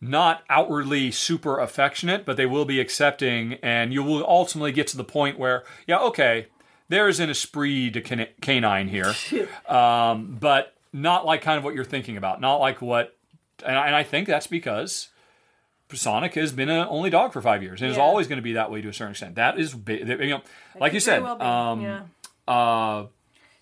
[0.00, 4.96] not outwardly super affectionate, but they will be accepting, and you will ultimately get to
[4.96, 6.46] the point where, yeah, okay,
[6.88, 9.14] there's an esprit de can- canine here,
[9.68, 13.16] um, but not like kind of what you're thinking about, not like what,
[13.64, 15.08] and I, and I think that's because
[15.92, 18.52] Sonic has been an only dog for five years, and is always going to be
[18.52, 19.34] that way to a certain extent.
[19.34, 20.42] That is, you know,
[20.78, 21.44] like you said, well be.
[21.44, 22.02] um, yeah.
[22.46, 23.06] uh,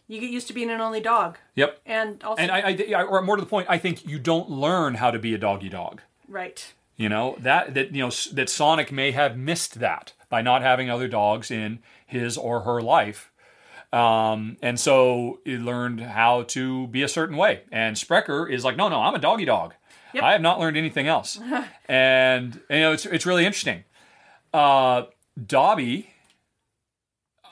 [0.07, 1.81] You get used to being an only dog, yep.
[1.87, 4.51] and also And I, I, I, or more to the point, I think you don't
[4.51, 6.03] learn how to be a doggy dog.
[6.29, 6.75] Right.
[6.97, 10.89] You know that that you know that Sonic may have missed that by not having
[10.91, 13.31] other dogs in his or her life,
[13.93, 17.63] um, and so he learned how to be a certain way.
[17.71, 19.75] And Sprecher is like, no, no, I'm a doggy dog.
[20.15, 20.25] Yep.
[20.25, 21.39] I have not learned anything else,
[21.89, 23.85] and you know it's it's really interesting.
[24.55, 25.03] Uh,
[25.45, 26.15] Dobby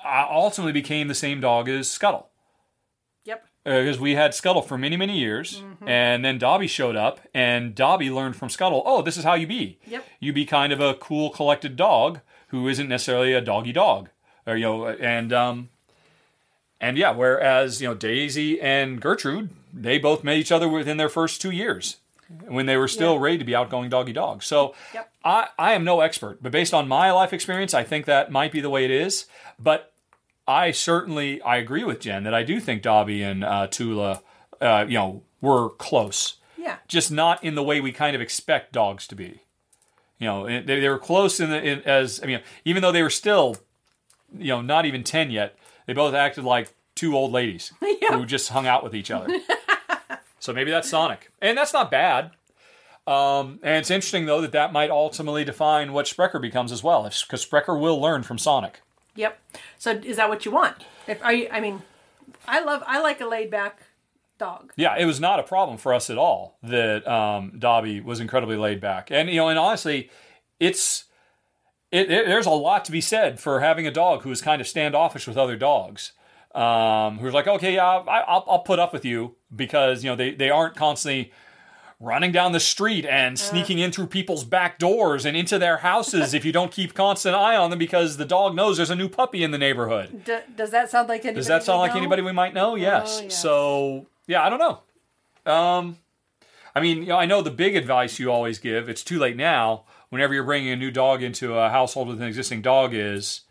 [0.04, 2.30] uh, ultimately became the same dog as Scuttle
[3.64, 3.84] Yep.
[3.84, 5.88] because we had Scuttle for many, many years, Mm-hmm.
[5.88, 9.46] and then Dobby showed up, and Dobby learned from Scuttle, oh, this is how you
[9.46, 9.78] be.
[9.86, 10.04] Yep.
[10.20, 14.10] You be kind of a cool, collected dog who isn't necessarily a doggy dog,
[14.46, 15.68] or you know, and um,
[16.80, 21.08] and yeah, whereas you know Daisy and Gertrude, they both met each other within their
[21.08, 21.96] first two years
[22.48, 23.20] when they were still Yeah.
[23.20, 24.46] ready to be outgoing doggy dogs.
[24.46, 25.10] So Yep.
[25.24, 28.50] I, I am no expert, but based on my life experience, I think that might
[28.52, 29.26] be the way it is.
[29.58, 29.92] But
[30.46, 34.22] I certainly I agree with Jen that I do think Dobby and uh, Tula,
[34.60, 36.36] uh, you know, were close.
[36.58, 36.76] Yeah.
[36.88, 39.40] Just not in the way we kind of expect dogs to be.
[40.18, 43.02] You know, they, they were close in, the, in as I mean, even though they
[43.02, 43.56] were still,
[44.38, 45.56] you know, not even ten yet,
[45.86, 48.16] they both acted like two old ladies Yeah.
[48.16, 49.28] who just hung out with each other.
[50.40, 52.32] So maybe that's Sonic, and that's not bad.
[53.06, 57.02] Um, and it's interesting though that that might ultimately define what Sprecher becomes as well,
[57.04, 58.82] because Sprecher will learn from Sonic.
[59.16, 59.38] Yep.
[59.78, 60.76] So is that what you want?
[61.06, 61.82] If are you, I mean,
[62.46, 63.82] I love I like a laid back
[64.38, 64.72] dog.
[64.76, 68.56] Yeah, it was not a problem for us at all that um, Dobby was incredibly
[68.56, 70.10] laid back, and you know, and honestly,
[70.58, 71.04] it's
[71.90, 74.60] it, it, there's a lot to be said for having a dog who is kind
[74.60, 76.12] of standoffish with other dogs.
[76.54, 80.16] Um, who's like, okay, yeah, I, I'll, I'll put up with you because you know
[80.16, 81.32] they, they aren't constantly
[82.00, 86.34] running down the street and sneaking in through people's back doors and into their houses
[86.34, 89.08] if you don't keep constant eye on them because the dog knows there's a new
[89.08, 90.24] puppy in the neighborhood.
[90.24, 91.36] D- does that sound like anybody?
[91.36, 92.00] Does that sound we like know?
[92.00, 92.74] anybody we might know?
[92.74, 93.20] Yes.
[93.22, 93.38] yes.
[93.38, 95.52] So yeah, I don't know.
[95.52, 95.98] Um,
[96.74, 98.88] I mean, you know, I know the big advice you always give.
[98.88, 99.84] It's too late now.
[100.08, 103.42] Whenever you're bringing a new dog into a household with an existing dog, is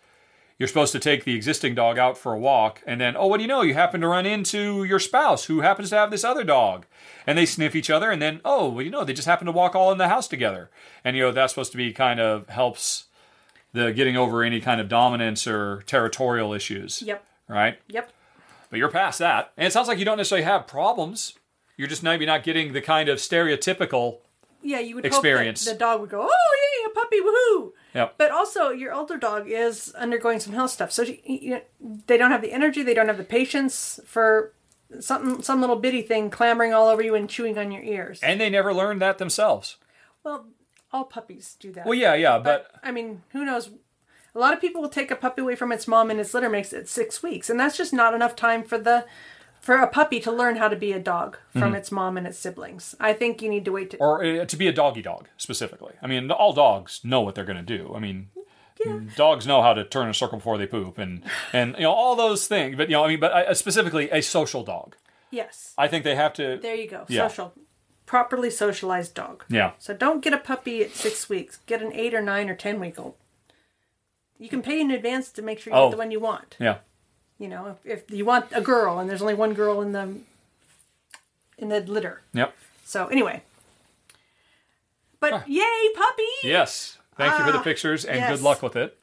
[0.64, 3.36] you're supposed to take the existing dog out for a walk, and then oh, what
[3.36, 3.64] do you know?
[3.64, 6.86] You happen to run into your spouse who happens to have this other dog,
[7.28, 9.52] and they sniff each other, and then oh, well, you know, they just happen to
[9.52, 10.70] walk all in the house together,
[11.04, 13.08] and you know that's supposed to be kind of helps
[13.74, 17.02] the getting over any kind of dominance or territorial issues.
[17.02, 17.26] Yep.
[17.50, 17.78] Right.
[17.90, 18.14] Yep.
[18.70, 19.52] But you're past that.
[19.58, 21.38] And it sounds like you don't necessarily have problems.
[21.76, 24.20] You're just maybe not getting the kind of stereotypical.
[24.64, 25.66] Yeah, you would Experience.
[25.66, 28.16] the dog would go, "Oh, yay, a puppy, woohoo!" Yep.
[28.18, 31.62] But also, your older dog is undergoing some health stuff, so you, you,
[32.08, 34.54] they don't have the energy, they don't have the patience for
[35.00, 38.20] something, some little bitty thing clambering all over you and chewing on your ears.
[38.24, 39.78] And they never learned that themselves.
[40.24, 40.48] well,
[40.92, 41.86] all puppies do that.
[41.86, 43.70] Well, yeah, yeah, but, I mean, who knows?
[44.36, 46.50] A lot of people will take a puppy away from its mom and its litter
[46.50, 49.06] makes it six weeks, and that's just not enough time for the
[49.64, 51.76] for a puppy to learn how to be a dog from Mm-hmm.
[51.76, 52.96] its mom and its siblings.
[53.00, 53.98] I think you need to wait to.
[53.98, 55.94] or uh, to be a doggy dog specifically.
[56.02, 57.94] I mean, all dogs know what they're going to do.
[57.96, 58.28] I mean,
[59.16, 62.16] dogs know how to turn a circle before they poop, and and you know all
[62.16, 62.76] those things.
[62.76, 64.96] But you know, I mean, but uh, specifically a social dog.
[65.32, 66.60] yes, I think they have to.
[66.62, 67.06] there you go.
[67.08, 67.28] Yeah.
[67.28, 67.54] Social,
[68.06, 69.46] properly socialized dog.
[69.50, 69.72] Yeah.
[69.80, 71.60] So don't get a puppy at six weeks.
[71.66, 73.16] Get an eight or nine or ten week old.
[74.38, 75.88] You can pay in advance to make sure you Oh.
[75.88, 76.58] get the one you want.
[76.60, 76.80] Yeah.
[77.40, 80.16] You know, if, if you want a girl and there's only one girl in the
[81.58, 82.22] in the litter.
[82.34, 82.54] Yep.
[82.86, 83.42] So anyway.
[85.20, 86.24] But yay, puppy!
[86.44, 86.98] Yes.
[87.18, 88.30] Thank you for the Ah, pictures and yes.
[88.32, 88.98] good luck with it.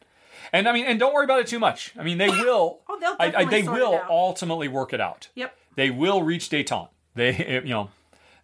[0.53, 1.95] And I mean, and don't worry about it too much.
[1.99, 2.81] I mean, they will.
[2.89, 5.29] Oh, they'll I, I, they will ultimately work it out.
[5.35, 5.57] Yep.
[5.77, 6.89] They will reach detente.
[7.15, 7.91] They, you know,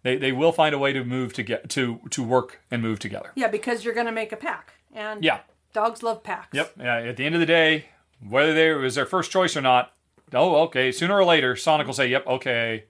[0.03, 2.99] they, they will find a way to move to get to to work and move
[2.99, 3.31] together.
[3.35, 4.73] Yeah, because you're gonna make a pack.
[4.93, 5.39] And Yeah.
[5.73, 6.49] dogs love packs.
[6.53, 6.73] Yep.
[6.79, 6.97] Yeah.
[6.97, 7.85] At the end of the day,
[8.25, 9.93] whether they it was their first choice or not,
[10.33, 10.91] oh, okay.
[10.91, 12.85] Sooner or later, Sonic will say, "Yep, okay.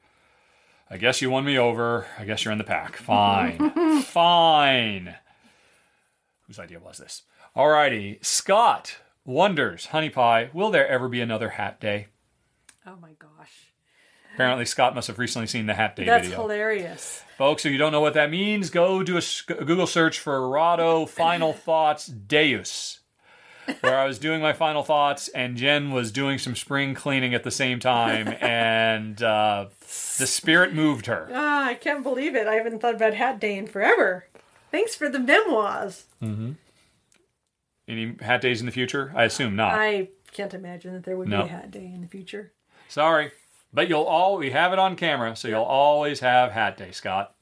[0.89, 2.07] I guess you won me over.
[2.17, 2.95] I guess you're in the pack.
[2.97, 5.15] Fine, fine."
[6.47, 7.23] Whose idea was this?
[7.56, 12.07] Alrighty, Scott wonders, Honey Pie, will there ever be another Hat Day?
[12.85, 13.73] Oh my gosh.
[14.33, 16.41] Apparently, Scott must have recently seen the Hat Day That's video.
[16.43, 17.23] hilarious.
[17.38, 20.47] Folks, if you don't know what that means, go do a, a Google search for
[20.47, 22.97] Rahdo Final Thoughts Deus,
[23.81, 27.43] where I was doing my final thoughts and Jen was doing some spring cleaning at
[27.43, 29.67] the same time, and uh,
[30.17, 31.29] the spirit moved her.
[31.33, 32.47] Ah, I can't believe it.
[32.47, 34.25] I haven't thought about Hat Day in forever.
[34.71, 36.05] Thanks for the memoirs.
[37.87, 39.13] Any Hat Days in the future?
[39.15, 39.73] I assume not.
[39.73, 41.43] I can't imagine that there would No.
[41.43, 42.51] be a Hat Day in the future.
[42.89, 43.31] Sorry.
[43.73, 47.33] But you'll all we have it on camera, so you'll always have Hat Day, Scott.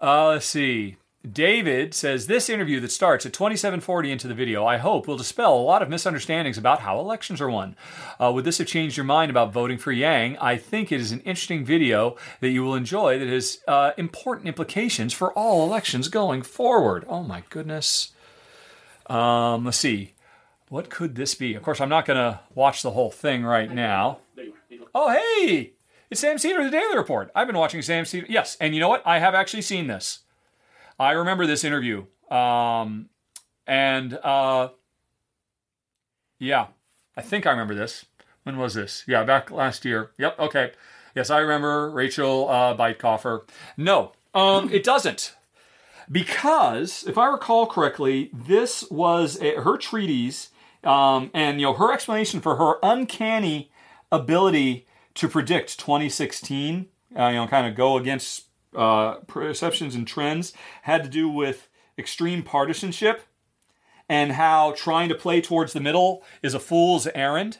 [0.00, 0.96] Uh, let's see.
[1.30, 5.56] David says this interview that starts at 2740 into the video, I hope, will dispel
[5.56, 7.74] a lot of misunderstandings about how elections are won.
[8.20, 10.38] Uh, would this have changed your mind about voting for Yang?
[10.38, 14.46] I think it is an interesting video that you will enjoy that has uh, important
[14.46, 17.04] implications for all elections going forward.
[17.08, 18.12] Oh my goodness.
[19.06, 20.14] Um, let's see.
[20.68, 21.54] What could this be?
[21.54, 24.18] Of course, I'm not going to watch the whole thing right now.
[24.94, 25.72] Oh, hey!
[26.08, 27.30] It's Sam Seder, the Daily Report.
[27.34, 28.26] I've been watching Sam Seder.
[28.28, 29.02] Yes, and you know what?
[29.04, 30.20] I have actually seen this.
[30.98, 32.06] I remember this interview.
[32.30, 33.08] Um,
[33.66, 34.70] and uh,
[36.38, 36.68] yeah,
[37.16, 38.06] I think I remember this.
[38.44, 39.04] When was this?
[39.08, 40.10] Yeah, back last year.
[40.18, 40.72] Yep, okay.
[41.14, 43.38] Yes, I remember Rachel uh.
[43.76, 45.34] No, um, it doesn't.
[46.10, 50.50] Because, if I recall correctly, this was a, her treatise,
[50.84, 53.72] um, and you know her explanation for her uncanny
[54.12, 56.86] ability to predict 2016.
[57.18, 58.45] Uh, you know, kind of go against
[58.76, 63.22] uh, perceptions and trends had to do with extreme partisanship
[64.08, 67.58] and how trying to play towards the middle is a fool's errand.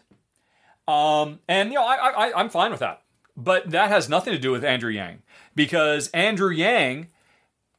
[0.87, 3.03] Um, and you know, I, I, I'm fine with that.
[3.37, 5.23] But that has nothing to do with Andrew Yang
[5.55, 7.09] because Andrew Yang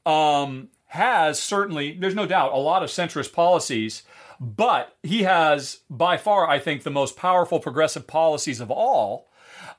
[0.05, 4.03] um, has certainly, there's no doubt, a lot of centrist policies
[4.39, 9.26] but he has by far, I think, the most powerful progressive policies of all.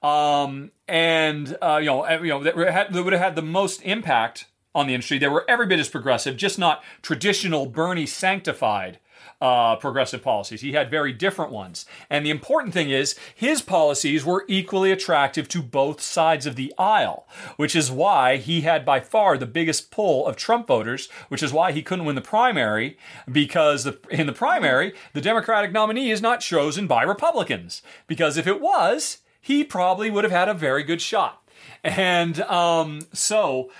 [0.02, 3.82] Um, and uh, you know, you know, that, had, that would have had the most
[3.82, 5.18] impact on the industry.
[5.18, 8.98] They were every bit as progressive, just not traditional Bernie sanctified
[9.40, 10.62] uh, progressive policies.
[10.62, 11.86] He had very different ones.
[12.10, 16.74] And the important thing is, his policies were equally attractive to both sides of the
[16.78, 21.42] aisle, which is why he had by far the biggest pull of Trump voters, which
[21.42, 22.98] is why he couldn't win the primary,
[23.30, 27.82] because the, in the primary, the Democratic nominee is not chosen by Republicans.
[28.06, 29.18] Because if it was,
[29.48, 31.42] he probably would have had a very good shot.
[31.82, 33.70] And um, so,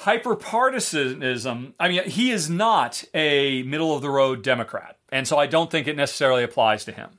[0.00, 4.96] hyperpartisanism, I mean, he is not a middle of the road Democrat.
[5.12, 7.10] And so I don't think it necessarily applies to him.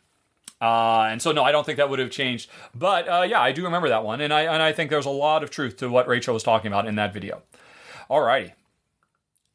[0.59, 2.49] Uh, and so, no, I don't think that would have changed.
[2.73, 4.21] But uh, yeah, I do remember that one.
[4.21, 6.71] And I, and I think there's a lot of truth to what Rachel was talking
[6.71, 7.43] about in that video.
[8.09, 8.53] Alrighty.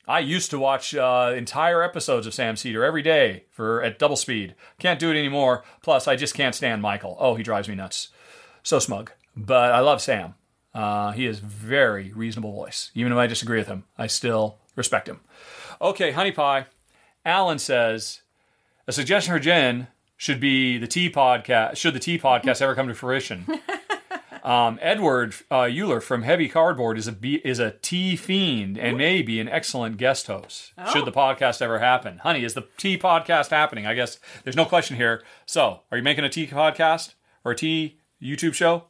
[0.08, 4.16] I used to watch uh, entire episodes of Sam Seder every day for at double
[4.16, 4.54] speed.
[4.78, 5.62] Can't do it anymore.
[5.82, 7.16] Plus, I just can't stand Michael.
[7.20, 8.08] Oh, he drives me nuts.
[8.62, 9.12] So smug.
[9.36, 10.34] But I love Sam.
[10.74, 12.90] Uh, he has very reasonable voice.
[12.94, 15.20] Even if I disagree with him, I still respect him.
[15.80, 16.66] Okay, Honey Pie.
[17.24, 18.22] Alan says
[18.88, 21.76] a suggestion for Jen should be the Tea podcast.
[21.76, 23.46] Should the Tea podcast ever come to fruition?
[24.42, 27.14] Um, Edward uh, Uhler from Heavy Cardboard is a
[27.46, 30.72] is a tea fiend and may be an excellent guest host.
[30.92, 32.42] Should the podcast ever happen, honey?
[32.44, 33.86] Is the tea podcast happening?
[33.86, 35.22] I guess there's no question here.
[35.46, 37.14] So, are you making a tea podcast
[37.44, 38.84] or a tea YouTube show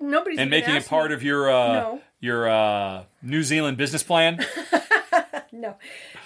[0.00, 1.14] Nobody's and making it part me.
[1.14, 2.00] of your uh, No.
[2.20, 4.44] your uh, New Zealand business plan?
[5.52, 5.76] No,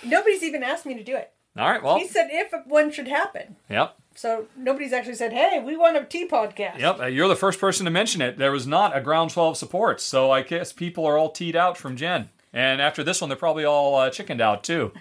[0.04, 1.30] nobody's even asked me to do it.
[1.56, 1.80] All right.
[1.80, 3.54] Well, He said if one should happen.
[3.68, 3.96] yep.
[4.14, 7.60] So nobody's actually said, "Hey, we want a tea podcast." Yep, uh, you're the first
[7.60, 8.38] person to mention it.
[8.38, 11.76] There was not a groundswell of support, so I guess people are all teed out
[11.76, 12.28] from Jen.
[12.52, 14.92] And after this one, they're probably all uh, chickened out too.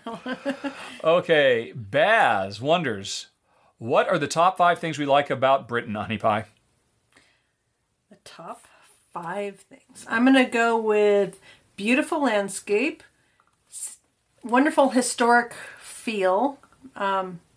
[1.03, 3.27] okay, Baz wonders,
[3.79, 6.45] what are the top five things we like about Britain, Honey Pie?
[8.09, 8.65] The top
[9.13, 10.05] five things.
[10.07, 11.39] I'm gonna go with
[11.75, 13.03] beautiful landscape,
[14.43, 16.59] wonderful historic feel.
[16.95, 17.48] Um, just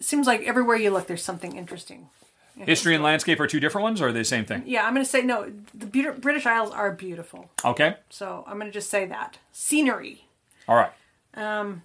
[0.00, 2.08] seems like everywhere you look, there's something interesting.
[2.56, 4.64] History and landscape are two different ones, or are they the same thing?
[4.66, 5.52] Yeah, I'm gonna say no.
[5.74, 10.24] The British Isles are beautiful, Okay, so I'm gonna just say that scenery.
[10.66, 10.90] all right,
[11.34, 11.84] Um,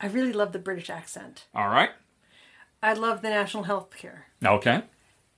[0.00, 1.46] I really love the British accent.
[1.54, 1.90] all right,
[2.82, 4.26] I love the national health care.
[4.44, 4.82] okay.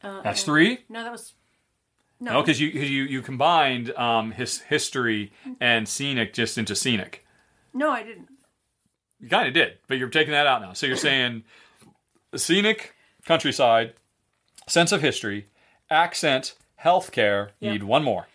[0.02, 0.80] Uh, That's three.
[0.90, 1.32] No, that was
[2.20, 7.24] No, because you you you combined um, his history and scenic just into scenic.
[7.72, 8.28] no, I didn't.
[9.18, 10.74] You kind of did, but you're taking that out now.
[10.74, 11.44] So you're saying
[12.36, 13.94] scenic countryside,
[14.68, 15.46] sense of history,
[15.90, 17.50] accent, healthcare.
[17.60, 17.72] Yeah.
[17.72, 18.26] need one more.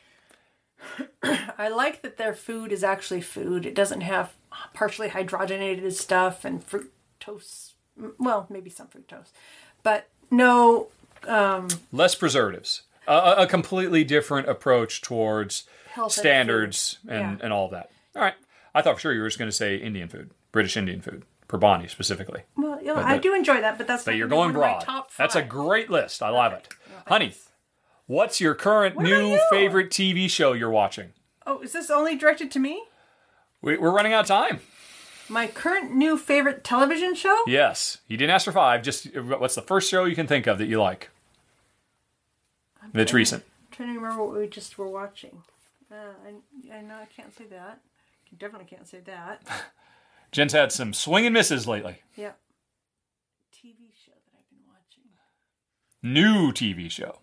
[1.24, 3.66] I like that their food is actually food.
[3.66, 4.34] It doesn't have
[4.74, 7.74] partially hydrogenated stuff and fructose.
[8.18, 9.28] Well, maybe some fructose,
[9.84, 10.88] but no.
[11.28, 12.84] Um, Less preservatives.
[13.08, 17.12] A, a- completely different approach towards Health standards food.
[17.12, 17.44] and, Yeah.
[17.46, 17.90] and all that.
[18.16, 18.36] All right.
[18.74, 21.24] I thought for sure you were just going to say Indian food, British Indian food,
[21.50, 22.44] Perbani specifically.
[22.56, 24.78] Well, you know, I do enjoy that, but that's But you're going be one of
[24.80, 25.06] my broad.
[25.18, 26.22] That's a great list.
[26.22, 26.70] I love it.
[27.08, 27.34] Honey,
[28.06, 29.42] what's your current What new you?
[29.50, 31.12] favorite TV show you're watching?
[31.48, 32.84] Oh, is this only directed to me?
[33.64, 34.60] We, we're running out of time.
[35.28, 37.44] My current new favorite television show?
[37.48, 37.98] Yes.
[38.08, 38.84] You didn't ask for five.
[38.84, 41.10] Just what's the first show you can think of that you like?
[42.94, 43.44] That's recent.
[43.44, 45.42] I'm trying to remember what we just were watching.
[45.92, 47.80] Uh, I, I know I can't say that.
[48.30, 49.42] You definitely can't say that.
[50.32, 52.02] Jen's had some swing and misses lately.
[52.16, 52.38] Yep.
[53.54, 53.76] TV
[54.06, 55.04] show that I've been watching.
[56.04, 57.20] New TV show.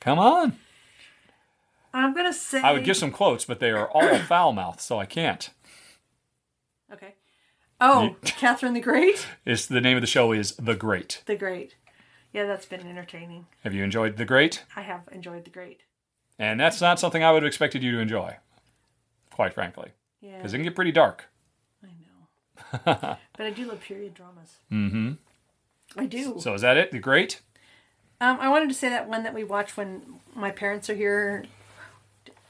[0.00, 0.56] Come on.
[1.92, 2.60] I'm gonna say.
[2.62, 5.50] I would give some quotes, but they are all foul mouthed, so I can't.
[6.92, 7.14] Okay.
[7.80, 9.26] Oh, Catherine the Great.
[9.44, 11.22] It's the name of the show is The Great.
[11.26, 11.74] The Great.
[12.32, 13.46] Yeah, that's been entertaining.
[13.64, 14.64] Have you enjoyed The Great?
[14.76, 15.82] I have enjoyed The Great.
[16.38, 18.36] And that's not something I would have expected you to enjoy,
[19.30, 21.26] quite frankly, Yeah, because it can get pretty dark.
[21.82, 23.18] I know.
[23.36, 24.58] but I do love period dramas.
[24.70, 25.12] Mm-hmm.
[25.96, 26.36] I do.
[26.38, 26.92] So is that it?
[26.92, 27.40] The Great?
[28.20, 31.44] Um, I wanted to say that one that we watch when my parents are here.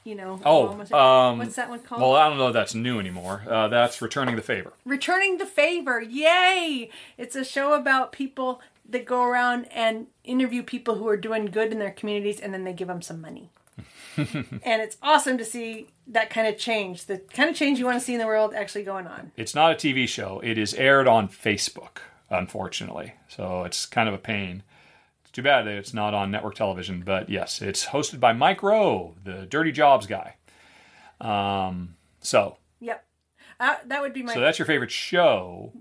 [0.03, 0.39] You know.
[0.45, 2.01] Oh, um, what's that one called?
[2.01, 3.43] Well, I don't know if that's new anymore.
[3.47, 4.73] Uh, that's Returning the Favor.
[4.85, 6.01] Returning the Favor.
[6.01, 6.89] Yay!
[7.17, 11.71] It's a show about people that go around and interview people who are doing good
[11.71, 13.51] in their communities and then they give them some money.
[14.63, 17.99] and it's awesome to see that kind of change, the kind of change you want
[17.99, 19.31] to see in the world actually going on.
[19.37, 20.39] It's not a TV show.
[20.43, 21.99] It is aired on Facebook,
[22.29, 23.13] unfortunately.
[23.27, 24.63] So it's kind of a pain.
[25.21, 27.03] It's too bad that it's not on network television.
[27.05, 30.35] But yes, it's hosted by Mike Rowe, the Dirty Jobs guy.
[31.21, 33.05] Um, so Yep.
[33.59, 34.33] Uh, that would be my.
[34.33, 35.73] So that's your favorite show,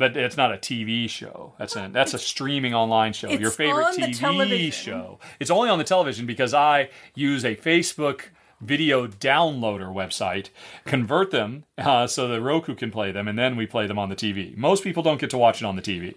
[0.00, 1.52] but it's not a TV show.
[1.58, 3.28] That's a that's a streaming online show.
[3.28, 5.18] Your favorite TV show.
[5.38, 8.22] It's only on the television because I use a Facebook
[8.62, 10.48] video downloader website,
[10.86, 14.08] convert them uh, so the Roku can play them, and then we play them on
[14.08, 14.56] the TV.
[14.56, 16.14] Most people don't get to watch it on the TV.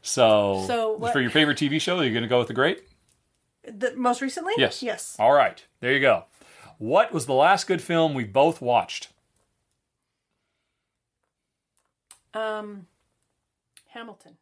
[0.00, 2.54] So, So what- for your favorite TV show, are you going to go with the
[2.54, 2.84] Great?
[3.66, 4.52] the, most recently?
[4.56, 4.82] Yes.
[4.82, 5.16] Yes.
[5.18, 5.64] All right.
[5.80, 6.24] There you go.
[6.78, 9.08] What was the last good film we both watched?
[12.34, 12.86] Um,
[13.88, 14.36] Hamilton.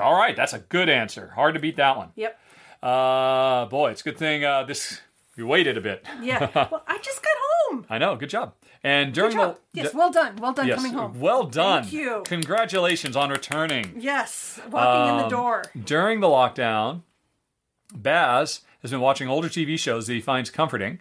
[0.00, 1.32] All right, that's a good answer.
[1.34, 2.10] Hard to beat that one.
[2.14, 2.38] Yep.
[2.82, 5.00] Uh, boy, it's a good thing uh, this
[5.36, 6.06] we waited a bit.
[6.22, 6.48] Yeah.
[6.70, 7.32] well, I just got
[7.70, 7.86] home.
[7.90, 8.16] I know.
[8.16, 8.54] Good job.
[8.84, 9.58] And during Good job.
[9.74, 9.94] the Yes.
[9.94, 10.36] Well done.
[10.36, 11.18] Well done yes, coming home.
[11.20, 11.82] well done.
[11.82, 12.22] Thank you.
[12.26, 13.94] Congratulations on returning.
[13.98, 14.60] Yes.
[14.70, 15.64] Walking in the Um, door.
[15.84, 17.02] During the lockdown,
[17.94, 21.00] Baz has been watching older TV shows that he finds comforting.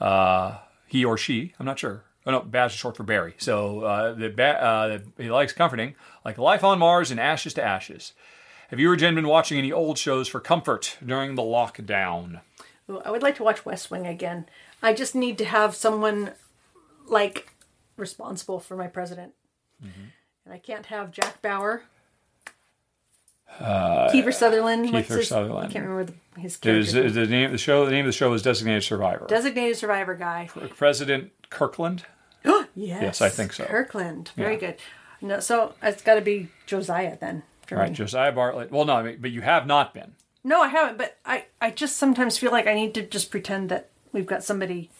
[0.00, 2.04] Uh, he or she, I'm not sure.
[2.26, 3.34] Oh no, Baz is short for Barry.
[3.38, 7.62] So uh, the ba- uh, he likes comforting, like Life on Mars and Ashes to
[7.64, 8.12] Ashes.
[8.70, 12.40] Have you or Jen been watching any old shows for comfort during the lockdown?
[12.90, 14.46] Ooh, I would like to watch West Wing again.
[14.82, 16.32] I just need to have someone
[17.06, 17.52] like
[17.96, 19.32] responsible for my president,
[19.84, 20.06] Mm-hmm.
[20.46, 21.82] and I can't have Jack Bauer,
[23.60, 24.86] Kiefer Sutherland.
[24.86, 25.68] Uh, Kiefer his, Sutherland.
[25.68, 27.08] I can't remember the, his character.
[27.08, 27.84] the name of the show.
[27.84, 29.26] The name of the show is Designated Survivor.
[29.28, 30.48] Designated survivor guy.
[30.76, 32.04] President Kirkland.
[32.44, 32.68] Yes.
[33.02, 33.64] Yes, I think so.
[33.64, 34.30] Kirkland.
[34.36, 34.60] Very Yeah.
[34.60, 34.76] good.
[35.22, 37.42] No, so it's got to be Josiah then.
[37.66, 37.96] for Right, me.
[37.96, 38.70] Josiah Bartlet.
[38.70, 40.14] Well, no, I mean, but you have not been.
[40.44, 40.98] No, I haven't.
[40.98, 44.44] But I, I just sometimes feel like I need to just pretend that we've got
[44.44, 44.90] somebody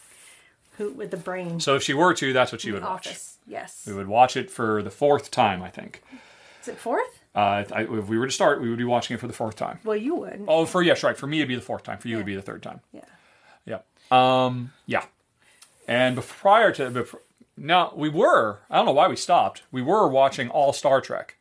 [0.78, 3.06] who with the brain So if she were to, that's what she would the watch.
[3.08, 3.36] office.
[3.46, 3.84] Yes.
[3.86, 6.02] We would watch it for the fourth time, I think.
[6.62, 7.20] Is it fourth?
[7.34, 9.56] Uh, I, if we were to start, we would be watching it for the fourth
[9.56, 9.78] time.
[9.84, 10.44] Well, you would.
[10.48, 11.16] Oh, for yes, right.
[11.16, 11.98] For me, it'd be the fourth time.
[11.98, 12.80] For you, it'd be the third time.
[12.92, 13.04] Yeah.
[13.66, 13.78] Yeah.
[14.10, 14.72] Um.
[14.86, 15.04] Yeah.
[15.86, 17.16] And prior to
[17.56, 18.60] now we were.
[18.70, 19.62] I don't know why we stopped.
[19.70, 21.36] We were watching all Star Trek,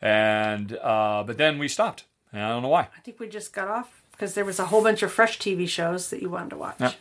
[0.00, 2.04] and uh, but then we stopped.
[2.32, 2.88] And I don't know why.
[2.96, 5.68] I think we just got off because there was a whole bunch of fresh TV
[5.68, 6.76] shows that you wanted to watch.
[6.80, 6.92] Yeah.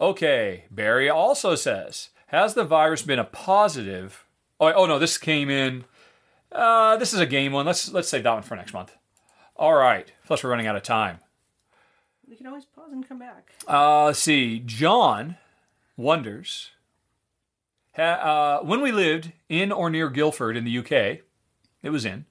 [0.00, 0.64] Okay.
[0.70, 4.24] Barry also says, has the virus been a positive?
[4.58, 5.84] Oh, oh no, this came in.
[6.52, 7.66] Uh, this is a game one.
[7.66, 8.96] Let's let's save that one for next month.
[9.56, 10.10] All right.
[10.26, 11.18] Plus, we're running out of time.
[12.28, 13.52] We can always pause and come back.
[13.68, 14.60] Uh, let's see.
[14.60, 15.36] John
[15.96, 16.70] wonders
[18.02, 21.20] uh, when we lived in or near Guildford in the UK,
[21.82, 22.26] it was in.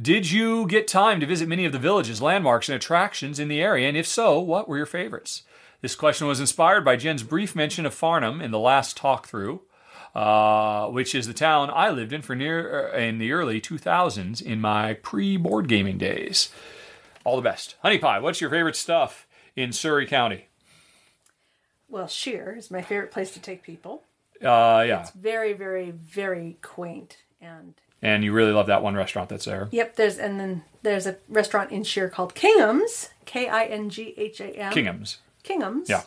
[0.00, 3.62] Did you get time to visit many of the villages, landmarks, and attractions in the
[3.62, 3.88] area?
[3.88, 5.44] And if so, what were your favorites?
[5.82, 9.62] This question was inspired by Jen's brief mention of Farnham in the last talk through,
[10.14, 14.42] uh, which is the town I lived in for near uh, in the early 2000s
[14.42, 16.48] in my pre board gaming days.
[17.22, 17.76] All the best.
[17.82, 20.48] Honey Pie, what's your favorite stuff in Surrey County?
[21.88, 24.02] Well, Shere is my favorite place to take people.
[24.44, 25.08] Uh, yeah.
[25.14, 29.68] Very, very, very quaint and And you really love that one restaurant that's there.
[29.70, 34.14] Yep, there's and then there's a restaurant in Shere called Kingham's, K I N G
[34.16, 34.72] H A M.
[34.72, 35.18] Kingham's.
[35.42, 35.88] Kingham's.
[35.88, 36.02] Yeah.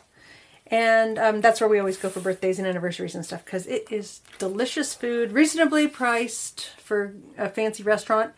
[0.70, 3.90] And um, that's where we always go for birthdays and anniversaries and stuff because it
[3.90, 8.32] is delicious food, reasonably priced for a fancy restaurant,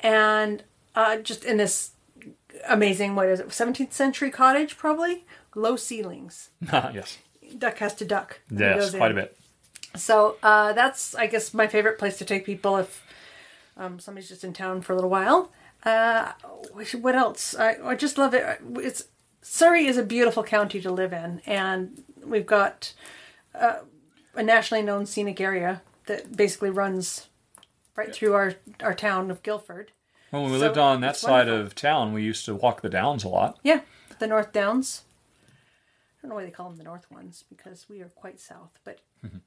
[0.00, 0.64] and
[0.96, 1.92] uh, just in this
[2.68, 7.18] amazing what is it, 17th century cottage probably, low ceilings, yes.
[7.56, 8.40] duck has to duck.
[8.50, 9.36] Yes, quite a bit.
[9.96, 13.04] So uh, that's, I guess, my favorite place to take people if
[13.76, 15.50] um, somebody's just in town for a little while.
[15.84, 16.32] Uh,
[17.00, 17.54] what else?
[17.54, 18.60] I, I just love it.
[18.76, 19.04] It's
[19.42, 22.92] Surrey is a beautiful county to live in, and we've got
[23.54, 23.76] uh,
[24.34, 27.28] a nationally known scenic area that basically runs
[27.94, 29.92] right through our our town of Guildford.
[30.32, 31.60] Well, when we So, lived on that side wonderful.
[31.66, 33.58] of town, we used to walk the downs a lot.
[33.62, 33.82] Yeah,
[34.18, 35.02] the North Downs.
[36.26, 38.98] Don't know why they call them the North ones because we are quite south, but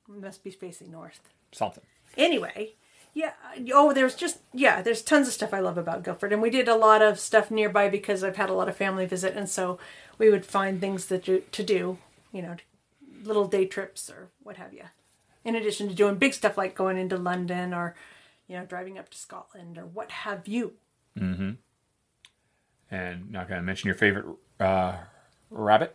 [0.07, 1.19] we must be facing north.
[1.51, 1.83] Something.
[2.15, 2.73] anyway
[3.15, 3.33] yeah
[3.73, 6.67] oh there's just yeah there's tons of stuff i love about guildford and we did
[6.67, 9.79] a lot of stuff nearby because i've had a lot of family visit and so
[10.19, 11.97] we would find things that do, to do
[12.31, 12.55] you know
[13.23, 14.83] little day trips or what have you
[15.43, 17.95] in addition to doing big stuff like going into london or
[18.47, 20.73] you know driving up to scotland or what have you
[21.17, 21.51] Mm-hmm.
[22.91, 24.25] And not going to mention your favorite
[24.59, 24.97] uh,
[25.51, 25.89] rarebit.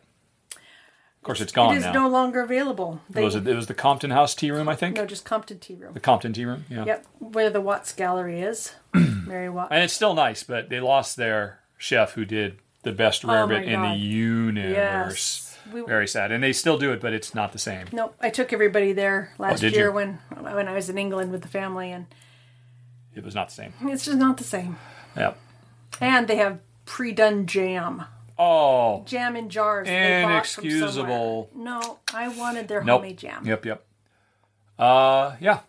[1.25, 1.93] Of course, it's gone it is now.
[1.93, 4.97] no longer available it, they, was, it was the Compton House Tea Room, I think.
[4.97, 6.85] no just compton tea room The Compton Tea Room, yeah.
[6.85, 11.17] yep where the watts gallery is mary watts And it's still nice, but they lost
[11.17, 14.71] their chef who did the best Oh rarebit in the universe.
[14.75, 15.59] Yes.
[15.73, 16.31] We- Very sad.
[16.31, 17.87] And they still do it, but it's not the same.
[17.91, 19.93] No, I took everybody there oh, last Oh, year you?
[19.93, 22.05] when when I was in England with the family, and
[23.15, 23.73] It was not the same.
[23.85, 24.77] it's just not the same.
[25.17, 25.39] Yep.
[26.03, 28.05] And they have pre-done jam,
[28.39, 29.87] Oh, jam in jars.
[29.87, 31.51] that they from Inexcusable.
[31.55, 33.01] No, I wanted their nope.
[33.01, 33.47] homemade jam.
[33.47, 33.85] Yep, yep.
[34.79, 35.61] Uh, yeah.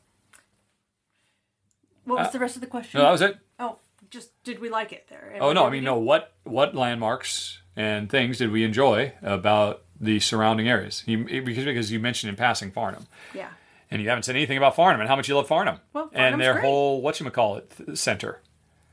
[2.06, 3.00] What was the rest of the question?
[3.00, 3.38] Uh, No, that was it.
[3.60, 3.78] oh,
[4.10, 5.36] just did we like it there?
[5.40, 5.98] Oh no, I mean no.
[5.98, 11.04] What what landmarks and things did we enjoy about the surrounding areas?
[11.06, 13.50] You, because because you mentioned in passing Farnham, Yeah.
[13.90, 16.34] and you haven't said anything about Farnham and how much you love Farnham Well, Farnham's
[16.34, 16.66] and their great.
[16.66, 18.42] whole what you call it center.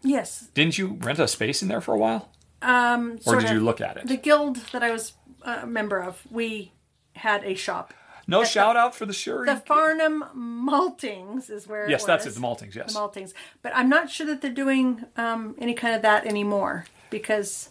[0.02, 0.48] Yes.
[0.54, 2.30] Didn't you rent a space in there for a while,
[2.62, 3.18] Um.
[3.26, 3.52] or did of.
[3.52, 4.06] you look at it?
[4.06, 6.72] The guild that I was a member of, we
[7.16, 7.92] had a shop.
[8.26, 9.46] no shout out for the Shuri.
[9.46, 11.88] The Farnham Maltings is where.
[11.90, 12.34] yes, it that's it.
[12.34, 12.74] The Maltings.
[12.74, 12.94] Yes.
[12.94, 13.32] The Maltings,
[13.62, 17.70] but I'm not sure that they're doing um, any kind of that anymore because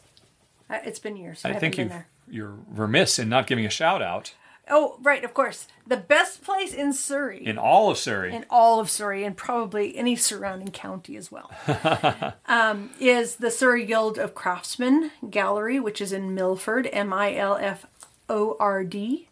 [0.69, 1.43] uh, it's been years.
[1.45, 2.07] I, I think been you there.
[2.29, 4.33] you're remiss in not giving a shout out
[4.69, 5.67] Oh, right, of course.
[5.88, 7.45] The best place in Surrey.
[7.45, 8.33] in all of Surrey.
[8.33, 11.51] in all of Surrey and probably any surrounding county as well,
[12.45, 17.57] um, is the Surrey Guild of Craftsmen Gallery, which is in Milford, M I L
[17.57, 17.85] F
[18.30, 19.27] O R D.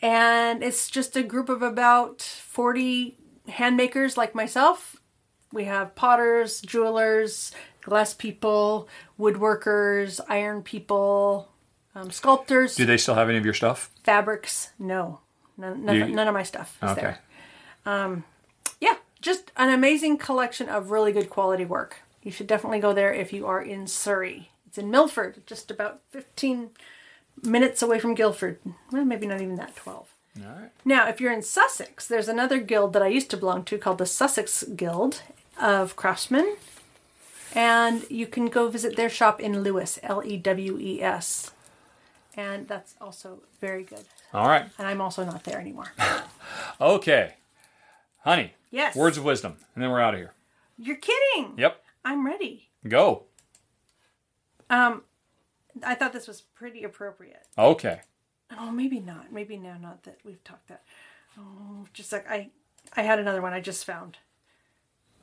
[0.00, 3.16] And it's just a group of about 40
[3.48, 4.96] handmakers like myself.
[5.52, 7.52] We have potters, jewelers,
[7.82, 11.51] glass people, woodworkers, iron people,
[11.94, 13.90] um, sculptors, Do they still have any of your stuff?
[14.04, 14.70] fabrics.
[14.78, 15.20] No,
[15.56, 17.00] none, none, You- none of my stuff is Okay.
[17.02, 17.18] there
[18.80, 21.96] yeah, just an amazing collection of really good quality work.
[22.22, 24.50] You should definitely go there if you are in Surrey.
[24.66, 26.70] It's in Milford, just about 15
[27.42, 28.58] minutes away from Guildford.
[28.90, 30.08] Well, maybe not even that, 12.
[30.38, 30.70] All right.
[30.84, 33.98] Now, if you're in Sussex, there's another guild that I used to belong to called
[33.98, 35.22] the Sussex Guild
[35.60, 36.56] of Craftsmen.
[37.54, 41.50] And you can go visit their shop in Lewes, L E W E S.
[42.36, 44.04] And that's also very good.
[44.32, 44.66] All right.
[44.78, 45.92] And I'm also not there anymore.
[46.80, 47.34] Okay.
[48.24, 48.54] Honey.
[48.70, 48.96] Yes.
[48.96, 50.32] Words of wisdom, and then we're out of here.
[50.78, 51.54] You're kidding.
[51.56, 51.82] Yep.
[52.04, 52.68] I'm ready.
[52.88, 53.24] Go.
[54.68, 55.02] Um,
[55.84, 57.46] I thought this was pretty appropriate.
[57.56, 58.00] Okay.
[58.58, 59.32] Oh, maybe not.
[59.32, 60.82] Maybe now, not that we've talked that.
[61.38, 62.50] Oh, just like I,
[62.96, 64.18] I had another one I just found.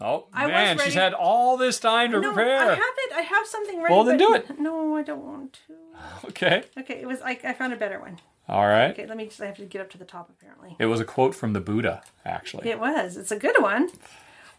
[0.02, 3.14] Oh I man, she's had all this time to No, I have it.
[3.14, 3.94] I have something ready.
[3.94, 4.58] Well, then do it.
[4.60, 5.74] No, I don't want to.
[6.30, 6.64] Okay.
[6.78, 7.22] Okay, it was.
[7.22, 8.19] I, I found a better one.
[8.48, 8.92] All right.
[8.92, 9.42] Okay, let me just.
[9.42, 10.30] I have to get up to the top.
[10.30, 12.69] Apparently, It was a quote from the Buddha, actually.
[12.69, 13.18] it was.
[13.18, 13.90] It's a good one.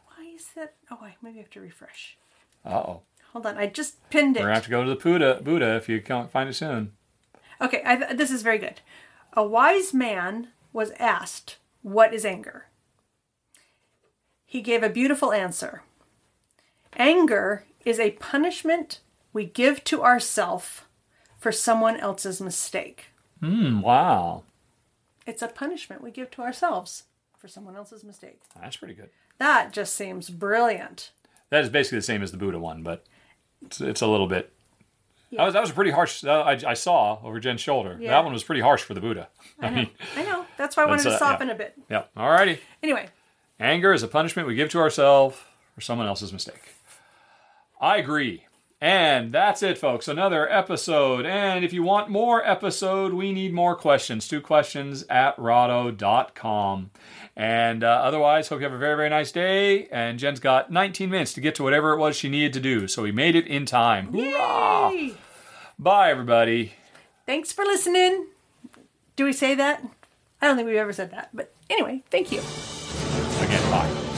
[0.07, 0.75] Why is that?
[0.91, 2.19] Oh, I maybe I have to refresh.
[2.65, 3.01] Uh oh.
[3.33, 3.57] Hold on.
[3.57, 4.41] I just pinned it.
[4.41, 6.93] We're gonna have to go to the Buddha, Buddha if you can't find it soon.
[7.61, 8.81] Okay, I, this is very good.
[9.35, 12.67] A wise man was asked, What is anger?
[14.51, 15.83] He gave a beautiful answer
[16.97, 18.99] Anger is a punishment
[19.33, 20.89] we give to ourself
[21.39, 23.11] for someone else's mistake.
[23.39, 23.81] Hmm.
[23.81, 24.43] Wow.
[25.25, 27.05] It's a punishment we give to ourselves
[27.39, 28.41] for someone else's mistake.
[28.61, 29.11] That's pretty good.
[29.39, 31.13] That just seems brilliant.
[31.51, 33.05] That is basically the same as the Buddha one, but
[33.65, 34.53] it's, it's a little bit.
[35.31, 35.39] Yeah.
[35.39, 36.25] That, was, that was a pretty harsh.
[36.25, 37.97] I, I saw over Jen's shoulder.
[38.01, 38.11] Yeah.
[38.11, 39.29] That one was pretty harsh for the Buddha.
[39.61, 39.77] I, I know.
[39.77, 40.45] mean, I know.
[40.59, 41.55] That's why I wanted to soften yeah.
[41.55, 41.79] a bit.
[41.89, 42.03] yeah.
[42.17, 42.59] Alrighty.
[42.83, 43.07] Anyway,
[43.61, 45.37] Anger is a punishment we give to ourselves
[45.75, 46.75] for someone else's mistake.
[47.81, 48.47] I agree.
[48.81, 50.09] And that's it, folks.
[50.09, 51.27] Another episode.
[51.27, 54.27] And if you want more episode, we need more questions.
[54.27, 56.91] Two questions at rahdo.com.
[57.37, 59.87] And uh, otherwise, hope you have a very, very nice day.
[59.89, 62.89] And Jen's got 19 minutes to get to whatever it was she needed to do.
[62.89, 64.11] So we made it in time.
[64.13, 64.93] Hoorah!
[64.93, 65.15] Yay!
[65.79, 66.73] Bye, everybody.
[67.27, 68.29] thanks for listening.
[69.17, 69.85] Do we say that?
[70.41, 71.29] I don't think we've ever said that.
[71.35, 72.41] But anyway, thank you.
[73.51, 74.10] Again, bye.